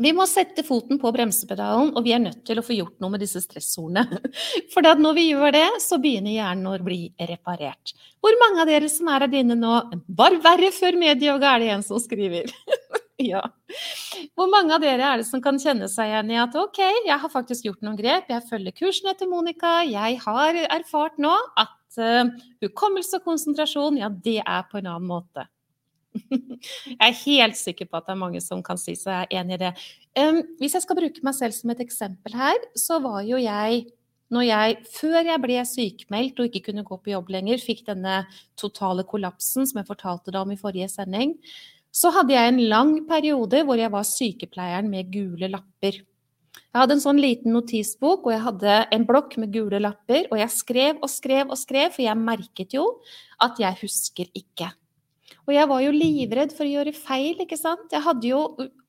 Vi 0.00 0.12
må 0.16 0.24
sette 0.24 0.62
foten 0.64 0.96
på 1.00 1.10
bremsepedalen, 1.12 1.90
og 1.92 2.06
vi 2.06 2.14
er 2.16 2.22
nødt 2.22 2.40
til 2.48 2.56
å 2.56 2.64
få 2.64 2.72
gjort 2.78 2.94
noe 3.02 3.12
med 3.12 3.20
disse 3.20 3.42
stressordene. 3.44 4.22
For 4.72 4.86
når 4.96 5.18
vi 5.18 5.26
gjør 5.28 5.52
det, 5.52 5.66
så 5.84 5.98
begynner 6.00 6.32
hjernen 6.32 6.70
å 6.70 6.78
bli 6.80 7.02
reparert. 7.20 7.92
Hvor 8.24 8.38
mange 8.40 8.64
av 8.64 8.70
dere 8.72 8.88
som 8.88 9.10
er 9.12 9.26
her 9.26 9.36
inne 9.42 9.58
nå 9.58 9.74
Var 10.16 10.38
verre 10.44 10.70
før 10.72 10.96
medieyoga, 10.96 11.52
er 11.52 11.64
det 11.64 11.70
en 11.76 11.86
som 11.86 12.00
skriver. 12.02 12.52
Ja. 13.22 13.42
Hvor 14.34 14.48
mange 14.50 14.74
av 14.74 14.82
dere 14.82 15.04
er 15.06 15.20
det 15.20 15.26
som 15.28 15.38
kan 15.44 15.60
kjenne 15.60 15.86
seg 15.86 16.10
igjen 16.10 16.32
i 16.32 16.38
at 16.42 16.56
ok, 16.58 16.80
jeg 17.06 17.18
har 17.22 17.30
faktisk 17.30 17.68
gjort 17.68 17.84
noen 17.84 17.94
grep, 17.94 18.32
jeg 18.32 18.42
følger 18.48 18.74
kursene 18.74 19.14
til 19.14 19.30
Monica, 19.30 19.76
jeg 19.86 20.18
har 20.24 20.58
erfart 20.64 21.20
nå 21.22 21.30
at 21.60 22.00
uh, 22.02 22.32
hukommelse 22.64 23.20
og 23.20 23.28
konsentrasjon, 23.28 24.00
ja, 24.00 24.10
det 24.10 24.40
er 24.42 24.66
på 24.72 24.80
en 24.80 24.90
annen 24.90 25.06
måte. 25.12 25.46
jeg 26.92 26.98
er 26.98 27.18
helt 27.24 27.58
sikker 27.58 27.88
på 27.88 27.98
at 27.98 28.08
det 28.08 28.14
er 28.14 28.20
mange 28.20 28.42
som 28.44 28.62
kan 28.64 28.80
si 28.80 28.94
seg 28.98 29.32
enig 29.32 29.56
i 29.56 29.62
det. 29.64 29.72
Hvis 30.60 30.76
jeg 30.76 30.84
skal 30.84 30.98
bruke 30.98 31.24
meg 31.24 31.36
selv 31.38 31.56
som 31.56 31.72
et 31.72 31.82
eksempel 31.84 32.36
her, 32.36 32.60
så 32.78 33.00
var 33.04 33.22
jo 33.26 33.40
jeg 33.40 33.86
når 34.32 34.46
jeg, 34.48 34.76
før 34.94 35.18
jeg 35.28 35.40
ble 35.42 35.58
sykemeldt 35.68 36.38
og 36.40 36.48
ikke 36.48 36.70
kunne 36.70 36.86
gå 36.88 36.96
på 36.96 37.12
jobb 37.12 37.34
lenger, 37.34 37.60
fikk 37.60 37.82
denne 37.90 38.22
totale 38.56 39.04
kollapsen 39.04 39.68
som 39.68 39.82
jeg 39.82 39.88
fortalte 39.90 40.32
deg 40.32 40.40
om 40.40 40.54
i 40.54 40.60
forrige 40.60 40.88
sending, 40.88 41.34
så 41.92 42.08
hadde 42.16 42.32
jeg 42.32 42.48
en 42.48 42.62
lang 42.70 42.94
periode 43.08 43.60
hvor 43.68 43.76
jeg 43.76 43.92
var 43.92 44.08
sykepleieren 44.08 44.88
med 44.88 45.12
gule 45.12 45.52
lapper. 45.52 46.00
Jeg 46.72 46.80
hadde 46.80 46.96
en 46.96 47.04
sånn 47.04 47.20
liten 47.20 47.52
notisbok, 47.52 48.24
og 48.24 48.32
jeg 48.32 48.44
hadde 48.46 48.76
en 48.96 49.04
blokk 49.08 49.36
med 49.40 49.52
gule 49.52 49.80
lapper. 49.84 50.24
Og 50.32 50.40
jeg 50.40 50.52
skrev 50.54 51.02
og 51.04 51.10
skrev 51.12 51.52
og 51.52 51.58
skrev, 51.60 51.92
for 51.92 52.04
jeg 52.06 52.16
merket 52.16 52.72
jo 52.78 52.86
at 53.44 53.60
jeg 53.60 53.76
husker 53.82 54.32
ikke. 54.32 54.70
Og 55.42 55.50
jeg 55.56 55.66
var 55.66 55.80
jo 55.82 55.90
livredd 55.94 56.52
for 56.54 56.64
å 56.66 56.70
gjøre 56.70 56.94
feil, 56.94 57.40
ikke 57.42 57.58
sant. 57.58 57.88
Jeg 57.90 58.04
hadde 58.04 58.28
jo 58.28 58.42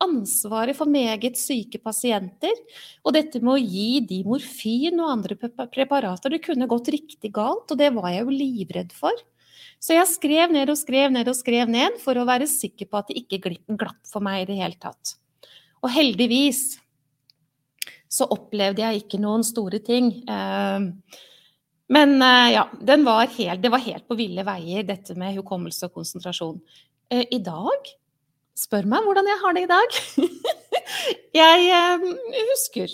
ansvaret 0.03 0.77
for 0.77 0.89
meget 0.89 1.39
syke 1.39 1.79
pasienter. 1.81 2.53
Og 3.01 3.15
dette 3.15 3.41
med 3.41 3.55
å 3.55 3.61
gi 3.61 4.03
de 4.05 4.19
morfin 4.27 5.01
og 5.01 5.15
andre 5.15 5.37
preparater, 5.39 6.29
det 6.29 6.43
kunne 6.45 6.69
gått 6.69 6.91
riktig 6.93 7.33
galt. 7.33 7.65
Og 7.73 7.79
det 7.81 7.89
var 7.95 8.11
jeg 8.13 8.27
jo 8.27 8.37
livredd 8.37 8.93
for. 8.93 9.17
Så 9.83 9.97
jeg 9.97 10.07
skrev 10.13 10.53
ned 10.53 10.69
og 10.71 10.79
skrev 10.79 11.11
ned 11.11 11.27
og 11.27 11.35
skrev 11.35 11.71
ned 11.73 11.97
for 12.03 12.15
å 12.15 12.27
være 12.29 12.47
sikker 12.47 12.87
på 12.87 13.01
at 13.01 13.09
det 13.09 13.25
ikke 13.25 13.57
glapp 13.73 13.99
for 14.07 14.23
meg 14.23 14.43
i 14.43 14.47
det 14.53 14.61
hele 14.61 14.79
tatt. 14.79 15.17
Og 15.83 15.91
heldigvis 15.91 16.77
så 18.13 18.29
opplevde 18.31 18.85
jeg 18.85 19.03
ikke 19.03 19.19
noen 19.19 19.43
store 19.43 19.81
ting. 19.83 20.11
Ehm, 20.29 20.91
men 21.91 22.15
eh, 22.21 22.53
ja, 22.55 22.67
var 23.03 23.27
helt, 23.27 23.61
det 23.63 23.71
var 23.73 23.83
helt 23.83 24.07
på 24.07 24.15
ville 24.19 24.45
veier, 24.47 24.85
dette 24.87 25.17
med 25.19 25.35
hukommelse 25.35 25.89
og 25.89 25.99
konsentrasjon. 25.99 26.61
Eh, 27.11 27.25
I 27.31 27.41
dag 27.43 27.91
Spør 28.53 28.85
meg 28.85 29.05
hvordan 29.05 29.25
jeg 29.25 29.41
har 29.41 29.55
det 29.55 29.63
i 29.65 29.69
dag. 29.71 29.95
jeg 31.41 31.69
ehm, 31.73 32.03
husker. 32.51 32.91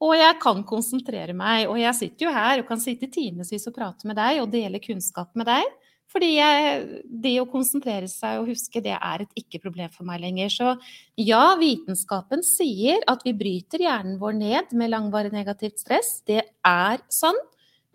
Og 0.00 0.14
jeg 0.16 0.36
kan 0.40 0.62
konsentrere 0.68 1.34
meg. 1.36 1.66
Og 1.68 1.76
jeg 1.80 1.98
sitter 1.98 2.28
jo 2.28 2.32
her 2.32 2.62
og 2.62 2.70
kan 2.70 2.80
sitte 2.80 3.10
timevis 3.12 3.68
og 3.68 3.76
prate 3.76 4.08
med 4.08 4.16
deg 4.16 4.40
og 4.40 4.48
dele 4.54 4.80
kunnskap 4.80 5.36
med 5.36 5.48
deg. 5.50 5.68
Fordi 6.12 6.30
jeg, 6.38 7.02
det 7.10 7.34
å 7.42 7.48
konsentrere 7.50 8.08
seg 8.08 8.40
og 8.40 8.48
huske, 8.48 8.80
det 8.80 8.94
er 8.94 9.24
et 9.24 9.40
ikke-problem 9.42 9.92
for 9.92 10.08
meg 10.08 10.22
lenger. 10.22 10.52
Så 10.54 10.72
ja, 11.20 11.42
vitenskapen 11.60 12.44
sier 12.46 13.04
at 13.10 13.26
vi 13.26 13.34
bryter 13.36 13.84
hjernen 13.84 14.16
vår 14.22 14.38
ned 14.38 14.72
med 14.78 14.94
langvarig 14.94 15.34
negativt 15.34 15.82
stress. 15.82 16.20
Det 16.24 16.40
er 16.40 17.04
sånn. 17.12 17.36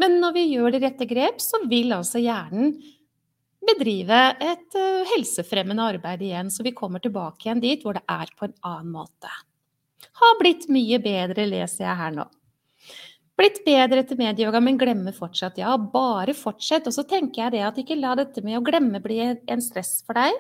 Men 0.02 0.18
når 0.24 0.34
vi 0.38 0.48
gjør 0.56 0.74
de 0.74 0.82
rette 0.82 1.06
grep, 1.10 1.40
så 1.44 1.62
vil 1.70 1.94
altså 1.94 2.22
hjernen 2.22 2.74
bedrive 3.62 4.20
et 4.42 4.78
helsefremmende 5.12 5.86
arbeid 5.94 6.24
igjen. 6.26 6.50
Så 6.50 6.66
vi 6.66 6.74
kommer 6.74 7.04
tilbake 7.04 7.46
igjen 7.46 7.62
dit 7.62 7.86
hvor 7.86 8.00
det 8.00 8.06
er 8.10 8.32
på 8.34 8.50
en 8.50 8.56
annen 8.66 8.96
måte. 8.96 9.30
Har 10.22 10.38
blitt 10.40 10.66
mye 10.74 10.98
bedre, 11.02 11.46
leser 11.50 11.86
jeg 11.86 12.00
her 12.00 12.16
nå. 12.16 12.26
Blitt 13.40 13.62
bedre 13.66 14.02
etter 14.04 14.20
medieyoga, 14.20 14.60
men 14.62 14.78
glemmer 14.78 15.16
fortsatt. 15.16 15.58
Ja, 15.58 15.72
bare 15.80 16.34
fortsett. 16.38 16.86
Og 16.90 16.94
så 16.94 17.06
tenker 17.08 17.46
jeg 17.46 17.54
det 17.56 17.64
at 17.66 17.80
ikke 17.80 17.98
la 17.98 18.12
dette 18.20 18.44
med 18.46 18.60
å 18.60 18.64
glemme 18.66 19.00
bli 19.02 19.18
en 19.24 19.64
stress 19.64 20.02
for 20.06 20.20
deg. 20.20 20.36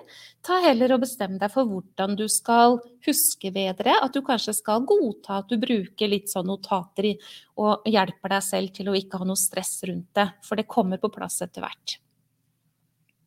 Ta 0.46 0.60
heller 0.66 0.94
og 0.94 1.06
bestem 1.06 1.40
deg 1.42 1.54
for 1.54 1.70
hvordan 1.70 2.18
du 2.20 2.28
skal 2.30 2.78
huske 3.08 3.54
bedre. 3.56 3.96
At 4.04 4.14
du 4.14 4.22
kanskje 4.28 4.54
skal 4.60 4.86
godta 4.86 5.40
at 5.40 5.50
du 5.50 5.58
bruker 5.62 6.12
litt 6.12 6.30
sånn 6.30 6.50
notater 6.52 7.14
og 7.58 7.90
hjelper 7.90 8.36
deg 8.36 8.46
selv 8.46 8.76
til 8.76 8.92
å 8.92 9.00
ikke 9.00 9.24
ha 9.24 9.30
noe 9.32 9.40
stress 9.40 9.80
rundt 9.88 10.12
det. 10.20 10.28
For 10.46 10.60
det 10.60 10.70
kommer 10.70 11.02
på 11.02 11.14
plass 11.16 11.42
etter 11.48 11.66
hvert. 11.66 11.98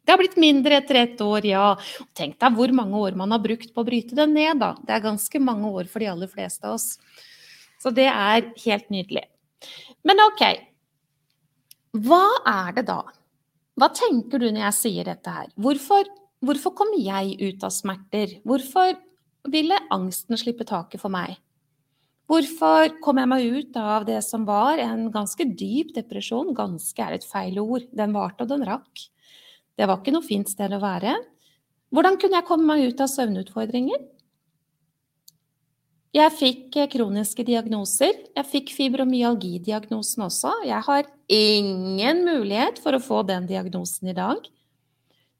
Det 0.04 0.12
har 0.12 0.20
blitt 0.20 0.36
mindre 0.36 0.76
etter 0.82 1.00
ett 1.00 1.20
år, 1.24 1.46
ja. 1.48 1.68
Tenk 2.12 2.36
deg 2.36 2.58
hvor 2.58 2.72
mange 2.76 3.00
år 3.00 3.16
man 3.16 3.32
har 3.32 3.40
brukt 3.42 3.72
på 3.72 3.80
å 3.82 3.88
bryte 3.88 4.14
det 4.14 4.28
ned, 4.28 4.60
da. 4.60 4.74
Det 4.84 4.92
er 4.92 5.06
ganske 5.08 5.40
mange 5.40 5.70
år 5.72 5.88
for 5.88 6.04
de 6.04 6.12
aller 6.12 6.30
fleste 6.30 6.68
av 6.68 6.76
oss. 6.76 6.98
Så 7.80 7.90
det 7.96 8.10
er 8.12 8.52
helt 8.66 8.92
nydelig. 8.92 9.24
Men 10.04 10.22
OK. 10.26 10.42
Hva 12.04 12.24
er 12.50 12.74
det 12.78 12.86
da? 12.90 13.00
Hva 13.78 13.88
tenker 13.94 14.42
du 14.42 14.48
når 14.48 14.68
jeg 14.68 14.78
sier 14.78 15.08
dette 15.08 15.30
her? 15.30 15.48
Hvorfor, 15.58 16.06
hvorfor 16.44 16.74
kom 16.78 16.92
jeg 16.98 17.36
ut 17.40 17.66
av 17.66 17.72
smerter? 17.74 18.36
Hvorfor 18.46 18.94
ville 19.50 19.78
angsten 19.94 20.38
slippe 20.40 20.66
taket 20.68 21.02
for 21.02 21.12
meg? 21.12 21.36
Hvorfor 22.30 22.94
kom 23.04 23.18
jeg 23.20 23.28
meg 23.28 23.50
ut 23.52 23.76
av 23.76 24.06
det 24.08 24.20
som 24.24 24.46
var 24.48 24.80
en 24.80 25.10
ganske 25.12 25.44
dyp 25.58 25.92
depresjon? 25.96 26.54
Ganske 26.56 27.04
er 27.04 27.18
et 27.18 27.26
feil 27.28 27.58
ord. 27.60 27.84
Den 27.92 28.14
varte 28.16 28.46
og 28.46 28.52
den 28.54 28.64
rakk. 28.64 29.08
Det 29.76 29.88
var 29.90 30.00
ikke 30.00 30.14
noe 30.14 30.24
fint 30.24 30.48
sted 30.48 30.72
å 30.72 30.80
være. 30.80 31.18
Hvordan 31.94 32.16
kunne 32.18 32.40
jeg 32.40 32.48
komme 32.48 32.66
meg 32.70 32.88
ut 32.88 33.02
av 33.04 33.10
søvnutfordringer? 33.12 34.00
Jeg 36.14 36.30
fikk 36.30 36.76
eh, 36.78 36.90
kroniske 36.92 37.42
diagnoser. 37.46 38.12
Jeg 38.36 38.46
fikk 38.46 38.70
fibromyalgidiagnosen 38.76 40.22
også. 40.28 40.52
Jeg 40.68 40.86
har 40.86 41.08
ingen 41.32 42.22
mulighet 42.28 42.78
for 42.84 42.94
å 42.94 43.02
få 43.02 43.24
den 43.26 43.48
diagnosen 43.50 44.12
i 44.12 44.14
dag. 44.14 44.38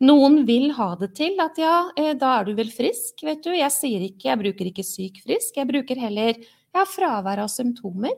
Noen 0.02 0.40
vil 0.48 0.72
ha 0.74 0.88
det 0.98 1.12
til 1.14 1.38
at 1.42 1.60
ja, 1.62 1.76
eh, 1.94 2.12
da 2.18 2.40
er 2.40 2.48
du 2.48 2.58
vel 2.58 2.72
frisk, 2.74 3.22
vet 3.22 3.46
du. 3.46 3.52
Jeg 3.54 3.70
sier 3.70 4.02
ikke, 4.08 4.32
jeg 4.32 4.42
bruker 4.42 4.72
ikke 4.72 4.86
syk 4.86 5.22
frisk, 5.22 5.54
jeg 5.60 5.70
bruker 5.70 6.00
heller 6.08 6.42
har 6.74 6.90
fravær 6.90 7.44
av 7.44 7.52
symptomer. 7.52 8.16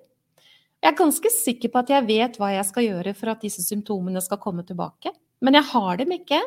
Jeg 0.81 0.93
er 0.93 0.97
ganske 0.97 1.33
sikker 1.33 1.73
på 1.73 1.81
at 1.83 1.93
jeg 1.93 2.09
vet 2.09 2.41
hva 2.41 2.55
jeg 2.55 2.67
skal 2.69 2.87
gjøre 2.87 3.15
for 3.19 3.33
at 3.33 3.45
disse 3.45 3.65
symptomene 3.65 4.21
skal 4.25 4.41
komme 4.41 4.65
tilbake. 4.65 5.13
Men 5.45 5.59
jeg 5.59 5.69
har 5.75 6.01
dem 6.01 6.13
ikke. 6.17 6.41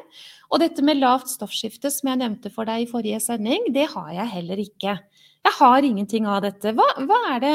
Og 0.50 0.62
dette 0.64 0.82
med 0.86 0.98
lavt 0.98 1.30
stoffskifte, 1.30 1.92
som 1.94 2.10
jeg 2.10 2.22
nevnte 2.24 2.50
for 2.54 2.66
deg 2.66 2.86
i 2.86 2.90
forrige 2.90 3.22
sending, 3.22 3.70
det 3.76 3.92
har 3.94 4.10
jeg 4.16 4.34
heller 4.34 4.62
ikke. 4.64 4.96
Jeg 5.48 5.56
har 5.60 5.86
ingenting 5.86 6.28
av 6.30 6.44
dette. 6.46 6.74
Hva, 6.76 6.88
hva, 7.08 7.20
er 7.36 7.44
det, 7.44 7.54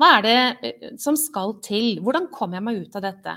hva 0.00 0.10
er 0.16 0.24
det 0.26 0.38
eh, 0.64 0.88
som 1.00 1.18
skal 1.18 1.56
til? 1.64 1.98
Hvordan 2.04 2.30
kom 2.34 2.56
jeg 2.56 2.64
meg 2.64 2.82
ut 2.84 2.98
av 2.98 3.04
dette? 3.04 3.36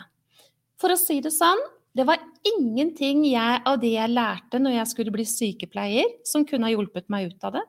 For 0.81 0.93
å 0.93 0.99
si 0.99 1.19
det 1.23 1.33
sånn, 1.35 1.61
det 1.97 2.05
var 2.07 2.21
ingenting 2.47 3.25
jeg, 3.27 3.61
av 3.67 3.79
det 3.81 3.93
jeg 3.97 4.15
lærte 4.15 4.61
når 4.61 4.77
jeg 4.79 4.91
skulle 4.93 5.13
bli 5.13 5.27
sykepleier, 5.27 6.07
som 6.27 6.47
kunne 6.47 6.69
ha 6.69 6.73
hjulpet 6.73 7.09
meg 7.11 7.33
ut 7.33 7.49
av 7.49 7.59
det. 7.59 7.65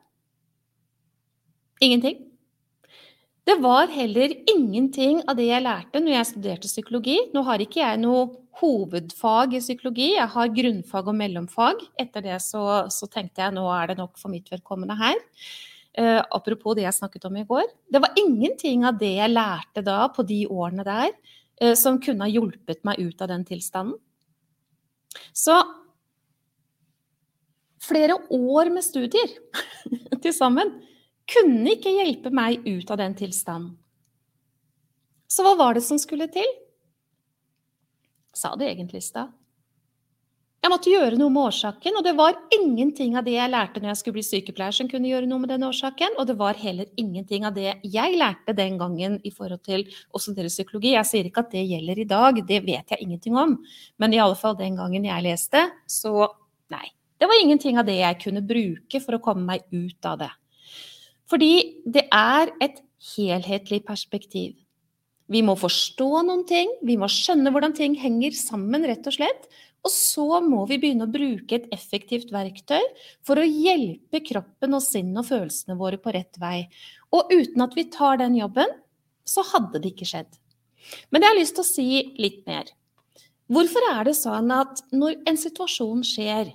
Ingenting. 1.83 2.21
Det 3.43 3.55
var 3.59 3.91
heller 3.91 4.31
ingenting 4.49 5.19
av 5.27 5.35
det 5.35 5.49
jeg 5.49 5.63
lærte 5.65 5.99
når 5.99 6.15
jeg 6.15 6.29
studerte 6.29 6.69
psykologi. 6.71 7.17
Nå 7.35 7.43
har 7.43 7.59
ikke 7.59 7.81
jeg 7.81 7.99
noe 7.99 8.29
hovedfag 8.61 9.57
i 9.57 9.59
psykologi, 9.59 10.13
jeg 10.15 10.29
har 10.31 10.53
grunnfag 10.55 11.09
og 11.11 11.17
mellomfag. 11.19 11.81
Etter 11.99 12.23
det 12.23 12.37
så, 12.45 12.63
så 12.93 13.09
tenkte 13.11 13.43
jeg 13.43 13.55
nå 13.55 13.65
er 13.73 13.91
det 13.91 13.97
nok 13.99 14.15
for 14.21 14.31
mitt 14.31 14.47
vedkommende 14.53 14.95
her. 14.99 15.19
Uh, 15.93 16.21
apropos 16.33 16.77
det 16.77 16.87
jeg 16.87 16.95
snakket 16.95 17.27
om 17.27 17.35
i 17.37 17.45
går. 17.49 17.67
Det 17.91 18.01
var 18.01 18.15
ingenting 18.17 18.87
av 18.87 18.95
det 19.01 19.11
jeg 19.17 19.33
lærte 19.33 19.83
da 19.85 20.07
på 20.13 20.23
de 20.25 20.39
årene 20.47 20.85
der, 20.87 21.11
uh, 21.61 21.75
som 21.77 21.99
kunne 22.01 22.23
ha 22.23 22.31
hjulpet 22.31 22.81
meg 22.87 23.03
ut 23.03 23.21
av 23.21 23.29
den 23.33 23.43
tilstanden. 23.49 23.99
Så 25.35 25.59
flere 27.83 28.15
år 28.31 28.71
med 28.73 28.87
studier 28.87 29.35
til 30.23 30.33
sammen 30.33 30.71
kunne 31.29 31.75
ikke 31.75 31.93
hjelpe 31.93 32.33
meg 32.33 32.65
ut 32.67 32.91
av 32.91 32.99
den 32.99 33.15
tilstanden. 33.17 33.77
Så 35.27 35.45
hva 35.45 35.55
var 35.57 35.77
det 35.77 35.85
som 35.85 35.97
skulle 35.97 36.27
til? 36.29 36.49
Sa 38.37 38.53
det 38.57 38.67
egentlig 38.69 39.01
i 39.01 39.07
stad. 39.07 39.31
Jeg 40.63 40.71
måtte 40.71 40.91
gjøre 40.93 41.17
noe 41.19 41.31
med 41.33 41.49
årsaken, 41.49 41.97
og 41.99 42.05
det 42.05 42.13
var 42.15 42.37
ingenting 42.55 43.17
av 43.19 43.25
det 43.25 43.33
jeg 43.33 43.51
lærte 43.51 43.81
når 43.81 43.89
jeg 43.89 43.99
skulle 43.99 44.15
bli 44.15 44.21
sykepleier 44.23 44.75
som 44.77 44.87
kunne 44.87 45.09
gjøre 45.09 45.27
noe 45.27 45.43
med 45.43 45.51
den 45.51 45.65
årsaken, 45.67 46.15
og 46.15 46.29
det 46.29 46.37
var 46.39 46.55
heller 46.55 46.87
ingenting 46.95 47.43
av 47.43 47.57
det 47.57 47.73
jeg 47.83 48.15
lærte 48.15 48.55
den 48.55 48.77
gangen 48.79 49.17
i 49.27 49.31
forhold 49.33 49.59
til 49.67 49.83
å 50.15 50.21
studere 50.23 50.47
psykologi. 50.53 50.93
Jeg 50.93 51.09
sier 51.09 51.27
ikke 51.27 51.43
at 51.43 51.51
det 51.51 51.65
gjelder 51.67 51.99
i 51.99 52.07
dag, 52.07 52.39
det 52.47 52.61
vet 52.63 52.95
jeg 52.95 53.03
ingenting 53.03 53.35
om, 53.41 53.57
men 53.99 54.15
i 54.15 54.21
alle 54.23 54.39
fall 54.39 54.55
den 54.55 54.79
gangen 54.79 55.09
jeg 55.09 55.25
leste, 55.27 55.65
så 55.83 56.29
nei. 56.71 56.85
Det 57.19 57.27
var 57.27 57.43
ingenting 57.43 57.81
av 57.81 57.89
det 57.89 57.97
jeg 57.99 58.21
kunne 58.23 58.45
bruke 58.47 59.03
for 59.03 59.17
å 59.19 59.23
komme 59.25 59.43
meg 59.49 59.67
ut 59.75 60.07
av 60.07 60.23
det. 60.23 60.31
Fordi 61.31 61.83
det 61.85 62.07
er 62.13 62.51
et 62.63 62.81
helhetlig 63.15 63.83
perspektiv. 63.87 64.55
Vi 65.31 65.41
må 65.45 65.55
forstå 65.57 66.09
noen 66.27 66.43
ting, 66.47 66.71
vi 66.83 66.97
må 66.99 67.07
skjønne 67.11 67.51
hvordan 67.53 67.75
ting 67.77 67.95
henger 67.99 68.35
sammen, 68.35 68.83
rett 68.87 69.07
og 69.07 69.15
slett. 69.15 69.47
Og 69.83 69.91
så 69.91 70.39
må 70.43 70.61
vi 70.69 70.77
begynne 70.79 71.07
å 71.07 71.11
bruke 71.11 71.57
et 71.57 71.65
effektivt 71.75 72.29
verktøy 72.31 72.79
for 73.25 73.39
å 73.39 73.47
hjelpe 73.47 74.21
kroppen 74.23 74.77
og 74.77 74.83
sinnet 74.83 75.19
og 75.23 75.27
følelsene 75.27 75.75
våre 75.79 75.99
på 75.99 76.13
rett 76.15 76.39
vei. 76.39 76.69
Og 77.11 77.31
uten 77.33 77.65
at 77.65 77.75
vi 77.75 77.89
tar 77.91 78.21
den 78.21 78.37
jobben, 78.39 78.71
så 79.27 79.43
hadde 79.53 79.81
det 79.83 79.93
ikke 79.93 80.07
skjedd. 80.07 80.31
Men 81.11 81.23
jeg 81.23 81.31
har 81.31 81.39
lyst 81.39 81.55
til 81.57 81.63
å 81.63 81.71
si 81.71 81.89
litt 82.19 82.41
mer. 82.47 82.71
Hvorfor 83.51 83.85
er 83.91 84.07
det 84.07 84.15
sånn 84.17 84.51
at 84.55 84.83
når 84.95 85.19
en 85.29 85.39
situasjon 85.39 86.03
skjer, 86.07 86.53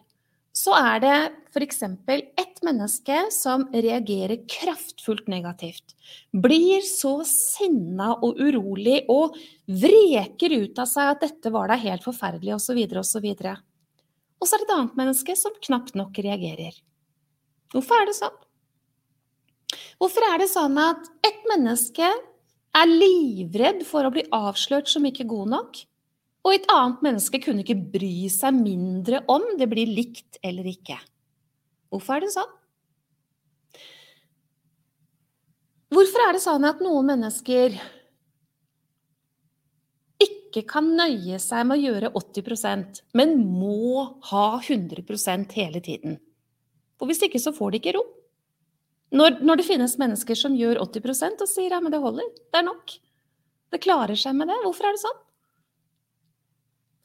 så 0.58 0.74
er 0.74 1.02
det 1.02 1.16
f.eks. 1.52 1.82
ett 1.84 2.62
menneske 2.66 3.18
som 3.34 3.66
reagerer 3.70 4.40
kraftfullt 4.50 5.28
negativt. 5.30 5.94
Blir 6.32 6.82
så 6.86 7.20
sinna 7.28 8.14
og 8.16 8.40
urolig 8.42 9.04
og 9.12 9.36
vreker 9.70 10.56
ut 10.64 10.80
av 10.82 10.90
seg 10.90 11.12
at 11.12 11.22
dette 11.22 11.52
var 11.54 11.70
da 11.70 11.78
helt 11.78 12.02
forferdelig 12.06 12.56
osv. 12.56 12.80
osv. 12.98 13.28
Og 13.28 14.48
så 14.48 14.56
er 14.56 14.62
det 14.62 14.66
et 14.66 14.74
annet 14.74 14.98
menneske 14.98 15.36
som 15.38 15.54
knapt 15.68 15.94
nok 15.98 16.18
reagerer. 16.26 16.74
Hvorfor 17.74 18.00
er 18.00 18.10
det 18.10 18.16
sånn? 18.18 18.38
Hvorfor 19.98 20.26
er 20.32 20.40
det 20.42 20.50
sånn 20.50 20.78
at 20.80 21.06
et 21.26 21.46
menneske 21.52 22.08
er 22.78 22.90
livredd 22.90 23.84
for 23.86 24.06
å 24.06 24.12
bli 24.14 24.26
avslørt 24.34 24.90
som 24.90 25.06
ikke 25.06 25.26
god 25.28 25.54
nok, 25.54 25.82
og 26.48 26.54
et 26.56 26.68
annet 26.72 27.02
menneske 27.04 27.40
kunne 27.44 27.60
ikke 27.60 27.76
bry 27.92 28.28
seg 28.32 28.56
mindre 28.56 29.20
om 29.28 29.44
det 29.60 29.68
blir 29.68 29.90
likt 29.90 30.38
eller 30.40 30.64
ikke? 30.70 30.96
Hvorfor 31.92 32.16
er 32.16 32.24
det 32.24 32.32
sånn? 32.32 32.54
Hvorfor 35.92 36.24
er 36.24 36.36
det 36.36 36.42
sånn 36.44 36.64
at 36.68 36.80
noen 36.84 37.10
mennesker 37.10 37.76
ikke 40.24 40.64
kan 40.68 40.88
nøye 40.96 41.36
seg 41.40 41.68
med 41.68 41.76
å 41.76 41.84
gjøre 41.84 42.12
80% 42.16 43.02
men 43.16 43.36
må 43.44 44.08
ha 44.30 44.48
100% 44.56 45.56
hele 45.60 45.84
tiden? 45.84 46.16
For 46.96 47.08
hvis 47.08 47.24
ikke 47.28 47.40
så 47.44 47.52
får 47.54 47.76
de 47.76 47.82
ikke 47.82 47.96
ro. 47.98 48.06
Når, 49.12 49.38
når, 49.44 49.60
det 49.60 49.68
finnes 49.68 50.00
mennesker 50.00 50.36
som 50.36 50.56
gjør 50.56 50.80
80% 50.82 51.44
og 51.44 51.48
sier 51.48 51.72
ja, 51.72 51.80
men 51.80 51.92
det 51.92 52.00
holder, 52.02 52.26
det 52.52 52.60
er 52.60 52.66
nok. 52.66 52.98
Det 53.72 53.84
klarer 53.84 54.16
seg 54.16 54.36
med 54.36 54.48
det. 54.50 54.58
Hvorfor 54.64 54.88
er 54.88 54.96
det 54.96 55.04
sånn? 55.04 55.24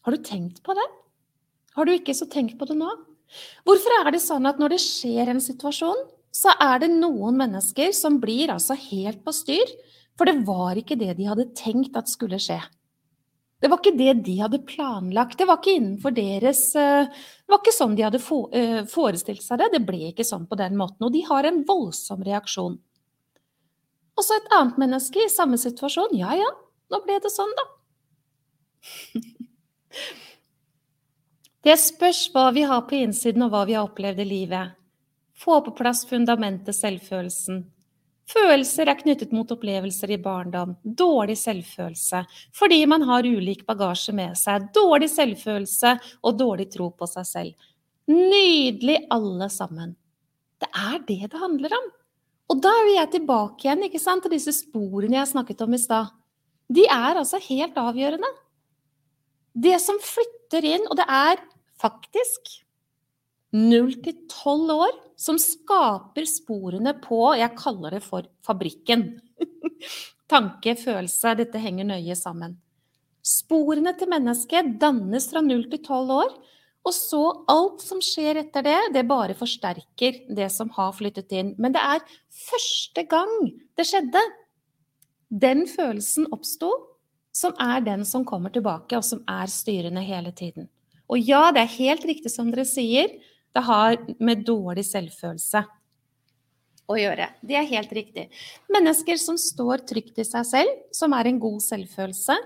Har 0.04 0.16
du 0.16 0.24
tenkt 0.24 0.62
på 0.66 0.76
det? 0.78 0.86
Har 1.78 1.88
du 1.88 1.94
ikke, 1.96 2.14
så 2.16 2.28
tenk 2.30 2.58
på 2.60 2.68
det 2.70 2.78
nå. 2.78 2.90
Hvorfor 3.66 3.96
er 4.02 4.12
det 4.14 4.22
sånn 4.22 4.46
at 4.46 4.60
når 4.62 4.76
det 4.76 4.84
skjer 4.84 5.32
en 5.32 5.42
situasjon, 5.42 6.04
så 6.34 6.54
er 6.62 6.84
det 6.84 6.92
noen 6.94 7.38
mennesker 7.38 7.94
som 7.96 8.20
blir 8.22 8.52
altså 8.54 8.78
helt 8.90 9.24
på 9.26 9.34
styr, 9.36 9.74
for 10.18 10.30
det 10.30 10.44
var 10.46 10.78
ikke 10.78 10.98
det 11.00 11.16
de 11.18 11.28
hadde 11.30 11.52
tenkt 11.58 11.98
at 11.98 12.10
skulle 12.10 12.40
skje. 12.42 12.60
Det 13.64 13.70
var 13.72 13.80
ikke 13.80 13.96
det 13.96 14.14
de 14.26 14.34
hadde 14.42 14.60
planlagt. 14.68 15.38
Det 15.40 15.48
var 15.48 15.62
ikke 15.62 15.78
innenfor 15.78 16.12
deres 16.12 16.66
eh, 16.76 17.06
Det 17.08 17.54
var 17.54 17.62
ikke 17.62 17.72
sånn 17.72 17.94
de 17.96 18.04
hadde 18.04 18.20
eh, 18.20 18.82
forestilt 18.92 19.46
seg 19.46 19.62
det. 19.62 19.70
Det 19.78 19.86
ble 19.88 20.10
ikke 20.10 20.26
sånn 20.28 20.50
på 20.50 20.58
den 20.60 20.76
måten. 20.76 21.06
Og 21.08 21.14
de 21.16 21.22
har 21.30 21.48
en 21.48 21.62
voldsom 21.70 22.26
reaksjon. 22.28 22.76
Og 24.14 24.26
så 24.28 24.36
et 24.36 24.52
annet 24.58 24.82
menneske 24.84 25.24
i 25.24 25.32
samme 25.32 25.56
situasjon. 25.62 26.12
Ja 26.20 26.36
ja, 26.36 26.50
nå 26.92 27.00
ble 27.06 27.22
det 27.24 27.32
sånn, 27.32 27.56
da. 27.56 27.66
Det 31.64 31.76
spørs 31.80 32.26
hva 32.34 32.50
vi 32.52 32.66
har 32.68 32.84
på 32.90 32.98
innsiden 33.00 33.46
og 33.46 33.54
hva 33.54 33.64
vi 33.70 33.78
har 33.78 33.88
opplevd 33.88 34.20
i 34.20 34.28
livet. 34.28 34.74
Få 35.40 35.62
på 35.64 35.72
plass 35.78 36.04
fundamentet 36.10 36.76
selvfølelsen. 36.76 37.64
Følelser 38.30 38.88
er 38.88 39.00
knyttet 39.00 39.34
mot 39.36 39.50
opplevelser 39.52 40.14
i 40.16 40.20
barndom. 40.22 40.78
Dårlig 40.84 41.36
selvfølelse 41.42 42.24
fordi 42.56 42.80
man 42.88 43.04
har 43.08 43.28
ulik 43.28 43.66
bagasje 43.68 44.16
med 44.16 44.38
seg. 44.40 44.70
Dårlig 44.76 45.10
selvfølelse 45.12 45.98
og 46.24 46.38
dårlig 46.40 46.70
tro 46.72 46.90
på 46.96 47.10
seg 47.10 47.28
selv. 47.28 47.68
Nydelig, 48.12 49.02
alle 49.12 49.50
sammen. 49.52 49.96
Det 50.60 50.70
er 50.72 51.00
det 51.08 51.32
det 51.32 51.40
handler 51.40 51.76
om. 51.76 51.92
Og 52.52 52.60
da 52.64 52.72
er 52.84 52.90
jeg 52.98 53.12
tilbake 53.18 53.68
igjen 53.68 53.86
ikke 53.88 54.02
sant, 54.02 54.24
til 54.24 54.36
disse 54.36 54.54
sporene 54.56 55.18
jeg 55.18 55.32
snakket 55.32 55.64
om 55.66 55.76
i 55.76 55.82
stad. 55.82 56.12
De 56.74 56.84
er 56.88 57.20
altså 57.20 57.40
helt 57.44 57.78
avgjørende. 57.80 58.30
Det 59.54 59.78
som 59.82 60.00
flytter 60.02 60.66
inn, 60.66 60.86
og 60.90 60.98
det 60.98 61.06
er 61.06 61.42
faktisk 61.82 62.60
0 63.54 63.94
til 64.02 64.16
12 64.26 64.74
år 64.74 64.94
som 65.20 65.38
skaper 65.38 66.26
sporene 66.28 66.96
på 67.04 67.20
Jeg 67.38 67.54
kaller 67.60 67.98
det 67.98 68.02
for 68.06 68.26
fabrikken. 68.46 69.06
Tanke, 70.32 70.74
følelse, 70.80 71.36
dette 71.38 71.62
henger 71.62 71.86
nøye 71.92 72.18
sammen. 72.18 72.58
Sporene 73.24 73.94
til 73.96 74.10
mennesket 74.12 74.74
dannes 74.82 75.30
fra 75.32 75.44
0 75.46 75.68
til 75.72 75.84
12 75.84 76.16
år. 76.18 76.34
Og 76.84 76.92
så 76.92 77.22
alt 77.48 77.84
som 77.84 78.02
skjer 78.04 78.42
etter 78.42 78.66
det, 78.66 78.80
det 78.98 79.06
bare 79.08 79.38
forsterker 79.38 80.18
det 80.36 80.50
som 80.52 80.72
har 80.76 80.92
flyttet 80.98 81.32
inn. 81.32 81.54
Men 81.62 81.76
det 81.76 81.84
er 81.84 82.04
første 82.50 83.06
gang 83.08 83.32
det 83.78 83.86
skjedde. 83.88 84.24
Den 85.32 85.64
følelsen 85.70 86.28
oppsto, 86.36 86.74
som 87.34 87.56
er 87.62 87.82
den 87.86 88.06
som 88.06 88.26
kommer 88.26 88.54
tilbake, 88.54 88.98
og 88.98 89.06
som 89.06 89.24
er 89.30 89.50
styrende 89.52 90.04
hele 90.06 90.32
tiden. 90.32 90.70
Og 91.10 91.20
ja, 91.20 91.50
det 91.54 91.64
er 91.64 91.78
helt 91.78 92.06
riktig 92.08 92.32
som 92.32 92.52
dere 92.54 92.66
sier, 92.68 93.10
det 93.54 93.64
har 93.68 93.98
med 94.24 94.46
dårlig 94.48 94.86
selvfølelse 94.88 95.64
å 96.90 96.98
gjøre. 97.00 97.30
Det 97.46 97.58
er 97.58 97.70
helt 97.70 97.92
riktig. 97.96 98.28
Mennesker 98.72 99.20
som 99.22 99.38
står 99.40 99.86
trygt 99.90 100.20
i 100.20 100.26
seg 100.28 100.48
selv, 100.48 100.72
som 100.96 101.14
er 101.16 101.30
en 101.30 101.42
god 101.42 101.62
selvfølelse, 101.64 102.38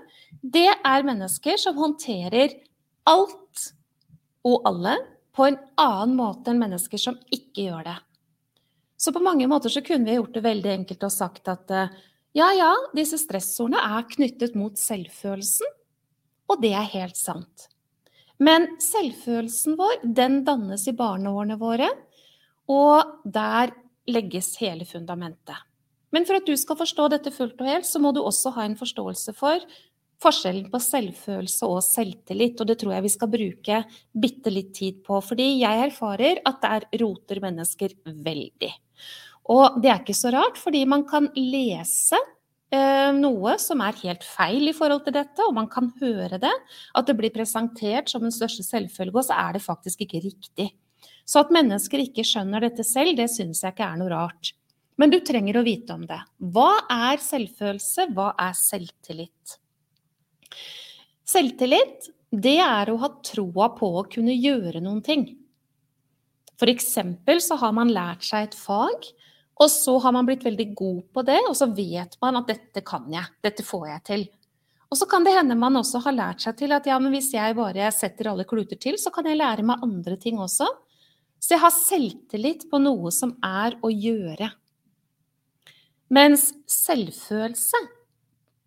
det 0.42 0.68
er 0.72 1.06
mennesker 1.06 1.60
som 1.60 1.78
håndterer 1.80 2.58
alt 3.08 3.70
og 4.46 4.68
alle 4.68 4.98
på 5.36 5.48
en 5.48 5.58
annen 5.80 6.14
måte 6.18 6.52
enn 6.52 6.60
mennesker 6.60 7.00
som 7.00 7.16
ikke 7.34 7.68
gjør 7.68 7.88
det. 7.88 7.96
Så 8.98 9.12
på 9.14 9.22
mange 9.22 9.46
måter 9.46 9.70
så 9.70 9.82
kunne 9.86 10.08
vi 10.08 10.16
gjort 10.16 10.34
det 10.34 10.42
veldig 10.42 10.70
enkelt 10.80 11.04
og 11.06 11.14
sagt 11.14 11.48
at 11.50 11.70
eh, 11.70 11.92
ja, 12.36 12.50
ja, 12.52 12.72
disse 12.96 13.18
stressordene 13.20 13.80
er 13.96 14.06
knyttet 14.12 14.56
mot 14.58 14.76
selvfølelsen, 14.78 15.74
og 16.48 16.62
det 16.62 16.74
er 16.76 16.92
helt 16.92 17.18
sant. 17.18 17.68
Men 18.38 18.68
selvfølelsen 18.82 19.78
vår, 19.78 20.02
den 20.04 20.42
dannes 20.46 20.86
i 20.88 20.94
barneårene 20.96 21.58
våre, 21.60 21.88
og 22.70 23.24
der 23.24 23.72
legges 24.08 24.54
hele 24.60 24.86
fundamentet. 24.88 25.56
Men 26.14 26.24
for 26.24 26.38
at 26.38 26.46
du 26.48 26.54
skal 26.56 26.78
forstå 26.78 27.10
dette 27.12 27.32
fullt 27.34 27.58
og 27.60 27.68
helt, 27.68 27.88
så 27.88 28.00
må 28.00 28.14
du 28.16 28.22
også 28.22 28.54
ha 28.56 28.64
en 28.64 28.78
forståelse 28.78 29.34
for 29.36 29.64
forskjellen 30.22 30.66
på 30.72 30.80
selvfølelse 30.82 31.68
og 31.68 31.82
selvtillit, 31.84 32.58
og 32.58 32.70
det 32.70 32.78
tror 32.80 32.96
jeg 32.96 33.04
vi 33.04 33.12
skal 33.12 33.30
bruke 33.30 33.80
bitte 34.18 34.52
litt 34.52 34.72
tid 34.74 35.02
på, 35.06 35.20
fordi 35.22 35.50
jeg 35.60 35.84
erfarer 35.84 36.40
at 36.48 36.62
der 36.64 36.86
roter 37.04 37.42
mennesker 37.44 37.94
veldig. 38.06 38.72
Og 39.48 39.78
det 39.82 39.92
er 39.92 40.02
ikke 40.02 40.16
så 40.16 40.32
rart, 40.34 40.58
fordi 40.60 40.84
man 40.88 41.06
kan 41.08 41.30
lese 41.36 42.18
Eh, 42.68 43.10
noe 43.16 43.54
som 43.56 43.80
er 43.80 43.96
helt 44.02 44.24
feil 44.28 44.68
i 44.68 44.74
forhold 44.76 45.06
til 45.06 45.14
dette, 45.16 45.40
og 45.46 45.54
man 45.56 45.70
kan 45.72 45.88
høre 46.02 46.36
det. 46.40 46.52
At 46.96 47.08
det 47.08 47.16
blir 47.16 47.32
presentert 47.32 48.12
som 48.12 48.24
den 48.24 48.34
største 48.34 48.64
selvfølge, 48.66 49.16
og 49.16 49.24
så 49.24 49.38
er 49.40 49.56
det 49.56 49.64
faktisk 49.64 50.04
ikke 50.04 50.20
riktig. 50.26 50.68
Så 51.28 51.40
at 51.44 51.52
mennesker 51.54 52.02
ikke 52.02 52.26
skjønner 52.26 52.66
dette 52.66 52.84
selv, 52.84 53.16
det 53.16 53.30
syns 53.32 53.62
jeg 53.64 53.72
ikke 53.72 53.88
er 53.88 54.00
noe 54.00 54.12
rart. 54.12 54.52
Men 55.00 55.12
du 55.12 55.20
trenger 55.24 55.60
å 55.60 55.64
vite 55.64 55.94
om 55.94 56.04
det. 56.10 56.18
Hva 56.52 56.84
er 56.92 57.22
selvfølelse? 57.22 58.08
Hva 58.16 58.32
er 58.42 58.56
selvtillit? 58.58 59.58
Selvtillit, 61.28 62.08
det 62.32 62.58
er 62.64 62.90
å 62.90 62.98
ha 63.00 63.12
troa 63.24 63.70
på 63.76 63.92
å 64.00 64.08
kunne 64.10 64.34
gjøre 64.34 64.82
noen 64.84 65.00
ting. 65.04 65.28
For 66.58 66.68
eksempel 66.68 67.40
så 67.44 67.56
har 67.60 67.72
man 67.76 67.92
lært 67.94 68.26
seg 68.26 68.48
et 68.48 68.58
fag, 68.58 69.06
og 69.58 69.70
så 69.70 69.96
har 70.04 70.14
man 70.14 70.26
blitt 70.28 70.44
veldig 70.46 70.68
god 70.78 71.00
på 71.14 71.24
det, 71.26 71.38
og 71.48 71.56
så 71.58 71.66
vet 71.74 72.14
man 72.22 72.38
at 72.38 72.50
dette 72.50 72.82
kan 72.86 73.08
jeg, 73.10 73.26
dette 73.42 73.64
får 73.66 73.88
jeg 73.90 74.04
til. 74.06 74.26
Og 74.88 74.96
så 74.96 75.08
kan 75.10 75.26
det 75.26 75.34
hende 75.34 75.56
man 75.58 75.76
også 75.76 76.00
har 76.06 76.14
lært 76.16 76.44
seg 76.44 76.56
til 76.60 76.72
at 76.72 76.86
ja, 76.88 76.96
men 77.02 77.12
hvis 77.12 77.32
jeg 77.34 77.56
bare 77.58 77.90
setter 77.92 78.30
alle 78.30 78.46
kluter 78.48 78.78
til, 78.80 78.96
så 79.00 79.12
kan 79.12 79.26
jeg 79.28 79.40
lære 79.40 79.66
meg 79.66 79.82
andre 79.84 80.16
ting 80.20 80.38
også. 80.40 80.68
Så 81.42 81.54
jeg 81.54 81.62
har 81.62 81.74
selvtillit 81.74 82.64
på 82.70 82.80
noe 82.80 83.12
som 83.14 83.34
er 83.44 83.76
å 83.84 83.90
gjøre. 83.92 84.48
Mens 86.14 86.48
selvfølelse, 86.72 87.82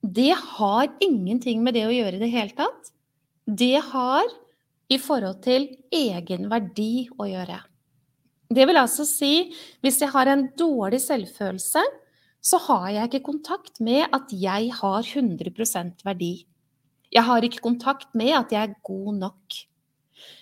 det 0.01 0.33
har 0.35 0.91
ingenting 1.01 1.63
med 1.65 1.75
det 1.77 1.87
å 1.87 1.95
gjøre 1.95 2.19
i 2.19 2.21
det 2.21 2.31
hele 2.35 2.55
tatt. 2.57 2.93
Det 3.47 3.79
har 3.91 4.29
i 4.91 4.99
forhold 5.01 5.41
til 5.45 5.71
egen 5.95 6.49
verdi 6.51 7.07
å 7.17 7.25
gjøre. 7.29 7.57
Det 8.51 8.67
vil 8.67 8.79
altså 8.81 9.05
si, 9.07 9.51
hvis 9.83 10.01
jeg 10.03 10.11
har 10.11 10.27
en 10.27 10.47
dårlig 10.59 10.99
selvfølelse, 11.03 11.83
så 12.41 12.57
har 12.67 12.87
jeg 12.89 13.09
ikke 13.09 13.27
kontakt 13.29 13.79
med 13.83 14.07
at 14.11 14.31
jeg 14.33 14.71
har 14.79 15.05
100% 15.05 16.05
verdi. 16.05 16.33
Jeg 17.11 17.27
har 17.27 17.43
ikke 17.45 17.63
kontakt 17.63 18.09
med 18.17 18.33
at 18.35 18.51
jeg 18.51 18.69
er 18.69 18.79
god 18.87 19.19
nok. 19.19 19.59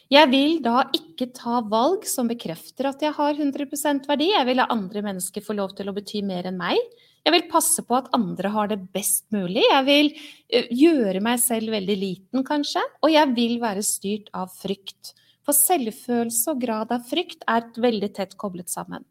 Jeg 0.10 0.30
vil 0.32 0.56
da 0.66 0.88
ikke 0.96 1.28
ta 1.38 1.60
valg 1.70 2.08
som 2.10 2.30
bekrefter 2.30 2.88
at 2.90 3.04
jeg 3.04 3.14
har 3.14 3.36
100% 3.38 4.08
verdi. 4.10 4.32
Jeg 4.32 4.48
vil 4.48 4.58
la 4.58 4.66
andre 4.74 5.04
mennesker 5.06 5.46
få 5.46 5.54
lov 5.60 5.76
til 5.78 5.92
å 5.92 5.94
bety 5.94 6.24
mer 6.26 6.50
enn 6.50 6.58
meg. 6.58 6.80
Jeg 7.28 7.36
vil 7.36 7.50
passe 7.52 7.84
på 7.86 7.98
at 7.98 8.10
andre 8.16 8.50
har 8.54 8.72
det 8.72 8.80
best 8.96 9.28
mulig. 9.36 9.62
Jeg 9.62 9.86
vil 9.86 10.12
eh, 10.16 10.70
gjøre 10.74 11.22
meg 11.22 11.42
selv 11.44 11.76
veldig 11.76 11.98
liten, 12.00 12.46
kanskje. 12.48 12.82
Og 13.04 13.14
jeg 13.14 13.36
vil 13.36 13.60
være 13.62 13.86
styrt 13.86 14.32
av 14.34 14.50
frykt. 14.56 15.14
For 15.50 15.58
selvfølelse 15.58 16.52
og 16.54 16.60
grad 16.62 16.92
av 16.94 17.08
frykt 17.10 17.42
er 17.50 17.72
veldig 17.74 18.12
tett 18.14 18.36
koblet 18.38 18.70
sammen. 18.70 19.02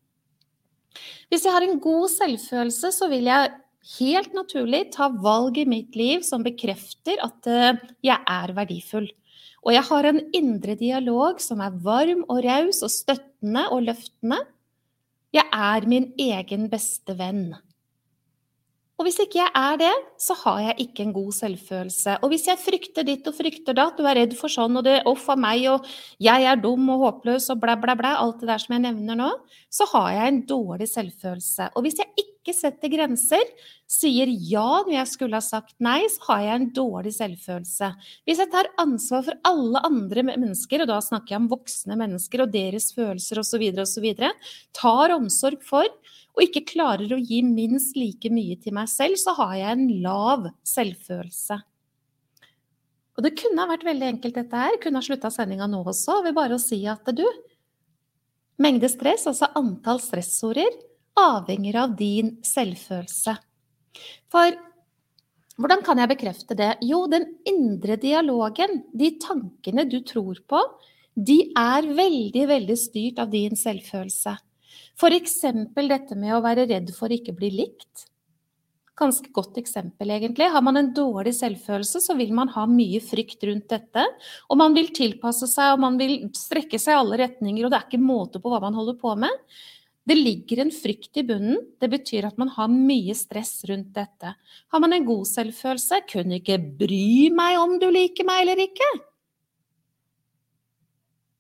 Hvis 1.27 1.43
jeg 1.43 1.51
har 1.51 1.65
en 1.67 1.81
god 1.83 2.07
selvfølelse, 2.13 2.93
så 2.95 3.09
vil 3.11 3.27
jeg 3.27 3.57
helt 3.99 4.37
naturlig 4.37 4.85
ta 4.95 5.09
valg 5.11 5.59
i 5.59 5.67
mitt 5.67 5.99
liv 5.99 6.23
som 6.23 6.45
bekrefter 6.47 7.19
at 7.25 7.49
eh, 7.51 7.81
jeg 8.07 8.23
er 8.23 8.55
verdifull. 8.55 9.09
Og 9.67 9.75
jeg 9.75 9.83
har 9.91 10.07
en 10.07 10.21
indre 10.39 10.79
dialog 10.79 11.43
som 11.43 11.59
er 11.65 11.75
varm 11.83 12.23
og 12.31 12.39
raus 12.47 12.85
og 12.87 12.95
støttende 12.95 13.67
og 13.75 13.89
løftende. 13.89 14.39
Jeg 15.35 15.51
er 15.51 15.91
min 15.91 16.13
egen 16.23 16.71
beste 16.71 17.19
venn. 17.19 17.49
Og 18.99 19.07
hvis 19.07 19.21
ikke 19.23 19.39
jeg 19.39 19.51
er 19.55 19.77
det, 19.79 19.93
så 20.19 20.35
har 20.41 20.57
jeg 20.65 20.89
ikke 20.89 21.05
en 21.05 21.13
god 21.15 21.31
selvfølelse. 21.37 22.17
Og 22.27 22.33
hvis 22.33 22.49
jeg 22.51 22.59
frykter 22.59 23.07
ditt 23.07 23.29
og 23.31 23.37
frykter 23.37 23.77
datt, 23.79 24.01
og 24.03 24.09
er 24.11 24.19
redd 24.25 24.35
for 24.39 24.51
sånn, 24.51 24.75
og 24.81 24.83
det 24.89 24.97
off 25.07 25.29
av 25.31 25.39
meg, 25.39 25.69
og 25.71 25.87
jeg 26.23 26.49
er 26.51 26.59
dum 26.59 26.91
og 26.97 27.05
håpløs 27.05 27.47
og 27.55 27.61
blæ, 27.63 27.77
blæ, 27.79 27.95
blæ, 28.01 28.17
alt 28.19 28.43
det 28.43 28.51
der 28.51 28.65
som 28.65 28.75
jeg 28.75 28.85
nevner 28.89 29.21
nå, 29.21 29.31
så 29.71 29.87
har 29.93 30.11
jeg 30.17 30.33
en 30.33 30.41
dårlig 30.51 30.91
selvfølelse. 30.91 31.71
Og 31.79 31.87
hvis 31.87 32.03
jeg 32.03 32.11
ikke 32.19 32.38
setter 32.57 32.91
grenser, 32.93 33.45
sier 33.89 34.31
ja 34.31 34.83
når 34.85 34.95
jeg 34.95 35.11
skulle 35.13 35.39
ha 35.39 35.45
sagt 35.45 35.75
nei, 35.83 36.01
så 36.13 36.29
har 36.29 36.45
jeg 36.45 36.61
en 36.61 36.69
dårlig 36.77 37.15
selvfølelse. 37.17 37.91
Hvis 38.29 38.43
jeg 38.43 38.53
tar 38.53 38.71
ansvar 38.81 39.25
for 39.27 39.41
alle 39.49 39.83
andre 39.89 40.25
mennesker, 40.31 40.85
og 40.85 40.91
da 40.91 41.01
snakker 41.05 41.35
jeg 41.35 41.43
om 41.43 41.51
voksne 41.53 41.99
mennesker 42.01 42.45
og 42.45 42.53
deres 42.55 42.91
følelser 42.97 43.43
osv., 43.43 43.65
osv., 43.85 44.09
tar 44.77 45.17
omsorg 45.17 45.65
for 45.67 45.89
og 46.39 46.45
ikke 46.45 46.69
klarer 46.71 47.11
å 47.11 47.19
gi 47.19 47.41
minst 47.43 47.97
like 47.99 48.31
mye 48.31 48.55
til 48.63 48.77
meg 48.77 48.87
selv, 48.93 49.19
så 49.19 49.35
har 49.41 49.57
jeg 49.59 49.75
en 49.75 49.89
lav 50.05 50.47
selvfølelse. 50.71 51.59
Og 53.19 53.25
det 53.27 53.35
kunne 53.41 53.65
ha 53.65 53.67
vært 53.73 53.87
veldig 53.89 54.07
enkelt, 54.13 54.37
dette 54.39 54.61
her. 54.63 54.77
Kunne 54.79 55.01
ha 55.01 55.03
slutta 55.03 55.33
sendinga 55.35 55.67
nå 55.67 55.81
også 55.83 56.21
ved 56.23 56.37
bare 56.37 56.55
å 56.55 56.63
si 56.63 56.85
at 56.87 57.11
du 57.11 57.27
Mengde 58.59 58.89
stress, 58.91 59.23
altså 59.31 59.47
antall 59.55 60.01
stressorder, 60.03 60.73
avhenger 61.19 61.83
av 61.83 61.95
din 61.99 62.37
selvfølelse. 62.47 63.37
For 64.33 64.57
hvordan 65.59 65.83
kan 65.83 65.99
jeg 65.99 66.13
bekrefte 66.13 66.55
det? 66.59 66.75
Jo, 66.87 67.07
den 67.11 67.27
indre 67.49 67.97
dialogen, 67.99 68.85
de 68.95 69.11
tankene 69.19 69.89
du 69.91 69.99
tror 70.07 70.39
på, 70.47 70.61
de 71.19 71.41
er 71.59 71.89
veldig, 71.99 72.45
veldig 72.47 72.77
styrt 72.79 73.19
av 73.19 73.33
din 73.33 73.59
selvfølelse. 73.59 74.37
F.eks. 74.99 75.41
dette 75.75 76.19
med 76.19 76.37
å 76.37 76.45
være 76.45 76.69
redd 76.71 76.93
for 76.95 77.11
ikke 77.11 77.35
bli 77.35 77.51
likt. 77.57 78.07
Ganske 78.99 79.31
godt 79.35 79.59
eksempel, 79.59 80.11
egentlig. 80.11 80.47
Har 80.51 80.63
man 80.63 80.79
en 80.79 80.93
dårlig 80.95 81.35
selvfølelse, 81.39 82.03
så 82.03 82.15
vil 82.19 82.33
man 82.35 82.51
ha 82.55 82.65
mye 82.71 82.99
frykt 83.03 83.43
rundt 83.47 83.69
dette. 83.71 84.05
Og 84.51 84.59
man 84.59 84.75
vil 84.75 84.91
tilpasse 84.95 85.47
seg, 85.51 85.75
og 85.75 85.83
man 85.83 85.99
vil 85.99 86.17
strekke 86.35 86.79
seg 86.83 86.95
i 86.95 87.01
alle 87.03 87.19
retninger, 87.23 87.67
og 87.67 87.75
det 87.75 87.79
er 87.79 87.87
ikke 87.87 88.03
måte 88.03 88.43
på 88.43 88.51
hva 88.51 88.63
man 88.63 88.79
holder 88.79 88.99
på 88.99 89.15
med. 89.27 89.59
Det 90.09 90.17
ligger 90.17 90.63
en 90.63 90.71
frykt 90.73 91.21
i 91.21 91.25
bunnen. 91.27 91.59
Det 91.81 91.91
betyr 91.93 92.31
at 92.31 92.39
man 92.41 92.49
har 92.55 92.71
mye 92.73 93.13
stress 93.17 93.61
rundt 93.69 93.91
dette. 93.97 94.33
Har 94.73 94.81
man 94.81 94.95
en 94.97 95.05
god 95.05 95.27
selvfølelse, 95.29 96.01
kunne 96.09 96.39
ikke 96.41 96.57
bry 96.81 97.29
meg 97.35 97.59
om 97.61 97.77
du 97.81 97.91
liker 97.93 98.25
meg 98.29 98.47
eller 98.47 98.63
ikke. 98.69 98.89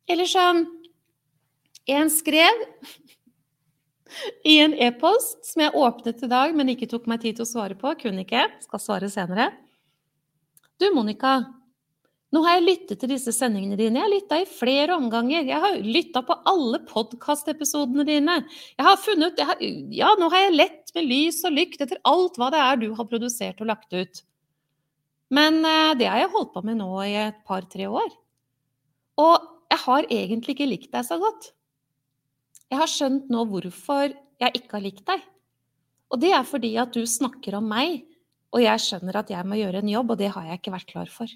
Eller 0.08 0.28
sånn 0.28 0.66
En 1.88 2.10
skrev 2.12 2.66
i 4.44 4.58
en 4.60 4.74
e-post 4.76 5.46
som 5.48 5.62
jeg 5.62 5.76
åpnet 5.76 6.20
i 6.24 6.28
dag, 6.28 6.52
men 6.56 6.68
ikke 6.74 6.88
tok 6.90 7.06
meg 7.08 7.22
tid 7.22 7.38
til 7.38 7.46
å 7.46 7.48
svare 7.48 7.76
på. 7.80 7.94
Kunne 8.02 8.26
ikke. 8.26 8.44
Skal 8.66 8.82
svare 8.82 9.08
senere. 9.12 9.48
Du, 10.76 10.90
Monica. 10.92 11.38
Nå 12.28 12.42
har 12.44 12.58
jeg 12.58 12.66
lyttet 12.66 13.00
til 13.00 13.08
disse 13.08 13.32
sendingene 13.32 13.76
dine. 13.78 13.96
Jeg 13.96 14.04
har 14.04 14.12
lytta 14.12 14.38
i 14.42 14.48
flere 14.50 14.96
omganger. 14.98 15.46
Jeg 15.48 15.60
har 15.62 15.78
lytta 15.80 16.20
på 16.28 16.36
alle 16.50 16.82
podkastepisodene 16.90 18.04
dine. 18.04 18.34
Jeg 18.76 18.84
har 18.84 18.98
funnet 19.00 19.40
jeg 19.40 19.48
har, 19.48 19.62
Ja, 19.96 20.10
nå 20.20 20.28
har 20.34 20.44
jeg 20.44 20.58
lett 20.58 20.92
med 20.96 21.08
lys 21.08 21.40
og 21.48 21.56
lykt 21.56 21.80
etter 21.84 22.02
alt 22.08 22.36
hva 22.36 22.50
det 22.52 22.60
er 22.60 22.82
du 22.82 22.90
har 22.98 23.08
produsert 23.08 23.62
og 23.64 23.70
lagt 23.72 23.96
ut. 23.96 24.22
Men 25.32 25.62
eh, 25.64 25.94
det 26.00 26.08
har 26.08 26.20
jeg 26.20 26.32
holdt 26.34 26.52
på 26.52 26.64
med 26.68 26.80
nå 26.82 26.90
i 27.06 27.16
et 27.28 27.40
par-tre 27.48 27.88
år. 27.88 28.12
Og 29.24 29.48
jeg 29.72 29.82
har 29.86 30.12
egentlig 30.12 30.56
ikke 30.56 30.68
likt 30.68 30.92
deg 30.92 31.08
så 31.08 31.16
godt. 31.20 31.52
Jeg 32.68 32.80
har 32.82 32.92
skjønt 32.92 33.32
nå 33.32 33.48
hvorfor 33.48 34.12
jeg 34.12 34.60
ikke 34.60 34.76
har 34.76 34.84
likt 34.84 35.04
deg. 35.08 35.24
Og 36.12 36.20
det 36.20 36.36
er 36.36 36.44
fordi 36.48 36.76
at 36.80 36.92
du 36.92 37.08
snakker 37.08 37.56
om 37.56 37.68
meg, 37.72 38.02
og 38.52 38.64
jeg 38.64 38.84
skjønner 38.84 39.20
at 39.20 39.32
jeg 39.32 39.44
må 39.48 39.58
gjøre 39.60 39.80
en 39.80 39.92
jobb, 39.92 40.12
og 40.12 40.20
det 40.20 40.32
har 40.32 40.46
jeg 40.48 40.60
ikke 40.60 40.76
vært 40.76 40.92
klar 40.92 41.12
for. 41.12 41.32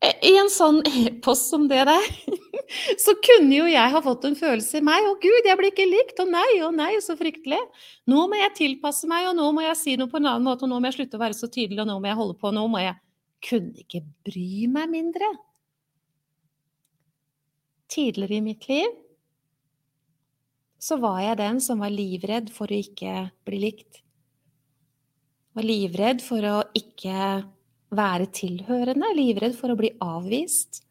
I 0.00 0.32
en 0.40 0.48
sånn 0.48 0.78
e-post 0.88 1.50
som 1.52 1.66
det 1.68 1.82
der, 1.84 2.06
så 3.04 3.12
kunne 3.20 3.52
jo 3.52 3.66
jeg 3.68 3.92
ha 3.92 4.00
fått 4.04 4.24
en 4.24 4.38
følelse 4.38 4.80
i 4.80 4.84
meg. 4.86 5.04
'Å, 5.04 5.18
gud, 5.20 5.44
jeg 5.44 5.58
blir 5.60 5.72
ikke 5.74 5.88
likt. 5.90 6.22
Å 6.22 6.26
nei, 6.28 6.62
å 6.64 6.70
nei, 6.72 6.94
så 7.04 7.18
fryktelig.' 7.20 7.60
Nå 8.08 8.24
må 8.30 8.40
jeg 8.40 8.56
tilpasse 8.56 9.10
meg, 9.10 9.28
og 9.28 9.36
nå 9.36 9.50
må 9.56 9.66
jeg 9.66 9.76
si 9.76 9.98
noe 10.00 10.08
på 10.08 10.20
en 10.20 10.30
annen 10.32 10.48
måte, 10.48 10.64
og 10.64 10.72
nå 10.72 10.80
må 10.80 10.88
jeg 10.88 11.02
slutte 11.02 11.20
å 11.20 11.24
være 11.26 11.36
så 11.36 11.50
tydelig, 11.52 11.82
og 11.84 11.90
nå 11.92 11.98
må 12.00 12.08
jeg 12.08 12.20
holde 12.22 12.38
på, 12.40 12.48
og 12.48 12.56
nå 12.56 12.66
må 12.72 12.82
jeg 12.84 12.98
Kunne 13.40 13.72
ikke 13.80 14.02
bry 14.28 14.66
meg 14.68 14.90
mindre 14.92 15.30
tidligere 17.90 18.36
i 18.36 18.42
mitt 18.44 18.66
liv 18.68 18.98
så 20.80 20.96
var 21.00 21.20
jeg 21.20 21.40
den 21.40 21.60
som 21.60 21.82
var 21.82 21.92
livredd 21.92 22.48
for 22.54 22.70
å 22.70 22.78
ikke 22.80 23.26
bli 23.44 23.58
likt. 23.66 24.00
Var 25.56 25.66
livredd 25.66 26.22
for 26.24 26.46
å 26.48 26.54
ikke 26.76 27.42
være 27.94 28.28
tilhørende, 28.34 29.10
livredd 29.16 29.56
for 29.58 29.72
å 29.72 29.78
bli 29.78 29.92
avvist. 30.04 30.82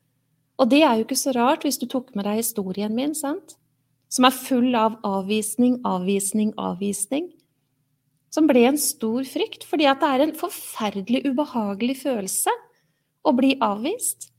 Og 0.60 0.70
det 0.72 0.82
er 0.84 1.00
jo 1.00 1.08
ikke 1.08 1.20
så 1.20 1.34
rart 1.36 1.64
hvis 1.64 1.80
du 1.80 1.88
tok 1.88 2.12
med 2.18 2.28
deg 2.28 2.42
historien 2.42 2.94
min, 2.96 3.16
sant? 3.16 3.56
Som 4.12 4.26
er 4.28 4.36
full 4.36 4.74
av 4.76 4.98
avvisning, 5.06 5.80
avvisning, 5.88 6.52
avvisning. 6.60 7.30
Som 8.34 8.50
ble 8.50 8.66
en 8.68 8.80
stor 8.82 9.24
frykt, 9.26 9.64
fordi 9.66 9.88
at 9.90 10.02
det 10.02 10.10
er 10.10 10.26
en 10.26 10.36
forferdelig 10.38 11.24
ubehagelig 11.30 12.02
følelse 12.04 12.54
å 13.26 13.34
bli 13.38 13.56
avvist. 13.64 14.30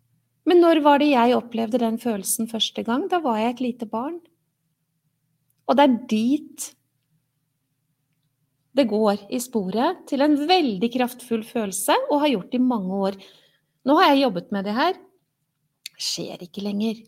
Men 0.49 0.63
når 0.63 0.83
var 0.85 1.01
det 1.01 1.13
jeg 1.13 1.37
opplevde 1.37 1.81
den 1.83 1.99
følelsen 2.01 2.49
første 2.51 2.85
gang? 2.87 3.07
Da 3.11 3.21
var 3.25 3.41
jeg 3.41 3.55
et 3.55 3.65
lite 3.65 3.89
barn. 3.89 4.19
Og 5.69 5.79
det 5.79 5.87
er 5.87 5.99
dit 6.11 6.71
det 8.77 8.87
går 8.91 9.27
i 9.35 9.41
sporet 9.43 10.05
til 10.11 10.23
en 10.23 10.37
veldig 10.47 10.91
kraftfull 10.95 11.43
følelse, 11.47 11.97
og 12.11 12.23
har 12.23 12.35
gjort 12.37 12.55
i 12.55 12.63
mange 12.63 12.99
år. 13.11 13.17
Nå 13.87 13.97
har 13.99 14.13
jeg 14.13 14.25
jobbet 14.25 14.53
med 14.55 14.69
det 14.69 14.77
her. 14.77 14.99
Skjer 16.01 16.45
ikke 16.47 16.63
lenger. 16.65 17.01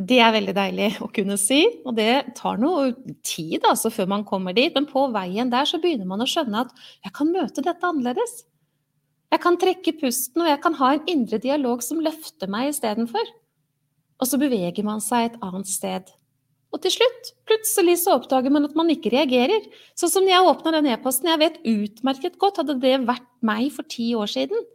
Det 0.00 0.20
er 0.22 0.32
veldig 0.32 0.54
deilig 0.56 0.90
å 1.04 1.08
kunne 1.12 1.36
si, 1.40 1.64
og 1.84 1.96
det 1.98 2.36
tar 2.38 2.60
noe 2.62 2.92
tid 3.26 3.66
altså, 3.66 3.90
før 3.92 4.08
man 4.12 4.24
kommer 4.24 4.54
dit. 4.56 4.72
Men 4.76 4.86
på 4.88 5.08
veien 5.12 5.50
der 5.52 5.68
så 5.68 5.80
begynner 5.82 6.08
man 6.08 6.22
å 6.22 6.28
skjønne 6.30 6.64
at 6.64 6.72
jeg 7.04 7.12
kan 7.16 7.32
møte 7.34 7.64
dette 7.66 7.90
annerledes. 7.90 8.44
Jeg 9.30 9.42
kan 9.44 9.58
trekke 9.60 9.94
pusten, 10.00 10.42
og 10.42 10.48
jeg 10.48 10.62
kan 10.62 10.78
ha 10.80 10.94
en 10.94 11.04
indre 11.10 11.38
dialog 11.42 11.84
som 11.86 12.00
løfter 12.02 12.50
meg 12.50 12.72
istedenfor. 12.72 13.34
Og 14.20 14.28
så 14.28 14.40
beveger 14.40 14.86
man 14.86 15.02
seg 15.04 15.28
et 15.28 15.38
annet 15.44 15.68
sted. 15.70 16.08
Og 16.70 16.82
til 16.84 16.94
slutt, 16.94 17.32
plutselig 17.50 17.96
så 18.04 18.14
oppdager 18.18 18.52
man 18.54 18.68
at 18.68 18.76
man 18.78 18.90
ikke 18.92 19.10
reagerer. 19.14 19.64
Sånn 19.98 20.12
som 20.12 20.28
jeg 20.28 20.46
åpna 20.46 20.76
den 20.76 20.90
e-posten, 20.92 21.30
jeg 21.32 21.42
vet 21.42 21.62
utmerket 21.66 22.38
godt, 22.38 22.60
hadde 22.62 22.78
det 22.82 23.00
vært 23.08 23.26
meg 23.46 23.72
for 23.74 23.88
ti 23.90 24.12
år 24.14 24.30
siden, 24.30 24.68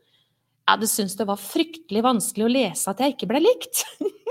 jeg 0.66 0.80
hadde 0.80 0.88
syntes 0.90 1.14
det 1.20 1.28
var 1.30 1.38
fryktelig 1.38 2.02
vanskelig 2.02 2.46
å 2.48 2.50
lese 2.50 2.90
at 2.90 3.02
jeg 3.04 3.14
ikke 3.14 3.28
ble 3.30 3.44
likt. 3.44 3.84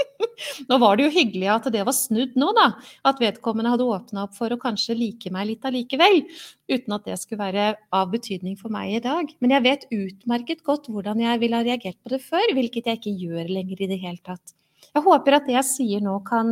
nå 0.68 0.78
var 0.82 0.96
det 0.98 1.04
jo 1.06 1.12
hyggelig 1.14 1.46
at 1.52 1.68
det 1.70 1.84
var 1.86 1.94
snudd 1.94 2.34
nå, 2.40 2.48
da. 2.56 2.64
At 3.06 3.22
vedkommende 3.22 3.70
hadde 3.70 3.86
åpna 3.86 4.24
opp 4.26 4.34
for 4.34 4.50
å 4.50 4.58
kanskje 4.58 4.96
like 4.98 5.30
meg 5.30 5.46
litt 5.52 5.68
allikevel. 5.68 6.24
Uten 6.72 6.96
at 6.96 7.06
det 7.06 7.20
skulle 7.20 7.44
være 7.44 7.68
av 7.94 8.10
betydning 8.10 8.58
for 8.58 8.74
meg 8.74 8.96
i 8.96 9.04
dag. 9.04 9.30
Men 9.38 9.54
jeg 9.54 9.66
vet 9.68 9.86
utmerket 9.94 10.66
godt 10.66 10.90
hvordan 10.90 11.22
jeg 11.22 11.42
ville 11.44 11.62
ha 11.62 11.68
reagert 11.68 12.00
på 12.02 12.10
det 12.16 12.20
før, 12.26 12.54
hvilket 12.58 12.90
jeg 12.90 12.98
ikke 12.98 13.14
gjør 13.28 13.54
lenger 13.60 13.86
i 13.86 13.90
det 13.94 14.02
hele 14.02 14.22
tatt. 14.26 14.58
Jeg 14.90 15.06
håper 15.06 15.38
at 15.38 15.46
det 15.46 15.54
jeg 15.54 15.70
sier 15.70 16.02
nå 16.02 16.18
kan, 16.26 16.50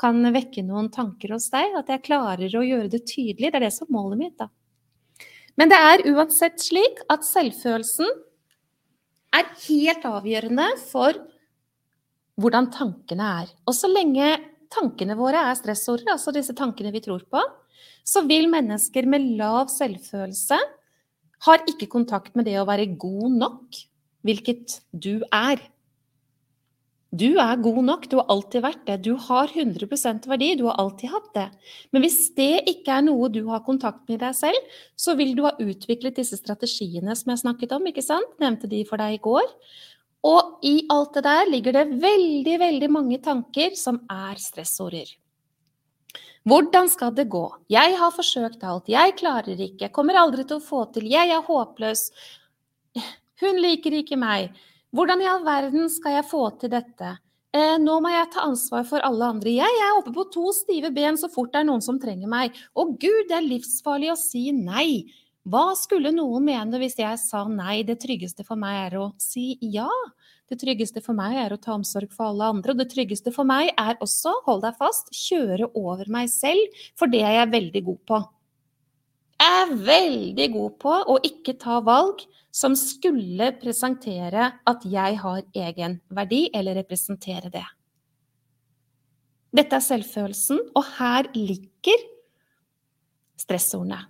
kan 0.00 0.20
vekke 0.34 0.64
noen 0.66 0.90
tanker 0.92 1.34
hos 1.34 1.48
deg, 1.52 1.74
at 1.78 1.90
jeg 1.92 2.04
klarer 2.06 2.52
å 2.52 2.64
gjøre 2.64 2.90
det 2.92 3.04
tydelig. 3.08 3.50
Det 3.50 3.58
er 3.60 3.66
det 3.66 3.72
som 3.74 3.88
er 3.88 3.96
målet 3.96 4.20
mitt, 4.20 4.36
da. 4.38 4.50
Men 5.56 5.72
det 5.72 5.78
er 5.80 6.04
uansett 6.12 6.60
slik 6.60 7.00
at 7.12 7.24
selvfølelsen 7.24 8.10
er 9.36 9.48
helt 9.66 10.04
avgjørende 10.08 10.66
for 10.84 11.16
hvordan 12.40 12.68
tankene 12.74 13.30
er. 13.42 13.52
Og 13.64 13.76
så 13.76 13.88
lenge 13.88 14.34
tankene 14.72 15.16
våre 15.16 15.46
er 15.48 15.56
stressordet, 15.56 16.10
altså 16.12 16.34
disse 16.34 16.54
tankene 16.56 16.92
vi 16.92 17.02
tror 17.04 17.24
på, 17.30 17.40
så 18.06 18.22
vil 18.28 18.50
mennesker 18.52 19.08
med 19.08 19.32
lav 19.38 19.70
selvfølelse 19.72 20.58
har 21.46 21.64
ikke 21.68 21.88
kontakt 21.92 22.36
med 22.36 22.48
det 22.48 22.56
å 22.60 22.66
være 22.68 22.88
god 23.00 23.40
nok, 23.40 23.80
hvilket 24.26 24.80
du 24.92 25.24
er. 25.32 25.60
Du 27.16 27.38
er 27.40 27.60
god 27.62 27.82
nok, 27.86 28.06
du 28.10 28.16
har 28.18 28.26
alltid 28.32 28.64
vært 28.64 28.82
det. 28.88 28.96
Du 29.06 29.14
har 29.28 29.48
100% 29.48 30.26
verdi, 30.28 30.50
du 30.58 30.66
har 30.66 30.76
alltid 30.82 31.12
hatt 31.14 31.28
det. 31.36 31.46
Men 31.94 32.04
hvis 32.04 32.18
det 32.36 32.66
ikke 32.72 32.98
er 32.98 33.04
noe 33.06 33.30
du 33.32 33.42
har 33.48 33.64
kontakt 33.64 34.02
med 34.10 34.20
deg 34.24 34.34
selv, 34.36 34.78
så 34.98 35.14
vil 35.16 35.32
du 35.38 35.44
ha 35.46 35.54
utviklet 35.62 36.18
disse 36.18 36.36
strategiene 36.40 37.16
som 37.16 37.32
jeg 37.32 37.44
snakket 37.44 37.76
om, 37.76 37.86
ikke 37.88 38.04
sant? 38.04 38.34
Nevnte 38.42 38.68
de 38.68 38.82
for 38.88 39.00
deg 39.00 39.16
i 39.16 39.22
går. 39.22 39.46
Og 40.26 40.66
i 40.66 40.74
alt 40.92 41.16
det 41.16 41.24
der 41.28 41.48
ligger 41.48 41.76
det 41.78 41.86
veldig, 42.02 42.58
veldig 42.60 42.90
mange 42.92 43.20
tanker 43.22 43.76
som 43.78 44.02
er 44.12 44.36
stressorder. 44.42 45.08
Hvordan 46.46 46.90
skal 46.90 47.14
det 47.14 47.28
gå? 47.30 47.44
Jeg 47.72 47.96
har 47.98 48.14
forsøkt 48.14 48.62
alt, 48.66 48.90
jeg 48.90 49.16
klarer 49.18 49.58
ikke, 49.58 49.86
jeg 49.88 49.94
kommer 49.94 50.18
aldri 50.20 50.44
til 50.46 50.60
å 50.60 50.62
få 50.62 50.84
til, 50.94 51.08
jeg 51.10 51.32
er 51.34 51.42
håpløs. 51.46 52.08
Hun 53.42 53.58
liker 53.62 53.98
ikke 53.98 54.18
meg. 54.20 54.54
Hvordan 54.96 55.20
i 55.20 55.26
all 55.28 55.42
verden 55.44 55.90
skal 55.92 56.14
jeg 56.14 56.24
få 56.30 56.46
til 56.60 56.70
dette? 56.72 57.18
Eh, 57.52 57.76
nå 57.82 57.98
må 58.00 58.08
jeg 58.14 58.30
ta 58.32 58.46
ansvar 58.46 58.86
for 58.88 59.04
alle 59.04 59.28
andre. 59.28 59.52
Jeg 59.58 59.80
er 59.82 59.98
oppe 59.98 60.12
på 60.14 60.24
to 60.32 60.48
stive 60.56 60.88
ben 60.94 61.18
så 61.20 61.28
fort 61.32 61.52
det 61.52 61.60
er 61.60 61.66
noen 61.68 61.84
som 61.84 61.98
trenger 62.00 62.30
meg. 62.32 62.56
Å 62.72 62.86
gud, 62.88 63.26
det 63.28 63.36
er 63.36 63.44
livsfarlig 63.44 64.14
å 64.14 64.16
si 64.16 64.46
nei. 64.56 65.04
Hva 65.44 65.74
skulle 65.76 66.14
noen 66.16 66.46
mene 66.48 66.80
hvis 66.80 66.96
jeg 66.98 67.20
sa 67.20 67.44
nei? 67.50 67.82
Det 67.84 67.98
tryggeste 68.06 68.46
for 68.46 68.56
meg 68.60 68.78
er 68.86 68.96
å 69.02 69.10
si 69.20 69.58
ja. 69.60 69.90
Det 70.48 70.56
tryggeste 70.62 71.02
for 71.04 71.18
meg 71.18 71.36
er 71.44 71.52
å 71.52 71.60
ta 71.60 71.74
omsorg 71.76 72.08
for 72.16 72.30
alle 72.30 72.48
andre. 72.56 72.72
Og 72.72 72.80
det 72.80 72.88
tryggeste 72.94 73.34
for 73.36 73.48
meg 73.48 73.74
er 73.76 74.00
også, 74.00 74.32
hold 74.48 74.64
deg 74.64 74.80
fast, 74.80 75.12
kjøre 75.12 75.74
over 75.76 76.08
meg 76.08 76.32
selv, 76.32 76.80
for 76.96 77.12
det 77.12 77.20
er 77.26 77.42
jeg 77.42 77.52
veldig 77.52 77.84
god 77.90 78.02
på. 78.08 78.24
Er 79.42 79.72
veldig 79.74 80.46
god 80.54 80.76
på 80.80 80.92
å 81.12 81.18
ikke 81.26 81.56
ta 81.60 81.80
valg 81.84 82.24
som 82.56 82.72
skulle 82.78 83.50
presentere 83.60 84.48
at 84.64 84.84
jeg 84.88 85.18
har 85.20 85.42
egen 85.52 85.98
verdi, 86.08 86.46
eller 86.56 86.78
representere 86.80 87.52
det. 87.52 87.66
Dette 89.56 89.76
er 89.76 89.84
selvfølelsen, 89.84 90.60
og 90.76 90.84
her 90.96 91.28
ligger 91.36 92.00
stressordene. 93.40 94.06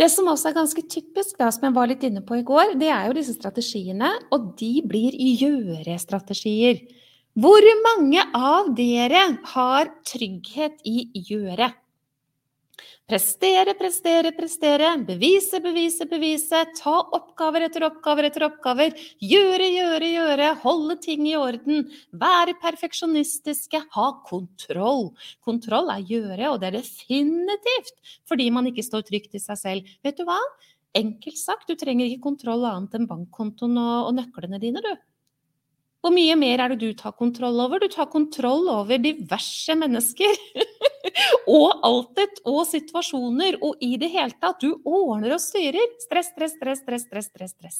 Det 0.00 0.06
som 0.08 0.30
også 0.32 0.48
er 0.48 0.56
ganske 0.56 0.82
typisk, 0.88 1.34
da, 1.36 1.50
som 1.52 1.66
jeg 1.66 1.76
var 1.76 1.90
litt 1.90 2.04
inne 2.06 2.22
på 2.24 2.38
i 2.38 2.46
går, 2.46 2.78
det 2.80 2.88
er 2.88 3.10
jo 3.10 3.18
disse 3.18 3.34
strategiene, 3.36 4.14
og 4.32 4.54
de 4.56 4.78
blir 4.88 5.12
gjøre-strategier. 5.12 6.80
Hvor 7.36 7.66
mange 7.84 8.24
av 8.32 8.70
dere 8.78 9.26
har 9.52 9.90
trygghet 10.08 10.80
i 10.88 11.10
gjøre? 11.28 11.68
Prestere, 13.10 13.74
prestere, 13.74 14.30
prestere. 14.36 14.92
Bevise, 15.06 15.60
bevise, 15.64 16.06
bevise. 16.06 16.62
Ta 16.78 16.96
oppgaver 17.16 17.66
etter 17.66 17.86
oppgaver 17.88 18.28
etter 18.28 18.46
oppgaver. 18.46 18.94
Gjøre, 19.24 19.68
gjøre, 19.74 20.10
gjøre. 20.14 20.50
Holde 20.62 20.96
ting 21.02 21.26
i 21.26 21.36
orden. 21.38 21.88
Være 22.12 22.54
perfeksjonistiske. 22.62 23.82
Ha 23.96 24.08
kontroll. 24.28 25.10
Kontroll 25.46 25.90
er 25.96 26.06
gjøre, 26.06 26.52
og 26.52 26.60
det 26.62 26.70
er 26.70 26.80
definitivt 26.80 27.96
fordi 28.30 28.50
man 28.54 28.68
ikke 28.70 28.86
står 28.86 29.08
trygt 29.08 29.34
i 29.34 29.42
seg 29.42 29.58
selv. 29.58 29.94
Vet 30.06 30.20
du 30.20 30.26
hva? 30.28 30.38
Enkelt 30.96 31.38
sagt, 31.38 31.68
du 31.70 31.78
trenger 31.78 32.08
ikke 32.08 32.24
kontroll 32.24 32.64
annet 32.66 32.96
enn 32.98 33.06
bankkontoen 33.10 33.78
og, 33.78 34.10
nøklene 34.16 34.58
dine, 34.62 34.82
du. 34.82 34.90
Hvor 36.00 36.12
mye 36.14 36.36
mer 36.40 36.62
er 36.64 36.72
det 36.72 36.80
du 36.80 36.94
tar 36.96 37.12
kontroll 37.18 37.58
over? 37.60 37.82
Du 37.82 37.90
tar 37.92 38.08
kontroll 38.08 38.68
over 38.72 39.00
diverse 39.02 39.74
mennesker. 39.76 40.38
og 41.50 41.82
altet 41.84 42.40
og 42.48 42.62
situasjoner 42.68 43.58
og 43.60 43.82
i 43.84 43.98
det 44.00 44.08
hele 44.14 44.32
tatt. 44.40 44.64
Du 44.64 44.80
ordner 44.88 45.36
og 45.36 45.42
styrer. 45.44 45.92
Stress, 46.06 46.32
stress, 46.32 46.56
stress, 46.56 46.80
stress, 46.84 47.04
stress. 47.08 47.28
Stress, 47.28 47.54
stress. 47.58 47.78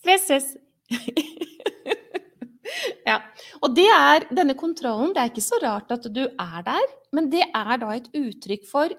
stress, 0.00 0.24
stress. 0.24 0.48
ja. 3.10 3.20
Og 3.60 3.76
det 3.76 3.88
er 3.92 4.30
denne 4.32 4.56
kontrollen. 4.56 5.12
Det 5.12 5.22
er 5.22 5.34
ikke 5.34 5.48
så 5.50 5.60
rart 5.62 5.92
at 5.92 6.08
du 6.08 6.24
er 6.24 6.66
der, 6.66 6.90
men 7.12 7.28
det 7.32 7.44
er 7.44 7.76
da 7.82 7.92
et 7.96 8.08
uttrykk 8.16 8.64
for 8.70 8.96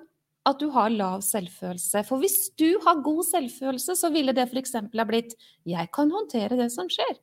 at 0.50 0.62
du 0.62 0.72
har 0.74 0.94
lav 0.94 1.22
selvfølelse. 1.26 2.02
For 2.06 2.22
hvis 2.22 2.50
du 2.58 2.70
har 2.86 3.04
god 3.06 3.22
selvfølelse, 3.30 3.98
så 3.98 4.10
ville 4.14 4.34
det 4.34 4.48
f.eks. 4.50 4.74
ha 4.74 5.06
blitt 5.06 5.36
'Jeg 5.66 5.92
kan 5.94 6.10
håndtere 6.10 6.58
det 6.58 6.72
som 6.72 6.90
skjer'. 6.90 7.22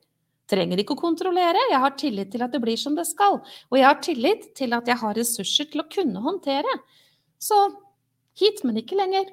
Trenger 0.49 0.81
ikke 0.81 0.95
å 0.95 1.03
kontrollere, 1.03 1.61
jeg 1.69 1.81
har 1.83 1.93
tillit 1.99 2.31
til 2.33 2.41
at 2.41 2.55
det 2.55 2.61
blir 2.63 2.79
som 2.79 2.95
det 2.97 3.05
skal. 3.05 3.37
Og 3.69 3.77
jeg 3.77 3.85
har 3.85 3.99
tillit 4.01 4.49
til 4.57 4.73
at 4.73 4.89
jeg 4.89 4.97
har 4.97 5.17
ressurser 5.17 5.69
til 5.69 5.83
å 5.83 5.89
kunne 5.91 6.23
håndtere. 6.25 6.73
Så 7.37 7.57
hit, 8.39 8.63
men 8.65 8.81
ikke 8.81 8.97
lenger. 8.97 9.29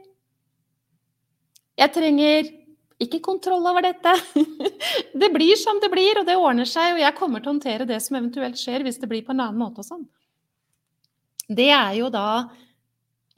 Jeg 1.76 1.92
trenger 1.94 2.50
ikke 3.02 3.22
kontroll 3.24 3.64
over 3.68 3.84
dette. 3.84 4.12
Det 5.20 5.28
blir 5.32 5.56
som 5.60 5.80
det 5.80 5.88
blir, 5.92 6.20
og 6.20 6.26
det 6.28 6.36
ordner 6.36 6.68
seg, 6.68 6.94
og 6.94 7.00
jeg 7.00 7.16
kommer 7.16 7.42
til 7.42 7.50
å 7.50 7.54
håndtere 7.54 7.86
det 7.88 7.98
som 8.04 8.16
eventuelt 8.18 8.58
skjer, 8.60 8.84
hvis 8.84 9.00
det 9.00 9.08
blir 9.10 9.24
på 9.24 9.32
en 9.34 9.42
annen 9.44 9.60
måte 9.60 9.82
og 9.82 9.88
sånn. 9.88 10.04
Det 11.48 11.68
er 11.72 11.92
jo 11.98 12.08
da 12.12 12.48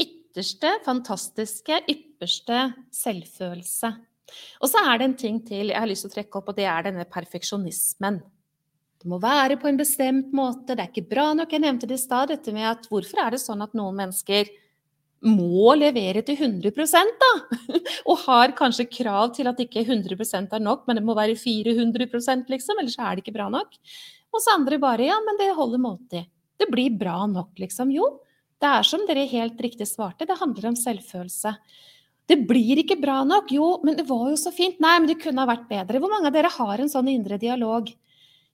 ytterste, 0.00 0.76
fantastiske, 0.86 1.80
ypperste 1.90 2.60
selvfølelse. 2.94 3.92
Og 4.62 4.70
så 4.70 4.82
er 4.84 4.98
det 4.98 5.08
en 5.08 5.18
ting 5.18 5.38
til 5.46 5.72
jeg 5.72 5.78
har 5.78 5.88
lyst 5.88 6.06
til 6.06 6.12
å 6.12 6.16
trekke 6.16 6.40
opp, 6.40 6.52
og 6.52 6.58
det 6.58 6.66
er 6.68 6.88
denne 6.88 7.06
perfeksjonismen. 7.08 8.20
Det 8.98 9.06
må 9.10 9.20
være 9.22 9.58
på 9.60 9.68
en 9.70 9.78
bestemt 9.78 10.32
måte, 10.34 10.74
det 10.74 10.82
er 10.82 10.90
ikke 10.90 11.10
bra 11.10 11.28
nok. 11.38 11.52
Jeg 11.54 11.62
nevnte 11.62 11.86
det 11.86 12.00
i 12.00 12.02
stad, 12.02 12.32
dette 12.32 12.54
med 12.54 12.66
at 12.66 12.88
hvorfor 12.90 13.20
er 13.22 13.34
det 13.34 13.42
sånn 13.42 13.62
at 13.62 13.76
noen 13.78 13.94
mennesker 14.00 14.50
må 15.26 15.74
levere 15.78 16.22
til 16.26 16.38
100 16.38 16.72
da? 17.18 17.30
Og 18.10 18.24
har 18.26 18.54
kanskje 18.58 18.88
krav 18.90 19.34
til 19.36 19.50
at 19.50 19.60
ikke 19.62 19.84
100% 19.86 20.54
er 20.54 20.62
nok, 20.62 20.86
men 20.86 20.98
det 20.98 21.04
må 21.06 21.14
være 21.18 21.38
400% 21.38 22.50
liksom, 22.50 22.78
ellers 22.82 22.98
er 22.98 23.16
det 23.16 23.24
ikke 23.24 23.36
bra 23.38 23.48
nok. 23.50 23.78
Hos 24.34 24.48
andre 24.52 24.78
bare 24.82 25.08
ja, 25.08 25.18
men 25.24 25.38
det 25.40 25.54
holder 25.56 25.82
måltid. 25.82 26.26
Det 26.58 26.66
blir 26.70 26.94
bra 26.98 27.22
nok, 27.30 27.54
liksom. 27.58 27.92
Jo, 27.94 28.18
det 28.58 28.70
er 28.70 28.86
som 28.86 29.06
dere 29.06 29.28
helt 29.30 29.60
riktig 29.62 29.86
svarte, 29.86 30.26
det 30.26 30.38
handler 30.40 30.72
om 30.72 30.78
selvfølelse. 30.78 31.54
Det 32.28 32.36
blir 32.48 32.82
ikke 32.82 32.98
bra 33.00 33.22
nok. 33.24 33.52
Jo, 33.56 33.70
men 33.84 33.96
det 33.96 34.04
var 34.08 34.26
jo 34.28 34.36
så 34.36 34.52
fint. 34.52 34.76
Nei, 34.84 34.98
men 35.00 35.08
det 35.08 35.20
kunne 35.22 35.40
ha 35.42 35.48
vært 35.48 35.68
bedre. 35.70 36.00
Hvor 36.02 36.12
mange 36.12 36.28
av 36.28 36.36
dere 36.36 36.52
har 36.52 36.82
en 36.82 36.92
sånn 36.92 37.08
indre 37.12 37.40
dialog? 37.40 37.88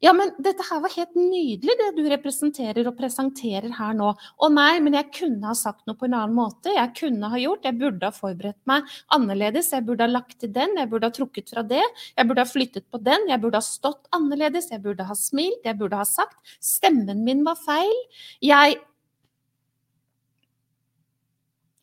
Ja, 0.02 0.12
men 0.12 0.34
dette 0.42 0.64
her 0.68 0.82
var 0.84 0.92
helt 0.92 1.14
nydelig, 1.16 1.74
det 1.80 1.86
du 1.96 2.02
representerer 2.10 2.88
og 2.90 2.96
presenterer 2.98 3.70
her 3.72 3.94
nå. 3.96 4.10
Å 4.12 4.48
nei, 4.52 4.76
men 4.84 4.96
jeg 4.98 5.08
kunne 5.16 5.48
ha 5.48 5.54
sagt 5.56 5.86
noe 5.88 5.96
på 5.96 6.08
en 6.08 6.16
annen 6.18 6.36
måte. 6.36 6.74
Jeg 6.74 6.92
kunne 6.98 7.30
ha 7.32 7.40
gjort, 7.40 7.64
jeg 7.64 7.78
burde 7.80 8.10
ha 8.10 8.14
forberedt 8.14 8.60
meg 8.68 8.90
annerledes. 9.16 9.70
Jeg 9.72 9.86
burde 9.86 10.04
ha 10.04 10.10
lagt 10.12 10.36
til 10.42 10.52
den, 10.52 10.76
jeg 10.76 10.90
burde 10.92 11.08
ha 11.08 11.14
trukket 11.14 11.54
fra 11.54 11.64
det. 11.66 11.82
Jeg 12.18 12.28
burde 12.28 12.44
ha 12.44 12.50
flyttet 12.50 12.86
på 12.92 13.00
den, 13.06 13.30
jeg 13.32 13.40
burde 13.42 13.62
ha 13.62 13.64
stått 13.64 14.10
annerledes. 14.14 14.68
Jeg 14.74 14.84
burde 14.84 15.08
ha 15.08 15.16
smilt, 15.18 15.64
jeg 15.64 15.80
burde 15.80 16.02
ha 16.02 16.06
sagt. 16.08 16.36
Stemmen 16.60 17.24
min 17.24 17.40
var 17.46 17.56
feil. 17.64 17.96
Jeg 18.44 18.82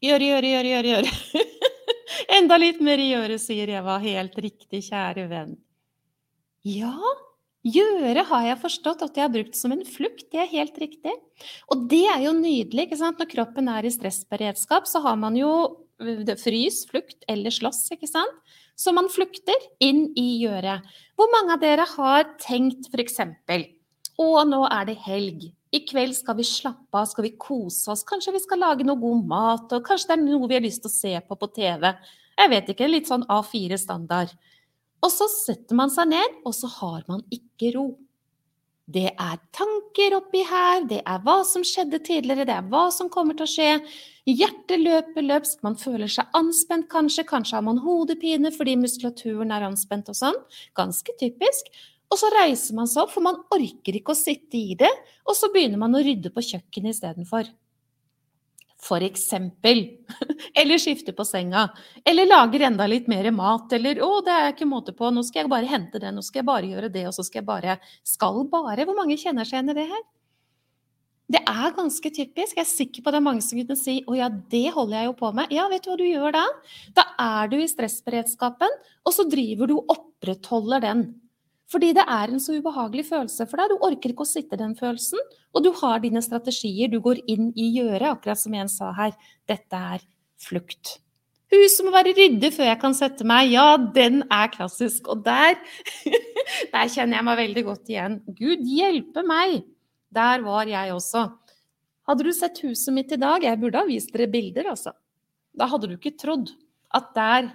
Gjøre, 0.01 0.25
gjøre, 0.31 0.47
gjøre, 0.49 0.69
gjøre, 0.69 0.93
gjøre. 0.95 1.49
Enda 2.29 2.57
litt 2.59 2.81
mer 2.83 3.01
i 3.01 3.11
øret, 3.17 3.41
sier 3.41 3.69
Eva. 3.71 3.97
Helt 4.03 4.37
riktig, 4.41 4.83
kjære 4.89 5.27
venn. 5.31 5.55
Ja, 6.67 6.95
gjøre 7.65 8.25
har 8.29 8.47
jeg 8.49 8.61
forstått 8.61 9.03
at 9.05 9.17
jeg 9.17 9.25
har 9.25 9.33
brukt 9.33 9.57
som 9.57 9.73
en 9.73 9.85
flukt. 9.87 10.27
Det 10.33 10.43
er 10.43 10.51
helt 10.51 10.77
riktig. 10.81 11.13
Og 11.73 11.87
det 11.89 12.03
er 12.11 12.25
jo 12.27 12.35
nydelig. 12.37 12.87
ikke 12.87 12.99
sant? 12.99 13.21
Når 13.21 13.31
kroppen 13.31 13.71
er 13.71 13.87
i 13.87 13.93
stressberedskap, 13.93 14.89
så 14.89 15.01
har 15.05 15.17
man 15.17 15.37
jo 15.39 15.51
frys, 16.41 16.83
flukt 16.89 17.25
eller 17.29 17.53
slåss, 17.53 17.91
ikke 17.93 18.09
sant? 18.09 18.37
Så 18.75 18.93
man 18.93 19.09
flukter 19.13 19.67
inn 19.83 20.07
i 20.17 20.41
gjøret. 20.41 20.85
Hvor 21.15 21.29
mange 21.33 21.53
av 21.53 21.61
dere 21.61 21.85
har 21.85 22.29
tenkt 22.41 22.89
f.eks.: 22.89 23.19
Å, 24.17 24.43
nå 24.45 24.61
er 24.65 24.85
det 24.89 24.97
helg. 25.05 25.51
I 25.71 25.83
kveld 25.87 26.15
skal 26.17 26.35
vi 26.35 26.45
slappe 26.47 26.99
av, 26.99 27.07
skal 27.07 27.25
vi 27.29 27.35
kose 27.39 27.93
oss. 27.93 28.03
Kanskje 28.07 28.33
vi 28.35 28.43
skal 28.43 28.59
lage 28.59 28.87
noe 28.87 28.99
god 28.99 29.27
mat, 29.27 29.71
og 29.71 29.85
kanskje 29.87 30.11
det 30.11 30.17
er 30.17 30.23
noe 30.25 30.49
vi 30.51 30.57
har 30.57 30.65
lyst 30.65 30.83
til 30.83 30.91
å 30.91 30.97
se 30.97 31.13
på 31.27 31.37
på 31.39 31.51
TV. 31.55 31.87
Jeg 32.41 32.51
vet 32.51 32.71
ikke, 32.73 32.89
litt 32.91 33.11
sånn 33.11 33.23
A4-standard. 33.31 34.33
Og 35.01 35.11
så 35.13 35.27
setter 35.31 35.77
man 35.77 35.91
seg 35.93 36.11
ned, 36.11 36.41
og 36.45 36.55
så 36.57 36.69
har 36.75 37.05
man 37.07 37.23
ikke 37.33 37.71
ro. 37.77 37.87
Det 38.91 39.07
er 39.13 39.37
tanker 39.55 40.17
oppi 40.17 40.41
her, 40.43 40.83
det 40.89 40.99
er 41.07 41.21
hva 41.23 41.37
som 41.47 41.63
skjedde 41.63 42.01
tidligere, 42.03 42.43
det 42.49 42.55
er 42.57 42.67
hva 42.67 42.89
som 42.91 43.07
kommer 43.13 43.37
til 43.37 43.45
å 43.45 43.51
skje. 43.51 43.69
Hjertet 44.27 44.81
løper 44.81 45.23
løpsk, 45.23 45.61
man 45.63 45.77
føler 45.79 46.11
seg 46.11 46.33
anspent 46.37 46.89
kanskje, 46.91 47.23
kanskje 47.29 47.55
har 47.57 47.65
man 47.65 47.79
hodepine 47.85 48.51
fordi 48.53 48.75
muskulaturen 48.81 49.53
er 49.55 49.69
anspent 49.69 50.11
og 50.11 50.17
sånn. 50.17 50.41
Ganske 50.77 51.15
typisk. 51.21 51.71
Og 52.11 52.19
så 52.19 52.27
reiser 52.33 52.75
man 52.75 52.89
seg 52.91 53.05
opp, 53.05 53.13
for 53.13 53.23
man 53.23 53.39
orker 53.55 53.97
ikke 53.97 54.11
å 54.11 54.19
sitte 54.19 54.59
i 54.59 54.75
det, 54.79 54.91
og 55.23 55.37
så 55.37 55.47
begynner 55.53 55.79
man 55.79 55.95
å 55.95 56.03
rydde 56.03 56.33
på 56.35 56.43
kjøkkenet 56.43 56.97
istedenfor. 56.97 57.47
For 58.81 59.03
eksempel. 59.05 59.83
Eller 60.57 60.81
skifte 60.81 61.13
på 61.13 61.25
senga. 61.27 61.67
Eller 62.05 62.25
lager 62.25 62.65
enda 62.65 62.87
litt 62.89 63.07
mer 63.11 63.29
mat. 63.31 63.69
Eller 63.77 64.01
'Å, 64.01 64.23
det 64.25 64.33
er 64.33 64.47
ikke 64.55 64.65
måte 64.65 64.95
på. 64.97 65.11
Nå 65.13 65.21
skal 65.27 65.43
jeg 65.43 65.51
bare 65.53 65.69
hente 65.69 66.01
det. 66.01 66.09
Nå 66.09 66.23
skal 66.25 66.41
jeg 66.41 66.49
bare 66.49 66.71
gjøre 66.71 66.89
det.' 66.89 67.05
Og 67.11 67.13
så 67.13 67.27
skal 67.27 67.43
jeg 67.43 67.49
bare 67.51 67.77
Skal 68.01 68.41
bare? 68.49 68.87
Hvor 68.89 68.97
mange 68.97 69.19
kjenner 69.21 69.45
seg 69.45 69.59
igjen 69.59 69.69
i 69.75 69.77
det 69.77 69.85
her? 69.93 70.01
Det 71.31 71.43
er 71.47 71.75
ganske 71.77 72.09
typisk. 72.09 72.57
Jeg 72.57 72.65
er 72.65 72.67
sikker 72.67 73.05
på 73.05 73.13
det 73.13 73.21
er 73.21 73.27
mange 73.29 73.45
som 73.45 73.61
kunne 73.61 73.77
si 73.77 74.01
'Å 74.01 74.17
ja, 74.17 74.29
det 74.33 74.73
holder 74.73 74.97
jeg 74.97 75.11
jo 75.11 75.13
på 75.21 75.29
med'. 75.37 75.53
Ja, 75.53 75.69
vet 75.69 75.85
du 75.85 75.91
hva 75.91 75.97
du 76.01 76.07
gjør 76.09 76.33
da? 76.33 76.45
Da 76.97 77.05
er 77.21 77.53
du 77.53 77.57
i 77.61 77.69
stressberedskapen, 77.69 78.79
og 79.05 79.13
så 79.13 79.29
driver 79.29 79.69
du 79.69 79.77
og 79.77 79.93
opprettholder 79.93 80.81
den. 80.81 81.20
Fordi 81.71 81.93
det 81.95 82.03
er 82.03 82.31
en 82.31 82.41
så 82.43 82.57
ubehagelig 82.59 83.05
følelse 83.07 83.47
for 83.47 83.61
deg. 83.61 83.71
Du 83.71 83.85
orker 83.87 84.11
ikke 84.11 84.25
å 84.25 84.31
sitte 84.31 84.57
i 84.57 84.59
den 84.59 84.73
følelsen. 84.75 85.21
Og 85.55 85.63
du 85.63 85.71
har 85.79 86.01
dine 86.03 86.23
strategier. 86.23 86.91
Du 86.91 86.99
går 87.03 87.21
inn 87.31 87.53
i 87.55 87.69
gjøret, 87.77 88.09
akkurat 88.11 88.39
som 88.41 88.57
en 88.59 88.71
sa 88.71 88.91
her. 88.97 89.15
Dette 89.49 89.79
er 89.95 90.03
flukt. 90.41 90.97
Huset 91.51 91.83
må 91.83 91.91
være 91.91 92.13
ryddig 92.15 92.51
før 92.55 92.69
jeg 92.69 92.79
kan 92.81 92.95
sette 92.95 93.27
meg. 93.27 93.49
Ja, 93.51 93.75
den 93.79 94.23
er 94.31 94.51
klassisk. 94.51 95.07
Og 95.11 95.23
der, 95.25 95.57
der 96.73 96.91
kjenner 96.91 97.19
jeg 97.19 97.27
meg 97.27 97.39
veldig 97.45 97.63
godt 97.67 97.91
igjen. 97.91 98.19
Gud 98.39 98.67
hjelpe 98.67 99.23
meg! 99.27 99.61
Der 100.11 100.43
var 100.43 100.67
jeg 100.67 100.91
også. 100.91 101.29
Hadde 102.07 102.25
du 102.27 102.33
sett 102.35 102.59
huset 102.65 102.91
mitt 102.91 103.11
i 103.15 103.19
dag, 103.19 103.43
jeg 103.45 103.59
burde 103.61 103.79
ha 103.79 103.87
vist 103.87 104.11
dere 104.11 104.27
bilder, 104.31 104.73
altså. 104.73 104.91
Da 105.55 105.69
hadde 105.71 105.87
du 105.87 105.95
ikke 105.95 106.17
trodd 106.19 106.51
at 106.95 107.11
der 107.15 107.51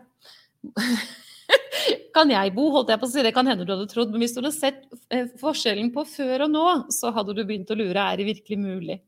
kan 2.17 2.31
jeg 2.33 2.55
bo, 2.57 2.69
holdt 2.75 2.93
jeg 2.93 3.03
på 3.03 3.09
å 3.09 3.13
si. 3.13 3.25
Det 3.25 3.35
kan 3.37 3.49
hende 3.49 3.67
du 3.67 3.75
hadde 3.75 3.89
trodd. 3.91 4.13
Men 4.13 4.25
hvis 4.25 4.37
du 4.37 4.41
hadde 4.41 4.55
sett 4.57 4.87
eh, 5.15 5.29
forskjellen 5.41 5.93
på 5.95 6.07
før 6.09 6.47
og 6.47 6.55
nå, 6.55 6.67
så 6.95 7.13
hadde 7.15 7.37
du 7.37 7.45
begynt 7.45 7.73
å 7.73 7.79
lure 7.79 8.07
er 8.07 8.21
det 8.21 8.31
virkelig 8.31 8.61
mulig. 8.63 9.01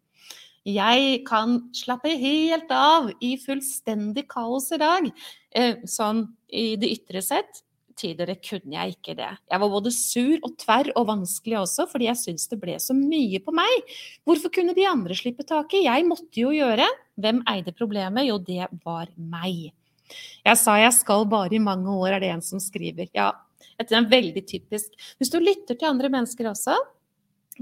Jeg 0.69 1.23
kan 1.29 1.61
slappe 1.73 2.11
helt 2.21 2.69
av 2.75 3.09
i 3.25 3.37
fullstendig 3.41 4.27
kaos 4.29 4.69
i 4.75 4.81
dag. 4.83 5.09
Eh, 5.57 5.81
sånn 5.89 6.27
i 6.53 6.75
det 6.81 6.91
ytre 6.99 7.23
sett. 7.25 7.63
Tidligere 7.99 8.37
kunne 8.39 8.77
jeg 8.77 8.95
ikke 8.95 9.17
det. 9.19 9.31
Jeg 9.51 9.63
var 9.63 9.73
både 9.73 9.91
sur 9.95 10.37
og 10.47 10.53
tverr 10.61 10.93
og 10.93 11.09
vanskelig 11.09 11.57
også, 11.65 11.89
fordi 11.91 12.07
jeg 12.07 12.21
syntes 12.21 12.47
det 12.51 12.61
ble 12.63 12.77
så 12.83 12.95
mye 12.95 13.41
på 13.43 13.55
meg. 13.57 13.97
Hvorfor 14.29 14.53
kunne 14.55 14.77
de 14.77 14.87
andre 14.87 15.17
slippe 15.19 15.47
taket? 15.47 15.83
Jeg 15.87 16.07
måtte 16.07 16.45
jo 16.45 16.53
gjøre. 16.55 16.87
Hvem 17.19 17.43
eide 17.51 17.75
problemet? 17.75 18.29
Jo, 18.29 18.39
det 18.39 18.69
var 18.85 19.11
meg. 19.17 19.73
Jeg 20.47 20.61
sa 20.61 20.77
jeg 20.81 20.95
skal 20.97 21.27
bare 21.31 21.55
i 21.57 21.63
mange 21.63 21.93
år, 21.93 22.17
er 22.17 22.25
det 22.25 22.33
en 22.33 22.45
som 22.45 22.63
skriver. 22.63 23.11
Ja, 23.17 23.33
det 23.79 23.95
er 23.95 24.11
veldig 24.11 24.45
typisk. 24.49 24.95
Hvis 25.19 25.33
du 25.33 25.39
lytter 25.41 25.79
til 25.79 25.91
andre 25.91 26.11
mennesker 26.13 26.51
også, 26.51 26.77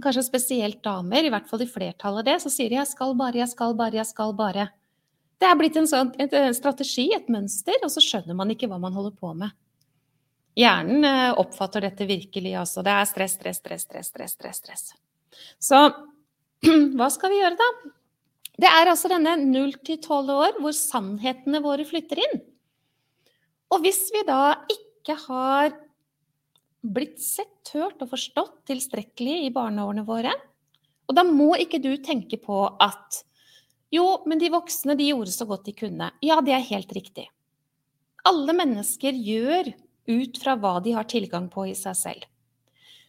kanskje 0.03 0.27
spesielt 0.27 0.83
damer, 0.85 1.25
i 1.25 1.33
hvert 1.33 1.49
fall 1.49 1.65
i 1.65 1.71
flertallet 1.71 2.27
det, 2.29 2.41
så 2.43 2.53
sier 2.53 2.69
de 2.69 2.77
'jeg 2.77 2.87
skal 2.89 3.15
bare, 3.15 3.37
jeg 3.37 3.49
skal 3.49 3.75
bare, 3.75 3.95
jeg 3.95 4.07
skal 4.07 4.33
bare'. 4.33 4.69
Det 5.39 5.49
er 5.49 5.57
blitt 5.57 5.77
en, 5.77 5.87
sånn, 5.87 6.15
en 6.19 6.55
strategi, 6.55 7.11
et 7.15 7.29
mønster, 7.29 7.77
og 7.83 7.91
så 7.91 8.01
skjønner 8.01 8.35
man 8.35 8.51
ikke 8.51 8.69
hva 8.69 8.79
man 8.81 8.93
holder 8.93 9.13
på 9.13 9.35
med. 9.37 9.51
Hjernen 10.57 11.05
eh, 11.05 11.33
oppfatter 11.37 11.85
dette 11.85 12.07
virkelig 12.09 12.55
altså. 12.57 12.83
Det 12.83 12.93
er 12.93 13.05
stress, 13.05 13.37
stress, 13.37 13.61
stress, 13.61 13.85
stress, 13.85 14.09
stress. 14.09 14.33
stress, 14.33 14.57
stress. 14.57 14.95
Så 15.61 15.83
hva 16.97 17.11
skal 17.13 17.31
vi 17.31 17.43
gjøre, 17.43 17.59
da? 17.61 17.91
Det 18.57 18.69
er 18.69 18.89
altså 18.89 19.11
denne 19.13 19.35
0-12 19.43 20.31
år 20.33 20.61
hvor 20.63 20.77
sannhetene 20.77 21.61
våre 21.65 21.85
flytter 21.89 22.23
inn. 22.25 22.39
Og 23.75 23.83
hvis 23.85 24.07
vi 24.15 24.23
da 24.27 24.57
ikke 24.73 25.17
har 25.27 25.75
blitt 26.87 27.21
sett, 27.21 27.53
hørt 27.75 28.01
og 28.05 28.13
forstått 28.13 28.61
tilstrekkelig 28.71 29.41
i 29.45 29.53
barneårene 29.53 30.05
våre, 30.07 30.31
og 31.07 31.17
da 31.19 31.25
må 31.27 31.51
ikke 31.59 31.81
du 31.83 31.93
tenke 32.03 32.39
på 32.41 32.61
at 32.83 33.23
jo, 33.95 34.05
men 34.27 34.41
de 34.41 34.51
voksne 34.55 34.97
de 34.99 35.11
gjorde 35.11 35.35
så 35.35 35.47
godt 35.49 35.67
de 35.69 35.75
kunne. 35.77 36.11
Ja, 36.25 36.39
det 36.43 36.55
er 36.55 36.71
helt 36.71 36.95
riktig. 36.95 37.27
Alle 38.27 38.55
mennesker 38.57 39.15
gjør 39.15 39.71
ut 40.07 40.41
fra 40.43 40.57
hva 40.59 40.79
de 40.83 40.95
har 40.97 41.07
tilgang 41.11 41.51
på 41.53 41.69
i 41.71 41.77
seg 41.79 41.99
selv. 41.99 42.25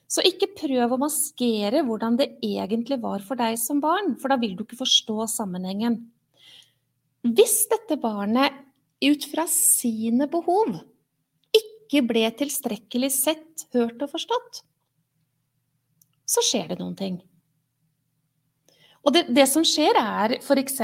Så 0.07 0.23
ikke 0.23 0.47
prøv 0.55 0.93
å 0.95 0.99
maskere 1.01 1.83
hvordan 1.83 2.15
det 2.19 2.29
egentlig 2.45 2.99
var 3.03 3.23
for 3.27 3.39
deg 3.39 3.57
som 3.59 3.81
barn, 3.83 4.15
for 4.19 4.31
da 4.31 4.39
vil 4.39 4.55
du 4.55 4.63
ikke 4.63 4.79
forstå 4.79 5.27
sammenhengen. 5.33 5.99
Hvis 7.27 7.65
dette 7.71 7.99
barnet 7.99 8.55
ut 9.03 9.27
fra 9.27 9.43
sine 9.51 10.29
behov 10.31 10.77
ikke 11.55 12.03
ble 12.07 12.23
tilstrekkelig 12.39 13.11
sett, 13.13 13.67
hørt 13.75 13.99
og 14.03 14.13
forstått, 14.13 14.61
så 16.27 16.43
skjer 16.43 16.71
det 16.71 16.79
noen 16.79 16.95
ting. 16.99 17.19
Og 19.07 19.13
det, 19.15 19.27
det 19.31 19.45
som 19.47 19.63
skjer, 19.63 19.95
er 19.95 20.35
f.eks.: 20.41 20.81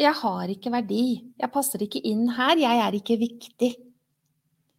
Jeg 0.00 0.14
har 0.22 0.52
ikke 0.52 0.72
verdi. 0.72 1.32
Jeg 1.36 1.52
passer 1.52 1.82
ikke 1.84 2.00
inn 2.08 2.28
her. 2.32 2.56
Jeg 2.56 2.80
er 2.86 2.96
ikke 2.96 3.18
viktig. 3.20 3.70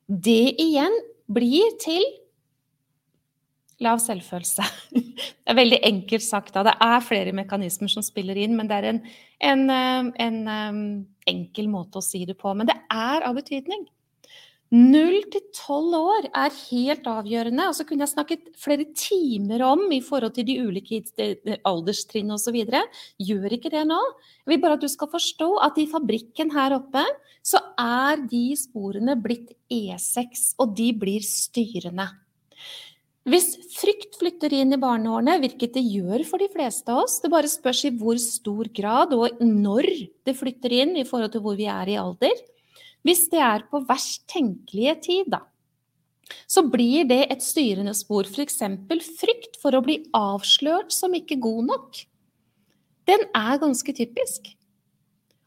Det 0.09 0.55
igjen 0.61 0.95
blir 1.29 1.77
til 1.81 2.01
Lav 3.81 4.01
selvfølelse. 4.03 4.65
Det 5.41 5.53
er 5.53 5.57
veldig 5.57 5.79
enkelt 5.83 6.23
sagt. 6.23 6.53
Da. 6.55 6.63
Det 6.63 6.75
er 6.85 7.01
flere 7.03 7.33
mekanismer 7.35 7.89
som 7.91 8.05
spiller 8.05 8.37
inn, 8.39 8.53
men 8.55 8.69
det 8.69 8.77
er 8.77 8.85
en, 8.87 8.99
en, 9.43 9.63
eh, 9.73 10.11
en, 10.25 10.37
eh, 10.47 10.77
enkel 11.27 11.67
måte 11.69 11.99
å 11.99 12.05
si 12.05 12.21
det 12.29 12.37
på. 12.39 12.53
Men 12.55 12.69
det 12.69 12.77
er 12.93 13.25
av 13.27 13.35
betydning. 13.35 13.83
Null 14.71 15.25
til 15.33 15.43
tolv 15.51 15.97
år 15.97 16.29
er 16.29 16.53
helt 16.69 17.07
avgjørende. 17.11 17.65
Og 17.67 17.75
så 17.75 17.83
kunne 17.87 18.05
jeg 18.05 18.13
snakket 18.13 18.45
flere 18.55 18.85
timer 18.95 19.65
om 19.67 19.83
i 19.91 19.99
forhold 20.05 20.37
til 20.37 20.47
de 20.47 20.55
ulike 20.63 21.01
alderstrinn 21.67 22.31
osv. 22.31 22.61
Gjør 23.19 23.57
ikke 23.57 23.73
det 23.73 23.83
nå. 23.89 23.99
Jeg 24.45 24.53
vil 24.53 24.63
bare 24.63 24.79
at 24.79 24.85
du 24.85 24.87
skal 24.91 25.11
forstå 25.11 25.49
at 25.67 25.81
i 25.81 25.89
fabrikken 25.91 26.55
her 26.55 26.77
oppe 26.77 27.03
så 27.43 27.59
er 27.75 28.23
de 28.31 28.45
sporene 28.55 29.17
blitt 29.19 29.51
E6, 29.67 30.53
og 30.61 30.77
de 30.77 30.91
blir 30.95 31.25
styrende. 31.25 32.07
Hvis 33.29 33.51
frykt 33.75 34.15
flytter 34.17 34.53
inn 34.57 34.73
i 34.73 34.79
barneårene, 34.81 35.35
hvilket 35.43 35.75
det 35.75 35.83
gjør 35.85 36.23
for 36.25 36.41
de 36.41 36.47
fleste 36.49 36.89
av 36.89 37.03
oss, 37.03 37.19
det 37.21 37.29
bare 37.29 37.49
spørs 37.49 37.83
i 37.85 37.91
hvor 37.93 38.17
stor 38.21 38.69
grad 38.73 39.13
og 39.13 39.43
når 39.45 39.85
det 40.25 40.33
flytter 40.39 40.73
inn 40.79 40.95
i 40.97 41.05
forhold 41.05 41.35
til 41.35 41.43
hvor 41.45 41.59
vi 41.59 41.67
er 41.69 41.91
i 41.91 41.99
alder, 42.01 42.33
hvis 43.05 43.27
det 43.29 43.41
er 43.45 43.65
på 43.69 43.83
verst 43.85 44.25
tenkelige 44.29 44.95
tid, 45.05 45.29
da, 45.33 45.43
så 46.49 46.63
blir 46.65 47.05
det 47.09 47.27
et 47.33 47.45
styrende 47.45 47.93
spor. 47.97 48.25
F.eks. 48.25 48.61
frykt 49.19 49.57
for 49.61 49.77
å 49.77 49.83
bli 49.85 49.99
avslørt 50.17 50.93
som 50.95 51.13
ikke 51.17 51.39
god 51.41 51.69
nok. 51.69 52.01
Den 53.09 53.25
er 53.37 53.61
ganske 53.61 53.93
typisk. 53.97 54.49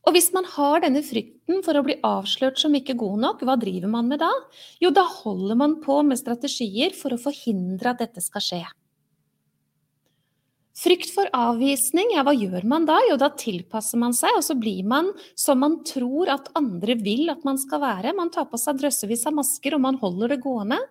Og 0.05 0.13
hvis 0.13 0.31
man 0.37 0.45
har 0.53 0.83
denne 0.85 1.01
frykten 1.05 1.63
for 1.65 1.79
å 1.79 1.85
bli 1.87 1.97
avslørt 2.05 2.61
som 2.61 2.75
ikke 2.77 2.97
god 3.01 3.23
nok, 3.23 3.45
hva 3.47 3.57
driver 3.61 3.89
man 3.89 4.11
med 4.11 4.21
da? 4.21 4.31
Jo, 4.83 4.93
da 4.93 5.07
holder 5.09 5.57
man 5.57 5.79
på 5.85 6.03
med 6.05 6.21
strategier 6.21 6.93
for 6.97 7.17
å 7.17 7.21
forhindre 7.21 7.95
at 7.95 8.03
dette 8.05 8.25
skal 8.25 8.45
skje. 8.45 8.65
Frykt 10.75 11.13
for 11.15 11.31
avvisning, 11.39 12.11
ja, 12.17 12.25
hva 12.27 12.35
gjør 12.35 12.67
man 12.69 12.85
da? 12.89 12.99
Jo, 13.09 13.17
da 13.17 13.31
tilpasser 13.39 14.01
man 14.03 14.13
seg, 14.17 14.35
og 14.37 14.43
så 14.45 14.57
blir 14.59 14.83
man 14.91 15.13
som 15.39 15.63
man 15.63 15.79
tror 15.87 16.33
at 16.35 16.51
andre 16.59 16.99
vil 17.01 17.31
at 17.33 17.47
man 17.47 17.61
skal 17.63 17.81
være. 17.87 18.13
Man 18.19 18.33
tar 18.35 18.51
på 18.51 18.61
seg 18.61 18.83
drøssevis 18.83 19.25
av 19.31 19.39
masker, 19.39 19.79
og 19.79 19.85
man 19.87 20.01
holder 20.03 20.35
det 20.35 20.41
gående. 20.45 20.83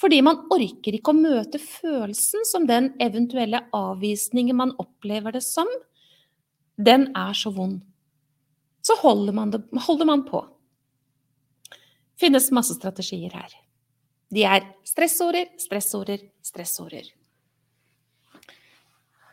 Fordi 0.00 0.22
man 0.24 0.46
orker 0.54 0.96
ikke 0.96 1.12
å 1.12 1.18
møte 1.18 1.60
følelsen 1.60 2.46
som 2.48 2.64
den 2.70 2.94
eventuelle 3.02 3.66
avvisningen 3.76 4.56
man 4.56 4.72
opplever 4.80 5.34
det 5.36 5.44
som. 5.44 5.68
Den 6.80 7.10
er 7.18 7.36
så 7.36 7.52
vond 7.52 7.82
så 8.82 8.96
holder 9.02 9.36
man, 9.36 9.50
det, 9.52 9.62
holder 9.86 10.08
man 10.08 10.24
på. 10.28 10.44
finnes 12.20 12.50
masse 12.52 12.74
strategier 12.76 13.32
her. 13.32 13.54
De 14.30 14.44
er 14.44 14.66
stressorder, 14.86 15.48
stressorder, 15.58 16.20
stressorder. 16.44 17.08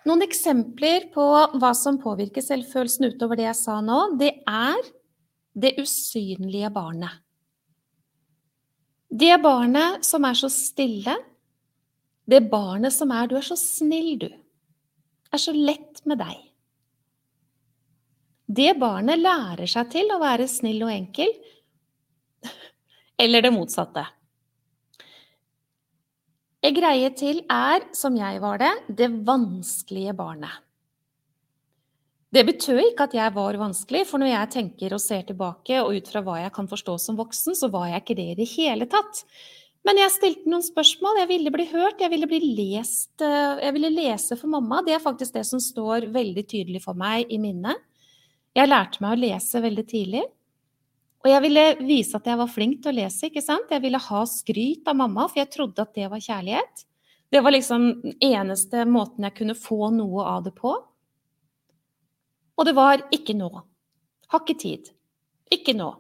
Noen 0.08 0.24
eksempler 0.24 1.10
på 1.12 1.26
hva 1.60 1.74
som 1.76 2.00
påvirker 2.00 2.44
selvfølelsen 2.44 3.12
utover 3.12 3.40
det 3.40 3.50
jeg 3.50 3.60
sa 3.60 3.82
nå, 3.84 4.00
det 4.20 4.38
er 4.48 4.80
det 5.58 5.74
usynlige 5.82 6.72
barnet. 6.72 7.24
Det 9.08 9.36
barnet 9.44 10.06
som 10.06 10.26
er 10.28 10.38
så 10.38 10.50
stille. 10.52 11.16
Det 12.28 12.42
barnet 12.52 12.94
som 12.94 13.12
er 13.16 13.28
Du 13.28 13.38
er 13.40 13.46
så 13.46 13.56
snill, 13.60 14.18
du. 14.20 14.30
Er 15.32 15.40
så 15.42 15.54
lett 15.56 16.04
med 16.06 16.20
deg. 16.20 16.47
Det 18.48 18.78
barnet 18.80 19.20
lærer 19.20 19.68
seg 19.68 19.90
til 19.92 20.12
å 20.16 20.22
være 20.22 20.48
snill 20.48 20.86
og 20.86 20.94
enkel, 20.94 21.34
eller 23.20 23.44
det 23.44 23.52
motsatte. 23.52 24.06
En 26.64 26.76
greie 26.76 27.10
til 27.16 27.42
er, 27.52 27.84
som 27.96 28.16
jeg 28.18 28.40
var 28.44 28.62
det, 28.62 28.72
det 28.88 29.10
vanskelige 29.28 30.16
barnet. 30.18 30.64
Det 32.34 32.44
betød 32.48 32.82
ikke 32.84 33.06
at 33.08 33.14
jeg 33.16 33.34
var 33.36 33.60
vanskelig, 33.60 34.02
for 34.08 34.20
når 34.20 34.34
jeg 34.34 34.52
tenker 34.58 34.96
og 34.96 35.04
ser 35.04 35.24
tilbake, 35.28 35.80
og 35.80 35.96
ut 35.96 36.10
fra 36.12 36.24
hva 36.26 36.42
jeg 36.42 36.54
kan 36.56 36.68
forstå 36.68 36.98
som 37.00 37.20
voksen, 37.20 37.56
så 37.56 37.70
var 37.72 37.88
jeg 37.92 38.04
ikke 38.04 38.18
det 38.20 38.28
i 38.32 38.38
det 38.42 38.50
hele 38.56 38.88
tatt. 38.92 39.24
Men 39.88 40.02
jeg 40.02 40.12
stilte 40.12 40.52
noen 40.52 40.66
spørsmål, 40.66 41.22
jeg 41.22 41.30
ville 41.30 41.54
bli 41.56 41.68
hørt, 41.72 42.02
jeg 42.04 42.12
ville 42.12 42.28
bli 42.28 42.42
lest. 42.58 43.14
Eh, 43.24 43.62
jeg 43.64 43.76
ville 43.78 43.94
lese 43.94 44.36
for 44.36 44.52
mamma. 44.52 44.82
Det 44.84 44.98
er 44.98 45.04
faktisk 45.04 45.38
det 45.38 45.46
som 45.48 45.62
står 45.64 46.10
veldig 46.12 46.44
tydelig 46.44 46.84
for 46.84 47.00
meg 47.00 47.32
i 47.32 47.40
minnet. 47.40 47.80
Jeg 48.58 48.70
lærte 48.72 49.04
meg 49.04 49.14
å 49.14 49.22
lese 49.22 49.62
veldig 49.62 49.86
tidlig. 49.86 50.24
Og 51.22 51.30
jeg 51.30 51.44
ville 51.44 51.64
vise 51.82 52.18
at 52.18 52.28
jeg 52.30 52.40
var 52.40 52.50
flink 52.50 52.82
til 52.82 52.94
å 52.94 52.98
lese. 52.98 53.28
ikke 53.28 53.44
sant? 53.44 53.70
Jeg 53.70 53.84
ville 53.84 54.02
ha 54.02 54.22
skryt 54.30 54.88
av 54.90 54.98
mamma, 54.98 55.28
for 55.30 55.42
jeg 55.42 55.52
trodde 55.54 55.84
at 55.84 55.94
det 55.98 56.10
var 56.10 56.24
kjærlighet. 56.24 56.86
Det 57.30 57.42
var 57.44 57.54
liksom 57.54 57.88
den 58.02 58.16
eneste 58.24 58.86
måten 58.88 59.28
jeg 59.28 59.36
kunne 59.38 59.58
få 59.58 59.90
noe 59.94 60.26
av 60.26 60.46
det 60.46 60.54
på. 60.58 60.72
Og 62.58 62.66
det 62.66 62.74
var 62.78 63.04
ikke 63.14 63.36
nå. 63.38 63.50
Har 64.32 64.44
ikke 64.44 64.58
tid. 64.62 64.90
Ikke 65.54 65.76
nå. 65.78 65.92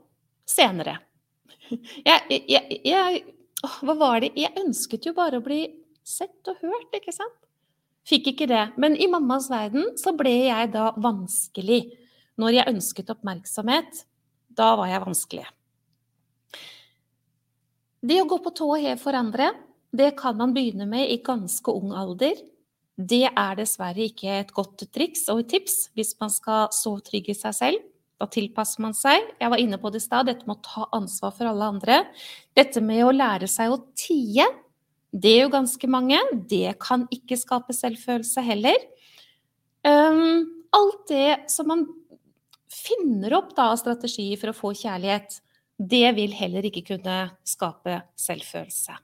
Senere. 0.47 0.99
Jeg, 1.68 2.43
jeg, 2.47 2.80
jeg, 2.88 3.22
Hva 3.84 3.95
var 3.99 4.22
det? 4.24 4.32
Jeg 4.39 4.55
ønsket 4.62 5.10
jo 5.10 5.12
bare 5.18 5.41
å 5.41 5.43
bli 5.43 5.66
sett 6.08 6.47
og 6.47 6.62
hørt, 6.64 6.93
ikke 6.95 7.12
sant? 7.12 7.36
Fikk 8.08 8.32
ikke 8.32 8.47
det. 8.47 8.62
Men 8.80 8.95
i 8.95 9.10
mammas 9.12 9.49
verden 9.51 9.91
så 9.99 10.14
ble 10.16 10.32
jeg 10.47 10.72
da 10.72 10.93
vanskelig. 10.95 11.82
Når 12.38 12.53
jeg 12.53 12.73
ønsket 12.73 13.13
oppmerksomhet, 13.13 14.03
da 14.57 14.73
var 14.77 14.91
jeg 14.91 15.05
vanskelig. 15.05 15.45
Det 18.07 18.19
å 18.21 18.27
gå 18.29 18.38
på 18.45 18.53
tå 18.55 18.67
og 18.75 18.83
hev 18.83 18.99
for 19.01 19.17
andre, 19.17 19.51
det 19.89 20.13
kan 20.19 20.38
man 20.38 20.53
begynne 20.53 20.85
med 20.89 21.09
i 21.09 21.17
ganske 21.25 21.73
ung 21.73 21.95
alder. 21.97 22.38
Det 22.97 23.25
er 23.29 23.57
dessverre 23.57 24.05
ikke 24.05 24.39
et 24.41 24.53
godt 24.53 24.85
triks 24.93 25.27
og 25.33 25.43
et 25.43 25.51
tips 25.55 25.88
hvis 25.97 26.15
man 26.21 26.33
skal 26.33 26.69
så 26.73 26.95
i 26.97 27.33
seg 27.33 27.57
selv. 27.57 27.83
Da 28.17 28.25
tilpasser 28.25 28.81
man 28.81 28.95
seg. 28.97 29.21
Jeg 29.38 29.49
var 29.53 29.61
inne 29.61 29.77
på 29.77 29.91
det 29.93 30.01
i 30.01 30.05
stad, 30.05 30.25
dette 30.25 30.47
med 30.49 30.57
å 30.57 30.65
ta 30.65 30.88
ansvar 30.97 31.33
for 31.38 31.49
alle 31.49 31.67
andre. 31.69 31.99
Dette 32.57 32.81
med 32.81 33.03
å 33.05 33.13
lære 33.13 33.49
seg 33.49 33.73
å 33.73 33.83
tie, 33.97 34.47
det 35.13 35.33
er 35.35 35.45
jo 35.45 35.53
ganske 35.53 35.89
mange. 35.89 36.17
Det 36.49 36.73
kan 36.81 37.05
ikke 37.13 37.38
skape 37.38 37.75
selvfølelse 37.77 38.41
heller. 38.45 38.81
Um, 39.85 40.65
alt 40.73 41.05
det 41.09 41.51
som 41.53 41.69
man 41.69 41.85
finner 42.86 43.36
opp 43.38 43.55
da, 43.57 43.71
strategier 43.80 44.39
for 44.39 44.51
å 44.51 44.57
få 44.57 44.73
kjærlighet, 44.78 45.41
det 45.78 46.07
vil 46.17 46.34
heller 46.34 46.65
ikke 46.65 46.86
kunne 46.93 47.17
skape 47.45 48.01
selvfølelse. 48.17 48.97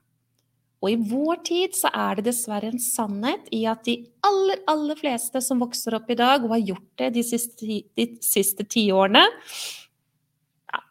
Og 0.84 0.90
i 0.92 0.96
vår 1.00 1.38
tid 1.46 1.76
så 1.78 1.88
er 1.96 2.18
det 2.18 2.26
dessverre 2.26 2.68
en 2.68 2.82
sannhet 2.82 3.46
i 3.56 3.62
at 3.70 3.86
de 3.86 3.96
aller, 4.26 4.60
aller 4.68 4.98
fleste 4.98 5.40
som 5.40 5.62
vokser 5.62 5.96
opp 5.96 6.10
i 6.12 6.18
dag, 6.18 6.44
og 6.44 6.52
har 6.52 6.66
gjort 6.74 6.90
det 7.00 7.14
de 7.14 7.22
siste, 7.24 7.78
de 7.96 8.06
siste 8.24 8.66
tiårene, 8.68 9.22
ja, 10.68 10.82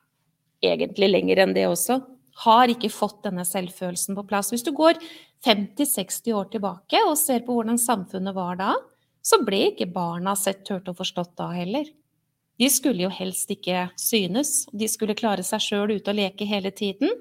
egentlig 0.73 1.11
lenger 1.11 1.43
enn 1.43 1.53
det 1.53 1.67
også, 1.69 1.99
har 2.43 2.71
ikke 2.73 2.89
fått 2.89 3.21
denne 3.27 3.45
selvfølelsen 3.45 4.17
på 4.17 4.25
plass. 4.31 4.49
Hvis 4.49 4.65
du 4.65 4.71
går 4.73 4.97
50-60 5.45 6.33
år 6.39 6.49
tilbake 6.55 7.03
og 7.05 7.19
ser 7.19 7.45
på 7.45 7.53
hvordan 7.53 7.77
samfunnet 7.77 8.33
var 8.33 8.57
da, 8.57 8.71
så 9.23 9.43
ble 9.45 9.67
ikke 9.69 9.91
barna 9.93 10.33
sett, 10.35 10.65
hørt 10.73 10.89
og 10.89 10.97
forstått 10.97 11.35
da 11.37 11.51
heller. 11.53 11.85
De 12.59 12.69
skulle 12.69 13.05
jo 13.05 13.11
helst 13.13 13.49
ikke 13.53 13.87
synes. 13.99 14.65
De 14.71 14.87
skulle 14.89 15.17
klare 15.17 15.45
seg 15.45 15.61
sjøl 15.63 15.95
ute 15.95 16.11
og 16.11 16.19
leke 16.19 16.47
hele 16.47 16.71
tiden, 16.75 17.13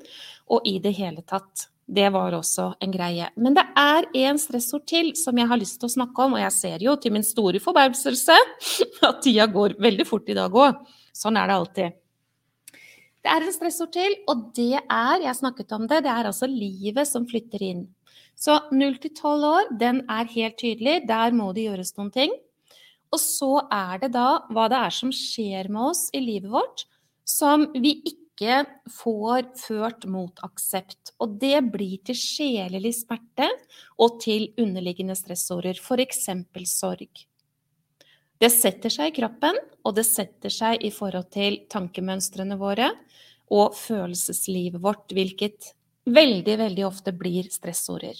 og 0.52 0.66
i 0.68 0.78
det 0.82 0.94
hele 0.98 1.24
tatt. 1.24 1.68
Det 1.92 2.06
var 2.14 2.32
også 2.36 2.68
en 2.80 2.92
greie. 2.94 3.26
Men 3.36 3.56
det 3.56 3.64
er 3.76 4.06
en 4.22 4.38
stressord 4.40 4.84
til 4.88 5.10
som 5.18 5.36
jeg 5.36 5.48
har 5.50 5.60
lyst 5.60 5.80
til 5.80 5.90
å 5.90 5.94
snakke 5.96 6.24
om, 6.24 6.36
og 6.36 6.44
jeg 6.44 6.54
ser 6.54 6.84
jo 6.84 6.94
til 7.00 7.16
min 7.16 7.26
store 7.26 7.60
forbauselse 7.60 8.36
at 9.08 9.24
tida 9.24 9.48
går 9.50 9.76
veldig 9.82 10.06
fort 10.08 10.30
i 10.30 10.36
dag 10.38 10.54
òg. 10.54 10.78
Sånn 11.16 11.36
er 11.36 11.50
det 11.50 11.58
alltid. 11.58 11.98
Det 13.22 13.30
er 13.30 13.44
en 13.44 13.54
stressord 13.54 13.92
til, 13.94 14.14
og 14.30 14.48
det 14.56 14.78
er, 14.80 15.18
jeg 15.22 15.38
snakket 15.38 15.74
om 15.76 15.84
det, 15.90 16.00
det 16.06 16.10
er 16.10 16.30
altså 16.30 16.48
livet 16.50 17.06
som 17.06 17.26
flytter 17.28 17.62
inn. 17.62 17.84
Så 18.38 18.56
0 18.72 18.96
til 19.02 19.12
12 19.14 19.44
år, 19.46 19.68
den 19.78 20.00
er 20.10 20.30
helt 20.32 20.56
tydelig. 20.58 21.02
Der 21.06 21.34
må 21.36 21.52
det 21.54 21.68
gjøres 21.68 21.94
noen 21.98 22.10
ting. 22.14 22.32
Og 23.12 23.20
så 23.20 23.52
er 23.68 24.00
det 24.02 24.12
da 24.14 24.42
hva 24.52 24.68
det 24.72 24.80
er 24.88 24.94
som 24.96 25.12
skjer 25.12 25.68
med 25.72 25.92
oss 25.92 26.06
i 26.16 26.22
livet 26.24 26.52
vårt 26.52 26.86
som 27.28 27.68
vi 27.76 27.98
ikke 28.08 28.62
får 28.90 29.52
ført 29.60 30.06
mot 30.10 30.40
aksept. 30.42 31.12
Og 31.22 31.36
det 31.42 31.58
blir 31.74 32.00
til 32.06 32.18
sjelelig 32.18 32.96
smerte 33.02 33.48
og 34.00 34.18
til 34.24 34.48
underliggende 34.60 35.16
stressorder, 35.18 35.78
f.eks. 35.78 36.24
sorg. 36.72 37.26
Det 38.42 38.50
setter 38.50 38.90
seg 38.90 39.12
i 39.12 39.16
kroppen, 39.20 39.54
og 39.86 39.94
det 39.94 40.06
setter 40.08 40.50
seg 40.50 40.82
i 40.82 40.90
forhold 40.90 41.28
til 41.30 41.60
tankemønstrene 41.70 42.58
våre 42.58 42.88
og 43.52 43.76
følelseslivet 43.76 44.82
vårt, 44.82 45.12
hvilket 45.14 45.74
veldig, 46.10 46.56
veldig 46.64 46.86
ofte 46.88 47.14
blir 47.14 47.46
stressorder. 47.52 48.16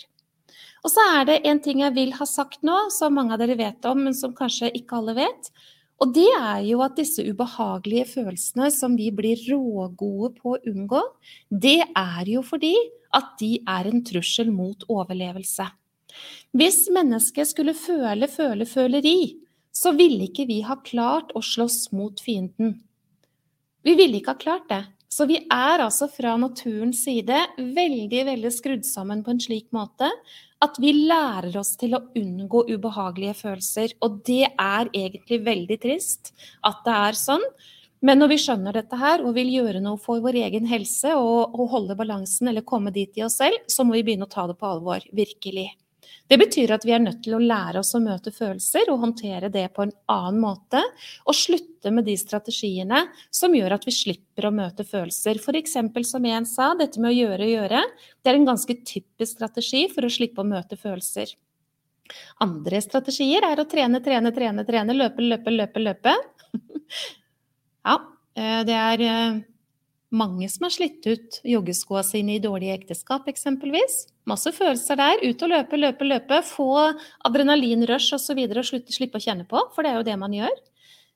Og 0.83 0.91
så 0.91 1.03
er 1.19 1.29
det 1.29 1.43
en 1.47 1.61
ting 1.63 1.83
jeg 1.85 1.95
vil 1.95 2.11
ha 2.17 2.27
sagt 2.27 2.65
nå, 2.67 2.89
som 2.91 3.15
mange 3.15 3.37
av 3.37 3.43
dere 3.43 3.59
vet 3.59 3.87
om, 3.87 4.03
men 4.09 4.17
som 4.19 4.35
kanskje 4.35 4.73
ikke 4.75 4.99
alle 4.99 5.15
vet. 5.21 5.53
Og 6.03 6.11
det 6.17 6.27
er 6.35 6.65
jo 6.67 6.81
at 6.83 6.97
disse 6.99 7.23
ubehagelige 7.23 8.09
følelsene 8.11 8.73
som 8.75 8.97
vi 8.99 9.13
blir 9.15 9.39
rågode 9.47 10.33
på 10.41 10.57
å 10.57 10.63
unngå, 10.67 11.03
det 11.47 11.79
er 11.87 12.33
jo 12.33 12.43
fordi 12.43 12.75
at 13.15 13.37
de 13.39 13.53
er 13.69 13.87
en 13.91 14.03
trussel 14.03 14.51
mot 14.51 14.83
overlevelse. 14.91 15.69
Hvis 16.59 16.89
mennesket 16.93 17.53
skulle 17.53 17.77
føle, 17.79 18.27
føle, 18.29 18.67
føleri, 18.67 19.37
så 19.73 19.95
ville 19.97 20.27
ikke 20.27 20.49
vi 20.51 20.59
ha 20.67 20.77
klart 20.85 21.31
å 21.39 21.45
slåss 21.45 21.93
mot 21.97 22.19
fienden. 22.21 22.81
Vi 23.87 23.95
ville 23.99 24.19
ikke 24.19 24.35
ha 24.35 24.43
klart 24.43 24.67
det. 24.73 24.83
Så 25.13 25.27
vi 25.29 25.37
er 25.53 25.83
altså 25.85 26.09
fra 26.09 26.39
naturens 26.41 27.03
side 27.05 27.37
veldig, 27.59 28.23
veldig 28.31 28.53
skrudd 28.55 28.87
sammen 28.89 29.21
på 29.25 29.35
en 29.35 29.43
slik 29.45 29.69
måte 29.77 30.09
at 30.63 30.79
vi 30.81 30.95
lærer 30.95 31.57
oss 31.59 31.75
til 31.77 31.97
å 31.99 32.05
unngå 32.17 32.63
ubehagelige 32.71 33.35
følelser. 33.43 33.97
Og 34.07 34.23
det 34.25 34.47
er 34.49 34.89
egentlig 34.95 35.43
veldig 35.45 35.79
trist 35.83 36.33
at 36.65 36.81
det 36.87 36.97
er 37.11 37.19
sånn. 37.19 37.45
Men 38.03 38.23
når 38.23 38.33
vi 38.33 38.41
skjønner 38.45 38.79
dette 38.79 38.99
her 38.99 39.23
og 39.27 39.37
vil 39.37 39.53
gjøre 39.53 39.83
noe 39.83 40.01
for 40.01 40.23
vår 40.25 40.41
egen 40.47 40.65
helse 40.71 41.13
og, 41.19 41.53
og 41.55 41.69
holde 41.75 41.99
balansen 41.99 42.51
eller 42.51 42.65
komme 42.67 42.95
dit 42.95 43.21
i 43.21 43.27
oss 43.27 43.37
selv, 43.43 43.59
så 43.71 43.85
må 43.85 43.99
vi 43.99 44.07
begynne 44.07 44.27
å 44.27 44.33
ta 44.33 44.49
det 44.49 44.57
på 44.59 44.71
alvor. 44.71 45.05
Virkelig. 45.15 45.69
Det 46.31 46.39
betyr 46.41 46.73
at 46.73 46.85
vi 46.87 46.95
er 46.95 47.03
nødt 47.03 47.21
til 47.25 47.35
å 47.37 47.43
lære 47.43 47.83
oss 47.83 47.93
å 47.97 48.01
møte 48.01 48.33
følelser 48.33 48.89
og 48.93 49.03
håndtere 49.03 49.51
det 49.53 49.67
på 49.75 49.85
en 49.85 49.93
annen 50.13 50.41
måte. 50.41 50.81
Og 51.29 51.37
slutte 51.37 51.93
med 51.93 52.07
de 52.09 52.15
strategiene 52.17 53.03
som 53.35 53.55
gjør 53.57 53.77
at 53.77 53.87
vi 53.89 53.95
slipper 53.97 54.49
å 54.49 54.55
møte 54.55 54.87
følelser. 54.89 55.43
F.eks. 55.43 55.77
som 56.09 56.29
en 56.31 56.49
sa, 56.49 56.73
dette 56.79 57.03
med 57.03 57.13
å 57.13 57.17
gjøre, 57.17 57.47
og 57.47 57.55
gjøre. 57.57 57.85
Det 58.23 58.33
er 58.33 58.41
en 58.41 58.49
ganske 58.49 58.79
typisk 58.81 59.35
strategi 59.35 59.87
for 59.93 60.07
å 60.07 60.13
slippe 60.13 60.45
å 60.45 60.49
møte 60.49 60.79
følelser. 60.81 61.35
Andre 62.45 62.81
strategier 62.85 63.45
er 63.47 63.61
å 63.61 63.69
trene, 63.69 64.01
trene, 64.05 64.33
trene, 64.35 64.65
trene, 64.69 64.97
løpe, 64.97 65.25
løpe, 65.25 65.55
løpe, 65.55 65.85
løpe. 65.85 66.17
ja, 67.89 67.97
eh, 68.37 68.61
det 68.69 68.79
er 68.79 69.05
eh, 69.07 69.41
mange 70.13 70.49
som 70.53 70.67
har 70.67 70.73
slitt 70.75 71.07
ut 71.07 71.39
joggeskoa 71.49 72.03
sine 72.07 72.37
i 72.37 72.43
dårlige 72.43 72.77
ekteskap, 72.81 73.29
eksempelvis. 73.31 74.03
Masse 74.29 74.53
følelser 74.55 75.01
der. 75.01 75.23
Ut 75.25 75.43
og 75.43 75.53
løpe, 75.53 75.79
løpe, 75.81 76.09
løpe. 76.09 76.41
Få 76.47 76.69
adrenalinrush 77.27 78.15
osv. 78.17 78.39
Og, 78.45 78.59
og 78.61 78.93
slippe 78.95 79.19
å 79.21 79.25
kjenne 79.25 79.49
på, 79.49 79.65
for 79.75 79.85
det 79.85 79.93
er 79.93 80.01
jo 80.01 80.09
det 80.11 80.19
man 80.21 80.37
gjør. 80.37 80.61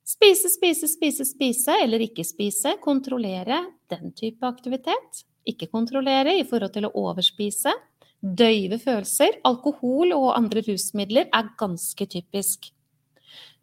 Spise, 0.06 0.50
spise, 0.52 0.88
spise, 0.90 1.26
spise, 1.26 1.74
eller 1.82 2.04
ikke 2.06 2.24
spise. 2.26 2.76
Kontrollere 2.82 3.62
den 3.92 4.14
type 4.16 4.46
aktivitet. 4.46 5.24
Ikke 5.46 5.70
kontrollere 5.70 6.36
i 6.38 6.46
forhold 6.46 6.74
til 6.74 6.88
å 6.88 6.94
overspise. 7.06 7.74
Døyve 8.22 8.78
følelser. 8.82 9.40
Alkohol 9.46 10.14
og 10.16 10.32
andre 10.38 10.64
rusmidler 10.66 11.28
er 11.34 11.52
ganske 11.58 12.08
typisk. 12.10 12.70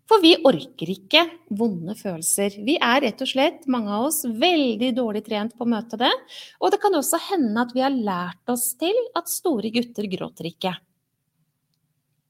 For 0.09 0.19
vi 0.19 0.33
orker 0.43 0.89
ikke 0.91 1.21
vonde 1.55 1.95
følelser. 1.95 2.57
Vi 2.67 2.75
er 2.75 3.05
rett 3.05 3.21
og 3.23 3.29
slett, 3.29 3.67
mange 3.71 3.91
av 3.95 4.09
oss, 4.09 4.23
veldig 4.27 4.89
dårlig 4.97 5.23
trent 5.25 5.53
på 5.55 5.63
å 5.63 5.71
møte 5.73 5.99
det. 6.01 6.11
Og 6.59 6.73
det 6.73 6.81
kan 6.83 6.97
også 6.97 7.21
hende 7.29 7.63
at 7.63 7.71
vi 7.75 7.85
har 7.85 7.93
lært 7.93 8.51
oss 8.51 8.73
til 8.79 8.97
at 9.15 9.31
store 9.31 9.71
gutter 9.71 10.09
gråter 10.11 10.49
ikke. 10.51 10.73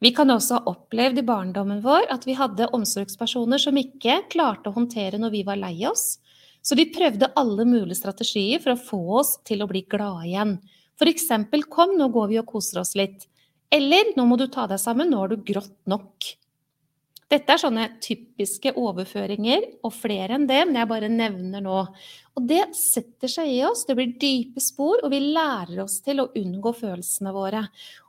Vi 0.04 0.12
kan 0.12 0.30
også 0.30 0.60
ha 0.60 0.72
opplevd 0.74 1.22
i 1.22 1.26
barndommen 1.26 1.80
vår 1.82 2.10
at 2.12 2.28
vi 2.28 2.36
hadde 2.36 2.68
omsorgspersoner 2.76 3.62
som 3.62 3.78
ikke 3.80 4.26
klarte 4.34 4.70
å 4.70 4.76
håndtere 4.76 5.18
når 5.22 5.32
vi 5.32 5.44
var 5.48 5.62
lei 5.62 5.78
oss. 5.88 6.18
Så 6.64 6.76
de 6.80 6.86
prøvde 6.92 7.32
alle 7.40 7.66
mulige 7.68 8.02
strategier 8.02 8.60
for 8.64 8.76
å 8.76 8.82
få 8.82 9.02
oss 9.22 9.38
til 9.48 9.64
å 9.64 9.68
bli 9.68 9.86
glade 9.90 10.28
igjen. 10.28 10.58
F.eks.: 11.00 11.32
Kom, 11.72 11.98
nå 11.98 12.10
går 12.12 12.30
vi 12.30 12.40
og 12.40 12.48
koser 12.52 12.84
oss 12.84 12.94
litt. 13.00 13.26
Eller 13.72 14.12
nå 14.18 14.28
må 14.28 14.38
du 14.38 14.46
ta 14.52 14.68
deg 14.68 14.80
sammen, 14.80 15.10
nå 15.10 15.24
har 15.24 15.32
du 15.32 15.40
grått 15.42 15.74
nok. 15.90 16.36
Dette 17.34 17.50
er 17.50 17.58
sånne 17.58 17.86
typiske 18.04 18.76
overføringer, 18.78 19.64
og 19.82 19.96
flere 19.96 20.36
enn 20.38 20.44
det, 20.46 20.60
men 20.68 20.76
jeg 20.78 20.90
bare 20.92 21.08
nevner 21.10 21.64
nå. 21.66 21.80
Og 22.38 22.46
det 22.50 22.62
setter 22.78 23.32
seg 23.32 23.50
i 23.50 23.64
oss, 23.66 23.88
det 23.88 23.96
blir 23.98 24.12
dype 24.22 24.62
spor, 24.62 25.02
og 25.02 25.10
vi 25.10 25.22
lærer 25.34 25.82
oss 25.82 25.96
til 26.06 26.22
å 26.22 26.28
unngå 26.38 26.76
følelsene 26.78 27.34
våre. 27.34 27.64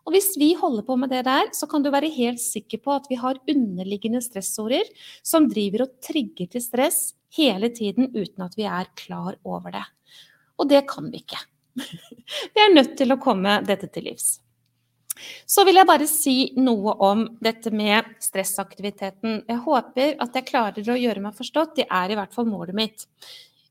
Og 0.05 0.13
hvis 0.13 0.35
vi 0.41 0.51
holder 0.61 0.85
på 0.85 0.99
med 1.01 1.15
det 1.15 1.23
der, 1.25 1.49
så 1.57 1.69
kan 1.71 1.81
du 1.81 1.89
være 1.95 2.13
helt 2.13 2.43
sikker 2.43 2.85
på 2.85 2.93
at 2.99 3.09
vi 3.09 3.17
har 3.23 3.41
underliggende 3.49 4.21
stressorder 4.25 4.93
som 5.25 5.49
driver 5.49 5.87
og 5.87 5.97
trigger 6.05 6.53
til 6.53 6.67
stress 6.67 7.15
hele 7.39 7.73
tiden 7.73 8.13
uten 8.13 8.45
at 8.45 8.61
vi 8.61 8.69
er 8.69 8.93
klar 9.01 9.41
over 9.41 9.73
det. 9.73 9.87
Og 10.61 10.69
det 10.69 10.85
kan 10.91 11.09
vi 11.09 11.25
ikke. 11.25 11.41
Vi 12.55 12.61
er 12.63 12.71
nødt 12.71 12.93
til 12.95 13.11
å 13.11 13.19
komme 13.19 13.57
dette 13.67 13.89
til 13.91 14.05
livs. 14.07 14.37
Så 15.47 15.65
vil 15.67 15.79
jeg 15.79 15.89
bare 15.89 16.07
si 16.11 16.37
noe 16.59 16.97
om 17.07 17.25
dette 17.45 17.71
med 17.75 18.09
stressaktiviteten. 18.23 19.45
Jeg 19.49 19.63
håper 19.67 20.17
at 20.23 20.37
jeg 20.37 20.49
klarer 20.49 20.91
å 20.91 20.99
gjøre 20.99 21.23
meg 21.23 21.37
forstått. 21.39 21.77
Det 21.79 21.87
er 21.87 22.13
i 22.13 22.19
hvert 22.19 22.35
fall 22.35 22.49
målet 22.51 22.77
mitt. 22.77 23.07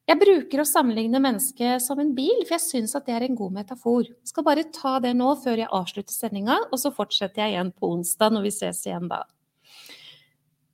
Jeg 0.03 0.19
bruker 0.19 0.59
å 0.59 0.67
sammenligne 0.67 1.19
mennesket 1.23 1.83
som 1.83 1.99
en 2.03 2.11
bil, 2.15 2.41
for 2.43 2.57
jeg 2.57 2.65
syns 2.65 2.95
at 2.97 3.05
det 3.07 3.13
er 3.15 3.25
en 3.27 3.37
god 3.39 3.53
metafor. 3.55 4.03
Jeg 4.03 4.31
skal 4.33 4.43
bare 4.43 4.65
ta 4.75 4.97
det 5.03 5.13
nå 5.15 5.29
før 5.39 5.61
jeg 5.61 5.71
avslutter 5.71 6.15
sendinga, 6.15 6.57
og 6.71 6.81
så 6.81 6.91
fortsetter 6.95 7.45
jeg 7.45 7.55
igjen 7.55 7.71
på 7.71 7.91
onsdag 7.95 8.35
når 8.35 8.49
vi 8.49 8.51
ses 8.51 8.81
igjen 8.87 9.07
da. 9.11 9.21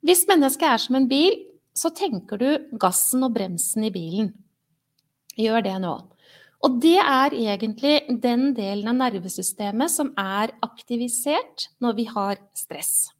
Hvis 0.02 0.24
mennesket 0.26 0.66
er 0.66 0.82
som 0.82 0.98
en 0.98 1.06
bil, 1.10 1.36
så 1.76 1.92
tenker 1.94 2.40
du 2.40 2.78
gassen 2.82 3.22
og 3.22 3.36
bremsen 3.36 3.86
i 3.86 3.92
bilen. 3.94 4.32
Gjør 5.38 5.62
det 5.62 5.76
nå. 5.84 5.94
Og 6.60 6.76
det 6.82 6.98
er 7.00 7.34
egentlig 7.36 7.94
den 8.20 8.50
delen 8.56 8.90
av 8.92 8.98
nervesystemet 8.98 9.92
som 9.92 10.12
er 10.20 10.52
aktivisert 10.64 11.70
når 11.80 11.96
vi 11.96 12.06
har 12.10 12.40
stress. 12.56 13.10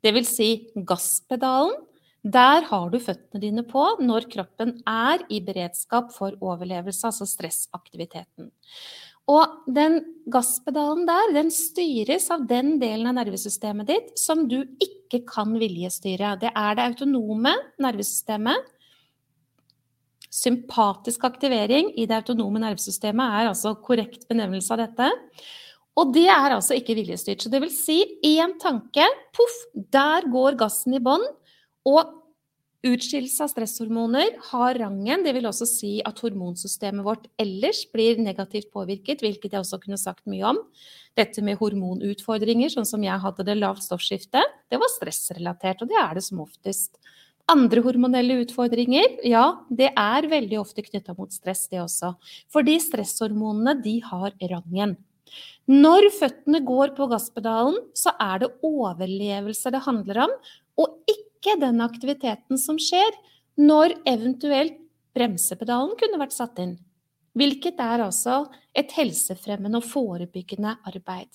Det 0.00 0.14
vil 0.14 0.26
si 0.28 0.50
gasspedalen. 0.74 1.74
Der 2.20 2.66
har 2.68 2.90
du 2.92 2.98
føttene 3.00 3.40
dine 3.40 3.62
på 3.64 3.82
når 4.04 4.26
kroppen 4.32 4.74
er 4.88 5.22
i 5.32 5.38
beredskap 5.40 6.10
for 6.12 6.36
overlevelse, 6.44 7.08
altså 7.08 7.24
stressaktiviteten. 7.24 8.50
Og 9.30 9.70
den 9.70 10.00
gasspedalen 10.32 11.06
der, 11.08 11.32
den 11.38 11.50
styres 11.54 12.28
av 12.34 12.44
den 12.50 12.74
delen 12.80 13.08
av 13.08 13.16
nervesystemet 13.22 13.88
ditt 13.88 14.12
som 14.20 14.44
du 14.50 14.58
ikke 14.82 15.22
kan 15.28 15.54
viljestyre. 15.58 16.36
Det 16.42 16.52
er 16.52 16.76
det 16.76 16.86
autonome 16.90 17.54
nervesystemet 17.80 18.68
Sympatisk 20.30 21.24
aktivering 21.26 21.90
i 21.98 22.06
det 22.06 22.20
autonome 22.20 22.62
nervesystemet 22.62 23.34
er 23.40 23.50
altså 23.50 23.74
korrekt 23.82 24.28
benevnelse 24.30 24.70
av 24.76 24.84
dette. 24.84 25.10
Og 25.98 26.12
det 26.14 26.28
er 26.30 26.54
altså 26.54 26.76
ikke 26.78 26.94
viljestyrt. 27.00 27.42
Så 27.42 27.50
det 27.50 27.60
vil 27.64 27.72
si 27.74 27.98
én 28.26 28.54
tanke, 28.62 29.04
poff, 29.36 29.58
der 29.74 30.28
går 30.30 30.58
gassen 30.60 30.94
i 30.96 31.02
bånn. 31.02 31.24
Og 31.90 32.16
utskillelse 32.86 33.44
av 33.44 33.50
stresshormoner 33.52 34.38
har 34.52 34.78
rangen. 34.80 35.24
Det 35.26 35.34
vil 35.36 35.48
også 35.50 35.66
si 35.68 35.92
at 36.06 36.22
hormonsystemet 36.22 37.04
vårt 37.04 37.26
ellers 37.40 37.82
blir 37.92 38.20
negativt 38.22 38.70
påvirket, 38.72 39.24
hvilket 39.24 39.52
jeg 39.52 39.64
også 39.64 39.80
kunne 39.82 40.00
sagt 40.00 40.24
mye 40.30 40.54
om. 40.54 40.62
Dette 41.18 41.42
med 41.44 41.58
hormonutfordringer, 41.60 42.72
sånn 42.72 42.88
som 42.88 43.04
jeg 43.04 43.20
hadde 43.20 43.48
det 43.50 43.58
lavt 43.58 43.84
stoffskifte, 43.84 44.44
det 44.70 44.80
var 44.80 44.94
stressrelatert, 44.94 45.82
og 45.82 45.90
det 45.90 45.98
er 46.00 46.14
det 46.16 46.24
som 46.24 46.40
oftest. 46.46 46.96
Andre 47.50 47.82
hormonelle 47.82 48.36
utfordringer, 48.44 49.16
ja, 49.26 49.44
det 49.74 49.90
er 49.98 50.28
veldig 50.30 50.60
ofte 50.60 50.84
knytta 50.86 51.16
mot 51.18 51.32
stress, 51.34 51.64
det 51.72 51.80
også. 51.82 52.12
Fordi 52.52 52.76
stresshormonene, 52.82 53.74
de 53.82 53.96
har 54.06 54.36
rangen. 54.52 54.94
Når 55.70 56.08
føttene 56.14 56.60
går 56.66 56.94
på 56.96 57.08
gasspedalen, 57.10 57.78
så 57.94 58.14
er 58.22 58.42
det 58.42 58.52
overlevelse 58.66 59.72
det 59.74 59.82
handler 59.86 60.24
om, 60.26 60.36
og 60.78 61.10
ikke 61.10 61.58
den 61.60 61.82
aktiviteten 61.82 62.58
som 62.60 62.78
skjer 62.80 63.18
når 63.60 63.96
eventuelt 64.08 64.78
bremsepedalen 65.16 65.96
kunne 65.98 66.22
vært 66.22 66.36
satt 66.36 66.58
inn. 66.62 66.78
Hvilket 67.38 67.78
er 67.82 68.02
altså 68.06 68.44
et 68.76 68.90
helsefremmende 68.96 69.78
og 69.78 69.86
forebyggende 69.86 70.76
arbeid. 70.86 71.30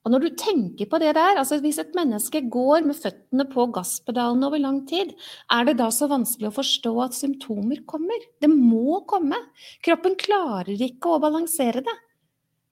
Og 0.00 0.14
når 0.14 0.22
du 0.24 0.28
tenker 0.38 0.88
på 0.88 0.98
det 1.02 1.12
der, 1.16 1.36
altså 1.36 1.58
hvis 1.60 1.78
et 1.82 1.92
menneske 1.96 2.40
går 2.48 2.86
med 2.88 2.96
føttene 2.96 3.44
på 3.50 3.66
gasspedalen 3.74 4.46
over 4.46 4.62
lang 4.62 4.80
tid, 4.88 5.12
er 5.52 5.66
det 5.68 5.76
da 5.80 5.90
så 5.92 6.08
vanskelig 6.08 6.48
å 6.48 6.56
forstå 6.56 6.92
at 7.04 7.18
symptomer 7.18 7.82
kommer? 7.88 8.24
Det 8.40 8.48
må 8.48 9.02
komme. 9.10 9.36
Kroppen 9.84 10.16
klarer 10.20 10.72
ikke 10.88 11.16
å 11.16 11.20
balansere 11.20 11.84
det. 11.84 11.96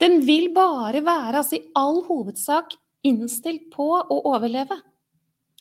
Den 0.01 0.23
vil 0.25 0.49
bare 0.57 1.03
være, 1.05 1.43
altså 1.43 1.59
i 1.59 1.67
all 1.77 2.01
hovedsak, 2.07 2.79
innstilt 3.07 3.69
på 3.75 3.91
å 3.99 4.23
overleve. 4.31 4.79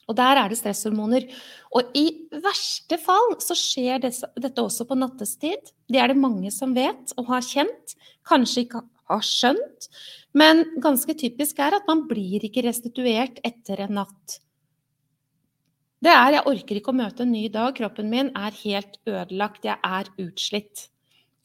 Og 0.07 0.15
der 0.15 0.39
er 0.39 0.47
det 0.47 0.61
stresshormoner. 0.61 1.25
Og 1.75 1.95
i 1.99 2.05
verste 2.31 2.95
fall 3.01 3.35
så 3.43 3.57
skjer 3.59 4.05
dette 4.05 4.63
også 4.63 4.87
på 4.87 4.95
nattestid. 4.95 5.73
Det 5.91 5.99
er 5.99 6.13
det 6.13 6.21
mange 6.21 6.51
som 6.55 6.71
vet 6.77 7.11
og 7.19 7.27
har 7.33 7.43
kjent. 7.43 7.97
Kanskje 8.27 8.63
ikke 8.63 8.85
har 9.07 9.23
skjønt. 9.25 9.87
Men 10.37 10.65
ganske 10.83 11.15
typisk 11.17 11.59
er 11.59 11.77
at 11.79 11.87
man 11.87 12.05
blir 12.09 12.43
ikke 12.45 12.65
restituert 12.67 13.39
etter 13.47 13.85
en 13.87 13.97
natt. 14.01 14.39
Det 16.01 16.13
er 16.13 16.31
'jeg 16.31 16.45
orker 16.45 16.75
ikke 16.75 16.93
å 16.93 17.01
møte 17.01 17.21
en 17.21 17.31
ny 17.31 17.47
dag', 17.49 17.75
kroppen 17.75 18.09
min 18.09 18.29
er 18.35 18.51
helt 18.51 18.99
ødelagt, 19.07 19.65
jeg 19.65 19.77
er 19.83 20.05
utslitt 20.19 20.89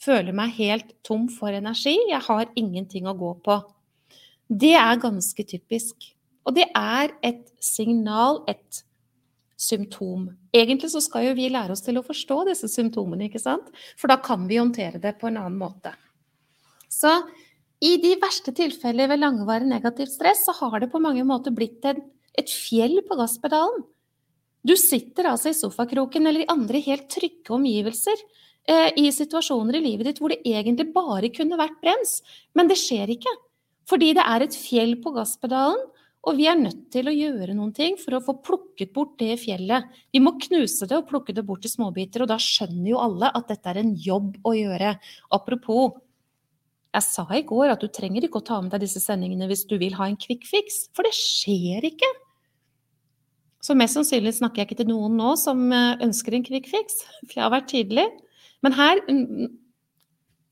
føler 0.03 0.35
meg 0.35 0.55
helt 0.59 0.95
tom 1.07 1.29
for 1.31 1.55
energi, 1.55 1.95
jeg 2.11 2.23
har 2.27 2.51
ingenting 2.59 3.09
å 3.09 3.17
gå 3.19 3.33
på. 3.45 3.59
Det 4.49 4.75
er 4.77 5.03
ganske 5.03 5.45
typisk. 5.49 6.09
Og 6.47 6.57
det 6.57 6.67
er 6.75 7.13
et 7.23 7.45
signal, 7.63 8.43
et 8.51 8.83
symptom. 9.63 10.27
Egentlig 10.53 10.91
så 10.91 11.01
skal 11.05 11.29
jo 11.29 11.37
vi 11.39 11.47
lære 11.53 11.77
oss 11.77 11.85
til 11.87 12.01
å 12.01 12.07
forstå 12.07 12.41
disse 12.51 12.71
symptomene, 12.71 13.29
ikke 13.29 13.43
sant? 13.43 13.71
For 14.01 14.11
da 14.11 14.19
kan 14.23 14.49
vi 14.51 14.59
håndtere 14.59 15.01
det 15.01 15.15
på 15.21 15.31
en 15.31 15.39
annen 15.39 15.61
måte. 15.61 15.95
Så 16.91 17.15
i 17.83 17.97
de 18.03 18.13
verste 18.23 18.55
tilfeller 18.55 19.11
ved 19.11 19.23
langvarig 19.23 19.67
negativt 19.67 20.15
stress, 20.15 20.45
så 20.47 20.55
har 20.61 20.83
det 20.83 20.93
på 20.93 21.03
mange 21.03 21.25
måter 21.27 21.55
blitt 21.55 21.83
en, 21.89 21.99
et 22.39 22.51
fjell 22.51 23.01
på 23.09 23.19
gasspedalen. 23.19 23.83
Du 24.63 24.77
sitter 24.79 25.27
altså 25.33 25.51
i 25.51 25.59
sofakroken 25.59 26.29
eller 26.29 26.45
i 26.45 26.53
andre 26.53 26.79
helt 26.85 27.09
trygge 27.11 27.51
omgivelser 27.57 28.21
eh, 28.71 28.93
i 29.03 29.09
situasjoner 29.11 29.81
i 29.81 29.83
livet 29.83 30.07
ditt 30.07 30.21
hvor 30.23 30.31
det 30.31 30.45
egentlig 30.47 30.93
bare 30.95 31.33
kunne 31.35 31.59
vært 31.59 31.81
brems, 31.83 32.21
men 32.55 32.71
det 32.71 32.79
skjer 32.79 33.11
ikke. 33.17 33.33
Fordi 33.91 34.13
det 34.15 34.23
er 34.31 34.45
et 34.45 34.55
fjell 34.55 34.95
på 35.03 35.11
gasspedalen, 35.17 35.83
og 36.23 36.39
vi 36.39 36.47
er 36.47 36.55
nødt 36.55 36.85
til 36.95 37.11
å 37.11 37.15
gjøre 37.17 37.57
noen 37.59 37.73
ting 37.75 37.97
for 37.99 38.15
å 38.15 38.23
få 38.23 38.37
plukket 38.47 38.93
bort 38.95 39.17
det 39.19 39.35
fjellet. 39.43 39.89
Vi 40.15 40.21
må 40.23 40.37
knuse 40.39 40.87
det 40.87 41.01
og 41.01 41.09
plukke 41.09 41.35
det 41.35 41.43
bort 41.49 41.67
i 41.67 41.73
småbiter, 41.73 42.23
og 42.23 42.31
da 42.31 42.39
skjønner 42.39 42.93
jo 42.93 43.01
alle 43.03 43.33
at 43.35 43.51
dette 43.51 43.73
er 43.73 43.81
en 43.83 43.91
jobb 43.99 44.37
å 44.47 44.55
gjøre. 44.55 44.95
Apropos, 45.35 45.99
jeg 46.93 47.07
sa 47.07 47.25
i 47.33 47.45
går 47.49 47.73
at 47.73 47.81
du 47.81 47.89
trenger 47.89 48.27
ikke 48.27 48.43
å 48.43 48.45
ta 48.45 48.59
med 48.61 48.75
deg 48.75 48.85
disse 48.85 49.01
sendingene 49.01 49.49
hvis 49.49 49.65
du 49.69 49.79
vil 49.81 49.97
ha 49.97 50.11
en 50.11 50.19
quick 50.21 50.45
fix, 50.49 50.87
for 50.93 51.09
det 51.09 51.15
skjer 51.17 51.87
ikke. 51.89 52.11
Så 53.63 53.77
mest 53.79 53.97
sannsynlig 53.97 54.35
snakker 54.37 54.63
jeg 54.63 54.71
ikke 54.71 54.81
til 54.83 54.91
noen 54.91 55.17
nå 55.17 55.33
som 55.41 55.65
eh, 55.73 56.03
ønsker 56.05 56.37
en 56.37 56.45
quick 56.45 56.69
fix, 56.69 57.01
for 57.27 57.39
jeg 57.39 57.47
har 57.47 57.55
vært 57.55 57.71
tydelig. 57.73 58.07
Men 58.63 58.77
her 58.77 59.01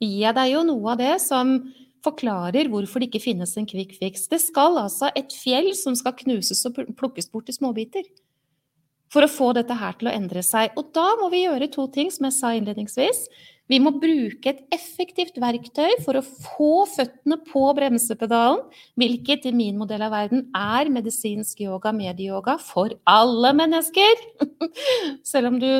gir 0.01 0.17
jeg 0.25 0.37
deg 0.39 0.55
jo 0.55 0.65
noe 0.67 0.95
av 0.95 1.01
det 1.03 1.15
som 1.23 1.59
forklarer 2.05 2.71
hvorfor 2.73 3.03
det 3.03 3.11
ikke 3.11 3.23
finnes 3.27 3.53
en 3.61 3.69
quick 3.69 3.93
fix. 3.99 4.25
Det 4.31 4.41
skal 4.41 4.79
altså 4.81 5.11
et 5.19 5.35
fjell 5.37 5.75
som 5.77 5.97
skal 5.99 6.17
knuses 6.23 6.65
og 6.69 6.81
plukkes 6.97 7.29
bort 7.33 7.51
i 7.53 7.57
småbiter. 7.57 8.07
For 9.11 9.27
å 9.27 9.31
få 9.31 9.51
dette 9.59 9.75
her 9.75 9.99
til 9.99 10.09
å 10.09 10.15
endre 10.15 10.43
seg. 10.47 10.73
Og 10.79 10.93
da 10.95 11.09
må 11.21 11.29
vi 11.33 11.43
gjøre 11.43 11.69
to 11.75 11.89
ting, 11.93 12.13
som 12.15 12.29
jeg 12.29 12.37
sa 12.37 12.53
innledningsvis. 12.55 13.25
Vi 13.71 13.79
må 13.83 13.93
bruke 14.03 14.51
et 14.51 14.65
effektivt 14.75 15.39
verktøy 15.39 16.01
for 16.03 16.19
å 16.19 16.25
få 16.25 16.73
føttene 16.91 17.39
på 17.47 17.63
bremsepedalen, 17.77 18.65
hvilket 18.99 19.47
i 19.47 19.55
min 19.55 19.79
modell 19.79 20.03
av 20.09 20.15
verden 20.17 20.49
er 20.57 20.91
medisinsk 20.91 21.63
yoga, 21.63 21.93
medieyoga, 21.95 22.57
for 22.59 22.97
alle 23.09 23.55
mennesker. 23.61 24.27
Selv 25.33 25.55
om 25.55 25.63
du 25.63 25.71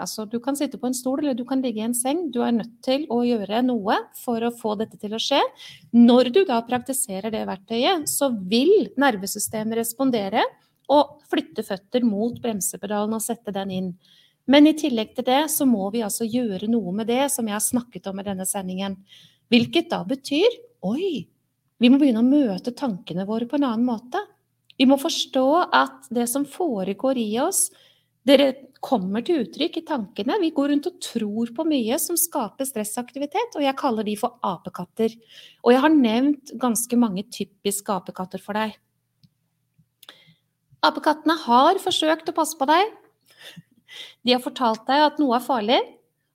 Altså, 0.00 0.24
du 0.24 0.38
kan 0.40 0.56
sitte 0.56 0.78
på 0.80 0.88
en 0.88 0.94
stol 0.96 1.20
eller 1.20 1.34
du 1.36 1.42
kan 1.44 1.60
ligge 1.60 1.82
i 1.82 1.84
en 1.84 1.92
seng. 1.92 2.30
Du 2.32 2.38
er 2.40 2.54
nødt 2.56 2.78
til 2.80 3.02
å 3.12 3.18
gjøre 3.28 3.58
noe 3.66 3.98
for 4.16 4.40
å 4.40 4.48
få 4.56 4.72
dette 4.80 4.96
til 4.96 5.12
å 5.12 5.20
skje. 5.20 5.40
Når 5.92 6.30
du 6.32 6.38
da 6.48 6.62
praktiserer 6.64 7.28
det 7.28 7.42
verktøyet, 7.44 8.08
så 8.08 8.30
vil 8.32 8.88
nervesystemet 8.96 9.76
respondere 9.82 10.46
og 10.92 11.18
flytte 11.28 11.64
føtter 11.66 12.08
mot 12.08 12.40
bremsepedalen 12.40 13.18
og 13.18 13.24
sette 13.24 13.52
den 13.52 13.76
inn. 13.76 13.92
Men 14.50 14.66
i 14.66 14.74
tillegg 14.78 15.12
til 15.16 15.26
det 15.26 15.44
så 15.54 15.66
må 15.68 15.88
vi 15.94 16.02
altså 16.02 16.26
gjøre 16.26 16.70
noe 16.70 16.94
med 16.96 17.10
det 17.10 17.28
som 17.34 17.46
jeg 17.46 17.56
har 17.56 17.64
snakket 17.64 18.08
om 18.10 18.18
i 18.18 18.26
denne 18.26 18.46
sendingen. 18.48 18.96
Hvilket 19.52 19.90
da 19.92 20.02
betyr 20.08 20.58
oi, 20.88 21.28
vi 21.82 21.90
må 21.90 21.98
begynne 22.00 22.22
å 22.22 22.26
møte 22.26 22.74
tankene 22.74 23.26
våre 23.28 23.46
på 23.50 23.58
en 23.58 23.68
annen 23.68 23.86
måte. 23.86 24.20
Vi 24.78 24.86
må 24.88 24.98
forstå 24.98 25.46
at 25.68 26.08
det 26.14 26.26
som 26.30 26.46
foregår 26.48 27.20
i 27.20 27.30
oss, 27.42 27.68
dere 28.26 28.52
kommer 28.82 29.22
til 29.26 29.44
uttrykk 29.44 29.78
i 29.78 29.84
tankene. 29.86 30.38
Vi 30.42 30.50
går 30.54 30.72
rundt 30.72 30.88
og 30.90 30.98
tror 31.02 31.50
på 31.54 31.66
mye 31.66 31.98
som 32.02 32.18
skaper 32.18 32.66
stressaktivitet, 32.66 33.54
og 33.58 33.62
jeg 33.62 33.78
kaller 33.78 34.06
de 34.06 34.16
for 34.18 34.38
apekatter. 34.46 35.14
Og 35.62 35.74
jeg 35.74 35.82
har 35.84 35.94
nevnt 35.94 36.54
ganske 36.62 36.98
mange 36.98 37.26
typiske 37.30 37.94
apekatter 37.94 38.42
for 38.42 38.58
deg. 38.58 38.74
Apekattene 40.82 41.36
har 41.44 41.78
forsøkt 41.82 42.30
å 42.30 42.34
passe 42.34 42.58
på 42.58 42.66
deg. 42.66 42.90
De 44.24 44.34
har 44.34 44.42
fortalt 44.44 44.84
deg 44.88 45.06
at 45.06 45.18
noe 45.22 45.36
er 45.38 45.44
farlig, 45.44 45.80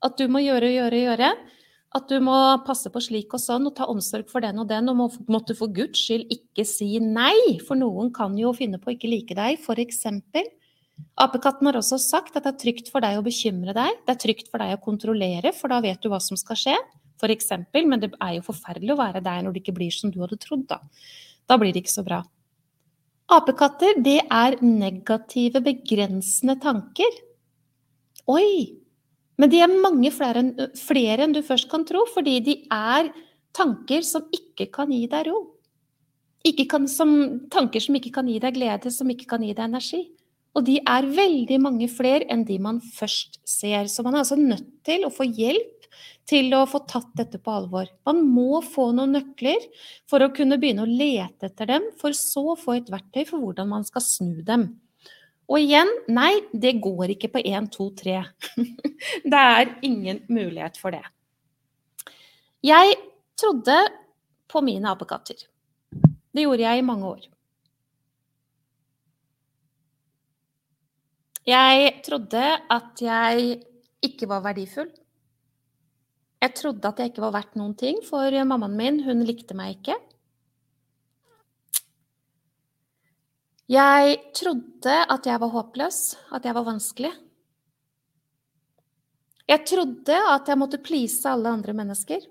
at 0.05 0.17
du 0.19 0.27
må 0.29 0.43
gjøre, 0.43 0.69
gjøre, 0.75 1.03
gjøre. 1.07 1.31
At 1.97 2.11
du 2.11 2.19
må 2.21 2.35
passe 2.67 2.91
på 2.93 3.01
slik 3.01 3.31
og 3.33 3.41
sånn 3.41 3.69
og 3.69 3.77
ta 3.77 3.87
omsorg 3.89 4.27
for 4.29 4.43
den 4.43 4.59
og 4.61 4.67
den, 4.69 4.89
og 4.91 4.97
må, 4.99 5.07
måtte 5.31 5.55
for 5.57 5.71
guds 5.73 6.03
skyld 6.03 6.27
ikke 6.33 6.65
si 6.67 6.97
nei, 7.01 7.57
for 7.65 7.79
noen 7.79 8.11
kan 8.13 8.35
jo 8.37 8.51
finne 8.57 8.79
på 8.81 8.91
å 8.91 8.95
ikke 8.97 9.09
like 9.09 9.37
deg, 9.37 9.63
eksempel. 9.81 10.49
Apekatten 11.21 11.69
har 11.69 11.77
også 11.79 11.99
sagt 12.01 12.35
at 12.37 12.45
det 12.45 12.53
er 12.53 12.61
trygt 12.61 12.91
for 12.93 13.05
deg 13.05 13.17
å 13.17 13.25
bekymre 13.25 13.73
deg, 13.77 14.01
det 14.05 14.13
er 14.13 14.21
trygt 14.21 14.51
for 14.51 14.61
deg 14.61 14.75
å 14.75 14.83
kontrollere, 14.83 15.53
for 15.55 15.71
da 15.71 15.79
vet 15.81 16.01
du 16.03 16.09
hva 16.11 16.19
som 16.21 16.37
skal 16.39 16.59
skje, 16.59 16.75
for 17.21 17.33
eksempel, 17.33 17.87
men 17.89 18.01
det 18.01 18.11
er 18.21 18.37
jo 18.37 18.45
forferdelig 18.45 18.93
å 18.93 18.99
være 18.99 19.23
der 19.25 19.45
når 19.45 19.55
det 19.55 19.63
ikke 19.63 19.77
blir 19.79 19.93
som 19.93 20.13
du 20.13 20.19
hadde 20.21 20.39
trodd, 20.41 20.67
da. 20.69 20.81
Da 21.47 21.57
blir 21.57 21.73
det 21.73 21.85
ikke 21.85 21.95
så 21.95 22.05
bra. 22.05 22.21
Apekatter, 23.33 23.97
det 24.03 24.21
er 24.23 24.57
negative, 24.63 25.61
begrensende 25.63 26.57
tanker. 26.63 27.17
Oi! 28.27 28.75
Men 29.37 29.51
de 29.53 29.61
er 29.61 29.69
mange 29.69 30.09
flere 30.11 30.41
enn, 30.41 30.53
flere 30.79 31.27
enn 31.27 31.35
du 31.35 31.43
først 31.45 31.69
kan 31.71 31.85
tro, 31.87 32.03
fordi 32.09 32.39
de 32.43 32.55
er 32.73 33.11
tanker 33.55 34.03
som 34.05 34.25
ikke 34.33 34.69
kan 34.73 34.91
gi 34.91 35.05
deg 35.11 35.29
ro. 35.29 35.43
Kan, 36.71 36.87
som, 36.87 37.11
tanker 37.51 37.83
som 37.83 37.97
ikke 37.99 38.13
kan 38.15 38.27
gi 38.31 38.37
deg 38.39 38.55
glede, 38.55 38.91
som 38.93 39.09
ikke 39.11 39.27
kan 39.29 39.43
gi 39.43 39.51
deg 39.51 39.67
energi. 39.67 40.05
Og 40.57 40.63
de 40.65 40.79
er 40.79 41.05
veldig 41.05 41.57
mange 41.61 41.89
flere 41.91 42.25
enn 42.33 42.45
de 42.47 42.57
man 42.63 42.79
først 42.81 43.41
ser. 43.45 43.89
Så 43.91 44.05
man 44.05 44.15
er 44.15 44.23
altså 44.23 44.39
nødt 44.39 44.69
til 44.87 45.05
å 45.05 45.13
få 45.13 45.27
hjelp 45.27 45.87
til 46.27 46.51
å 46.55 46.63
få 46.69 46.81
tatt 46.89 47.11
dette 47.19 47.39
på 47.43 47.53
alvor. 47.53 47.89
Man 48.07 48.23
må 48.31 48.61
få 48.65 48.89
noen 48.95 49.15
nøkler 49.15 49.63
for 50.09 50.23
å 50.23 50.31
kunne 50.35 50.57
begynne 50.59 50.87
å 50.87 50.89
lete 50.89 51.51
etter 51.51 51.69
dem, 51.69 51.87
for 51.99 52.15
så 52.17 52.43
å 52.53 52.59
få 52.59 52.79
et 52.79 52.91
verktøy 52.91 53.23
for 53.29 53.43
hvordan 53.43 53.69
man 53.75 53.87
skal 53.87 54.03
snu 54.03 54.41
dem. 54.47 54.69
Og 55.47 55.61
igjen, 55.63 55.89
nei, 56.11 56.41
det 56.51 56.75
går 56.83 57.13
ikke 57.13 57.29
på 57.37 57.41
1, 57.45 57.69
2, 57.71 57.87
3. 58.01 58.17
det 59.31 59.43
er 59.43 59.71
ingen 59.87 60.19
mulighet 60.27 60.79
for 60.79 60.91
det. 60.95 61.05
Jeg 62.65 62.97
trodde 63.39 63.77
på 64.51 64.61
mine 64.65 64.91
apekatter. 64.91 65.39
Det 66.35 66.43
gjorde 66.43 66.65
jeg 66.65 66.81
i 66.81 66.85
mange 66.85 67.11
år. 67.15 67.27
Jeg 71.47 71.93
trodde 72.03 72.43
at 72.75 73.01
jeg 73.01 73.61
ikke 74.03 74.27
var 74.27 74.43
verdifull. 74.43 74.89
Jeg 76.43 76.53
trodde 76.59 76.89
at 76.91 76.99
jeg 76.99 77.13
ikke 77.13 77.23
var 77.23 77.37
verdt 77.37 77.55
noen 77.55 77.71
ting, 77.79 78.01
for 78.05 78.35
mammaen 78.43 78.75
min, 78.77 78.99
hun 79.07 79.23
likte 79.25 79.55
meg 79.57 79.77
ikke. 79.77 79.95
Jeg 83.67 84.19
trodde 84.31 84.93
at 85.11 85.25
jeg 85.27 85.39
var 85.43 85.51
håpløs, 85.51 85.99
at 86.31 86.45
jeg 86.47 86.55
var 86.55 86.63
vanskelig. 86.63 87.11
Jeg 89.47 89.63
trodde 89.67 90.19
at 90.31 90.47
jeg 90.47 90.59
måtte 90.59 90.79
please 90.79 91.27
alle 91.27 91.51
andre 91.51 91.73
mennesker. 91.75 92.21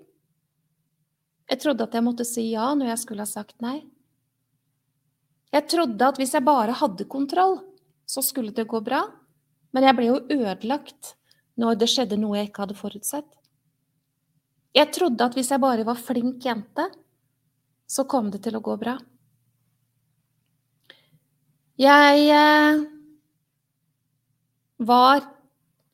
Jeg 1.47 1.61
trodde 1.61 1.85
at 1.85 1.93
jeg 1.93 2.05
måtte 2.05 2.25
si 2.25 2.47
ja 2.55 2.71
når 2.73 2.89
jeg 2.89 3.01
skulle 3.03 3.21
ha 3.21 3.29
sagt 3.29 3.61
nei. 3.61 3.83
Jeg 5.53 5.67
trodde 5.69 6.07
at 6.09 6.17
hvis 6.17 6.33
jeg 6.33 6.45
bare 6.45 6.73
hadde 6.75 7.05
kontroll, 7.09 7.59
så 8.09 8.23
skulle 8.25 8.53
det 8.53 8.65
gå 8.69 8.81
bra. 8.81 9.03
Men 9.73 9.85
jeg 9.85 9.97
ble 9.97 10.07
jo 10.09 10.17
ødelagt 10.39 11.13
når 11.57 11.77
det 11.77 11.89
skjedde 11.91 12.17
noe 12.17 12.39
jeg 12.39 12.49
ikke 12.49 12.65
hadde 12.65 12.79
forutsett. 12.81 13.29
Jeg 14.73 14.89
trodde 14.93 15.25
at 15.25 15.37
hvis 15.37 15.53
jeg 15.53 15.61
bare 15.61 15.85
var 15.85 16.01
flink 16.01 16.45
jente, 16.45 16.89
så 17.85 18.05
kom 18.09 18.33
det 18.33 18.41
til 18.45 18.57
å 18.57 18.63
gå 18.65 18.73
bra. 18.81 18.97
Jeg 21.77 22.21
eh, 22.33 22.79
var 24.81 25.25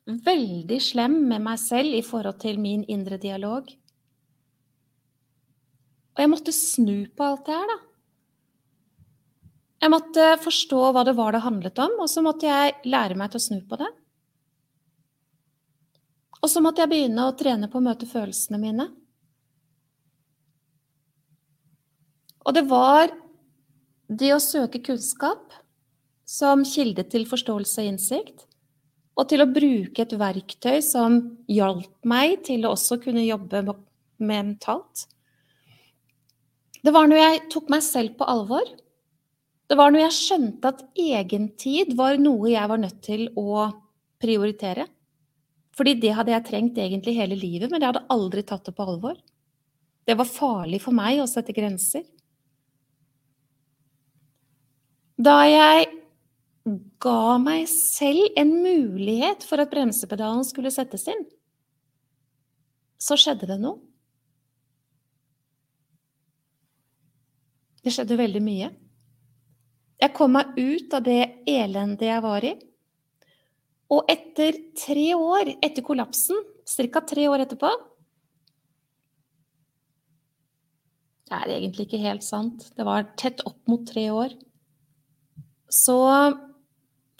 veldig 0.04 0.78
slem 0.80 1.16
med 1.28 1.42
meg 1.44 1.58
selv 1.60 1.92
i 1.92 2.04
forhold 2.04 2.38
til 2.40 2.56
min 2.60 2.86
indre 2.88 3.18
dialog. 3.20 3.66
Og 6.14 6.22
jeg 6.22 6.30
måtte 6.30 6.54
snu 6.56 7.04
på 7.12 7.26
alt 7.26 7.44
det 7.44 7.58
her, 7.58 7.68
da. 7.68 7.76
Jeg 9.84 9.92
måtte 9.92 10.28
forstå 10.40 10.80
hva 10.96 11.02
det 11.04 11.12
var 11.18 11.34
det 11.36 11.42
handlet 11.44 11.80
om, 11.84 11.98
og 12.00 12.08
så 12.08 12.22
måtte 12.24 12.48
jeg 12.48 12.76
lære 12.88 13.18
meg 13.20 13.34
til 13.34 13.42
å 13.42 13.44
snu 13.44 13.58
på 13.68 13.76
det. 13.82 13.90
Og 16.40 16.48
så 16.48 16.62
måtte 16.64 16.80
jeg 16.80 16.92
begynne 16.92 17.26
å 17.28 17.34
trene 17.36 17.68
på 17.68 17.80
å 17.80 17.84
møte 17.84 18.08
følelsene 18.08 18.60
mine. 18.62 18.88
Og 22.44 22.56
det 22.56 22.64
var 22.72 23.12
det 24.08 24.32
å 24.32 24.40
søke 24.40 24.80
kunnskap 24.84 25.52
som 26.24 26.64
kilde 26.66 27.04
til 27.12 27.26
forståelse 27.28 27.82
og 27.82 27.90
innsikt, 27.92 28.46
og 29.14 29.28
til 29.30 29.44
å 29.44 29.50
bruke 29.50 30.02
et 30.02 30.14
verktøy 30.18 30.80
som 30.82 31.20
hjalp 31.50 31.92
meg 32.08 32.40
til 32.48 32.64
å 32.64 32.72
også 32.74 32.98
kunne 33.02 33.22
jobbe 33.26 33.62
mentalt. 34.18 35.04
Det 36.84 36.92
var 36.92 37.06
når 37.08 37.20
jeg 37.20 37.44
tok 37.54 37.70
meg 37.72 37.84
selv 37.84 38.16
på 38.18 38.26
alvor. 38.28 38.66
Det 39.70 39.76
var 39.78 39.92
når 39.92 40.06
jeg 40.06 40.16
skjønte 40.18 40.72
at 40.74 40.82
egentid 41.00 41.94
var 41.96 42.18
noe 42.20 42.50
jeg 42.52 42.70
var 42.72 42.82
nødt 42.82 42.98
til 43.06 43.28
å 43.40 43.68
prioritere. 44.20 44.88
Fordi 45.74 45.94
det 46.02 46.12
hadde 46.14 46.34
jeg 46.34 46.46
trengt 46.48 46.78
egentlig 46.78 47.16
hele 47.16 47.38
livet, 47.38 47.70
men 47.70 47.80
jeg 47.80 47.92
hadde 47.92 48.04
aldri 48.12 48.44
tatt 48.46 48.66
det 48.68 48.74
på 48.76 48.84
alvor. 48.84 49.16
Det 50.04 50.16
var 50.18 50.28
farlig 50.28 50.82
for 50.84 50.94
meg 50.94 51.22
å 51.22 51.30
sette 51.30 51.54
grenser. 51.56 52.04
Da 55.16 55.38
jeg 55.46 55.88
ga 56.64 57.36
meg 57.42 57.66
selv 57.68 58.38
en 58.40 58.54
mulighet 58.64 59.44
for 59.44 59.60
at 59.60 59.72
bremsepedalen 59.72 60.44
skulle 60.48 60.72
settes 60.72 61.04
inn, 61.12 61.26
så 62.96 63.18
skjedde 63.20 63.48
det 63.50 63.58
noe. 63.60 63.82
Det 67.84 67.92
skjedde 67.92 68.16
veldig 68.16 68.40
mye. 68.40 68.70
Jeg 70.00 70.12
kom 70.16 70.32
meg 70.36 70.56
ut 70.56 70.94
av 70.96 71.04
det 71.04 71.20
elendet 71.48 72.06
jeg 72.08 72.22
var 72.24 72.46
i. 72.48 72.54
Og 73.92 74.08
etter 74.08 74.56
tre 74.80 75.10
år 75.12 75.52
etter 75.60 75.84
kollapsen, 75.84 76.40
ca. 76.64 77.02
tre 77.04 77.28
år 77.28 77.44
etterpå 77.44 77.68
Det 81.24 81.36
er 81.36 81.52
egentlig 81.58 81.86
ikke 81.88 82.02
helt 82.04 82.24
sant. 82.24 82.66
Det 82.76 82.84
var 82.86 83.06
tett 83.20 83.40
opp 83.48 83.60
mot 83.68 83.84
tre 83.88 84.04
år. 84.12 84.32
Så 85.72 85.96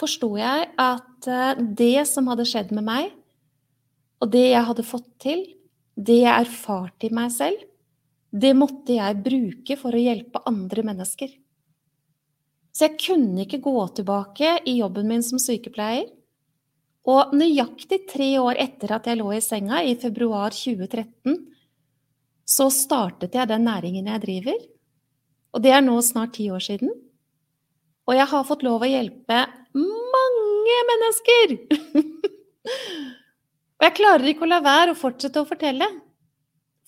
forsto 0.00 0.32
jeg 0.38 0.70
at 0.80 1.28
eh, 1.30 1.60
det 1.78 2.06
som 2.10 2.28
hadde 2.30 2.46
skjedd 2.48 2.74
med 2.74 2.86
meg, 2.88 3.12
og 4.22 4.32
det 4.32 4.46
jeg 4.50 4.66
hadde 4.70 4.86
fått 4.86 5.08
til, 5.22 5.44
det 5.94 6.20
jeg 6.24 6.46
erfarte 6.46 7.08
i 7.08 7.14
meg 7.14 7.30
selv, 7.34 7.62
det 8.34 8.50
måtte 8.58 8.96
jeg 8.96 9.22
bruke 9.22 9.76
for 9.78 9.94
å 9.94 10.02
hjelpe 10.02 10.42
andre 10.48 10.82
mennesker. 10.86 11.30
Så 12.74 12.88
jeg 12.88 12.98
kunne 12.98 13.44
ikke 13.44 13.62
gå 13.62 13.76
tilbake 13.94 14.56
i 14.66 14.80
jobben 14.80 15.06
min 15.06 15.22
som 15.22 15.38
sykepleier 15.38 16.08
og 17.06 17.34
nøyaktig 17.36 18.00
tre 18.10 18.32
år 18.40 18.58
etter 18.64 18.96
at 18.96 19.06
jeg 19.06 19.20
lå 19.20 19.28
i 19.36 19.42
senga, 19.44 19.82
i 19.84 19.94
februar 20.00 20.54
2013, 20.56 21.36
så 22.44 22.66
startet 22.72 23.36
jeg 23.36 23.48
den 23.48 23.66
næringen 23.68 24.08
jeg 24.10 24.22
driver. 24.24 24.62
Og 25.54 25.62
det 25.62 25.74
er 25.76 25.84
nå 25.84 25.94
snart 26.02 26.34
ti 26.38 26.48
år 26.50 26.64
siden. 26.64 26.90
Og 28.08 28.16
jeg 28.16 28.26
har 28.32 28.48
fått 28.48 28.64
lov 28.66 28.82
å 28.82 28.90
hjelpe 28.90 29.44
mange 29.78 30.78
mennesker! 30.90 31.54
og 33.78 33.86
jeg 33.86 33.96
klarer 33.98 34.30
ikke 34.30 34.46
å 34.46 34.50
la 34.50 34.60
være 34.64 34.94
å 34.94 34.98
fortsette 34.98 35.42
å 35.42 35.48
fortelle. 35.48 35.88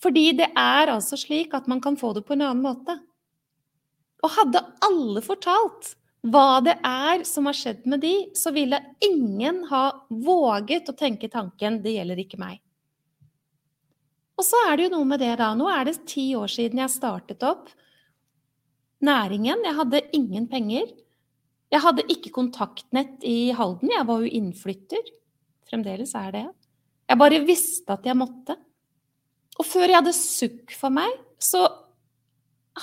Fordi 0.03 0.25
det 0.37 0.51
er 0.53 0.91
altså 0.93 1.17
slik 1.17 1.55
at 1.57 1.67
man 1.69 1.81
kan 1.81 1.97
få 1.97 2.13
det 2.13 2.25
på 2.27 2.35
en 2.35 2.45
annen 2.45 2.63
måte. 2.63 2.97
Og 4.25 4.33
hadde 4.35 4.61
alle 4.85 5.23
fortalt 5.25 5.95
hva 6.27 6.59
det 6.65 6.75
er 6.85 7.23
som 7.27 7.47
har 7.47 7.55
skjedd 7.55 7.85
med 7.89 8.01
de, 8.03 8.13
så 8.35 8.51
ville 8.51 8.79
ingen 9.05 9.63
ha 9.69 9.83
våget 10.09 10.89
å 10.89 10.97
tenke 10.97 11.29
tanken 11.29 11.81
'det 11.81 11.93
gjelder 11.97 12.19
ikke 12.23 12.39
meg'. 12.41 12.61
Og 14.37 14.45
så 14.45 14.57
er 14.69 14.77
det 14.77 14.87
jo 14.87 14.95
noe 14.97 15.05
med 15.05 15.19
det, 15.19 15.33
da. 15.39 15.53
Nå 15.57 15.69
er 15.69 15.85
det 15.85 16.05
ti 16.05 16.35
år 16.37 16.49
siden 16.51 16.81
jeg 16.83 16.93
startet 16.93 17.41
opp 17.43 17.71
næringen. 19.01 19.63
Jeg 19.65 19.77
hadde 19.79 20.03
ingen 20.13 20.47
penger. 20.47 20.85
Jeg 21.73 21.83
hadde 21.83 22.05
ikke 22.11 22.31
kontaktnett 22.35 23.23
i 23.27 23.51
Halden. 23.55 23.91
Jeg 23.91 24.07
var 24.07 24.23
jo 24.23 24.35
innflytter. 24.39 25.09
Fremdeles 25.67 26.13
er 26.15 26.31
det. 26.35 26.45
Jeg 27.07 27.19
bare 27.19 27.43
visste 27.47 27.95
at 27.95 28.07
jeg 28.07 28.19
måtte. 28.19 28.55
Og 29.57 29.65
før 29.65 29.87
jeg 29.87 29.97
hadde 29.99 30.15
sukk 30.15 30.75
for 30.77 30.93
meg, 30.93 31.11
så 31.39 31.65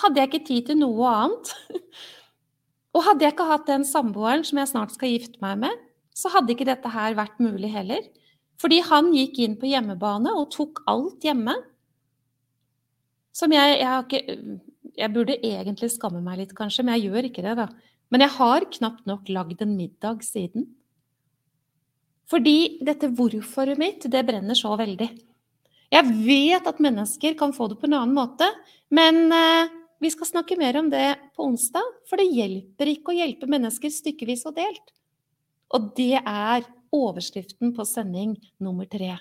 hadde 0.00 0.20
jeg 0.20 0.30
ikke 0.30 0.46
tid 0.48 0.68
til 0.70 0.80
noe 0.80 1.08
annet. 1.10 1.54
Og 2.94 3.02
hadde 3.08 3.26
jeg 3.26 3.34
ikke 3.34 3.48
hatt 3.48 3.66
den 3.66 3.86
samboeren 3.86 4.44
som 4.46 4.60
jeg 4.60 4.70
snart 4.70 4.94
skal 4.94 5.10
gifte 5.10 5.40
meg 5.42 5.64
med, 5.64 5.80
så 6.14 6.30
hadde 6.30 6.54
ikke 6.54 6.68
dette 6.68 6.90
her 6.94 7.16
vært 7.18 7.40
mulig 7.42 7.72
heller. 7.72 8.04
Fordi 8.62 8.78
han 8.86 9.10
gikk 9.14 9.40
inn 9.42 9.56
på 9.58 9.66
hjemmebane 9.66 10.30
og 10.38 10.52
tok 10.54 10.84
alt 10.90 11.24
hjemme. 11.26 11.56
Som 13.34 13.50
jeg 13.50 13.80
Jeg, 13.80 14.04
ikke, 14.04 14.60
jeg 14.94 15.12
burde 15.14 15.40
egentlig 15.42 15.90
skamme 15.90 16.22
meg 16.22 16.38
litt, 16.38 16.54
kanskje, 16.54 16.84
men 16.84 16.94
jeg 16.94 17.10
gjør 17.10 17.28
ikke 17.30 17.42
det, 17.42 17.56
da. 17.58 17.66
Men 18.12 18.24
jeg 18.24 18.34
har 18.36 18.66
knapt 18.78 19.06
nok 19.08 19.30
lagd 19.32 19.62
en 19.64 19.76
middag 19.76 20.24
siden. 20.26 20.68
Fordi 22.30 22.80
dette 22.84 23.10
hvorforet 23.12 23.80
mitt, 23.80 24.04
det 24.10 24.24
brenner 24.26 24.56
så 24.58 24.72
veldig. 24.80 25.08
Jeg 25.92 26.14
vet 26.26 26.66
at 26.66 26.82
mennesker 26.82 27.36
kan 27.38 27.52
få 27.54 27.68
det 27.70 27.78
på 27.80 27.88
en 27.88 27.98
annen 28.00 28.16
måte, 28.16 28.48
men 28.94 29.28
eh, 29.34 29.72
vi 30.02 30.10
skal 30.10 30.28
snakke 30.30 30.56
mer 30.58 30.78
om 30.80 30.88
det 30.90 31.06
på 31.36 31.46
onsdag, 31.46 31.84
for 32.08 32.20
det 32.20 32.32
hjelper 32.32 32.90
ikke 32.90 33.12
å 33.12 33.18
hjelpe 33.18 33.50
mennesker 33.50 33.92
stykkevis 33.92 34.46
og 34.48 34.56
delt. 34.58 34.94
Og 35.74 35.92
det 35.98 36.18
er 36.20 36.66
overskriften 36.94 37.74
på 37.76 37.86
sending 37.88 38.34
nummer 38.62 38.88
tre. 38.90 39.14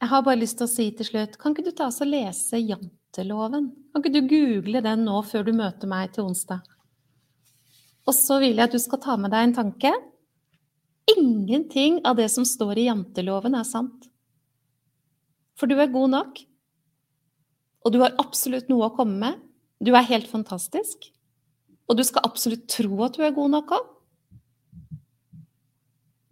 Jeg 0.00 0.08
har 0.08 0.22
bare 0.24 0.40
lyst 0.40 0.56
til 0.56 0.64
å 0.64 0.72
si 0.72 0.86
til 0.96 1.04
slutt, 1.04 1.36
kan 1.36 1.52
ikke 1.52 1.66
du 1.66 1.74
ta 1.76 1.90
oss 1.90 2.00
og 2.00 2.08
lese 2.08 2.56
janteloven? 2.56 3.66
Kan 3.92 4.00
ikke 4.00 4.14
du 4.14 4.30
google 4.30 4.80
den 4.86 5.02
nå 5.04 5.18
før 5.28 5.44
du 5.44 5.52
møter 5.52 5.90
meg 5.90 6.14
til 6.14 6.30
onsdag? 6.30 6.62
Og 8.08 8.16
så 8.16 8.38
vil 8.40 8.56
jeg 8.56 8.64
at 8.64 8.72
du 8.72 8.80
skal 8.80 9.02
ta 9.02 9.18
med 9.20 9.34
deg 9.34 9.50
en 9.50 9.56
tanke. 9.58 9.92
Ingenting 11.12 12.00
av 12.08 12.16
det 12.16 12.30
som 12.32 12.48
står 12.48 12.80
i 12.80 12.86
janteloven, 12.88 13.58
er 13.58 13.68
sant. 13.68 14.08
For 15.60 15.68
du 15.68 15.76
er 15.76 15.92
god 15.92 16.14
nok. 16.16 16.40
Og 17.84 17.92
du 17.92 18.00
har 18.00 18.16
absolutt 18.22 18.72
noe 18.72 18.88
å 18.88 18.96
komme 18.96 19.20
med. 19.20 19.46
Du 19.84 19.92
er 19.92 20.08
helt 20.08 20.32
fantastisk. 20.32 21.10
Og 21.92 22.00
du 22.00 22.06
skal 22.08 22.24
absolutt 22.24 22.64
tro 22.72 23.04
at 23.04 23.20
du 23.20 23.24
er 23.26 23.36
god 23.36 23.52
nok 23.52 23.76
òg. 23.76 23.94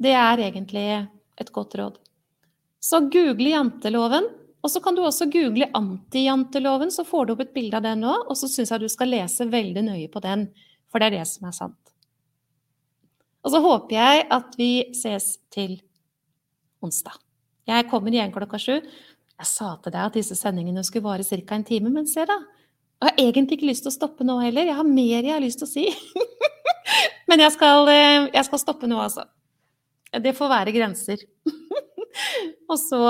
Det 0.01 0.17
er 0.17 0.49
egentlig 0.49 0.89
et 1.37 1.53
godt 1.53 1.77
råd. 1.77 1.97
Så 2.89 3.01
google 3.13 3.51
janteloven. 3.53 4.29
Og 4.65 4.73
så 4.73 4.81
kan 4.83 4.97
du 4.97 5.05
også 5.05 5.29
google 5.31 5.69
antijanteloven, 5.77 6.91
så 6.91 7.05
får 7.07 7.27
du 7.27 7.35
opp 7.35 7.45
et 7.45 7.53
bilde 7.55 7.79
av 7.79 7.85
den 7.85 8.03
nå. 8.03 8.15
Og 8.27 8.39
så 8.39 8.49
syns 8.51 8.73
jeg 8.73 8.83
du 8.83 8.89
skal 8.91 9.13
lese 9.13 9.47
veldig 9.49 9.85
nøye 9.87 10.09
på 10.13 10.23
den, 10.25 10.49
for 10.91 11.01
det 11.01 11.11
er 11.11 11.21
det 11.21 11.29
som 11.31 11.47
er 11.49 11.55
sant. 11.57 11.93
Og 13.47 13.55
så 13.55 13.61
håper 13.63 13.95
jeg 13.95 14.25
at 14.35 14.57
vi 14.59 14.73
ses 14.99 15.37
til 15.55 15.77
onsdag. 16.85 17.15
Jeg 17.69 17.87
kommer 17.91 18.15
igjen 18.15 18.33
klokka 18.35 18.59
sju. 18.61 18.75
Jeg 18.81 19.47
sa 19.47 19.75
til 19.85 19.95
deg 19.95 20.09
at 20.09 20.17
disse 20.19 20.37
sendingene 20.39 20.83
skulle 20.87 21.07
vare 21.07 21.25
ca. 21.27 21.55
en 21.55 21.65
time, 21.65 21.93
men 21.95 22.09
se 22.11 22.25
da. 22.27 22.41
Jeg 22.99 23.13
har 23.13 23.21
egentlig 23.23 23.59
ikke 23.61 23.69
lyst 23.71 23.85
til 23.87 23.93
å 23.93 23.99
stoppe 23.99 24.27
nå 24.27 24.41
heller. 24.43 24.67
Jeg 24.67 24.75
har 24.75 24.89
mer 24.89 25.23
jeg 25.23 25.35
har 25.37 25.45
lyst 25.45 25.63
til 25.63 25.69
å 25.69 25.71
si. 25.71 25.87
Men 27.29 27.43
jeg 27.45 27.53
skal, 27.55 27.87
eh, 27.93 28.27
jeg 28.33 28.47
skal 28.47 28.59
stoppe 28.59 28.89
nå, 28.89 28.97
altså. 28.99 29.27
Det 30.25 30.33
får 30.35 30.49
være 30.51 30.73
grenser. 30.75 31.23
og 32.71 32.77
så, 32.81 33.01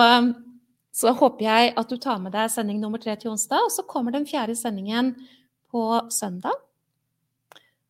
så, 0.95 1.13
håper 1.17 1.45
jeg 1.47 1.75
at 1.81 1.91
du 1.91 1.99
tar 2.01 2.23
med 2.23 2.35
deg 2.37 2.51
sending 2.53 2.81
nummer 2.83 3.01
tre 3.03 3.17
til 3.19 3.33
onsdag, 3.33 3.67
og 3.67 3.75
så 3.75 3.85
kommer 3.89 4.15
den 4.15 4.27
fjerde 4.29 4.57
sendingen 4.59 5.15
på 5.73 5.85
søndag. 6.15 6.57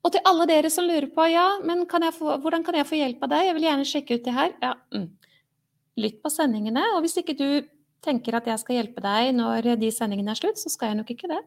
Og 0.07 0.15
til 0.15 0.25
alle 0.31 0.47
dere 0.49 0.71
som 0.73 0.87
lurer 0.87 1.09
på 1.13 1.27
ja, 1.29 1.47
men 1.67 1.87
kan 1.91 2.07
få, 2.15 2.39
hvordan 2.43 2.65
kan 2.65 2.79
jeg 2.79 2.89
få 2.89 3.01
hjelp 3.01 3.25
av 3.27 3.33
deg, 3.35 3.49
jeg 3.49 3.57
vil 3.57 3.67
gjerne 3.67 3.89
sjekke 3.89 4.19
ut 4.19 4.29
det 4.29 4.37
her. 4.37 4.55
Ja, 4.63 4.75
mm. 4.95 5.09
Lytt 5.99 6.21
på 6.23 6.31
sendingene, 6.31 6.85
og 6.95 7.03
hvis 7.03 7.19
ikke 7.21 7.35
du 7.37 7.49
tenker 8.05 8.39
at 8.39 8.47
jeg 8.47 8.63
skal 8.63 8.79
hjelpe 8.79 9.03
deg 9.03 9.33
når 9.35 9.73
de 9.81 9.91
sendingene 9.93 10.33
er 10.33 10.39
slutt, 10.39 10.61
så 10.61 10.71
skal 10.71 10.93
jeg 10.93 11.01
nok 11.01 11.11
ikke 11.15 11.31
det. 11.33 11.41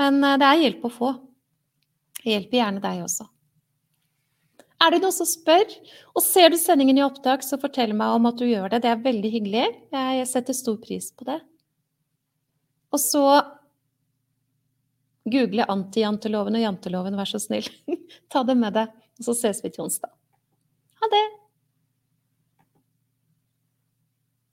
Men 0.00 0.18
eh, 0.26 0.38
det 0.42 0.48
er 0.48 0.64
hjelp 0.64 0.88
å 0.88 0.92
få. 0.92 1.12
Jeg 2.24 2.38
hjelper 2.38 2.60
gjerne 2.60 2.82
deg 2.82 3.04
også. 3.04 3.28
Er 4.84 4.92
det 4.92 5.00
noen 5.00 5.14
som 5.16 5.28
spør, 5.28 5.64
og 6.12 6.22
ser 6.24 6.50
du 6.52 6.58
sendingen 6.60 6.98
i 6.98 7.04
opptak, 7.04 7.44
så 7.46 7.56
fortell 7.60 7.94
meg 7.96 8.18
om 8.18 8.28
at 8.28 8.40
du 8.40 8.44
gjør 8.44 8.68
det. 8.74 8.82
Det 8.84 8.90
er 8.90 9.04
veldig 9.04 9.30
hyggelig. 9.32 9.68
Jeg 9.94 10.26
setter 10.28 10.56
stor 10.56 10.76
pris 10.82 11.08
på 11.14 11.24
det. 11.28 11.38
Og 12.92 13.00
så 13.00 13.24
google 15.24 15.64
antijanteloven 15.72 16.58
og 16.58 16.66
janteloven, 16.66 17.16
vær 17.16 17.30
så 17.30 17.40
snill. 17.40 17.70
Ta 18.32 18.44
det 18.44 18.58
med 18.60 18.76
deg, 18.76 18.92
og 19.20 19.30
så 19.30 19.38
ses 19.38 19.64
vi 19.64 19.72
til 19.72 19.86
onsdag. 19.86 20.12
Ha 21.00 21.10
det! 21.16 21.24